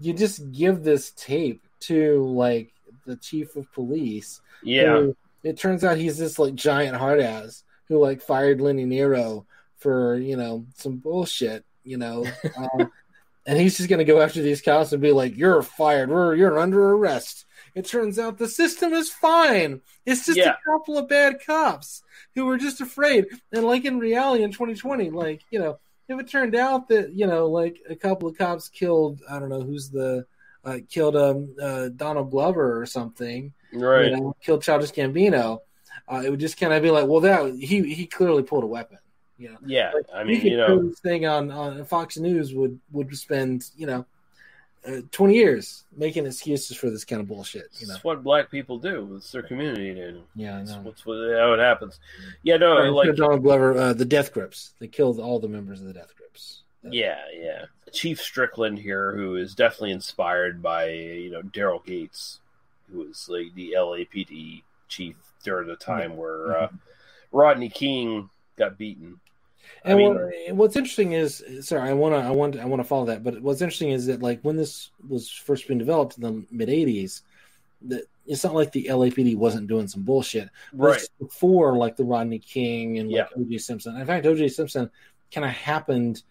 you 0.01 0.13
just 0.13 0.53
give 0.53 0.83
this 0.83 1.11
tape 1.13 1.63
to 1.81 2.23
like 2.25 2.73
the 3.07 3.17
chief 3.17 3.57
of 3.57 3.71
police. 3.73 4.41
Yeah. 4.63 4.97
who- 4.99 5.17
it 5.43 5.57
turns 5.57 5.85
out 5.85 5.97
he's 5.97 6.19
this 6.19 6.39
like 6.39 6.55
giant 6.55 6.97
hard 6.97 7.21
ass 7.21 7.63
who 7.89 7.99
like 7.99 8.21
fired 8.21 8.61
Lenny 8.61 8.85
Nero 8.85 9.47
for 9.79 10.17
you 10.17 10.37
know 10.37 10.67
some 10.75 10.97
bullshit, 10.97 11.65
you 11.85 11.99
know. 11.99 12.27
um, 12.57 12.91
and 13.47 13.59
he's 13.59 13.77
just 13.77 13.89
gonna 13.89 14.05
go 14.05 14.21
after 14.21 14.43
these 14.43 14.61
cops 14.61 14.93
and 14.93 15.01
be 15.01 15.13
like, 15.13 15.37
"You're 15.37 15.63
fired. 15.63 16.11
We're 16.11 16.35
you're 16.35 16.59
under 16.59 16.91
arrest." 16.91 17.45
It 17.75 17.85
turns 17.87 18.19
out 18.19 18.39
the 18.39 18.49
system 18.49 18.93
is 18.95 19.11
fine. 19.11 19.83
It's 20.07 20.25
just 20.27 20.39
Yeah. 20.39 20.53
a 20.55 20.71
couple 20.71 20.97
of 20.99 21.09
bad 21.09 21.37
cops 21.45 22.03
who 22.35 22.47
were 22.47 22.57
just 22.57 22.81
afraid. 22.81 23.27
And 23.53 23.65
like 23.65 23.85
in 23.85 23.99
reality 23.99 24.43
in 24.45 24.51
2020, 24.53 25.11
like 25.11 25.43
you 25.51 25.59
know, 25.59 25.79
if 26.09 26.19
it 26.19 26.29
turned 26.29 26.55
out 26.55 26.89
that 26.89 27.13
you 27.13 27.27
know, 27.27 27.47
like 27.49 27.81
a 27.89 27.95
couple 27.97 28.29
of 28.29 28.37
cops 28.39 28.69
killed, 28.69 29.21
I 29.29 29.39
don't 29.39 29.51
know 29.51 29.61
who's 29.63 29.91
the 29.91 30.27
uh, 30.65 30.79
killed 30.89 31.17
um 31.17 31.55
uh, 31.63 31.89
Donald 31.95 32.31
Glover 32.31 32.81
or 32.81 32.87
something, 32.87 33.53
Right. 33.73 34.07
You 34.11 34.17
know, 34.17 34.37
killed 34.43 34.63
Childish 34.63 34.93
Gambino. 34.93 35.61
Uh, 36.09 36.23
it 36.25 36.31
would 36.31 36.41
just 36.41 36.59
kind 36.59 36.73
of 36.73 36.83
be 36.83 36.91
like, 36.91 37.07
well, 37.07 37.21
that 37.21 37.55
he 37.57 37.93
he 37.95 38.07
clearly 38.07 38.43
pulled 38.43 38.65
a 38.65 38.67
weapon. 38.67 38.99
You 39.39 39.51
know, 39.51 39.59
yeah. 39.67 39.93
I 40.15 40.25
mean, 40.25 40.41
you 40.41 40.57
know, 40.57 40.93
thing 41.03 41.27
on 41.27 41.51
on 41.51 41.85
Fox 41.85 42.17
News 42.17 42.55
would 42.55 42.79
would 42.93 43.15
spend 43.17 43.69
you 43.77 43.87
know 43.87 44.07
uh, 44.87 45.01
twenty 45.11 45.35
years 45.35 45.85
making 45.95 46.25
excuses 46.27 46.77
for 46.77 46.89
this 46.89 47.05
kind 47.05 47.21
of 47.21 47.29
bullshit. 47.29 47.69
You 47.79 47.87
know, 47.89 47.95
It's 47.95 48.05
what 48.05 48.23
black 48.25 48.51
people 48.51 48.79
do. 48.79 49.15
It's 49.17 49.31
their 49.33 49.43
community, 49.43 49.95
dude. 49.95 50.23
Yeah, 50.35 50.57
I 50.57 50.61
It's 50.61 50.71
know. 50.73 50.81
what's 50.81 51.05
what, 51.05 51.17
how 51.17 51.53
it 51.53 51.59
happens. 51.61 52.01
Yeah, 52.43 52.57
no, 52.57 52.79
Or 52.79 52.91
like 52.91 53.15
Donald 53.17 53.43
Glover, 53.43 53.77
uh, 53.77 53.93
the 53.93 54.05
Death 54.07 54.33
Grips. 54.33 54.73
They 54.79 54.89
killed 54.89 55.21
all 55.21 55.39
the 55.39 55.49
members 55.49 55.81
of 55.81 55.87
the 55.87 55.93
Death 55.93 56.15
Grips. 56.17 56.63
Yeah, 56.83 57.19
yeah. 57.35 57.65
Chief 57.93 58.21
Strickland 58.21 58.79
here, 58.79 59.15
who 59.15 59.37
is 59.37 59.55
definitely 59.55 59.93
inspired 59.93 60.63
by 60.63 60.91
you 60.91 61.31
know 61.31 61.43
Daryl 61.43 61.85
Gates, 61.85 62.41
who 62.91 63.01
was 63.01 63.29
like 63.29 63.55
the 63.55 63.75
LAPD 63.77 64.63
chief 64.89 65.17
during 65.43 65.69
the 65.69 65.77
time 65.77 66.17
where 66.17 66.57
uh, 66.57 66.69
Rodney 67.33 67.69
King 67.69 68.31
got 68.57 68.79
beaten. 68.79 69.21
I 69.85 69.91
And 69.91 69.99
mean, 69.99 70.15
what, 70.15 70.55
what's 70.57 70.77
interesting 70.77 71.13
is, 71.13 71.45
sorry, 71.61 71.89
I 71.89 71.93
want 71.93 72.15
to, 72.15 72.19
I 72.21 72.31
want, 72.31 72.57
I 72.59 72.65
want 72.65 72.81
to 72.81 72.89
follow 72.89 73.07
that. 73.07 73.23
But 73.23 73.41
what's 73.41 73.63
interesting 73.63 73.91
is 73.91 74.07
that, 74.07 74.23
like, 74.23 74.41
when 74.43 74.57
this 74.57 74.91
was 75.09 75.31
first 75.31 75.67
being 75.69 75.79
developed 75.79 76.17
in 76.19 76.23
the 76.23 76.45
mid 76.51 76.69
'80s, 76.69 77.23
that 77.83 78.05
it's 78.27 78.43
not 78.43 78.55
like 78.55 78.73
the 78.73 78.87
LAPD 78.91 79.37
wasn't 79.37 79.69
doing 79.69 79.87
some 79.87 80.03
bullshit. 80.03 80.49
Right. 80.73 80.99
This 80.99 81.09
Before, 81.19 81.77
like 81.77 81.97
the 81.97 82.05
Rodney 82.05 82.39
King 82.41 82.99
and 82.99 83.11
like 83.11 83.29
Yeah. 83.37 83.41
O.J. 83.43 83.59
Simpson. 83.59 83.97
In 83.97 84.07
fact, 84.07 84.27
O.J. 84.27 84.49
Simpson 84.49 84.91
kind 85.33 85.45
of 85.45 85.53
happened 85.53 86.23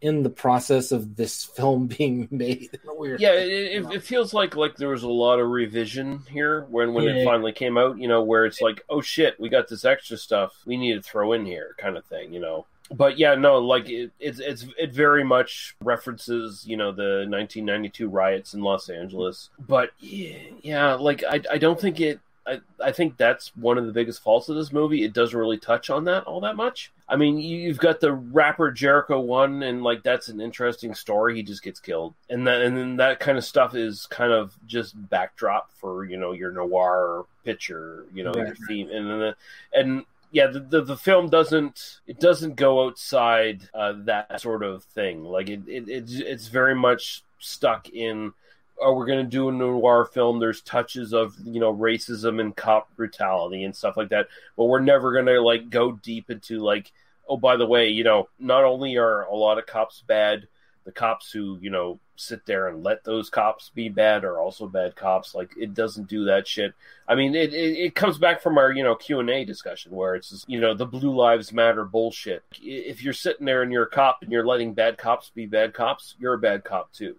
in 0.00 0.22
the 0.22 0.30
process 0.30 0.92
of 0.92 1.16
this 1.16 1.44
film 1.56 1.86
being 1.86 2.26
made. 2.30 2.68
Weird 2.84 3.20
yeah, 3.20 3.32
it, 3.32 3.84
it, 3.84 3.92
it 3.92 4.02
feels 4.02 4.34
like 4.34 4.56
like 4.56 4.76
there 4.76 4.88
was 4.88 5.02
a 5.04 5.08
lot 5.08 5.38
of 5.38 5.48
revision 5.48 6.22
here 6.30 6.62
when 6.70 6.92
when 6.94 7.04
Yeah. 7.04 7.16
it 7.16 7.24
finally 7.24 7.52
came 7.52 7.78
out. 7.78 7.98
You 7.98 8.08
know, 8.08 8.22
where 8.22 8.44
it's 8.46 8.60
like, 8.60 8.82
oh 8.88 9.00
shit, 9.00 9.38
we 9.38 9.48
got 9.48 9.68
this 9.68 9.84
extra 9.84 10.16
stuff 10.16 10.52
we 10.66 10.76
need 10.76 10.94
to 10.94 11.02
throw 11.02 11.32
in 11.34 11.46
here, 11.46 11.74
kind 11.78 11.96
of 11.96 12.04
thing. 12.06 12.32
You 12.32 12.40
know. 12.40 12.66
But 12.90 13.18
yeah, 13.18 13.34
no, 13.34 13.58
like 13.58 13.88
it, 13.88 14.12
it's 14.20 14.38
it's 14.40 14.66
it 14.78 14.92
very 14.92 15.24
much 15.24 15.74
references, 15.82 16.64
you 16.66 16.76
know, 16.76 16.92
the 16.92 17.24
1992 17.28 18.08
riots 18.08 18.52
in 18.54 18.60
Los 18.60 18.88
Angeles. 18.90 19.48
But 19.58 19.90
yeah, 20.00 20.36
yeah 20.62 20.94
like 20.94 21.24
I 21.28 21.40
I 21.50 21.58
don't 21.58 21.80
think 21.80 22.00
it. 22.00 22.20
I, 22.46 22.60
I 22.78 22.92
think 22.92 23.16
that's 23.16 23.56
one 23.56 23.78
of 23.78 23.86
the 23.86 23.92
biggest 23.92 24.22
faults 24.22 24.50
of 24.50 24.56
this 24.56 24.70
movie. 24.70 25.02
It 25.02 25.14
doesn't 25.14 25.38
really 25.38 25.56
touch 25.56 25.88
on 25.88 26.04
that 26.04 26.24
all 26.24 26.40
that 26.42 26.56
much. 26.56 26.92
I 27.08 27.16
mean, 27.16 27.38
you- 27.38 27.56
you've 27.56 27.78
got 27.78 28.00
the 28.00 28.12
rapper 28.12 28.70
Jeriko 28.70 29.22
one, 29.22 29.62
and 29.62 29.82
like 29.82 30.02
that's 30.02 30.28
an 30.28 30.42
interesting 30.42 30.94
story. 30.94 31.36
He 31.36 31.42
just 31.42 31.62
gets 31.62 31.80
killed, 31.80 32.12
and 32.28 32.46
that 32.46 32.60
and 32.60 32.76
then 32.76 32.96
that 32.96 33.18
kind 33.18 33.38
of 33.38 33.44
stuff 33.46 33.74
is 33.74 34.04
kind 34.10 34.30
of 34.30 34.54
just 34.66 34.92
backdrop 35.08 35.70
for 35.72 36.04
you 36.04 36.18
know 36.18 36.32
your 36.32 36.50
noir 36.52 37.24
picture, 37.46 38.04
you 38.12 38.24
know 38.24 38.32
Right. 38.34 38.48
your 38.48 38.56
theme, 38.68 38.90
and 38.90 39.08
then 39.08 39.18
the, 39.20 39.36
and 39.72 40.04
yeah, 40.34 40.48
the, 40.48 40.58
the 40.58 40.82
the 40.82 40.96
film 40.96 41.28
doesn't 41.28 42.00
it 42.08 42.18
doesn't 42.18 42.56
go 42.56 42.86
outside 42.86 43.68
uh, 43.72 43.94
that 43.98 44.40
sort 44.40 44.64
of 44.64 44.82
thing. 44.82 45.22
Like 45.22 45.48
it, 45.48 45.60
it 45.68 45.88
it's 45.88 46.14
it's 46.14 46.48
very 46.48 46.74
much 46.74 47.22
stuck 47.38 47.88
in 47.88 48.32
oh, 48.80 48.94
we're 48.94 49.06
going 49.06 49.24
to 49.24 49.30
do 49.30 49.48
a 49.48 49.52
noir 49.52 50.04
film. 50.04 50.40
There's 50.40 50.60
touches 50.60 51.14
of 51.14 51.36
you 51.44 51.60
know 51.60 51.72
racism 51.72 52.40
and 52.40 52.54
cop 52.54 52.94
brutality 52.96 53.62
and 53.62 53.74
stuff 53.76 53.96
like 53.96 54.08
that, 54.08 54.26
but 54.56 54.64
we're 54.64 54.80
never 54.80 55.12
going 55.12 55.26
to 55.26 55.40
like 55.40 55.70
go 55.70 55.92
deep 55.92 56.28
into 56.30 56.58
like 56.58 56.90
oh, 57.28 57.36
by 57.36 57.56
the 57.56 57.66
way, 57.66 57.88
you 57.88 58.04
know, 58.04 58.28
not 58.38 58.64
only 58.64 58.96
are 58.96 59.22
a 59.22 59.34
lot 59.34 59.56
of 59.58 59.66
cops 59.66 60.02
bad, 60.06 60.48
the 60.84 60.92
cops 60.92 61.30
who 61.30 61.58
you 61.62 61.70
know 61.70 62.00
sit 62.16 62.46
there 62.46 62.68
and 62.68 62.82
let 62.84 63.02
those 63.04 63.28
cops 63.28 63.70
be 63.74 63.88
bad 63.88 64.24
or 64.24 64.38
also 64.38 64.66
bad 64.68 64.94
cops. 64.96 65.34
Like 65.34 65.50
it 65.58 65.74
doesn't 65.74 66.08
do 66.08 66.24
that 66.26 66.46
shit. 66.46 66.72
I 67.08 67.14
mean, 67.14 67.34
it 67.34 67.52
it, 67.52 67.78
it 67.78 67.94
comes 67.94 68.18
back 68.18 68.40
from 68.40 68.56
our 68.58 68.72
you 68.72 68.82
know 68.82 68.94
Q 68.94 69.20
and 69.20 69.30
A 69.30 69.44
discussion 69.44 69.92
where 69.92 70.14
it's 70.14 70.30
just, 70.30 70.48
you 70.48 70.60
know 70.60 70.74
the 70.74 70.86
Blue 70.86 71.14
Lives 71.14 71.52
Matter 71.52 71.84
bullshit. 71.84 72.42
If 72.62 73.02
you're 73.02 73.12
sitting 73.12 73.46
there 73.46 73.62
and 73.62 73.72
you're 73.72 73.84
a 73.84 73.90
cop 73.90 74.18
and 74.22 74.30
you're 74.30 74.46
letting 74.46 74.74
bad 74.74 74.96
cops 74.98 75.30
be 75.34 75.46
bad 75.46 75.74
cops, 75.74 76.14
you're 76.18 76.34
a 76.34 76.38
bad 76.38 76.64
cop 76.64 76.92
too, 76.92 77.16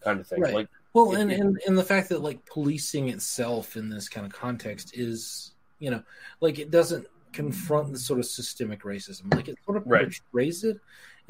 kind 0.00 0.20
of 0.20 0.26
thing. 0.26 0.40
Right. 0.40 0.54
Like 0.54 0.68
Well, 0.94 1.12
it- 1.12 1.20
and, 1.20 1.32
and 1.32 1.60
and 1.66 1.76
the 1.78 1.84
fact 1.84 2.08
that 2.08 2.22
like 2.22 2.44
policing 2.46 3.08
itself 3.10 3.76
in 3.76 3.88
this 3.90 4.08
kind 4.08 4.26
of 4.26 4.32
context 4.32 4.96
is, 4.96 5.52
you 5.78 5.90
know, 5.90 6.02
like 6.40 6.58
it 6.58 6.70
doesn't 6.70 7.06
confront 7.32 7.92
the 7.92 7.98
sort 7.98 8.18
of 8.18 8.26
systemic 8.26 8.82
racism. 8.82 9.32
Like 9.34 9.48
it 9.48 9.56
sort 9.64 9.76
of 9.76 9.84
Right. 9.86 10.10
portrays 10.32 10.64
it 10.64 10.80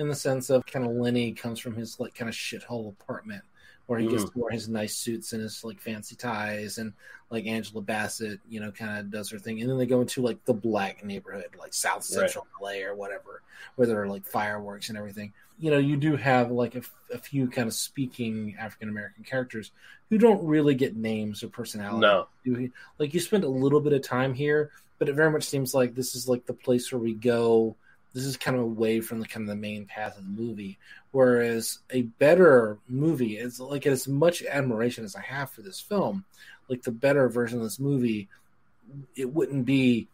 in 0.01 0.09
the 0.09 0.15
sense 0.15 0.49
of 0.49 0.65
kind 0.65 0.87
of 0.87 0.93
Lenny 0.93 1.33
comes 1.33 1.61
from 1.61 1.77
his 1.77 2.01
like 2.01 2.15
kind 2.15 2.29
of 2.29 2.35
shithole 2.35 2.89
apartment 2.89 3.43
where 3.87 3.99
he 3.99 4.07
gets 4.07 4.23
to 4.23 4.31
mm-hmm. 4.31 4.41
wear 4.41 4.51
his 4.51 4.69
nice 4.69 4.97
suits 4.97 5.33
and 5.33 5.43
his 5.43 5.63
like 5.63 5.79
fancy 5.79 6.15
ties 6.15 6.79
and 6.79 6.93
like 7.29 7.47
Angela 7.47 7.83
Bassett, 7.83 8.41
you 8.49 8.61
know, 8.61 8.71
kind 8.71 8.99
of 8.99 9.11
does 9.11 9.31
her 9.31 9.39
thing. 9.39 9.61
And 9.61 9.69
then 9.69 9.77
they 9.77 9.85
go 9.85 10.01
into 10.01 10.23
like 10.23 10.43
the 10.45 10.55
black 10.55 11.05
neighborhood, 11.05 11.49
like 11.59 11.75
South 11.75 11.97
Right. 11.97 12.31
Central 12.31 12.47
LA 12.63 12.87
or 12.87 12.95
whatever, 12.95 13.43
where 13.77 13.87
there 13.87 14.01
are 14.01 14.07
like 14.07 14.25
fireworks 14.25 14.89
and 14.89 14.97
everything. 14.97 15.33
You 15.59 15.71
know, 15.71 15.79
you 15.79 15.97
do 15.97 16.17
have 16.17 16.51
like 16.51 16.77
a, 16.77 16.79
f- 16.79 16.95
a 17.13 17.19
few 17.19 17.49
kind 17.49 17.69
of 17.69 17.75
speaking 17.75 18.57
African 18.59 18.89
American 18.89 19.25
characters 19.25 19.71
who 20.09 20.17
don't 20.17 20.43
really 20.45 20.75
get 20.75 20.97
names 20.97 21.43
or 21.43 21.49
personality. 21.49 22.01
No. 22.01 22.71
Like 22.99 23.13
you 23.13 23.21
spend 23.21 23.45
a 23.45 23.49
little 23.49 23.81
bit 23.81 23.93
of 23.93 24.03
time 24.03 24.33
here, 24.33 24.71
but 24.99 25.11
it 25.11 25.15
very 25.15 25.31
much 25.31 25.45
seems 25.45 25.75
like 25.75 25.95
this 25.95 26.15
is 26.15 26.27
like 26.27 26.47
the 26.47 26.55
place 26.55 26.91
where 26.91 27.01
we 27.01 27.13
go. 27.13 27.77
This 28.13 28.25
is 28.25 28.37
kind 28.37 28.57
of 28.57 28.65
away 28.65 29.01
from 29.01 29.21
the 29.21 29.27
kind 29.27 29.49
of 29.49 29.49
the 29.49 29.61
main 29.61 29.87
path 29.87 30.19
of 30.19 30.25
the 30.25 30.43
movie. 30.43 30.79
Whereas 31.13 31.79
a 31.91 32.03
better 32.03 32.79
movie 32.89 33.37
is 33.37 33.61
like 33.61 33.87
as 33.87 34.09
much 34.09 34.43
admiration 34.43 35.05
as 35.05 35.17
I 35.17 35.23
have 35.23 35.51
for 35.51 35.63
this 35.63 35.81
film, 35.81 36.25
like 36.69 36.83
the 36.83 36.93
better 36.93 37.29
version 37.29 37.59
of 37.59 37.65
this 37.65 37.81
movie, 37.81 38.29
it 39.17 39.33
wouldn't 39.33 39.65
be. 39.65 40.09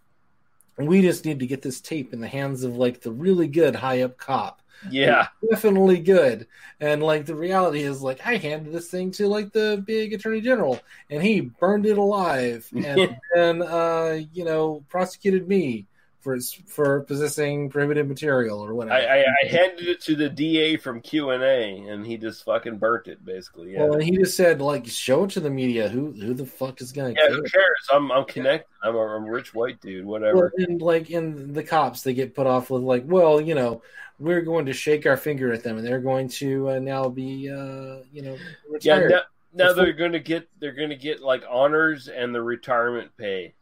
We 0.78 1.00
just 1.00 1.24
need 1.24 1.40
to 1.40 1.46
get 1.46 1.62
this 1.62 1.80
tape 1.80 2.12
in 2.12 2.20
the 2.20 2.28
hands 2.28 2.62
of 2.62 2.76
like 2.76 3.00
the 3.00 3.12
really 3.12 3.46
good 3.46 3.74
high 3.74 4.02
up 4.02 4.18
cop. 4.18 4.60
Yeah. 4.90 5.28
definitely 5.50 6.00
good. 6.00 6.46
And 6.80 7.02
like 7.02 7.26
the 7.26 7.34
reality 7.34 7.82
is, 7.82 8.02
like 8.02 8.26
I 8.26 8.36
handed 8.36 8.72
this 8.72 8.88
thing 8.88 9.10
to 9.12 9.28
like 9.28 9.52
the 9.52 9.82
big 9.86 10.12
attorney 10.12 10.40
general, 10.40 10.80
and 11.10 11.22
he 11.22 11.40
burned 11.40 11.86
it 11.86 11.98
alive, 11.98 12.68
and 12.74 13.16
then 13.34 13.62
uh, 13.62 14.20
you 14.32 14.44
know 14.44 14.84
prosecuted 14.88 15.48
me 15.48 15.86
for 16.26 16.36
for 16.66 17.00
possessing 17.02 17.70
prohibited 17.70 18.08
material 18.08 18.58
or 18.58 18.74
whatever. 18.74 18.96
I, 18.96 19.20
I, 19.20 19.24
I 19.44 19.46
handed 19.46 19.86
it 19.86 20.00
to 20.02 20.16
the 20.16 20.28
DA 20.28 20.76
from 20.76 21.00
Q 21.00 21.30
and 21.30 21.42
A, 21.44 21.88
and 21.88 22.04
he 22.04 22.16
just 22.16 22.44
fucking 22.44 22.78
burnt 22.78 23.06
it, 23.06 23.24
basically. 23.24 23.74
Yeah, 23.74 23.84
Well, 23.84 23.94
and 23.94 24.02
he 24.02 24.16
just 24.16 24.36
said 24.36 24.60
like 24.60 24.88
show 24.88 25.24
it 25.24 25.30
to 25.30 25.40
the 25.40 25.50
media. 25.50 25.88
Who 25.88 26.10
who 26.10 26.34
the 26.34 26.44
fuck 26.44 26.80
is 26.80 26.90
gonna 26.90 27.10
yeah. 27.10 27.28
care? 27.28 27.30
Who 27.30 27.42
cares? 27.42 27.88
I'm 27.92 28.10
I'm 28.10 28.24
connected. 28.24 28.66
I'm 28.82 28.96
a, 28.96 28.98
I'm 28.98 29.24
a 29.24 29.30
rich 29.30 29.54
white 29.54 29.80
dude. 29.80 30.04
Whatever. 30.04 30.52
Well, 30.56 30.66
and 30.66 30.82
like 30.82 31.10
in 31.10 31.52
the 31.52 31.62
cops, 31.62 32.02
they 32.02 32.12
get 32.12 32.34
put 32.34 32.48
off 32.48 32.70
with 32.70 32.82
like, 32.82 33.04
well, 33.06 33.40
you 33.40 33.54
know, 33.54 33.82
we're 34.18 34.42
going 34.42 34.66
to 34.66 34.72
shake 34.72 35.06
our 35.06 35.16
finger 35.16 35.52
at 35.52 35.62
them, 35.62 35.78
and 35.78 35.86
they're 35.86 36.00
going 36.00 36.28
to 36.28 36.70
uh, 36.70 36.78
now 36.80 37.08
be, 37.08 37.48
uh, 37.48 38.02
you 38.12 38.22
know, 38.22 38.36
yeah. 38.80 39.06
Now, 39.06 39.20
now 39.54 39.72
they're 39.72 39.92
gonna 39.92 40.18
get 40.18 40.48
they're 40.58 40.74
gonna 40.74 40.96
get 40.96 41.22
like 41.22 41.44
honors 41.48 42.08
and 42.08 42.34
the 42.34 42.42
retirement 42.42 43.12
pay. 43.16 43.54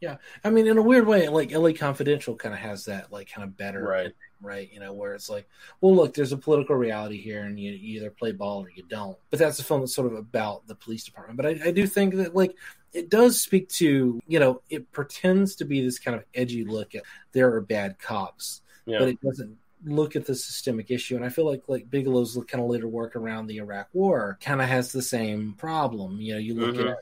Yeah, 0.00 0.16
I 0.44 0.50
mean, 0.50 0.66
in 0.66 0.76
a 0.76 0.82
weird 0.82 1.06
way, 1.06 1.28
like 1.28 1.52
LA 1.52 1.72
Confidential 1.72 2.36
kind 2.36 2.54
of 2.54 2.60
has 2.60 2.84
that, 2.84 3.10
like, 3.10 3.30
kind 3.30 3.44
of 3.44 3.56
better, 3.56 3.82
Right. 3.82 4.12
Right, 4.42 4.70
you 4.70 4.80
know, 4.80 4.92
where 4.92 5.14
it's 5.14 5.30
like, 5.30 5.48
well, 5.80 5.96
look, 5.96 6.12
there's 6.12 6.32
a 6.32 6.36
political 6.36 6.76
reality 6.76 7.16
here, 7.18 7.44
and 7.44 7.58
you, 7.58 7.72
you 7.72 7.98
either 8.00 8.10
play 8.10 8.32
ball 8.32 8.62
or 8.62 8.70
you 8.70 8.82
don't. 8.86 9.16
But 9.30 9.38
that's 9.38 9.58
a 9.58 9.64
film 9.64 9.80
that's 9.80 9.94
sort 9.94 10.12
of 10.12 10.18
about 10.18 10.66
the 10.66 10.74
police 10.74 11.04
department. 11.04 11.38
But 11.38 11.46
I, 11.46 11.68
I 11.68 11.70
do 11.70 11.86
think 11.86 12.16
that, 12.16 12.34
like, 12.34 12.54
it 12.92 13.08
does 13.08 13.40
speak 13.40 13.70
to, 13.70 14.20
you 14.28 14.38
know, 14.38 14.60
it 14.68 14.92
pretends 14.92 15.56
to 15.56 15.64
be 15.64 15.82
this 15.82 15.98
kind 15.98 16.14
of 16.14 16.22
edgy 16.34 16.64
look 16.66 16.94
at 16.94 17.04
there 17.32 17.54
are 17.54 17.62
bad 17.62 17.98
cops, 17.98 18.60
Yeah. 18.84 18.98
but 18.98 19.08
it 19.08 19.20
doesn't 19.22 19.56
look 19.86 20.16
at 20.16 20.26
the 20.26 20.34
systemic 20.34 20.90
issue. 20.90 21.16
And 21.16 21.24
I 21.24 21.30
feel 21.30 21.46
like 21.46 21.62
like 21.68 21.90
Bigelow's 21.90 22.38
kind 22.46 22.62
of 22.62 22.68
later 22.68 22.88
work 22.88 23.16
around 23.16 23.46
the 23.46 23.56
Iraq 23.58 23.88
War 23.94 24.36
kind 24.42 24.60
of 24.60 24.68
has 24.68 24.92
the 24.92 25.02
same 25.02 25.54
problem. 25.54 26.20
You 26.20 26.34
know, 26.34 26.40
you 26.40 26.54
look 26.54 26.74
Mhm. 26.76 26.90
at 26.90 26.98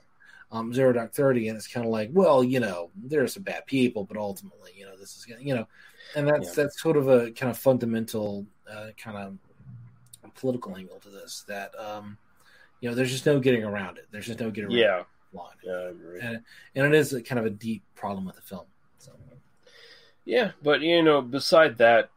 um, 0.53 0.73
Zero 0.73 0.93
Dark 0.93 1.13
Thirty, 1.13 1.49
and 1.49 1.57
it's 1.57 1.67
kind 1.69 1.85
of 1.87 1.93
like, 1.93 2.11
well, 2.13 2.45
you 2.45 2.61
know, 2.61 2.91
there 2.97 3.23
are 3.23 3.29
some 3.29 3.43
bad 3.43 3.67
people, 3.67 4.05
but 4.05 4.17
ultimately, 4.17 4.73
you 4.77 4.85
know, 4.87 4.97
this 4.97 5.17
is 5.17 5.25
gonna, 5.25 5.41
you 5.41 5.55
know, 5.55 5.67
and 6.17 6.29
that's 6.29 6.49
Yeah. 6.57 6.65
that's 6.65 6.81
sort 6.81 6.97
of 6.97 7.09
a 7.09 7.31
kind 7.33 7.51
of 7.51 7.59
fundamental 7.59 8.47
uh, 8.71 8.89
kind 8.97 9.17
of 9.17 10.35
political 10.35 10.77
angle 10.77 10.99
to 11.01 11.11
this 11.11 11.45
that 11.49 11.79
um, 11.79 12.19
you 12.81 12.89
know, 12.89 12.95
there's 12.95 13.11
just 13.11 13.27
no 13.27 13.39
getting 13.41 13.65
around 13.65 13.99
it. 13.99 14.07
There's 14.11 14.27
just 14.27 14.41
no 14.41 14.51
getting 14.51 14.71
around 14.71 14.79
Yeah. 14.79 15.01
it. 15.01 15.07
Line. 15.33 15.57
Yeah, 15.65 15.73
I 15.73 15.89
agree. 15.89 16.21
And, 16.21 16.41
and 16.77 16.87
it 16.87 16.95
is 16.95 17.13
a 17.13 17.21
kind 17.21 17.41
of 17.41 17.47
a 17.47 17.51
deep 17.51 17.83
problem 17.97 18.25
with 18.25 18.37
the 18.37 18.43
film. 18.43 18.67
So. 18.99 19.13
Yeah, 20.25 20.53
but 20.63 20.81
you 20.81 21.03
know, 21.03 21.21
beside 21.21 21.79
that, 21.79 22.11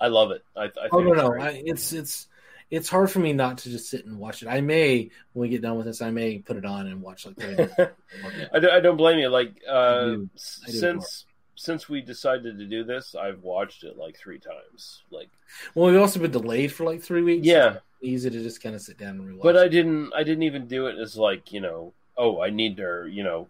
I 0.00 0.08
love 0.08 0.30
it. 0.30 0.44
I, 0.54 0.64
I 0.64 0.68
think 0.68 0.92
Oh 0.92 1.00
no, 1.00 1.12
no. 1.12 1.34
I, 1.40 1.62
it's 1.64 1.92
it's 1.94 2.26
it's 2.70 2.88
hard 2.88 3.10
for 3.10 3.20
me 3.20 3.32
not 3.32 3.58
to 3.58 3.70
just 3.70 3.88
sit 3.90 4.06
and 4.06 4.18
watch 4.18 4.42
it. 4.42 4.48
I 4.48 4.60
may, 4.60 5.10
when 5.32 5.42
we 5.42 5.48
get 5.48 5.62
done 5.62 5.76
with 5.76 5.86
this, 5.86 6.02
I 6.02 6.10
may 6.10 6.38
put 6.38 6.56
it 6.56 6.64
on 6.64 6.86
and 6.86 7.00
watch 7.00 7.26
like. 7.26 7.36
30. 7.36 7.62
I, 8.52 8.58
don't, 8.58 8.72
I 8.72 8.80
don't 8.80 8.96
blame 8.96 9.18
you. 9.18 9.28
Like 9.28 9.52
uh, 9.68 10.04
do. 10.04 10.30
s- 10.34 10.60
I 10.66 10.70
do 10.70 10.78
since 10.78 11.24
since 11.54 11.88
we 11.88 12.00
decided 12.02 12.58
to 12.58 12.66
do 12.66 12.84
this, 12.84 13.14
I've 13.14 13.42
watched 13.42 13.82
it 13.84 13.96
like 13.96 14.16
three 14.18 14.38
times. 14.38 15.02
Like, 15.10 15.30
well, 15.74 15.90
we've 15.90 16.00
also 16.00 16.20
been 16.20 16.30
delayed 16.30 16.72
for 16.72 16.84
like 16.84 17.02
three 17.02 17.22
weeks. 17.22 17.46
Yeah. 17.46 17.74
so 17.74 17.80
easy 18.02 18.28
to 18.30 18.42
just 18.42 18.62
kind 18.62 18.74
of 18.74 18.82
sit 18.82 18.98
down 18.98 19.18
and 19.18 19.22
rewatch. 19.22 19.42
but 19.42 19.56
I 19.56 19.68
didn't. 19.68 20.12
I 20.14 20.22
didn't 20.22 20.42
even 20.42 20.66
do 20.66 20.86
it 20.86 20.98
as 20.98 21.16
like 21.16 21.52
you 21.52 21.60
know. 21.60 21.92
Oh, 22.18 22.40
I 22.42 22.50
need 22.50 22.76
to 22.78 23.06
you 23.10 23.22
know 23.24 23.48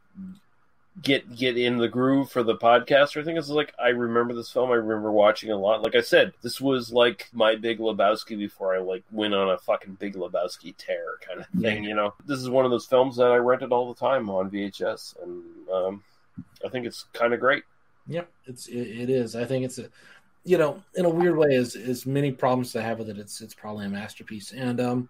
get 1.03 1.37
get 1.37 1.59
in 1.59 1.77
the 1.77 1.89
groove 1.89 2.31
for 2.31 2.43
the 2.43 2.57
podcast 2.57 3.15
or 3.15 3.21
anything. 3.21 3.37
It's 3.37 3.49
like 3.49 3.75
I 3.79 3.89
remember 3.89 4.35
this 4.35 4.51
film. 4.51 4.71
I 4.71 4.75
remember 4.75 5.13
watching 5.13 5.51
a 5.51 5.57
lot. 5.57 5.83
Like 5.83 5.95
I 5.95 6.01
said, 6.01 6.33
this 6.43 6.61
was 6.61 6.93
like 6.93 7.29
my 7.33 7.55
Big 7.55 7.79
Lebowski 7.79 8.39
before 8.39 8.75
I 8.75 8.79
like 8.79 9.05
went 9.13 9.35
on 9.35 9.51
a 9.51 9.59
fucking 9.59 9.95
Big 9.95 10.15
Lebowski 10.15 10.75
tear 10.77 11.05
kind 11.27 11.41
of 11.41 11.47
thing. 11.61 11.83
Yeah. 11.85 11.89
You 11.91 11.95
know, 11.95 12.15
this 12.27 12.41
is 12.41 12.49
one 12.49 12.65
of 12.65 12.71
those 12.71 12.87
films 12.87 13.17
that 13.17 13.31
I 13.31 13.37
rented 13.37 13.73
all 13.73 13.93
the 13.93 14.01
time 14.01 14.31
on 14.31 14.51
VHS, 14.51 15.23
and 15.23 15.69
um, 15.69 16.05
I 16.65 16.69
think 16.69 16.87
it's 16.87 17.05
kind 17.13 17.35
of 17.35 17.41
great. 17.41 17.65
Yeah, 18.07 18.25
it's 18.47 18.69
it, 18.69 18.79
it 18.79 19.11
is. 19.11 19.37
I 19.37 19.45
think 19.45 19.65
it's 19.65 19.79
a, 19.79 19.89
you 20.45 20.59
know, 20.59 20.83
in 20.95 21.05
a 21.05 21.11
weird 21.11 21.37
way, 21.37 21.57
as 21.57 21.77
as 21.77 22.07
many 22.07 22.33
problems 22.33 22.75
I 22.75 22.83
have 22.83 22.99
with 22.99 23.11
it, 23.11 23.19
it's 23.19 23.41
it's 23.41 23.55
probably 23.55 23.87
a 23.87 23.91
masterpiece. 23.91 24.53
And 24.53 24.81
um, 24.81 25.09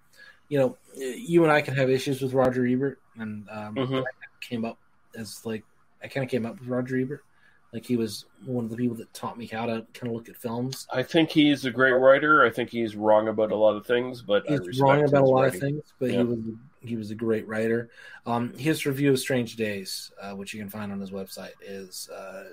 you 0.48 0.58
know, 0.58 0.76
you 0.94 1.44
and 1.44 1.52
I 1.52 1.60
can 1.60 1.74
have 1.76 1.90
issues 1.90 2.22
with 2.22 2.32
Roger 2.32 2.66
Ebert, 2.66 2.98
and 3.18 3.48
um, 3.50 3.74
Mhm. 3.74 4.04
Came 4.40 4.64
up 4.64 4.78
as 5.16 5.44
like 5.44 5.64
I 6.06 6.08
kind 6.08 6.22
of 6.24 6.30
came 6.30 6.46
up 6.46 6.60
with 6.60 6.68
Roger 6.68 6.96
Ebert, 7.00 7.24
like 7.72 7.84
he 7.84 7.96
was 7.96 8.26
one 8.44 8.64
of 8.64 8.70
the 8.70 8.76
people 8.76 8.96
that 8.98 9.12
taught 9.12 9.36
me 9.36 9.46
how 9.46 9.66
to 9.66 9.84
kind 9.92 10.06
of 10.06 10.12
look 10.12 10.28
at 10.28 10.36
films. 10.36 10.86
I 10.92 11.02
think 11.02 11.30
he's 11.30 11.64
a 11.64 11.70
great 11.70 11.94
writer. 11.94 12.44
I 12.44 12.50
think 12.50 12.70
he's 12.70 12.94
wrong 12.94 13.26
about 13.26 13.50
a 13.50 13.56
lot 13.56 13.74
of 13.76 13.84
things, 13.84 14.22
but 14.22 14.48
I 14.48 14.58
He's 14.62 14.80
wrong 14.80 15.02
about 15.02 15.22
a 15.22 15.26
lot 15.26 15.42
writing. 15.42 15.56
of 15.56 15.60
things, 15.60 15.92
but 15.98 16.10
Yeah. 16.10 16.18
he 16.18 16.22
was 16.24 16.38
he 16.80 16.96
was 16.96 17.10
a 17.10 17.16
great 17.16 17.48
writer. 17.48 17.90
Um, 18.24 18.52
his 18.56 18.86
review 18.86 19.10
of 19.10 19.18
Strange 19.18 19.56
Days, 19.56 20.12
uh, 20.22 20.36
which 20.36 20.54
you 20.54 20.60
can 20.60 20.70
find 20.70 20.92
on 20.92 21.00
his 21.00 21.10
website, 21.10 21.54
is 21.60 22.08
uh, 22.10 22.44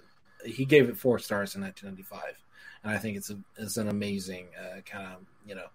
he 0.44 0.66
gave 0.66 0.90
it 0.90 0.98
four 0.98 1.20
stars 1.20 1.54
in 1.54 1.62
1995, 1.62 2.44
and 2.84 2.92
I 2.92 2.98
think 2.98 3.18
it's 3.18 3.30
a 3.30 3.38
it's 3.58 3.78
an 3.78 3.90
amazing 3.90 4.48
uh, 4.60 4.82
kind 4.82 5.06
of 5.14 5.20
you 5.48 5.54
know. 5.54 5.68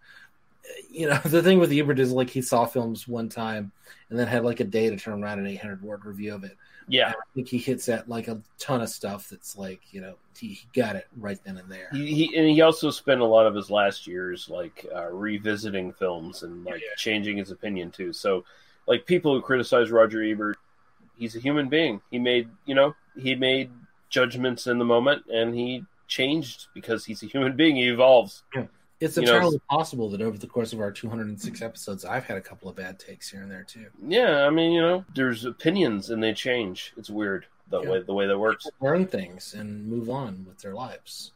You 0.91 1.09
know 1.09 1.19
the 1.25 1.43
thing 1.43 1.61
with 1.61 1.73
Ebert 1.73 2.01
is 2.01 2.11
like 2.11 2.29
he 2.29 2.43
saw 2.43 2.67
films 2.67 3.07
one 3.07 3.29
time 3.29 3.71
and 4.11 4.19
then 4.19 4.27
had 4.27 4.45
like 4.45 4.59
a 4.61 4.65
day 4.65 4.91
to 4.91 4.97
turn 4.99 5.23
around 5.23 5.39
an 5.39 5.47
800 5.47 5.81
word 5.83 6.05
review 6.05 6.35
of 6.35 6.43
it. 6.45 6.57
Yeah, 6.89 7.11
I 7.11 7.35
think 7.35 7.49
he 7.49 7.59
hits 7.59 7.89
at 7.89 8.09
like 8.09 8.29
a 8.29 8.41
ton 8.59 8.81
of 8.81 8.89
stuff 8.89 9.29
that's 9.29 9.57
like 9.57 9.81
you 9.93 10.01
know 10.01 10.15
he, 10.39 10.49
he 10.49 10.67
got 10.75 10.97
it 10.97 11.07
right 11.19 11.39
then 11.45 11.59
and 11.59 11.71
there. 11.71 11.89
He, 11.93 12.15
he 12.15 12.37
and 12.37 12.49
he 12.49 12.61
also 12.61 12.91
spent 12.91 13.21
a 13.21 13.25
lot 13.25 13.47
of 13.47 13.55
his 13.55 13.71
last 13.71 14.07
years 14.07 14.49
like 14.49 14.87
uh, 14.95 15.09
revisiting 15.11 15.93
films 15.93 16.43
and 16.43 16.65
like 16.65 16.83
changing 16.97 17.37
his 17.37 17.51
opinion 17.51 17.91
too. 17.91 18.13
So, 18.13 18.45
like 18.87 19.07
people 19.07 19.35
who 19.35 19.43
criticize 19.43 19.91
Roger 19.91 20.23
Ebert, 20.23 20.57
he's 21.17 21.37
a 21.37 21.41
human 21.41 21.69
being. 21.69 22.01
He 22.11 22.19
made 22.19 22.49
you 22.65 22.75
know 22.75 22.95
he 23.17 23.35
made 23.35 23.71
judgments 24.09 24.67
in 24.67 24.79
the 24.79 24.85
moment 24.85 25.25
and 25.33 25.55
he 25.55 25.85
changed 26.07 26.69
because 26.75 27.05
he's 27.05 27.23
a 27.23 27.27
human 27.27 27.55
being. 27.55 27.77
He 27.77 27.89
evolves. 27.89 28.43
It's 29.01 29.17
You 29.17 29.27
know, 29.27 29.35
entirely 29.35 29.61
possible 29.71 30.11
that 30.11 30.21
over 30.21 30.37
the 30.39 30.47
course 30.49 30.73
of 30.73 30.81
our 30.81 30.91
206 30.91 31.63
episodes, 31.63 32.05
I've 32.05 32.25
had 32.25 32.37
a 32.37 32.41
couple 32.41 32.69
of 32.69 32.75
bad 32.75 32.99
takes 32.99 33.31
here 33.31 33.43
and 33.43 33.51
there 33.51 33.63
too. 33.63 33.87
Yeah, 34.05 34.47
I 34.47 34.51
mean 34.51 34.73
you 34.73 34.81
know 34.81 35.05
there's 35.15 35.45
opinions 35.45 36.11
and 36.11 36.23
they 36.23 36.33
change. 36.35 36.93
It's 36.97 37.09
weird 37.11 37.47
the 37.69 37.81
Yeah. 37.83 37.91
way 37.91 38.03
the 38.03 38.15
way 38.15 38.27
that 38.27 38.39
works. 38.39 38.67
Learn 38.81 39.07
things 39.07 39.55
and 39.55 39.87
move 39.87 40.11
on 40.11 40.45
with 40.47 40.59
their 40.59 40.75
lives. 40.75 41.33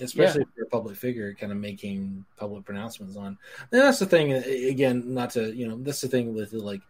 Especially 0.00 0.42
if 0.42 0.48
you're 0.56 0.66
a 0.66 0.70
public 0.70 0.96
figure, 0.96 1.32
kind 1.34 1.52
of 1.52 1.58
making 1.58 2.24
public 2.36 2.64
pronouncements 2.64 3.16
on. 3.16 3.38
And 3.70 3.80
that's 3.80 4.00
the 4.00 4.06
thing. 4.06 4.32
Again, 4.32 5.14
not 5.14 5.30
to 5.30 5.54
you 5.54 5.68
know, 5.68 5.78
that's 5.78 6.00
the 6.02 6.08
thing 6.08 6.34
with 6.34 6.52
like, 6.52 6.82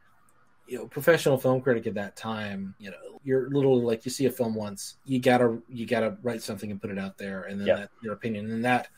you 0.66 0.78
know, 0.78 0.86
professional 0.88 1.36
film 1.36 1.60
critic 1.60 1.86
at 1.86 1.94
that 1.94 2.16
time. 2.16 2.74
You 2.78 2.90
know, 2.90 3.20
you're 3.22 3.48
literally 3.50 3.82
like 3.84 4.04
you 4.06 4.10
see 4.10 4.26
a 4.26 4.30
film 4.30 4.54
once, 4.54 4.96
you 5.04 5.20
gotta 5.20 5.58
you 5.68 5.86
gotta 5.86 6.16
write 6.22 6.42
something 6.42 6.70
and 6.70 6.80
put 6.80 6.90
it 6.90 6.98
out 6.98 7.16
there, 7.18 7.42
and 7.42 7.60
then 7.60 7.68
Yeah. 7.68 7.76
that's 7.76 7.92
your 8.02 8.14
opinion, 8.14 8.50
and 8.50 8.64
that 8.64 8.88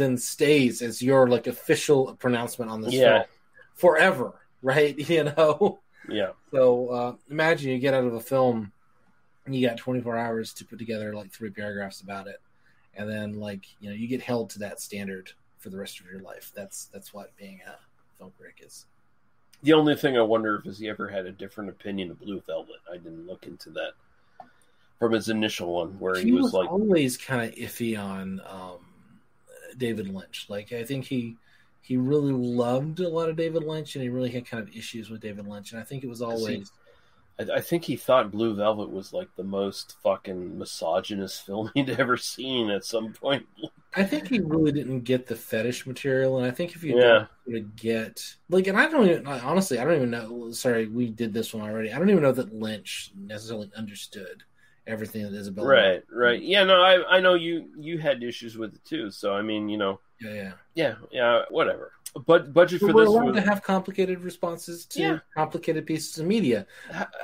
then 0.00 0.16
stays 0.16 0.82
as 0.82 1.02
your 1.02 1.28
like 1.28 1.46
official 1.46 2.14
pronouncement 2.16 2.70
on 2.70 2.80
this 2.80 2.94
Yeah. 2.94 3.18
film 3.18 3.24
forever, 3.74 4.32
right? 4.62 4.96
You 5.08 5.24
know. 5.24 5.80
Yeah. 6.08 6.30
So 6.50 6.88
uh, 6.88 7.14
imagine 7.30 7.70
you 7.70 7.78
get 7.78 7.94
out 7.94 8.04
of 8.04 8.14
a 8.14 8.20
film, 8.20 8.72
and 9.46 9.54
you 9.54 9.66
got 9.68 9.76
24 9.76 10.16
hours 10.16 10.52
to 10.54 10.64
put 10.64 10.78
together 10.78 11.14
like 11.14 11.30
three 11.30 11.50
paragraphs 11.50 12.00
about 12.00 12.26
it, 12.26 12.40
and 12.94 13.08
then 13.08 13.38
like 13.38 13.66
you 13.80 13.90
know 13.90 13.94
you 13.94 14.08
get 14.08 14.22
held 14.22 14.50
to 14.50 14.58
that 14.60 14.80
standard 14.80 15.30
for 15.58 15.68
the 15.70 15.76
rest 15.76 16.00
of 16.00 16.06
your 16.06 16.20
life. 16.20 16.50
That's 16.54 16.86
that's 16.86 17.12
what 17.12 17.36
being 17.36 17.60
a 17.66 17.76
film 18.18 18.32
critic 18.38 18.62
is. 18.64 18.86
The 19.62 19.74
only 19.74 19.94
thing 19.94 20.16
I 20.16 20.22
wonder 20.22 20.56
if 20.56 20.66
is 20.66 20.78
he 20.78 20.88
ever 20.88 21.06
had 21.08 21.26
a 21.26 21.32
different 21.32 21.68
opinion 21.68 22.10
of 22.10 22.18
Blue 22.18 22.40
Velvet. 22.46 22.76
I 22.90 22.96
didn't 22.96 23.26
look 23.26 23.46
into 23.46 23.68
that 23.70 23.92
from 24.98 25.12
his 25.12 25.28
initial 25.28 25.74
one, 25.74 25.98
where 26.00 26.14
he, 26.16 26.24
He 26.24 26.32
was, 26.32 26.44
was 26.44 26.54
like, 26.54 26.70
always 26.70 27.18
kind 27.18 27.46
of 27.46 27.54
iffy 27.56 27.98
on 28.02 28.40
um, 28.46 28.78
David 29.76 30.08
Lynch. 30.08 30.46
Like 30.48 30.72
I 30.72 30.84
think 30.84 31.06
he 31.06 31.36
he 31.80 31.96
really 31.96 32.32
loved 32.32 33.00
a 33.00 33.08
lot 33.08 33.28
of 33.28 33.36
David 33.36 33.64
Lynch, 33.64 33.94
and 33.94 34.02
he 34.02 34.08
really 34.10 34.30
had 34.30 34.46
kind 34.46 34.62
of 34.62 34.74
issues 34.74 35.10
with 35.10 35.20
David 35.20 35.46
Lynch. 35.46 35.72
And 35.72 35.80
I 35.80 35.84
think 35.84 36.04
it 36.04 36.08
was 36.08 36.22
always 36.22 36.72
I, 37.38 37.56
I 37.56 37.60
think 37.60 37.84
he 37.84 37.96
thought 37.96 38.30
Blue 38.30 38.54
Velvet 38.54 38.90
was 38.90 39.12
like 39.12 39.28
the 39.36 39.44
most 39.44 39.96
fucking 40.02 40.58
misogynist 40.58 41.42
film 41.46 41.70
he'd 41.74 41.90
ever 41.90 42.16
seen 42.16 42.70
at 42.70 42.84
some 42.84 43.12
point. 43.12 43.46
I 43.94 44.04
think 44.04 44.28
he 44.28 44.38
really 44.38 44.70
didn't 44.70 45.00
get 45.00 45.26
the 45.26 45.34
fetish 45.34 45.84
material, 45.86 46.38
and 46.38 46.46
I 46.46 46.52
think 46.52 46.76
if 46.76 46.84
you 46.84 46.96
Yeah. 46.96 47.26
don't 47.48 47.74
get 47.74 48.36
like, 48.48 48.66
and 48.68 48.78
I 48.78 48.88
don't 48.88 49.08
even 49.08 49.26
honestly, 49.26 49.78
I 49.78 49.84
don't 49.84 49.96
even 49.96 50.10
know. 50.10 50.50
Sorry, 50.52 50.86
we 50.86 51.10
did 51.10 51.32
this 51.32 51.52
one 51.52 51.68
already. 51.68 51.92
I 51.92 51.98
don't 51.98 52.10
even 52.10 52.22
know 52.22 52.32
that 52.32 52.54
Lynch 52.54 53.10
necessarily 53.16 53.70
understood 53.76 54.44
everything 54.86 55.22
that 55.22 55.32
Isabella. 55.34 55.68
Right, 55.68 56.02
right. 56.12 56.40
Yeah, 56.40 56.64
no, 56.64 56.82
I 56.82 57.16
I 57.16 57.20
know 57.20 57.34
you 57.34 57.70
you 57.78 57.98
had 57.98 58.22
issues 58.22 58.56
with 58.56 58.74
it 58.74 58.84
too. 58.84 59.10
So 59.10 59.34
I 59.34 59.42
mean, 59.42 59.68
you 59.68 59.78
know, 59.78 60.00
Yeah, 60.20 60.34
yeah. 60.34 60.52
yeah, 60.74 60.94
yeah, 61.10 61.42
whatever. 61.50 61.92
But 62.26 62.52
budget 62.52 62.80
for 62.80 62.88
But 62.88 62.94
we're 62.96 63.02
this 63.02 63.08
allowed 63.10 63.26
was 63.26 63.36
to 63.36 63.48
have 63.48 63.62
complicated 63.62 64.20
responses 64.20 64.84
to 64.86 65.00
Yeah. 65.00 65.18
complicated 65.36 65.86
pieces 65.86 66.18
of 66.18 66.26
media. 66.26 66.66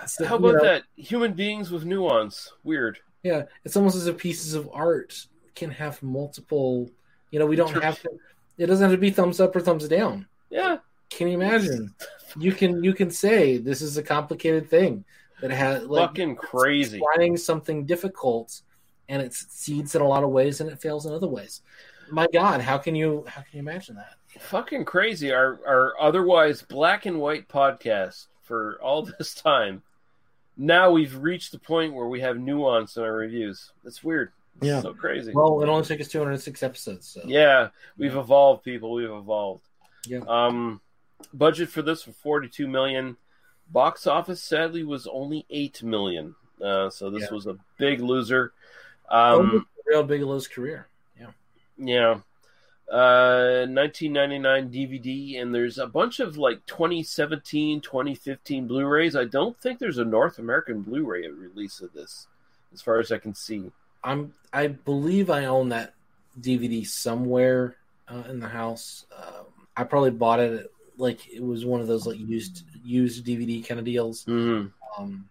So, 0.07 0.25
how 0.25 0.39
you 0.39 0.47
about 0.47 0.63
know, 0.63 0.65
that? 0.65 0.83
Human 0.97 1.33
beings 1.33 1.71
with 1.73 1.85
nuance. 1.85 2.53
Weird. 2.63 2.99
Yeah, 3.25 3.45
it's 3.65 3.77
almost 3.77 3.97
as 3.97 4.07
if 4.07 4.17
pieces 4.17 4.55
of 4.55 4.71
art 4.73 5.27
can 5.57 5.71
have 5.73 6.01
multiple. 6.03 6.89
You 7.33 7.41
know, 7.41 7.47
we 7.47 7.57
don't 7.57 7.83
have 7.83 8.01
to. 8.03 8.11
It 8.59 8.67
doesn't 8.67 8.83
have 8.85 8.93
to 8.93 9.01
be 9.01 9.11
thumbs 9.11 9.41
up 9.41 9.57
or 9.57 9.61
thumbs 9.61 9.89
down. 9.89 10.27
Yeah. 10.51 10.79
Can 11.11 11.29
you 11.29 11.35
imagine? 11.35 11.95
You 12.39 12.53
can 12.53 12.85
you 12.85 12.93
can 12.93 13.11
say 13.11 13.57
this 13.57 13.81
is 13.81 13.97
a 13.97 14.03
complicated 14.03 14.69
thing 14.69 15.05
that 15.41 15.51
has 15.51 15.85
like 15.85 16.09
Fucking 16.11 16.37
crazy. 16.37 17.01
trying 17.15 17.37
something 17.37 17.85
difficult, 17.87 18.63
and 19.09 19.23
it 19.23 19.35
succeeds 19.35 19.95
in 19.95 20.03
a 20.03 20.07
lot 20.09 20.25
of 20.25 20.31
ways 20.31 20.61
and 20.61 20.71
it 20.71 20.81
fails 20.81 21.07
in 21.07 21.13
other 21.13 21.27
ways. 21.29 21.63
My 22.11 22.27
God, 22.33 22.61
how 22.61 22.79
can 22.79 22.95
you 22.95 23.25
how 23.29 23.41
can 23.43 23.51
you 23.53 23.61
imagine 23.61 23.97
that? 23.97 24.15
Fucking 24.41 24.85
crazy. 24.85 25.33
Our 25.33 25.61
our 25.67 25.95
otherwise 26.01 26.63
black 26.63 27.07
and 27.07 27.21
white 27.21 27.49
podcast 27.49 28.27
for 28.43 28.79
all 28.83 29.03
this 29.19 29.35
time. 29.35 29.83
Now 30.57 30.91
we've 30.91 31.17
reached 31.19 31.53
the 31.53 31.59
point 31.59 31.93
where 31.93 32.07
we 32.09 32.21
have 32.21 32.39
nuance 32.39 32.97
in 32.97 33.03
our 33.03 33.13
reviews. 33.13 33.73
That's 33.85 34.03
weird. 34.03 34.33
It's 34.59 34.67
Yeah. 34.67 34.81
so 34.81 34.95
crazy. 34.95 35.33
Well, 35.35 35.63
it 35.63 35.69
only 35.69 35.85
took 35.85 36.01
us 36.01 36.09
206 36.09 36.63
episodes, 36.63 37.07
so 37.09 37.21
Yeah, 37.27 37.69
we've 37.99 38.17
evolved, 38.17 38.63
people. 38.65 38.93
We've 38.95 39.11
evolved. 39.11 39.65
Yeah. 40.07 40.21
Um, 40.27 40.81
budget 41.35 41.69
for 41.69 41.83
this 41.83 42.03
for 42.05 42.13
forty-two 42.13 42.67
million. 42.69 43.17
Box 43.71 44.07
office 44.07 44.43
sadly 44.43 44.85
was 44.85 45.07
only 45.07 45.45
eight 45.51 45.83
million. 45.83 46.35
Uh, 46.63 46.89
so 46.91 47.11
this 47.11 47.23
Yeah. 47.25 47.35
was 47.35 47.47
a 47.47 47.57
big 47.79 48.01
loser. 48.01 48.53
Um, 49.11 49.67
Real 49.87 50.03
Bigelow's 50.05 50.49
career. 50.49 50.89
Yeah. 51.19 51.31
yeah. 51.79 52.21
Uh, 52.91 53.67
1999 53.69 54.71
DVD, 54.71 55.41
and 55.41 55.53
there's 55.55 55.79
a 55.79 55.87
bunch 55.87 56.21
of 56.21 56.37
like 56.39 56.65
2017, 56.67 57.81
2015 57.81 58.67
Blu-rays. 58.69 59.17
I 59.17 59.25
don't 59.25 59.59
think 59.61 59.79
there's 59.79 59.99
a 59.99 60.05
North 60.05 60.39
American 60.39 60.83
Blu-ray 60.83 61.27
release 61.29 61.81
of 61.81 61.93
this, 61.93 62.29
as 62.73 62.81
far 62.81 62.99
as 63.01 63.11
I 63.11 63.19
can 63.19 63.35
see. 63.35 63.73
I'm 64.05 64.33
I 64.53 64.69
believe 64.69 65.31
I 65.31 65.47
own 65.47 65.71
that 65.71 65.95
DVD 66.41 66.87
somewhere 66.87 67.77
uh, 68.09 68.23
in 68.29 68.39
the 68.39 68.49
house. 68.49 69.05
Um, 69.17 69.47
I 69.77 69.83
probably 69.83 70.11
bought 70.13 70.39
it 70.39 70.61
at, 70.61 70.67
like 70.99 71.29
it 71.29 71.43
was 71.43 71.65
one 71.65 71.81
of 71.81 71.87
those 71.87 72.07
like 72.07 72.19
used 72.19 72.65
used 72.85 73.25
DVD 73.27 73.67
kind 73.67 73.79
of 73.79 73.85
deals. 73.87 74.25
Mhm. 74.25 74.73
Um, 74.99 75.29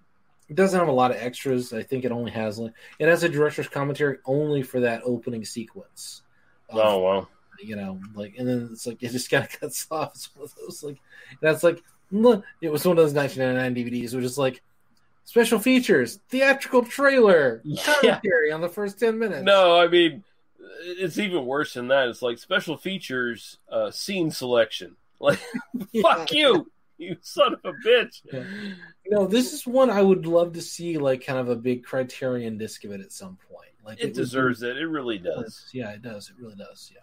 it 0.50 0.56
doesn't 0.56 0.78
have 0.80 0.88
a 0.90 0.92
lot 0.92 1.12
of 1.12 1.18
extras. 1.18 1.74
I 1.74 1.82
think 1.84 2.06
it 2.06 2.12
only 2.12 2.32
has 2.32 2.60
like 2.60 2.74
it 3.00 3.08
has 3.08 3.24
a 3.24 3.30
director's 3.30 3.68
commentary 3.68 4.18
only 4.26 4.62
for 4.64 4.80
that 4.82 5.02
opening 5.06 5.44
sequence. 5.46 6.22
of, 6.70 6.78
Oh 6.78 7.00
wow. 7.00 7.28
You 7.64 7.76
know, 7.76 8.00
like 8.14 8.36
and 8.38 8.48
then 8.48 8.70
it's 8.72 8.86
like 8.86 9.02
it 9.02 9.12
just 9.12 9.30
kind 9.32 9.44
of 9.44 9.50
cuts 9.60 9.88
off. 9.90 10.12
It's 10.16 10.36
one 10.36 10.44
of 10.46 10.54
those 10.56 10.84
like 10.84 10.98
that's 11.42 11.64
like 11.64 11.82
it 12.62 12.70
was 12.70 12.86
one 12.86 12.98
of 12.98 13.04
those 13.04 13.14
1999 13.14 13.76
DVDs, 14.04 14.14
which 14.14 14.24
is 14.26 14.38
like 14.38 14.62
special 15.24 15.58
features, 15.58 16.20
theatrical 16.30 16.84
trailer, 16.84 17.64
commentary 17.84 18.52
on 18.52 18.62
the 18.62 18.70
first 18.70 19.00
10 19.00 19.18
minutes. 19.18 19.44
No, 19.44 19.80
I 19.80 19.88
mean 19.88 20.24
it's 20.84 21.18
even 21.18 21.46
worse 21.46 21.74
than 21.74 21.88
that. 21.88 22.08
It's 22.10 22.22
like 22.22 22.38
special 22.38 22.78
features, 22.78 23.58
uh, 23.72 23.90
scene 23.90 24.30
selection. 24.30 24.96
Like, 25.20 25.40
fuck 26.02 26.32
you, 26.32 26.70
you 26.98 27.18
son 27.22 27.54
of 27.54 27.60
a 27.64 27.88
bitch. 27.88 28.22
No, 29.08 29.28
this 29.28 29.54
is 29.54 29.66
one 29.66 29.90
I 29.90 30.02
would 30.02 30.26
love 30.26 30.54
to 30.54 30.62
see, 30.62 30.98
like 30.98 31.26
kind 31.26 31.40
of 31.40 31.50
a 31.50 31.56
big 31.56 31.84
Criterion 31.84 32.58
disc 32.58 32.84
of 32.84 32.92
it 32.92 33.02
at 33.02 33.12
some 33.12 33.38
point. 33.52 33.70
Like 33.86 34.00
It 34.00 34.06
would 34.06 34.14
deserves 34.14 34.62
be- 34.62 34.68
it. 34.70 34.78
It 34.78 34.88
really 34.88 35.18
does. 35.18 35.66
Yeah, 35.74 35.92
it 35.92 36.02
does. 36.02 36.30
It 36.30 36.42
really 36.42 36.56
does. 36.56 36.92
Yeah. 36.94 37.02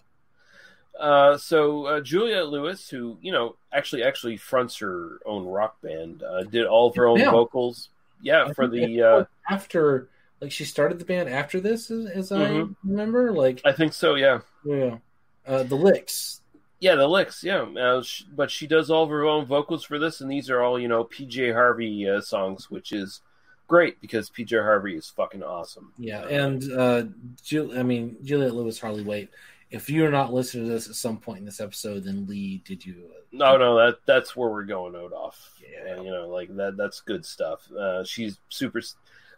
Uh, 0.98 1.38
so 1.38 1.86
uh, 1.86 2.00
Juliette 2.00 2.48
Lewis, 2.48 2.88
who 2.88 3.16
you 3.22 3.32
know 3.32 3.56
actually 3.72 4.02
actually 4.02 4.36
fronts 4.36 4.76
her 4.78 5.20
own 5.24 5.46
rock 5.46 5.80
band, 5.80 6.22
uh, 6.22 6.42
did 6.42 6.66
all 6.66 6.88
of 6.90 6.96
her 6.96 7.06
own 7.06 7.18
Yeah. 7.18 7.30
vocals. 7.30 7.88
yeah, 8.20 8.44
I 8.48 8.52
for 8.52 8.68
the 8.68 9.00
uh, 9.02 9.24
after 9.48 10.08
like 10.42 10.52
she 10.52 10.64
started 10.66 10.98
the 10.98 11.04
band 11.06 11.30
after 11.30 11.60
this, 11.60 11.90
as, 11.90 12.06
as 12.06 12.30
Mhm. 12.30 12.74
I 12.74 12.74
remember. 12.84 13.32
Like 13.32 13.62
I 13.64 13.72
think 13.72 13.94
so. 13.94 14.16
Yeah, 14.16 14.40
yeah, 14.66 14.98
uh, 15.46 15.62
the 15.62 15.76
licks. 15.76 16.41
Yeah, 16.82 16.96
the 16.96 17.06
licks. 17.06 17.44
Yeah, 17.44 17.62
uh, 17.62 18.02
sh- 18.02 18.24
but 18.34 18.50
she 18.50 18.66
does 18.66 18.90
all 18.90 19.04
of 19.04 19.10
her 19.10 19.24
own 19.24 19.46
vocals 19.46 19.84
for 19.84 19.98
this, 20.00 20.20
and 20.20 20.28
these 20.30 20.50
are 20.50 20.60
all 20.62 20.80
you 20.80 20.88
know 20.88 21.04
PJ 21.04 21.52
Harvey 21.54 22.08
uh, 22.08 22.20
songs, 22.20 22.70
which 22.70 22.90
is 22.90 23.20
great 23.68 24.00
because 24.00 24.28
PJ 24.30 24.60
Harvey 24.60 24.96
is 24.96 25.08
fucking 25.08 25.44
awesome. 25.44 25.92
Yeah, 25.96 26.26
and 26.26 26.72
uh, 26.72 27.04
Ju- 27.44 27.72
I 27.78 27.84
mean 27.84 28.16
Juliette 28.24 28.54
Lewis 28.54 28.80
Hardly 28.80 29.04
Wait. 29.04 29.30
If 29.70 29.88
you're 29.88 30.10
not 30.10 30.34
listening 30.34 30.66
to 30.66 30.72
this 30.72 30.88
at 30.88 30.96
some 30.96 31.18
point 31.18 31.38
in 31.38 31.44
this 31.46 31.60
episode, 31.60 32.02
then 32.04 32.26
Lee, 32.26 32.60
did 32.66 32.84
you? 32.84 32.96
Uh, 33.14 33.20
No, 33.30 33.56
no, 33.56 33.76
that 33.78 33.98
that's 34.04 34.34
where 34.36 34.50
we're 34.50 34.64
going 34.64 34.96
out 34.96 35.12
off. 35.12 35.54
Yeah, 35.62 36.02
you 36.02 36.10
know, 36.10 36.28
like 36.28 36.54
that. 36.56 36.76
That's 36.76 37.00
good 37.00 37.24
stuff. 37.24 37.70
Uh, 37.70 38.02
she's 38.04 38.38
super. 38.48 38.82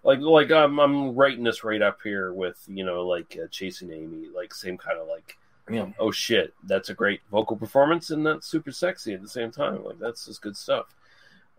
Like, 0.02 0.18
like 0.20 0.50
I'm, 0.50 0.78
I'm 0.80 1.14
writing 1.14 1.44
this 1.44 1.62
right 1.62 1.80
up 1.82 1.98
here 2.02 2.32
with 2.32 2.58
you 2.68 2.84
know, 2.84 3.06
like 3.06 3.38
uh, 3.42 3.48
chasing 3.50 3.92
Amy, 3.92 4.28
like 4.34 4.52
same 4.54 4.76
kind 4.78 4.98
of 4.98 5.06
like, 5.08 5.36
Yeah. 5.70 5.86
oh 5.98 6.10
shit, 6.10 6.52
that's 6.64 6.90
a 6.90 6.94
great 6.94 7.20
vocal 7.30 7.56
performance 7.56 8.10
and 8.10 8.26
that's 8.26 8.46
super 8.46 8.70
sexy 8.70 9.14
at 9.14 9.22
the 9.22 9.28
same 9.28 9.50
time. 9.50 9.82
Like 9.84 9.98
that's 9.98 10.26
just 10.26 10.42
good 10.42 10.56
stuff. 10.56 10.86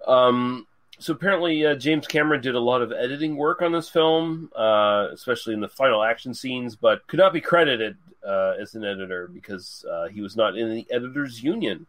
Um, 0.06 0.68
so 0.99 1.14
apparently 1.14 1.65
uh, 1.65 1.76
James 1.76 2.07
Cameron 2.07 2.41
did 2.41 2.56
a 2.56 2.60
lot 2.60 2.82
of 2.82 2.91
editing 2.91 3.36
work 3.36 3.61
on 3.61 3.72
this 3.72 3.90
film, 3.90 4.52
uh, 4.56 5.07
especially 5.11 5.53
in 5.53 5.60
the 5.60 5.68
final 5.68 6.03
action 6.03 6.34
scenes, 6.34 6.76
but 6.76 7.06
could 7.07 7.19
not 7.19 7.34
be 7.34 7.41
credited 7.41 7.98
uh, 8.26 8.53
as 8.60 8.76
an 8.76 8.84
editor 8.84 9.27
because 9.27 9.86
uh, 9.91 10.07
he 10.07 10.22
was 10.22 10.36
not 10.36 10.57
in 10.57 10.73
the 10.73 10.88
editors 10.91 11.44
union. 11.44 11.86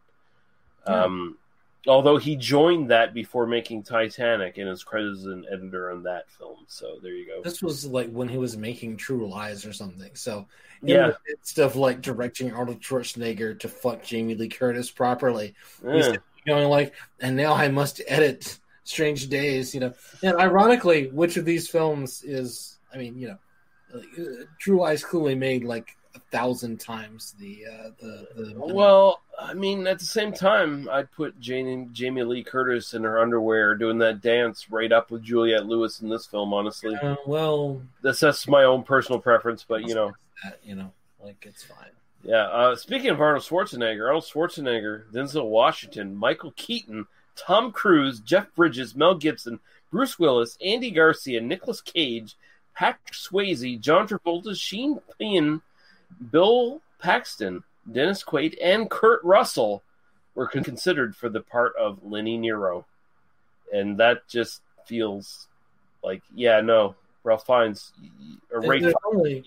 Um, 0.85 1.37
although 1.85 2.17
he 2.17 2.35
joined 2.35 2.89
that 2.91 3.13
before 3.13 3.45
making 3.45 3.83
Titanic 3.83 4.57
and 4.57 4.67
is 4.69 4.83
credited 4.83 5.17
as 5.17 5.25
an 5.25 5.45
editor 5.51 5.91
on 5.91 6.03
that 6.03 6.29
film. 6.31 6.65
So 6.67 6.97
there 7.03 7.13
you 7.13 7.27
go. 7.27 7.41
This 7.43 7.61
was 7.61 7.85
like 7.85 8.09
when 8.09 8.27
he 8.27 8.37
was 8.37 8.57
making 8.57 8.97
True 8.97 9.29
Lies 9.29 9.65
or 9.65 9.73
something. 9.73 10.15
So 10.15 10.47
in 10.83 10.89
Yeah. 10.89 11.11
stuff 11.43 11.75
like 11.75 12.01
directing 12.01 12.51
Arnold 12.51 12.81
Schwarzenegger 12.81 13.59
to 13.59 13.67
fuck 13.67 14.03
Jamie 14.03 14.35
Lee 14.35 14.49
Curtis 14.49 14.89
properly, 14.91 15.55
he's 15.91 16.07
Yeah. 16.07 16.17
going 16.45 16.69
like, 16.69 16.95
and 17.19 17.35
now 17.35 17.53
I 17.53 17.67
must 17.67 18.01
edit 18.07 18.59
Strange 18.83 19.27
Days. 19.29 19.73
You 19.73 19.81
know, 19.81 19.93
and 20.23 20.37
ironically, 20.37 21.09
which 21.09 21.37
of 21.37 21.45
these 21.45 21.67
films 21.69 22.23
is? 22.23 22.79
I 22.93 22.97
mean, 22.97 23.17
you 23.17 23.27
know, 23.27 23.37
uh, 23.93 24.45
True 24.59 24.79
Lies 24.79 25.03
clearly 25.03 25.35
made 25.35 25.63
like 25.63 25.95
a 26.17 26.21
thousand 26.31 26.79
times 26.79 27.33
the 27.39 27.63
uh, 27.65 27.89
the, 27.99 28.27
the 28.35 28.53
Well, 28.57 29.21
I 29.39 29.53
mean, 29.53 29.87
at 29.87 29.99
the 29.99 30.05
same 30.05 30.33
time, 30.33 30.89
I'd 30.91 31.11
put 31.11 31.39
Jane, 31.39 31.89
Jamie 31.93 32.23
Lee 32.23 32.43
Curtis 32.43 32.93
in 32.93 33.03
her 33.03 33.19
underwear 33.19 33.75
doing 33.75 33.99
that 33.99 34.21
dance 34.21 34.69
right 34.69 34.91
up 34.91 35.11
with 35.11 35.23
Juliette 35.23 35.65
Lewis 35.65 36.01
in 36.01 36.09
this 36.09 36.25
film. 36.25 36.53
Honestly, 36.53 36.95
Uh, 36.95 37.15
well, 37.25 37.81
that's 38.01 38.19
that's 38.19 38.47
my 38.47 38.63
own 38.63 38.83
personal 38.83 39.19
preference, 39.19 39.63
but 39.67 39.87
you 39.87 39.95
know, 39.95 40.11
that, 40.43 40.59
you 40.63 40.75
know, 40.75 40.91
like 41.23 41.45
it's 41.47 41.63
fine. 41.63 41.91
yeah. 42.23 42.47
Uh, 42.47 42.75
speaking 42.75 43.09
of 43.09 43.21
Arnold 43.21 43.43
Schwarzenegger, 43.43 44.07
Arnold 44.07 44.25
Schwarzenegger, 44.25 45.09
Denzel 45.11 45.49
Washington, 45.49 46.15
Michael 46.15 46.53
Keaton, 46.55 47.05
Tom 47.35 47.71
Cruise, 47.71 48.19
Jeff 48.19 48.53
Bridges, 48.55 48.95
Mel 48.95 49.15
Gibson, 49.15 49.59
Bruce 49.91 50.17
Willis, 50.19 50.57
Andy 50.63 50.91
Garcia, 50.91 51.39
Nicolas 51.41 51.81
Cage, 51.81 52.35
Patrick 52.75 53.13
Swayze, 53.13 53.79
John 53.79 54.07
Travolta, 54.07 54.55
Sean 54.55 54.99
Penn, 55.19 55.61
Bill 56.31 56.81
Paxton, 56.99 57.63
Dennis 57.91 58.23
Quaid, 58.23 58.55
and 58.61 58.89
Kurt 58.89 59.23
Russell 59.23 59.83
were 60.35 60.47
con- 60.47 60.63
considered 60.63 61.15
for 61.15 61.29
the 61.29 61.41
part 61.41 61.73
of 61.77 62.03
Lenny 62.03 62.37
Nero, 62.37 62.85
and 63.73 63.97
that 63.97 64.27
just 64.27 64.61
feels 64.85 65.47
like, 66.03 66.21
yeah, 66.33 66.61
no, 66.61 66.95
Ralph 67.23 67.45
Fiennes 67.45 67.91
uh, 68.01 68.55
or 68.55 68.61
Ray. 68.61 68.79
There's 68.79 68.93
only 69.05 69.43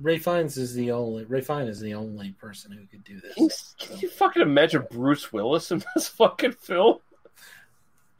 Rafe 0.00 0.24
Fiennes 0.24 0.56
is 0.56 0.74
the 0.74 0.90
only 0.90 1.24
Rafe 1.24 1.46
Fiennes 1.46 1.68
is 1.68 1.80
the 1.80 1.94
only 1.94 2.32
person 2.32 2.72
who 2.72 2.86
could 2.86 3.04
do 3.04 3.20
this. 3.20 3.34
Can 3.34 3.44
you, 3.44 3.50
can 3.78 3.98
you 3.98 4.08
fucking 4.08 4.42
imagine 4.42 4.86
Bruce 4.90 5.32
Willis 5.32 5.70
in 5.70 5.82
this 5.94 6.08
fucking 6.08 6.52
film? 6.52 6.98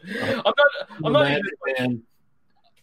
I'm 0.21 0.37
not. 0.37 0.55
I'm 1.05 1.13
not. 1.13 1.23
Magic 1.29 1.55
Man. 1.79 2.03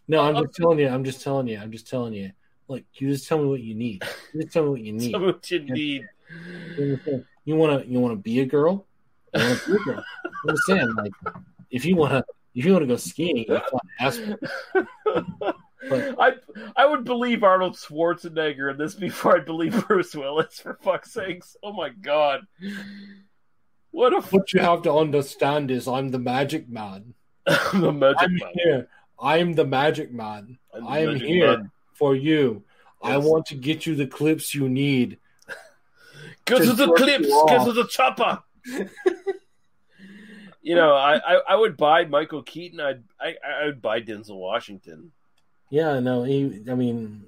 No, 0.07 0.21
I'm 0.21 0.35
just 0.35 0.55
telling 0.55 0.80
you. 0.80 0.88
I'm 0.88 1.03
just 1.03 1.21
telling 1.21 1.47
you. 1.47 1.59
I'm 1.59 1.71
just 1.71 1.88
telling 1.88 2.13
you. 2.13 2.31
Look, 2.69 2.83
you 2.93 3.09
just 3.09 3.27
tell 3.27 3.39
me 3.39 3.47
what 3.47 3.61
you 3.61 3.73
need. 3.73 4.03
You 4.33 4.43
just 4.43 4.53
tell 4.53 4.63
me 4.63 4.69
what 4.69 4.81
you 4.81 4.93
need. 4.93 5.11
Me 5.11 5.19
what 5.19 5.51
you 5.51 5.59
need. 5.59 6.05
You 7.43 7.55
want 7.55 7.81
to 7.83 7.89
you 7.89 7.99
want 7.99 8.13
to 8.13 8.21
be 8.21 8.39
a 8.41 8.45
girl. 8.45 8.85
You 9.33 9.41
want 9.41 9.59
to 9.59 9.71
be 9.71 9.81
a 9.81 9.83
girl. 9.83 10.03
You 10.23 10.49
understand? 10.49 10.95
Like, 10.95 11.11
if 11.71 11.83
you 11.83 11.95
want 11.95 12.11
to 12.13 12.23
if 12.53 12.65
you 12.65 12.71
want 12.71 12.83
to 12.83 12.87
go 12.87 12.95
skiing, 12.95 13.37
you 13.47 13.53
have 13.55 13.65
to 13.65 13.79
ask. 13.99 14.21
I 16.19 16.33
I 16.75 16.85
would 16.85 17.05
believe 17.05 17.43
Arnold 17.43 17.75
Schwarzenegger 17.75 18.71
in 18.71 18.77
this 18.77 18.93
before 18.93 19.37
I'd 19.37 19.45
believe 19.45 19.87
Bruce 19.87 20.13
Willis. 20.13 20.59
For 20.59 20.77
fuck's 20.83 21.11
sakes! 21.11 21.57
Oh 21.63 21.73
my 21.73 21.89
god! 21.89 22.41
What 23.91 24.13
a 24.13 24.21
What 24.21 24.53
you 24.53 24.59
have 24.59 24.83
to 24.83 24.93
understand 24.93 25.71
is 25.71 25.87
I'm 25.87 26.09
the 26.09 26.19
magic 26.19 26.69
man. 26.69 27.15
the 27.73 27.91
magic 27.91 28.21
I'm 28.21 28.35
man. 28.35 28.51
here. 28.53 28.87
I'm 29.19 29.53
the 29.53 29.65
magic 29.65 30.13
man. 30.13 30.59
I'm 30.73 30.83
the 30.83 30.89
I'm 30.89 31.13
magic 31.13 31.27
here 31.27 31.57
man. 31.57 31.71
For 31.99 32.15
you. 32.15 32.63
I 33.01 33.17
want 33.17 33.45
to 33.47 33.55
get 33.55 33.85
you 33.85 33.95
the 33.95 34.07
clips 34.07 34.55
you 34.55 34.67
need. 34.67 35.19
Get 36.45 36.59
to 36.59 36.65
to 36.65 36.73
the 36.73 36.91
clips. 36.93 37.27
Get 37.47 37.65
to 37.65 37.71
the 37.71 37.85
chopper. 37.88 38.41
you 40.61 40.76
know, 40.76 40.95
I, 40.95 41.17
I, 41.17 41.41
I 41.49 41.55
would 41.55 41.77
buy 41.77 42.05
Michael 42.05 42.41
Keaton. 42.41 42.80
I'd 42.80 43.03
I, 43.19 43.35
I 43.45 43.65
would 43.65 43.81
buy 43.81 44.01
Denzel 44.01 44.38
Washington. 44.38 45.11
Yeah, 45.69 45.99
no, 45.99 46.23
he. 46.23 46.63
I 46.69 46.73
mean, 46.73 47.26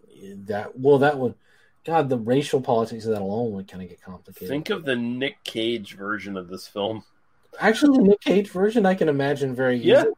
that. 0.47 0.79
Well, 0.79 0.97
that 0.99 1.19
would. 1.19 1.35
God, 1.85 2.09
the 2.09 2.17
racial 2.17 2.61
politics 2.61 3.05
of 3.05 3.11
that 3.11 3.21
alone 3.21 3.51
would 3.53 3.67
kind 3.67 3.83
of 3.83 3.89
get 3.89 4.01
complicated. 4.01 4.49
Think 4.49 4.69
of 4.69 4.85
the 4.85 4.95
Nick 4.95 5.43
Cage 5.43 5.95
version 5.95 6.37
of 6.37 6.47
this 6.47 6.67
film. 6.67 7.03
Actually, 7.59 7.97
the 7.97 8.03
Nick 8.03 8.21
Cage 8.21 8.49
version, 8.49 8.85
I 8.85 8.93
can 8.93 9.09
imagine 9.09 9.55
very 9.55 9.77
Yeah. 9.77 10.01
easily. 10.01 10.13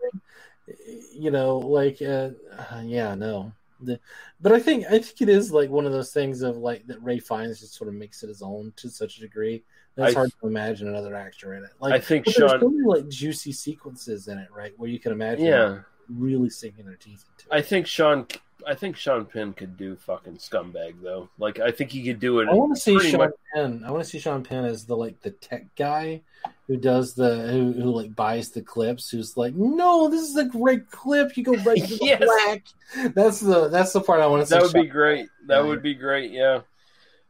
You 1.14 1.32
know, 1.32 1.58
like, 1.60 2.02
uh, 2.02 2.32
uh, 2.58 2.82
yeah, 2.84 3.16
no. 3.16 3.54
The, 3.86 4.00
but 4.42 4.52
I 4.52 4.60
think 4.60 4.86
I 4.88 5.00
think 5.00 5.22
it 5.22 5.30
is 5.30 5.52
like 5.52 5.70
one 5.70 5.86
of 5.86 5.92
those 5.92 6.12
things 6.12 6.42
of 6.42 6.58
like 6.58 6.86
that 6.88 7.02
Rafe 7.04 7.26
Fiennes 7.28 7.60
just 7.60 7.74
sort 7.76 7.88
of 7.88 7.94
makes 7.96 8.24
it 8.24 8.28
his 8.28 8.42
own 8.42 8.74
to 8.78 8.90
such 8.90 9.18
a 9.18 9.22
degree. 9.22 9.64
that 9.96 10.08
It's 10.08 10.16
I- 10.16 10.20
hard 10.20 10.32
to 10.42 10.48
imagine 10.48 10.88
another 10.88 11.16
actor 11.16 11.54
in 11.54 11.64
it. 11.64 11.70
Like 11.80 11.94
I 11.94 12.00
think 12.00 12.26
there's 12.26 12.36
Sean- 12.36 12.60
many 12.76 12.84
like 12.86 13.08
juicy 13.10 13.52
sequences 13.52 14.28
in 14.28 14.38
it, 14.40 14.50
right? 14.52 14.74
Where 14.78 14.90
you 14.90 15.00
can 15.00 15.12
imagine, 15.12 15.46
Yeah. 15.46 15.66
them 15.66 15.86
really 16.10 16.50
sinking 16.50 16.86
their 16.86 16.96
teeth 16.96 17.24
into. 17.32 17.54
I 17.56 17.62
think 17.62 17.86
Sean. 17.88 18.26
I 18.68 18.76
think 18.76 18.96
Sean 18.98 19.26
Penn 19.26 19.54
could 19.54 19.78
do 19.78 19.96
fucking 19.96 20.38
scumbag 20.38 20.96
though. 21.02 21.30
Like 21.38 21.60
I 21.60 21.72
think 21.72 21.92
he 21.92 22.04
could 22.04 22.20
do 22.20 22.40
it. 22.40 22.48
I 22.50 22.54
want 22.54 22.76
to 22.76 22.82
see 22.82 23.00
Sean 23.00 23.20
much- 23.20 23.32
Penn. 23.54 23.84
I 23.86 23.92
want 23.92 24.04
to 24.04 24.10
see 24.10 24.20
Sean 24.20 24.44
Penn 24.44 24.66
as 24.66 24.86
the 24.86 24.96
like 24.98 25.22
the 25.22 25.32
tech 25.32 25.74
guy 25.76 26.22
who 26.68 26.78
does 26.78 27.14
the 27.14 27.48
who, 27.48 27.72
who 27.74 27.92
like 27.92 28.16
buys 28.16 28.52
the 28.52 28.62
clips. 28.62 29.10
Who's 29.10 29.36
like, 29.38 29.54
no, 29.56 30.10
this 30.10 30.22
is 30.30 30.36
a 30.38 30.46
great 30.46 30.90
clip. 30.92 31.36
You 31.38 31.44
go 31.44 31.54
right 31.64 31.78
to 31.88 31.96
the 31.98 32.00
Yes. 32.02 32.22
black. 32.24 33.14
That's 33.14 33.40
the 33.40 33.68
that's 33.70 33.94
the 33.94 34.02
part 34.02 34.22
I 34.22 34.28
want 34.28 34.42
to 34.44 34.46
see. 34.48 34.56
That 34.56 34.62
would 34.64 34.72
Sean 34.72 34.82
be 34.84 34.88
great. 34.90 35.28
That 35.48 35.66
would 35.66 35.82
be 35.84 35.94
great. 35.94 36.32
Yeah. 36.32 36.62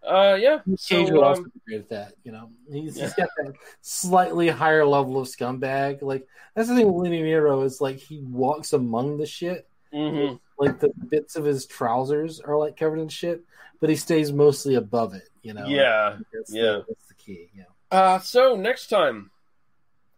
Uh, 0.06 0.38
yeah. 0.40 0.60
Cage 0.86 1.08
So, 1.08 1.14
would 1.14 1.24
also 1.24 1.44
um, 1.44 1.52
be 1.54 1.60
great 1.66 1.80
at 1.84 1.90
that. 1.90 2.14
You 2.26 2.34
know, 2.34 2.50
he's, 2.70 2.98
he's 3.00 3.14
got 3.14 3.30
that 3.38 3.54
slightly 3.82 4.50
higher 4.50 4.86
level 4.86 5.18
of 5.20 5.28
scumbag. 5.30 6.02
Like 6.02 6.28
that's 6.56 6.68
the 6.68 6.76
thing 6.76 6.92
with 6.92 7.04
Lenny 7.06 7.22
Nero 7.24 7.62
is 7.62 7.80
like 7.80 7.98
he 7.98 8.20
walks 8.20 8.74
among 8.74 9.18
the 9.18 9.26
shit. 9.26 9.66
mhm. 9.94 10.40
Like 10.58 10.80
the 10.80 10.90
bits 11.10 11.36
of 11.36 11.46
his 11.46 11.66
trousers 11.66 12.40
are 12.40 12.58
like 12.58 12.78
covered 12.78 13.00
in 13.00 13.10
shit, 13.10 13.44
but 13.80 13.90
he 13.90 13.96
stays 13.96 14.32
mostly 14.32 14.76
above 14.76 15.14
it. 15.14 15.30
You 15.42 15.54
know. 15.54 15.66
Yeah. 15.66 16.18
That's 16.34 16.54
Yeah. 16.54 16.64
The, 16.64 16.86
that's 16.88 17.08
the 17.08 17.14
key. 17.16 17.50
Yeah. 17.56 17.64
Uh, 17.92 18.20
so 18.20 18.56
next 18.56 18.88
time 18.88 19.32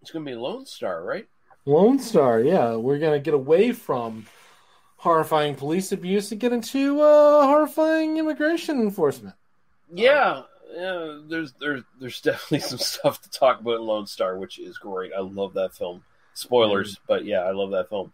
it's 0.02 0.12
gonna 0.12 0.26
be 0.26 0.36
Lone 0.36 0.66
Star, 0.66 1.03
right? 1.03 1.28
Lone 1.66 1.99
Star, 1.99 2.40
yeah, 2.40 2.76
we're 2.76 2.99
gonna 2.99 3.20
get 3.20 3.34
away 3.34 3.72
from 3.72 4.26
horrifying 4.98 5.56
police 5.56 5.91
abuse 5.91 6.32
and 6.32 6.40
get 6.40 6.53
into 6.53 7.02
uh, 7.02 7.45
horrifying 7.45 8.18
immigration 8.18 8.80
enforcement. 8.80 9.36
Yeah. 9.94 10.44
Yeah. 10.76 11.20
There's 11.28 11.53
there's 11.60 11.84
there's 11.99 12.22
definitely 12.22 12.60
some 12.60 12.78
stuff 12.80 13.22
to 13.22 13.30
talk 13.30 13.62
about 13.62 13.76
in 13.76 13.82
Lone 13.82 14.07
Star, 14.07 14.38
which 14.38 14.60
is 14.60 14.78
great. 14.78 15.12
I 15.16 15.22
love 15.22 15.53
that 15.56 15.74
film. 15.74 16.03
Spoilers, 16.34 16.99
but 17.07 17.24
yeah, 17.24 17.40
I 17.40 17.52
love 17.52 17.72
that 17.72 17.90
film. 17.90 18.12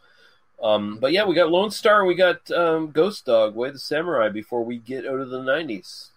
Um, 0.62 0.98
but 1.00 1.12
yeah, 1.12 1.26
we 1.26 1.34
got 1.34 1.50
Lone 1.50 1.72
Star, 1.72 2.06
we 2.06 2.16
got 2.16 2.50
um, 2.52 2.92
Ghost 2.92 3.26
Dog, 3.26 3.56
Way 3.56 3.70
of 3.70 3.74
the 3.74 3.80
Samurai 3.80 4.30
before 4.30 4.64
we 4.64 4.78
get 4.78 5.06
out 5.06 5.20
of 5.20 5.30
the 5.30 5.40
'90s. 5.40 6.10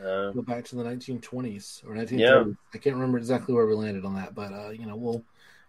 Uh, 0.00 0.30
Go 0.32 0.42
back 0.42 0.64
to 0.64 0.76
the 0.76 0.82
1920s 0.82 1.86
or 1.86 1.94
1930s. 1.94 2.18
Yeah. 2.18 2.44
I 2.74 2.78
can't 2.78 2.96
remember 2.96 3.18
exactly 3.18 3.54
where 3.54 3.66
we 3.66 3.74
landed 3.74 4.04
on 4.04 4.16
that, 4.16 4.34
but 4.34 4.52
uh, 4.52 4.70
you 4.70 4.86
know, 4.86 4.96
we'll 4.96 5.22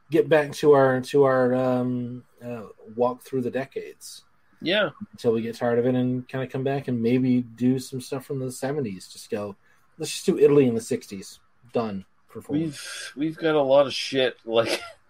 get 0.09 0.29
back 0.29 0.53
to 0.53 0.71
our 0.71 1.01
to 1.01 1.23
our 1.23 1.53
um, 1.53 2.23
uh, 2.43 2.63
walk 2.95 3.23
through 3.23 3.41
the 3.41 3.51
decades 3.51 4.23
yeah, 4.61 4.89
until 5.11 5.33
we 5.33 5.41
get 5.41 5.55
tired 5.55 5.77
of 5.77 5.85
it 5.85 5.93
and 5.93 6.27
kind 6.29 6.43
of 6.43 6.49
come 6.49 6.63
back 6.63 6.87
and 6.87 7.01
maybe 7.01 7.41
do 7.41 7.77
some 7.77 7.99
stuff 7.99 8.25
from 8.25 8.39
the 8.39 8.45
70s. 8.45 9.11
Just 9.11 9.29
go, 9.29 9.55
let's 9.97 10.11
just 10.11 10.25
do 10.25 10.39
Italy 10.39 10.67
in 10.67 10.75
the 10.75 10.81
60s. 10.81 11.39
Done 11.73 12.05
we've 12.49 13.13
we've 13.15 13.37
got 13.37 13.55
a 13.55 13.61
lot 13.61 13.85
of 13.85 13.93
shit 13.93 14.37
like 14.45 14.81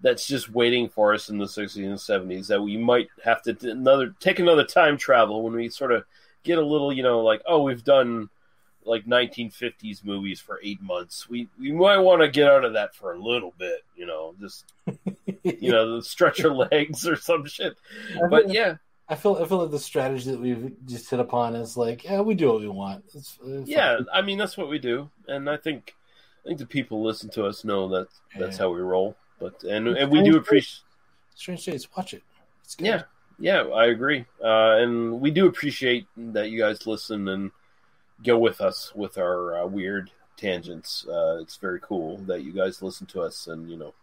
that's 0.00 0.26
just 0.26 0.50
waiting 0.50 0.88
for 0.88 1.14
us 1.14 1.28
in 1.30 1.38
the 1.38 1.46
60s 1.46 1.76
and 1.76 2.30
70s 2.30 2.48
that 2.48 2.62
we 2.62 2.76
might 2.76 3.08
have 3.24 3.42
to 3.42 3.54
t- 3.54 3.70
another 3.70 4.14
take 4.20 4.38
another 4.38 4.64
time 4.64 4.96
travel 4.96 5.42
when 5.42 5.54
we 5.54 5.68
sort 5.68 5.92
of 5.92 6.04
get 6.42 6.58
a 6.58 6.64
little, 6.64 6.92
you 6.92 7.02
know, 7.02 7.20
like 7.20 7.42
oh, 7.46 7.62
we've 7.62 7.84
done 7.84 8.28
like 8.84 9.04
1950s 9.04 10.04
movies 10.04 10.38
for 10.38 10.60
8 10.62 10.80
months. 10.82 11.28
We 11.28 11.48
we 11.58 11.72
might 11.72 11.98
want 11.98 12.22
to 12.22 12.28
get 12.28 12.50
out 12.50 12.64
of 12.64 12.74
that 12.74 12.94
for 12.94 13.12
a 13.12 13.18
little 13.18 13.54
bit, 13.58 13.84
you 13.96 14.06
know, 14.06 14.34
just 14.40 14.72
you 15.42 15.72
know, 15.72 16.00
stretch 16.00 16.44
our 16.44 16.54
legs 16.54 17.06
or 17.06 17.16
some 17.16 17.46
shit. 17.46 17.76
But 18.30 18.50
yeah, 18.50 18.76
I 19.08 19.14
feel 19.14 19.36
I 19.36 19.46
feel 19.46 19.58
like 19.58 19.70
the 19.70 19.78
strategy 19.78 20.30
that 20.30 20.40
we've 20.40 20.74
just 20.86 21.08
hit 21.08 21.20
upon 21.20 21.54
is 21.54 21.76
like, 21.76 22.04
yeah, 22.04 22.20
we 22.20 22.34
do 22.34 22.52
what 22.52 22.60
we 22.60 22.68
want. 22.68 23.04
It's, 23.14 23.38
it's 23.44 23.68
yeah, 23.68 24.00
I 24.12 24.22
mean 24.22 24.36
that's 24.36 24.56
what 24.56 24.68
we 24.68 24.78
do, 24.78 25.10
and 25.28 25.48
I 25.48 25.56
think 25.56 25.94
I 26.44 26.48
think 26.48 26.58
the 26.58 26.66
people 26.66 27.04
listen 27.04 27.30
to 27.30 27.46
us 27.46 27.64
know 27.64 27.88
that 27.88 28.08
that's 28.38 28.58
how 28.58 28.70
we 28.70 28.80
roll. 28.80 29.16
But 29.38 29.62
and 29.64 29.88
and 29.88 30.10
we 30.10 30.22
do 30.22 30.36
appreciate 30.36 30.82
Strange 31.34 31.64
Days. 31.64 31.88
Watch 31.96 32.14
it. 32.14 32.22
Yeah, 32.78 33.02
yeah, 33.38 33.62
I 33.62 33.86
agree, 33.86 34.24
uh, 34.42 34.76
and 34.78 35.20
we 35.20 35.30
do 35.30 35.46
appreciate 35.46 36.06
that 36.16 36.50
you 36.50 36.58
guys 36.58 36.86
listen 36.86 37.28
and 37.28 37.50
go 38.24 38.38
with 38.38 38.60
us 38.60 38.92
with 38.94 39.18
our 39.18 39.58
uh, 39.58 39.66
weird 39.66 40.10
tangents. 40.36 41.06
Uh, 41.06 41.38
it's 41.40 41.56
very 41.56 41.80
cool 41.80 42.18
that 42.18 42.42
you 42.42 42.52
guys 42.52 42.82
listen 42.82 43.06
to 43.08 43.20
us 43.20 43.46
and 43.46 43.70
you 43.70 43.76
know 43.76 43.94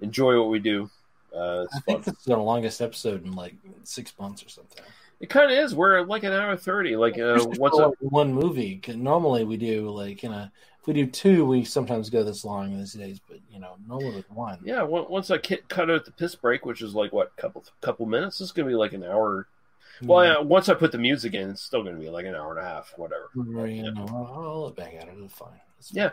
enjoy 0.00 0.38
what 0.38 0.50
we 0.50 0.58
do. 0.58 0.90
Uh, 1.34 1.64
it's 1.64 1.76
I 1.76 1.80
fun. 1.80 2.02
think 2.02 2.04
this 2.04 2.26
is 2.26 2.28
our 2.28 2.42
longest 2.42 2.80
episode 2.80 3.24
in 3.24 3.32
like 3.32 3.54
six 3.84 4.12
months 4.18 4.44
or 4.44 4.48
something. 4.48 4.82
It 5.20 5.28
kind 5.28 5.50
of 5.50 5.58
is. 5.58 5.74
We're 5.74 6.02
like 6.02 6.24
an 6.24 6.32
hour 6.32 6.56
thirty. 6.56 6.96
Like 6.96 7.18
uh, 7.18 7.44
what's 7.56 7.78
up? 7.78 7.94
one 8.00 8.32
movie. 8.32 8.80
Normally 8.88 9.44
we 9.44 9.56
do 9.56 9.90
like 9.90 10.22
you 10.22 10.30
know 10.30 10.48
we 10.86 10.94
do 10.94 11.06
two, 11.06 11.44
we 11.44 11.64
sometimes 11.64 12.10
go 12.10 12.22
this 12.24 12.44
long 12.44 12.76
these 12.76 12.94
days. 12.94 13.20
But 13.28 13.38
you 13.50 13.60
know, 13.60 13.76
normally 13.86 14.16
with 14.16 14.30
one. 14.30 14.58
Yeah, 14.64 14.82
once 14.82 15.30
I 15.30 15.38
cut 15.38 15.90
out 15.90 16.04
the 16.04 16.12
piss 16.12 16.34
break, 16.34 16.64
which 16.64 16.82
is 16.82 16.94
like 16.94 17.12
what 17.12 17.36
couple 17.36 17.64
couple 17.80 18.06
minutes, 18.06 18.40
it's 18.40 18.52
gonna 18.52 18.68
be 18.68 18.74
like 18.74 18.92
an 18.92 19.04
hour. 19.04 19.46
Well, 20.02 20.24
Yeah. 20.24 20.32
yeah, 20.34 20.38
once 20.40 20.68
I 20.68 20.74
put 20.74 20.92
the 20.92 20.98
music 20.98 21.34
in, 21.34 21.50
it's 21.50 21.62
still 21.62 21.82
gonna 21.82 21.98
be 21.98 22.08
like 22.08 22.24
an 22.26 22.34
hour 22.34 22.56
and 22.56 22.64
a 22.64 22.68
half, 22.68 22.94
whatever. 22.96 23.30
Know, 23.34 24.06
I'll, 24.08 24.32
I'll 24.34 24.64
let 24.64 24.76
bang 24.76 24.96
at 24.96 25.08
it. 25.08 25.14
It's 25.18 25.34
fine. 25.34 25.60
Yeah. 25.92 26.10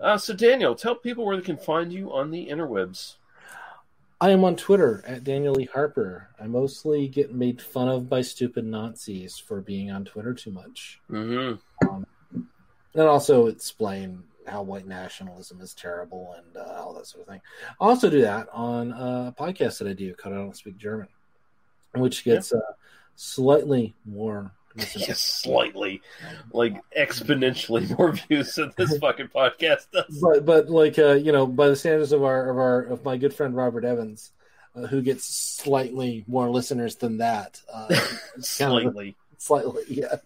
Uh, 0.00 0.16
so 0.18 0.32
Daniel, 0.34 0.74
tell 0.74 0.94
people 0.94 1.24
where 1.24 1.36
they 1.36 1.42
can 1.42 1.56
find 1.56 1.92
you 1.92 2.12
on 2.12 2.30
the 2.30 2.48
interwebs. 2.48 3.16
I 4.20 4.30
am 4.30 4.42
on 4.44 4.56
Twitter 4.56 5.04
at 5.06 5.22
Daniel 5.22 5.54
Lee 5.54 5.66
Harper. 5.72 6.28
I 6.40 6.48
mostly 6.48 7.06
get 7.06 7.32
made 7.32 7.62
fun 7.62 7.88
of 7.88 8.08
by 8.08 8.20
stupid 8.22 8.64
Nazis 8.64 9.38
for 9.38 9.60
being 9.60 9.92
on 9.92 10.04
Twitter 10.04 10.34
too 10.34 10.50
much. 10.50 11.00
Mm-hmm. 11.08 11.88
Um, 11.88 12.04
and 12.94 13.02
also 13.04 13.46
explain 13.46 14.22
how 14.46 14.62
white 14.62 14.86
nationalism 14.86 15.60
is 15.60 15.74
terrible 15.74 16.34
and 16.36 16.56
uh, 16.56 16.80
all 16.80 16.94
that 16.94 17.06
sort 17.06 17.22
of 17.22 17.28
thing. 17.28 17.40
I 17.80 17.84
also 17.84 18.08
do 18.08 18.22
that 18.22 18.48
on 18.52 18.92
a 18.92 19.34
podcast 19.38 19.78
that 19.78 19.88
I 19.88 19.92
do 19.92 20.14
called 20.14 20.34
I 20.34 20.38
Don't 20.38 20.56
Speak 20.56 20.78
German, 20.78 21.08
which 21.94 22.24
gets 22.24 22.52
uh, 22.52 22.60
slightly 23.16 23.94
more. 24.04 24.52
Yes, 24.94 25.18
slightly, 25.20 26.02
like 26.52 26.80
exponentially 26.96 27.98
more 27.98 28.12
views 28.12 28.54
than 28.54 28.72
this 28.76 28.96
fucking 29.00 29.26
podcast 29.28 29.86
does. 29.92 30.20
but 30.22 30.46
but 30.46 30.70
like 30.70 31.00
uh, 31.00 31.14
you 31.14 31.32
know, 31.32 31.48
by 31.48 31.66
the 31.66 31.74
standards 31.74 32.12
of 32.12 32.22
our 32.22 32.48
of 32.48 32.58
our 32.58 32.82
of 32.82 33.04
my 33.04 33.16
good 33.16 33.34
friend 33.34 33.56
Robert 33.56 33.84
Evans, 33.84 34.30
uh, 34.76 34.86
who 34.86 35.02
gets 35.02 35.24
slightly 35.24 36.24
more 36.28 36.48
listeners 36.48 36.94
than 36.94 37.18
that, 37.18 37.60
uh, 37.72 37.86
it's 38.36 38.56
kind 38.58 38.86
of- 38.86 38.92
Slightly. 38.94 39.16
slightly, 39.38 39.82
yeah. 39.88 40.16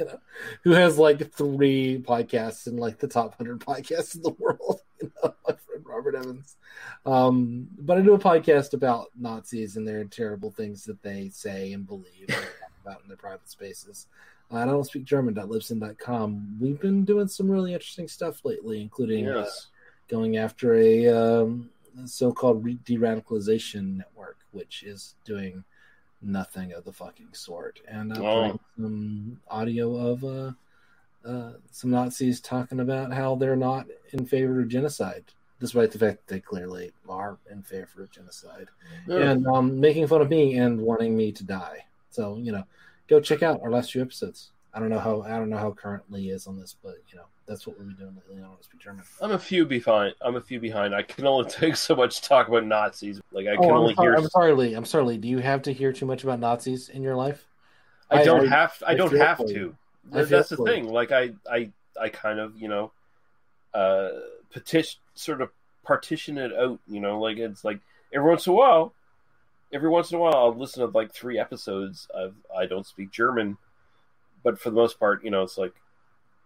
You 0.00 0.06
know, 0.06 0.20
who 0.62 0.72
has 0.72 0.98
like 0.98 1.32
three 1.32 2.02
podcasts 2.02 2.66
in 2.66 2.76
like 2.76 2.98
the 2.98 3.08
top 3.08 3.36
hundred 3.36 3.60
podcasts 3.60 4.16
in 4.16 4.22
the 4.22 4.34
world. 4.38 4.80
You 5.02 5.10
know, 5.24 5.34
my 5.48 5.54
friend 5.54 5.82
Robert 5.86 6.14
Evans. 6.14 6.58
Um, 7.06 7.68
but 7.78 7.96
I 7.96 8.02
do 8.02 8.12
a 8.12 8.18
podcast 8.18 8.74
about 8.74 9.06
Nazis 9.18 9.78
and 9.78 9.88
their 9.88 10.04
terrible 10.04 10.50
things 10.50 10.84
that 10.84 11.02
they 11.02 11.30
say 11.30 11.72
and 11.72 11.86
believe 11.86 12.26
and 12.28 12.46
about 12.84 13.00
in 13.00 13.08
their 13.08 13.16
private 13.16 13.48
spaces. 13.48 14.08
Uh, 14.52 14.56
I 14.56 14.66
don't 14.66 14.84
speak 14.84 15.04
German.libsyn.com. 15.04 16.58
We've 16.60 16.78
been 16.78 17.06
doing 17.06 17.28
some 17.28 17.50
really 17.50 17.72
interesting 17.72 18.08
stuff 18.08 18.44
lately, 18.44 18.82
including 18.82 19.42
going 20.08 20.36
after 20.36 20.74
a 20.74 21.08
um, 21.08 21.70
so-called 22.04 22.62
re- 22.62 22.78
de-radicalization 22.84 23.96
network, 23.96 24.36
which 24.50 24.82
is 24.82 25.14
doing 25.24 25.64
nothing 26.22 26.72
of 26.72 26.84
the 26.84 26.92
fucking 26.92 27.28
sort. 27.32 27.80
And 27.88 28.16
uh, 28.16 28.20
Oh. 28.22 28.60
some 28.76 29.40
audio 29.48 29.96
of 29.96 30.24
uh, 30.24 30.52
uh, 31.24 31.52
some 31.70 31.90
Nazis 31.90 32.40
talking 32.40 32.80
about 32.80 33.12
how 33.12 33.34
they're 33.34 33.56
not 33.56 33.86
in 34.12 34.24
favor 34.26 34.60
of 34.60 34.68
genocide, 34.68 35.24
despite 35.58 35.90
the 35.92 35.98
fact 35.98 36.26
that 36.26 36.34
they 36.34 36.40
clearly 36.40 36.92
are 37.08 37.38
in 37.50 37.62
favor 37.62 38.02
of 38.02 38.10
genocide, 38.10 38.68
Yeah. 39.06 39.30
and 39.30 39.46
um, 39.46 39.78
making 39.80 40.06
fun 40.06 40.22
of 40.22 40.30
me 40.30 40.56
and 40.56 40.80
wanting 40.80 41.16
me 41.16 41.32
to 41.32 41.44
die. 41.44 41.84
So 42.10 42.36
you 42.38 42.52
know, 42.52 42.64
go 43.08 43.20
check 43.20 43.42
out 43.42 43.60
our 43.62 43.70
last 43.70 43.92
few 43.92 44.02
episodes. 44.02 44.50
I 44.72 44.78
don't 44.78 44.88
know 44.88 45.00
how 45.00 45.22
I 45.22 45.30
don't 45.30 45.50
know 45.50 45.58
how 45.58 45.72
currently 45.72 46.28
is 46.28 46.46
on 46.46 46.58
this, 46.58 46.76
but 46.82 46.96
you 47.08 47.16
know 47.16 47.24
that's 47.46 47.66
what 47.66 47.78
we've 47.78 47.88
been 47.88 47.96
doing 47.96 48.14
lately. 48.14 48.42
I 48.42 48.46
don't 48.46 48.62
speak 48.62 48.80
German. 48.80 49.04
I'm 49.20 49.32
a 49.32 49.38
few 49.38 49.64
behind. 49.64 50.14
I'm 50.20 50.36
a 50.36 50.40
few 50.40 50.60
behind. 50.60 50.94
I 50.94 51.02
can 51.02 51.26
only 51.26 51.50
take 51.50 51.76
so 51.76 51.96
much 51.96 52.20
talk 52.20 52.48
about 52.48 52.64
Nazis. 52.64 53.20
Like 53.32 53.46
I 53.48 53.56
can 53.56 53.64
oh, 53.64 53.78
only 53.78 53.90
I'm, 53.90 53.96
sorry, 53.96 54.06
hear. 54.06 54.14
I'm 54.14 54.28
sorry, 54.28 54.52
Lee. 54.52 54.74
I'm 54.74 54.84
sorry, 54.84 55.04
Lee. 55.04 55.16
Do 55.18 55.28
you 55.28 55.38
have 55.38 55.62
to 55.62 55.72
hear 55.72 55.92
too 55.92 56.06
much 56.06 56.22
about 56.22 56.38
Nazis 56.38 56.88
in 56.88 57.02
your 57.02 57.16
life? 57.16 57.46
I 58.10 58.24
don't 58.24 58.48
have. 58.48 58.82
I, 58.86 58.94
don't 58.94 59.16
have 59.16 59.38
to. 59.38 59.52
you. 59.52 59.76
I 60.12 60.18
That- 60.18 60.28
feel 60.28 60.38
That's 60.38 60.48
the 60.50 60.56
thing. 60.58 60.88
Like 60.88 61.12
I, 61.12 61.30
I, 61.50 61.70
I 62.00 62.08
kind 62.08 62.38
of, 62.38 62.60
you 62.60 62.68
know, 62.68 62.92
uh, 63.74 64.08
petition, 64.50 65.00
sort 65.14 65.40
of 65.40 65.50
partition 65.84 66.38
it 66.38 66.52
out. 66.52 66.80
You 66.88 67.00
know, 67.00 67.20
like 67.20 67.38
it's 67.38 67.64
like 67.64 67.80
every 68.12 68.28
once 68.28 68.46
in 68.46 68.52
a 68.52 68.56
while, 68.56 68.92
every 69.72 69.88
once 69.88 70.10
in 70.10 70.18
a 70.18 70.20
while, 70.20 70.34
I'll 70.34 70.54
listen 70.54 70.84
to 70.84 70.96
like 70.96 71.12
three 71.12 71.38
episodes 71.38 72.08
of 72.12 72.34
I 72.56 72.66
don't 72.66 72.86
speak 72.86 73.10
German, 73.10 73.56
but 74.42 74.58
for 74.58 74.70
the 74.70 74.76
most 74.76 74.98
part, 74.98 75.22
you 75.24 75.30
know, 75.30 75.42
it's 75.42 75.58
like 75.58 75.74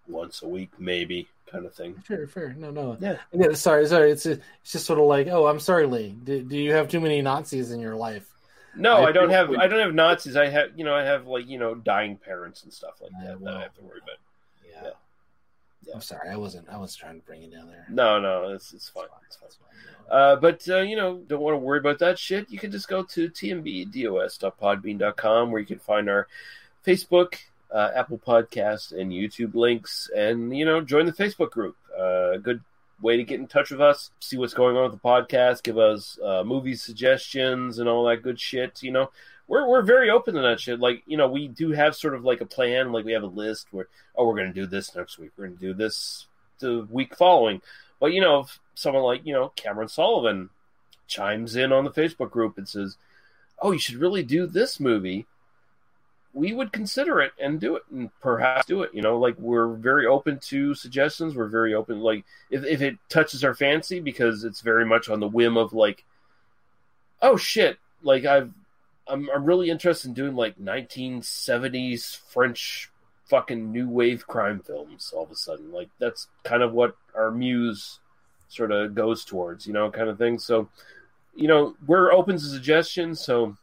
once 0.09 0.43
a 0.43 0.49
week, 0.49 0.71
maybe 0.79 1.29
kind 1.51 1.66
of 1.66 1.75
thing. 1.75 1.95
Fair, 2.07 2.27
fair. 2.27 2.55
No, 2.59 2.71
no. 2.71 2.97
Yeah. 3.01 3.19
Yeah, 3.33 3.53
sorry, 3.55 3.87
sorry. 3.87 4.11
It's 4.11 4.27
it's 4.27 4.43
just 4.65 4.87
sort 4.87 4.99
of 4.99 5.07
like, 5.07 5.29
oh, 5.29 5.47
I'm 5.47 5.61
sorry, 5.61 5.87
Lee. 5.87 6.15
Do, 6.25 6.43
do 6.43 6.59
you 6.59 6.73
have 6.73 6.89
too 6.89 7.01
many 7.01 7.23
Nazis 7.23 7.71
in 7.71 7.81
your 7.81 7.97
life? 7.97 8.29
No, 8.77 9.05
I, 9.05 9.12
don't 9.12 9.31
have. 9.31 9.51
you. 9.51 9.59
I 9.59 9.69
don't 9.69 9.79
have 9.79 9.95
Nazis. 9.95 10.37
I 10.37 10.49
have, 10.49 10.77
you 10.77 10.85
know, 10.85 10.95
I 10.95 11.05
have 11.05 11.29
like 11.29 11.47
you 11.47 11.59
know 11.59 11.77
dying 11.77 12.16
parents 12.16 12.65
and 12.65 12.73
stuff 12.73 13.01
like 13.01 13.12
that 13.23 13.39
that 13.45 13.55
I 13.55 13.62
have 13.62 13.75
to 13.75 13.83
worry 13.83 14.01
about. 14.03 14.16
Yeah. 14.69 14.91
I'm 15.95 16.01
sorry. 16.01 16.31
I 16.31 16.37
wasn't. 16.37 16.69
I 16.69 16.79
was 16.79 16.97
trying 16.97 17.21
to 17.21 17.27
bring 17.27 17.43
you 17.43 17.51
down 17.51 17.69
there. 17.69 17.87
No, 17.89 18.19
no, 18.19 18.53
it's 18.53 18.73
it's 18.73 18.89
fine. 18.89 19.05
It's 19.27 19.37
fine. 19.37 19.51
Uh, 20.11 20.35
but 20.37 20.69
uh, 20.69 20.81
you 20.81 20.97
know, 20.97 21.23
don't 21.27 21.41
want 21.41 21.55
to 21.55 21.59
worry 21.59 21.79
about 21.79 22.01
that 22.01 22.19
shit. 22.19 22.51
You 22.51 22.59
can 22.59 22.71
just 22.71 22.89
go 22.89 23.03
to 23.05 23.31
tmbdos.podbean.com 23.31 25.51
where 25.51 25.61
you 25.61 25.66
can 25.66 25.79
find 25.79 26.11
our 26.11 26.29
Facebook, 26.87 27.37
uh, 27.75 27.91
Apple 27.95 28.19
Podcast, 28.25 28.93
and 28.93 29.11
YouTube 29.11 29.55
links, 29.55 30.09
and 30.17 30.57
you 30.57 30.65
know, 30.65 30.81
join 30.81 31.07
the 31.07 31.13
Facebook 31.13 31.51
group. 31.51 31.77
Uh, 31.99 32.33
a 32.33 32.39
good 32.39 32.63
way 33.03 33.17
to 33.17 33.25
get 33.25 33.41
in 33.41 33.47
touch 33.47 33.71
with 33.71 33.81
us, 33.81 34.11
see 34.21 34.37
what's 34.37 34.55
going 34.55 34.77
on 34.77 34.91
with 34.91 35.01
the 35.01 35.09
podcast, 35.09 35.63
give 35.63 35.77
us 35.77 36.19
uh, 36.25 36.45
movie 36.45 36.77
suggestions 36.77 37.79
and 37.79 37.89
all 37.89 38.05
that 38.07 38.23
good 38.23 38.41
shit. 38.41 38.83
You 38.83 38.93
know, 38.93 39.11
we're 39.49 39.69
we're 39.69 39.83
very 39.83 40.09
open 40.11 40.35
to 40.35 40.41
that 40.41 40.61
shit. 40.61 40.81
Like 40.81 41.03
you 41.07 41.17
know, 41.17 41.29
we 41.29 41.49
do 41.49 41.73
have 41.73 41.97
sort 41.97 42.15
of 42.15 42.25
like 42.25 42.41
a 42.41 42.47
plan. 42.47 42.93
Like 42.93 43.05
we 43.05 43.13
have 43.13 43.23
a 43.23 43.27
list 43.27 43.69
where 43.73 43.89
oh, 44.17 44.27
we're 44.27 44.37
going 44.37 44.53
to 44.53 44.61
do 44.61 44.67
this 44.67 44.95
next 44.95 45.19
week. 45.19 45.33
We're 45.37 45.47
going 45.47 45.59
to 45.59 45.67
do 45.67 45.75
this 45.75 46.27
the 46.61 46.87
week 46.91 47.17
following. 47.17 47.61
But 48.01 48.13
you 48.13 48.21
know, 48.21 48.41
if 48.41 48.61
someone 48.75 49.03
like 49.03 49.27
you 49.27 49.35
know 49.35 49.53
Cameron 49.57 49.89
Sullivan 49.89 50.51
chimes 51.07 51.57
in 51.57 51.73
on 51.73 51.85
the 51.85 51.91
Facebook 51.91 52.31
group 52.31 52.57
and 52.57 52.69
says, 52.69 52.97
"Oh, 53.61 53.73
you 53.73 53.79
should 53.79 53.97
really 53.97 54.23
do 54.23 54.47
this 54.47 54.79
movie," 54.81 55.27
we 56.35 56.52
would 56.52 56.73
consider 56.73 57.20
it 57.20 57.32
and 57.40 57.61
do 57.61 57.77
it, 57.77 57.82
and 57.93 58.11
perhaps 58.20 58.66
do 58.66 58.82
it. 58.82 58.90
You 58.93 59.02
know, 59.02 59.19
like 59.19 59.39
we're 59.39 59.69
very 59.69 60.06
open 60.06 60.39
to 60.48 60.74
suggestions. 60.74 61.36
We're 61.36 61.48
very 61.48 61.74
open. 61.74 62.01
Like 62.01 62.24
if 62.51 62.65
if 62.65 62.82
it 62.82 62.98
touches 63.09 63.44
our 63.44 63.55
fancy, 63.55 64.01
because 64.01 64.44
it's 64.44 64.61
very 64.61 64.85
much 64.85 65.09
on 65.09 65.20
the 65.20 65.28
whim 65.28 65.56
of 65.56 65.73
like, 65.73 66.05
oh 67.23 67.36
shit, 67.36 67.78
like 68.02 68.24
I've 68.24 68.52
I'm 69.06 69.31
I'm 69.31 69.44
really 69.44 69.70
interested 69.70 70.09
in 70.09 70.15
doing 70.15 70.35
like 70.35 70.59
1970s 70.59 72.16
French 72.16 72.90
fucking 73.27 73.73
new 73.73 73.89
wave 73.89 74.27
crime 74.27 74.61
films 74.61 75.12
all 75.15 75.24
of 75.24 75.31
a 75.31 75.36
sudden. 75.36 75.73
Like 75.73 75.89
that's 75.98 76.28
kind 76.43 76.62
of 76.62 76.73
what 76.73 76.97
our 77.15 77.31
muse 77.31 78.01
sort 78.48 78.73
of 78.73 78.94
goes 78.94 79.24
towards, 79.24 79.66
you 79.66 79.73
know, 79.73 79.90
kind 79.90 80.09
of 80.09 80.19
thing. 80.19 80.39
So, 80.39 80.69
you 81.35 81.48
know, 81.48 81.74
we're 81.86 82.12
open 82.12 82.36
to 82.36 82.44
suggestions. 82.44 83.20
So 83.20 83.56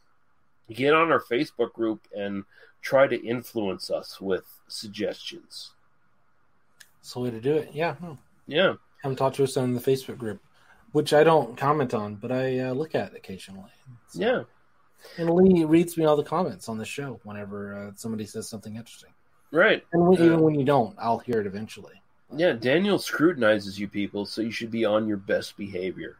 get 0.72 0.94
on 0.94 1.12
our 1.12 1.20
Facebook 1.20 1.72
group 1.72 2.06
and 2.16 2.44
try 2.80 3.06
to 3.06 3.24
influence 3.24 3.90
us 3.90 4.20
with 4.20 4.44
suggestions. 4.68 5.72
That's 6.96 7.14
the 7.14 7.20
way 7.20 7.30
to 7.30 7.40
do 7.40 7.56
it. 7.56 7.70
Yeah. 7.72 7.94
no. 8.02 8.18
Yeah. 8.46 8.74
Come 9.02 9.16
talk 9.16 9.34
to 9.34 9.44
us 9.44 9.56
on 9.56 9.74
the 9.74 9.80
Facebook 9.80 10.18
group, 10.18 10.40
which 10.92 11.12
I 11.12 11.24
don't 11.24 11.56
comment 11.56 11.94
on, 11.94 12.16
but 12.16 12.30
I 12.30 12.58
uh, 12.60 12.72
look 12.72 12.94
at 12.94 13.14
occasionally. 13.14 13.70
Yeah. 14.14 14.42
And 15.18 15.30
Lee 15.30 15.64
reads 15.64 15.96
me 15.96 16.04
all 16.04 16.16
the 16.16 16.22
comments 16.22 16.68
on 16.68 16.78
the 16.78 16.84
show 16.84 17.20
whenever 17.24 17.74
uh, 17.74 17.90
somebody 17.96 18.24
says 18.24 18.48
something 18.48 18.76
interesting. 18.76 19.10
Right. 19.50 19.84
And 19.92 20.06
when, 20.06 20.20
Uh, 20.20 20.24
even 20.24 20.40
when 20.40 20.54
you 20.54 20.64
don't, 20.64 20.96
I'll 20.98 21.18
hear 21.18 21.40
it 21.40 21.46
eventually. 21.46 22.00
Yeah, 22.34 22.52
Daniel 22.52 22.98
scrutinizes 22.98 23.78
you 23.78 23.88
people, 23.88 24.24
so 24.24 24.40
you 24.40 24.50
should 24.50 24.70
be 24.70 24.84
on 24.84 25.06
your 25.06 25.18
best 25.18 25.56
behavior. 25.56 26.16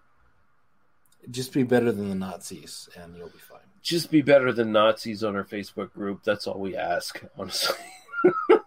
Just 1.31 1.53
be 1.53 1.63
better 1.63 1.91
than 1.93 2.09
the 2.11 2.15
Nazis, 2.15 2.89
and 3.01 3.17
you'll 3.17 3.29
be 3.29 3.39
fine. 3.39 3.61
Just 3.83 4.11
be 4.11 4.23
better 4.23 4.53
than 4.53 4.73
Nazis 4.73 5.25
on 5.25 5.35
our 5.37 5.45
Facebook 5.45 5.93
group. 5.93 6.23
That's 6.25 6.47
all 6.47 6.61
we 6.61 6.77
ask, 6.77 7.23
honestly. 7.39 7.77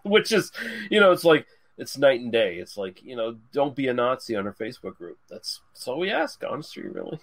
Which 0.02 0.30
is, 0.32 0.52
you 0.90 1.00
know, 1.00 1.12
it's 1.12 1.24
like 1.24 1.46
it's 1.78 1.96
night 1.98 2.20
and 2.20 2.30
day. 2.30 2.56
It's 2.56 2.76
like 2.76 3.02
you 3.02 3.16
know, 3.16 3.36
don't 3.52 3.74
be 3.74 3.88
a 3.88 3.94
Nazi 3.94 4.36
on 4.36 4.46
our 4.46 4.52
Facebook 4.52 4.96
group. 4.98 5.18
That's 5.28 5.60
that's 5.72 5.88
all 5.88 5.98
we 5.98 6.10
ask. 6.10 6.42
Honestly, 6.48 6.82
really, 6.84 7.18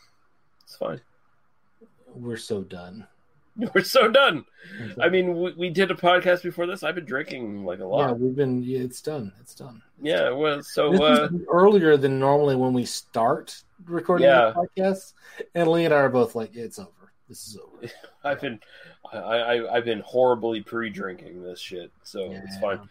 it's 0.63 0.75
fine. 0.75 1.01
We're 2.15 2.37
so 2.37 2.63
done. 2.63 3.07
We're 3.75 3.83
so 3.83 4.09
done. 4.09 4.45
I 4.99 5.09
mean, 5.09 5.39
we, 5.39 5.53
we 5.53 5.69
did 5.69 5.91
a 5.91 5.95
podcast 5.95 6.41
before 6.41 6.65
this. 6.65 6.81
I've 6.81 6.95
been 6.95 7.05
drinking 7.05 7.63
like 7.65 7.79
a 7.79 7.85
lot. 7.85 8.07
Yeah, 8.07 8.13
we've 8.13 8.35
been. 8.35 8.63
Yeah, 8.63 8.79
it's 8.79 9.01
done. 9.01 9.31
It's 9.41 9.53
done. 9.53 9.83
Yeah, 10.01 10.31
well, 10.31 10.63
so 10.63 10.91
uh, 11.03 11.29
earlier 11.51 11.95
than 11.95 12.19
normally 12.19 12.55
when 12.55 12.73
we 12.73 12.85
start 12.85 13.63
recording 13.85 14.25
Yeah. 14.27 14.51
the 14.55 14.67
podcast. 14.81 15.13
And 15.53 15.67
Lee 15.69 15.85
and 15.85 15.93
I 15.93 15.97
are 15.97 16.09
both 16.09 16.33
like, 16.33 16.55
it's 16.55 16.79
over. 16.79 16.89
This 17.29 17.47
is 17.47 17.57
over. 17.57 17.87
I've 18.23 18.41
been 18.41 18.59
I, 19.11 19.17
I 19.17 19.75
I've 19.75 19.85
been 19.85 20.01
horribly 20.01 20.61
pre-drinking 20.61 21.43
this 21.43 21.59
shit, 21.59 21.91
so 22.03 22.31
it's 22.31 22.57
fine. 22.57 22.81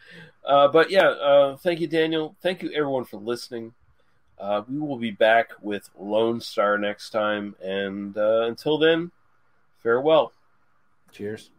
Uh, 0.44 0.68
but 0.68 0.90
yeah, 0.90 1.08
uh, 1.08 1.56
thank 1.56 1.80
you, 1.80 1.86
Daniel. 1.86 2.34
Thank 2.40 2.62
you, 2.62 2.70
everyone, 2.72 3.04
for 3.04 3.18
listening. 3.18 3.74
Uh, 4.38 4.62
we 4.68 4.78
will 4.78 4.96
be 4.96 5.10
back 5.10 5.52
with 5.60 5.88
Lone 5.98 6.40
Star 6.40 6.78
next 6.78 7.10
time, 7.10 7.54
and 7.62 8.16
uh, 8.16 8.42
until 8.42 8.78
then, 8.78 9.12
farewell. 9.82 10.32
Cheers. 11.12 11.50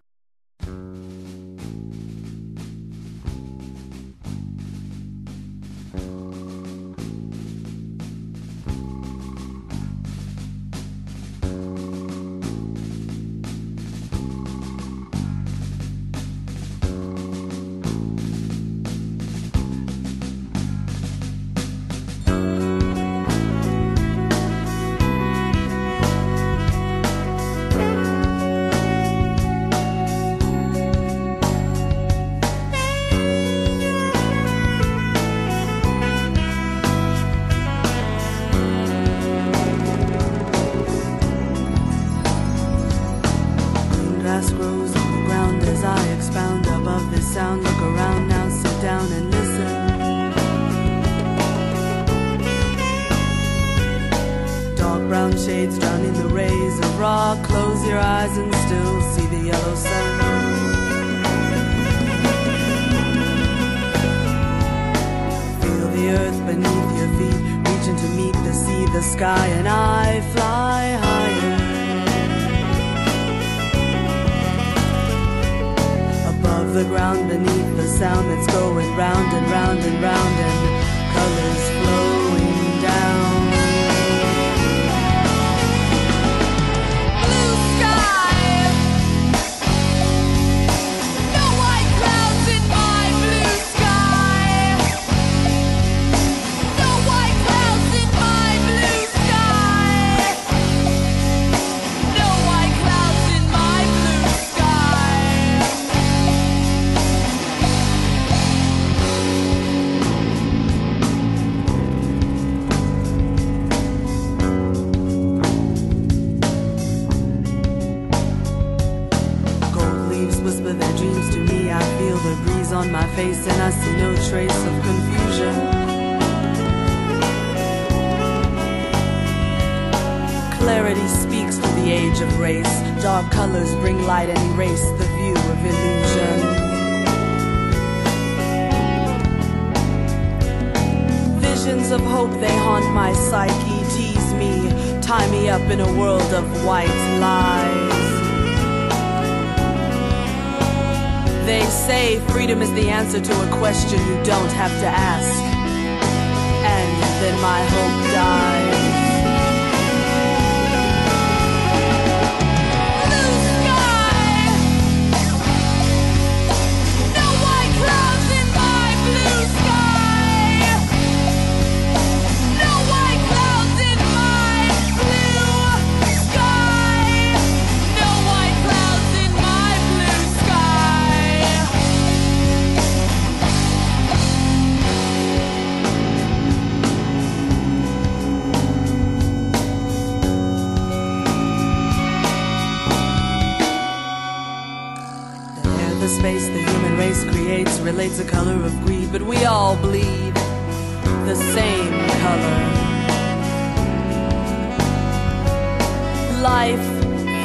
Life 206.44 206.86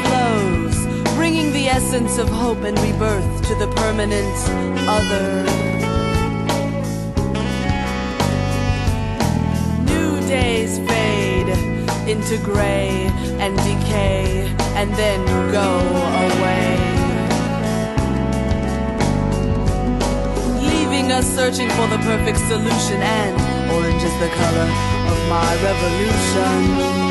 flows, 0.02 0.76
bringing 1.14 1.52
the 1.52 1.68
essence 1.68 2.18
of 2.18 2.28
hope 2.28 2.64
and 2.64 2.76
rebirth 2.80 3.46
to 3.46 3.54
the 3.54 3.68
permanent 3.76 4.36
other. 4.88 5.44
New 9.84 10.20
days 10.26 10.80
fade 10.80 11.48
into 12.08 12.38
gray 12.38 13.06
and 13.38 13.56
decay 13.58 14.52
and 14.74 14.92
then 14.94 15.24
go 15.52 15.78
away. 16.26 16.76
Leaving 20.60 21.12
us 21.12 21.24
searching 21.24 21.70
for 21.70 21.86
the 21.86 21.98
perfect 21.98 22.38
solution, 22.38 23.00
and 23.00 23.70
orange 23.70 24.02
is 24.02 24.18
the 24.18 24.28
color 24.28 24.68
of 25.12 25.28
my 25.30 25.54
revolution. 25.62 27.07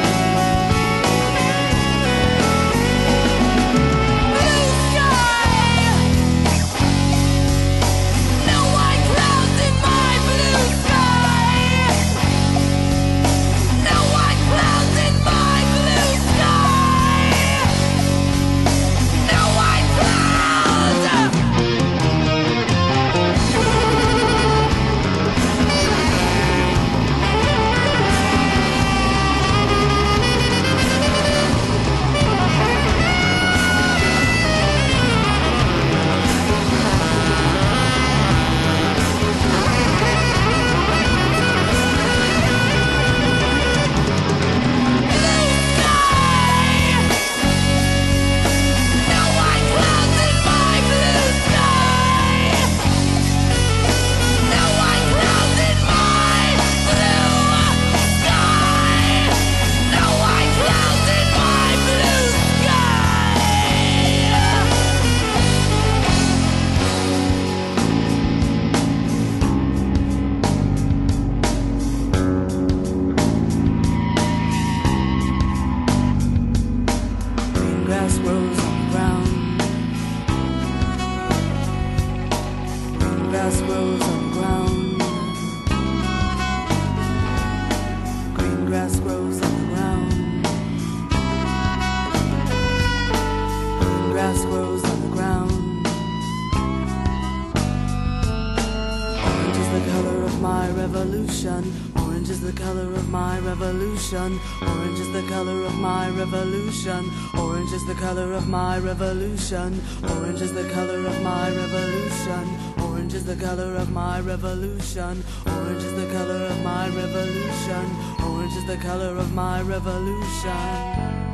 Revolution. 108.88 109.82
Orange 110.16 110.42
is 110.42 110.54
the 110.54 110.68
color 110.70 111.06
of 111.06 111.22
my 111.22 111.50
revolution. 111.50 112.44
Orange 112.82 113.14
is 113.14 113.26
the 113.26 113.36
color 113.36 113.76
of 113.76 113.92
my 113.92 114.22
revolution. 114.22 115.22
Orange 115.46 115.84
is 115.84 115.96
the 115.96 116.08
color 116.14 116.46
of 116.46 116.64
my 116.64 116.88
revolution. 116.88 117.86
Orange 118.24 118.56
is 118.56 118.66
the 118.66 118.78
color 118.78 119.18
of 119.18 119.34
my 119.34 119.62
revolution. 119.62 121.28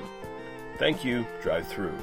Thank 0.77 1.03
you. 1.03 1.25
Drive 1.41 1.67
through. 1.67 1.97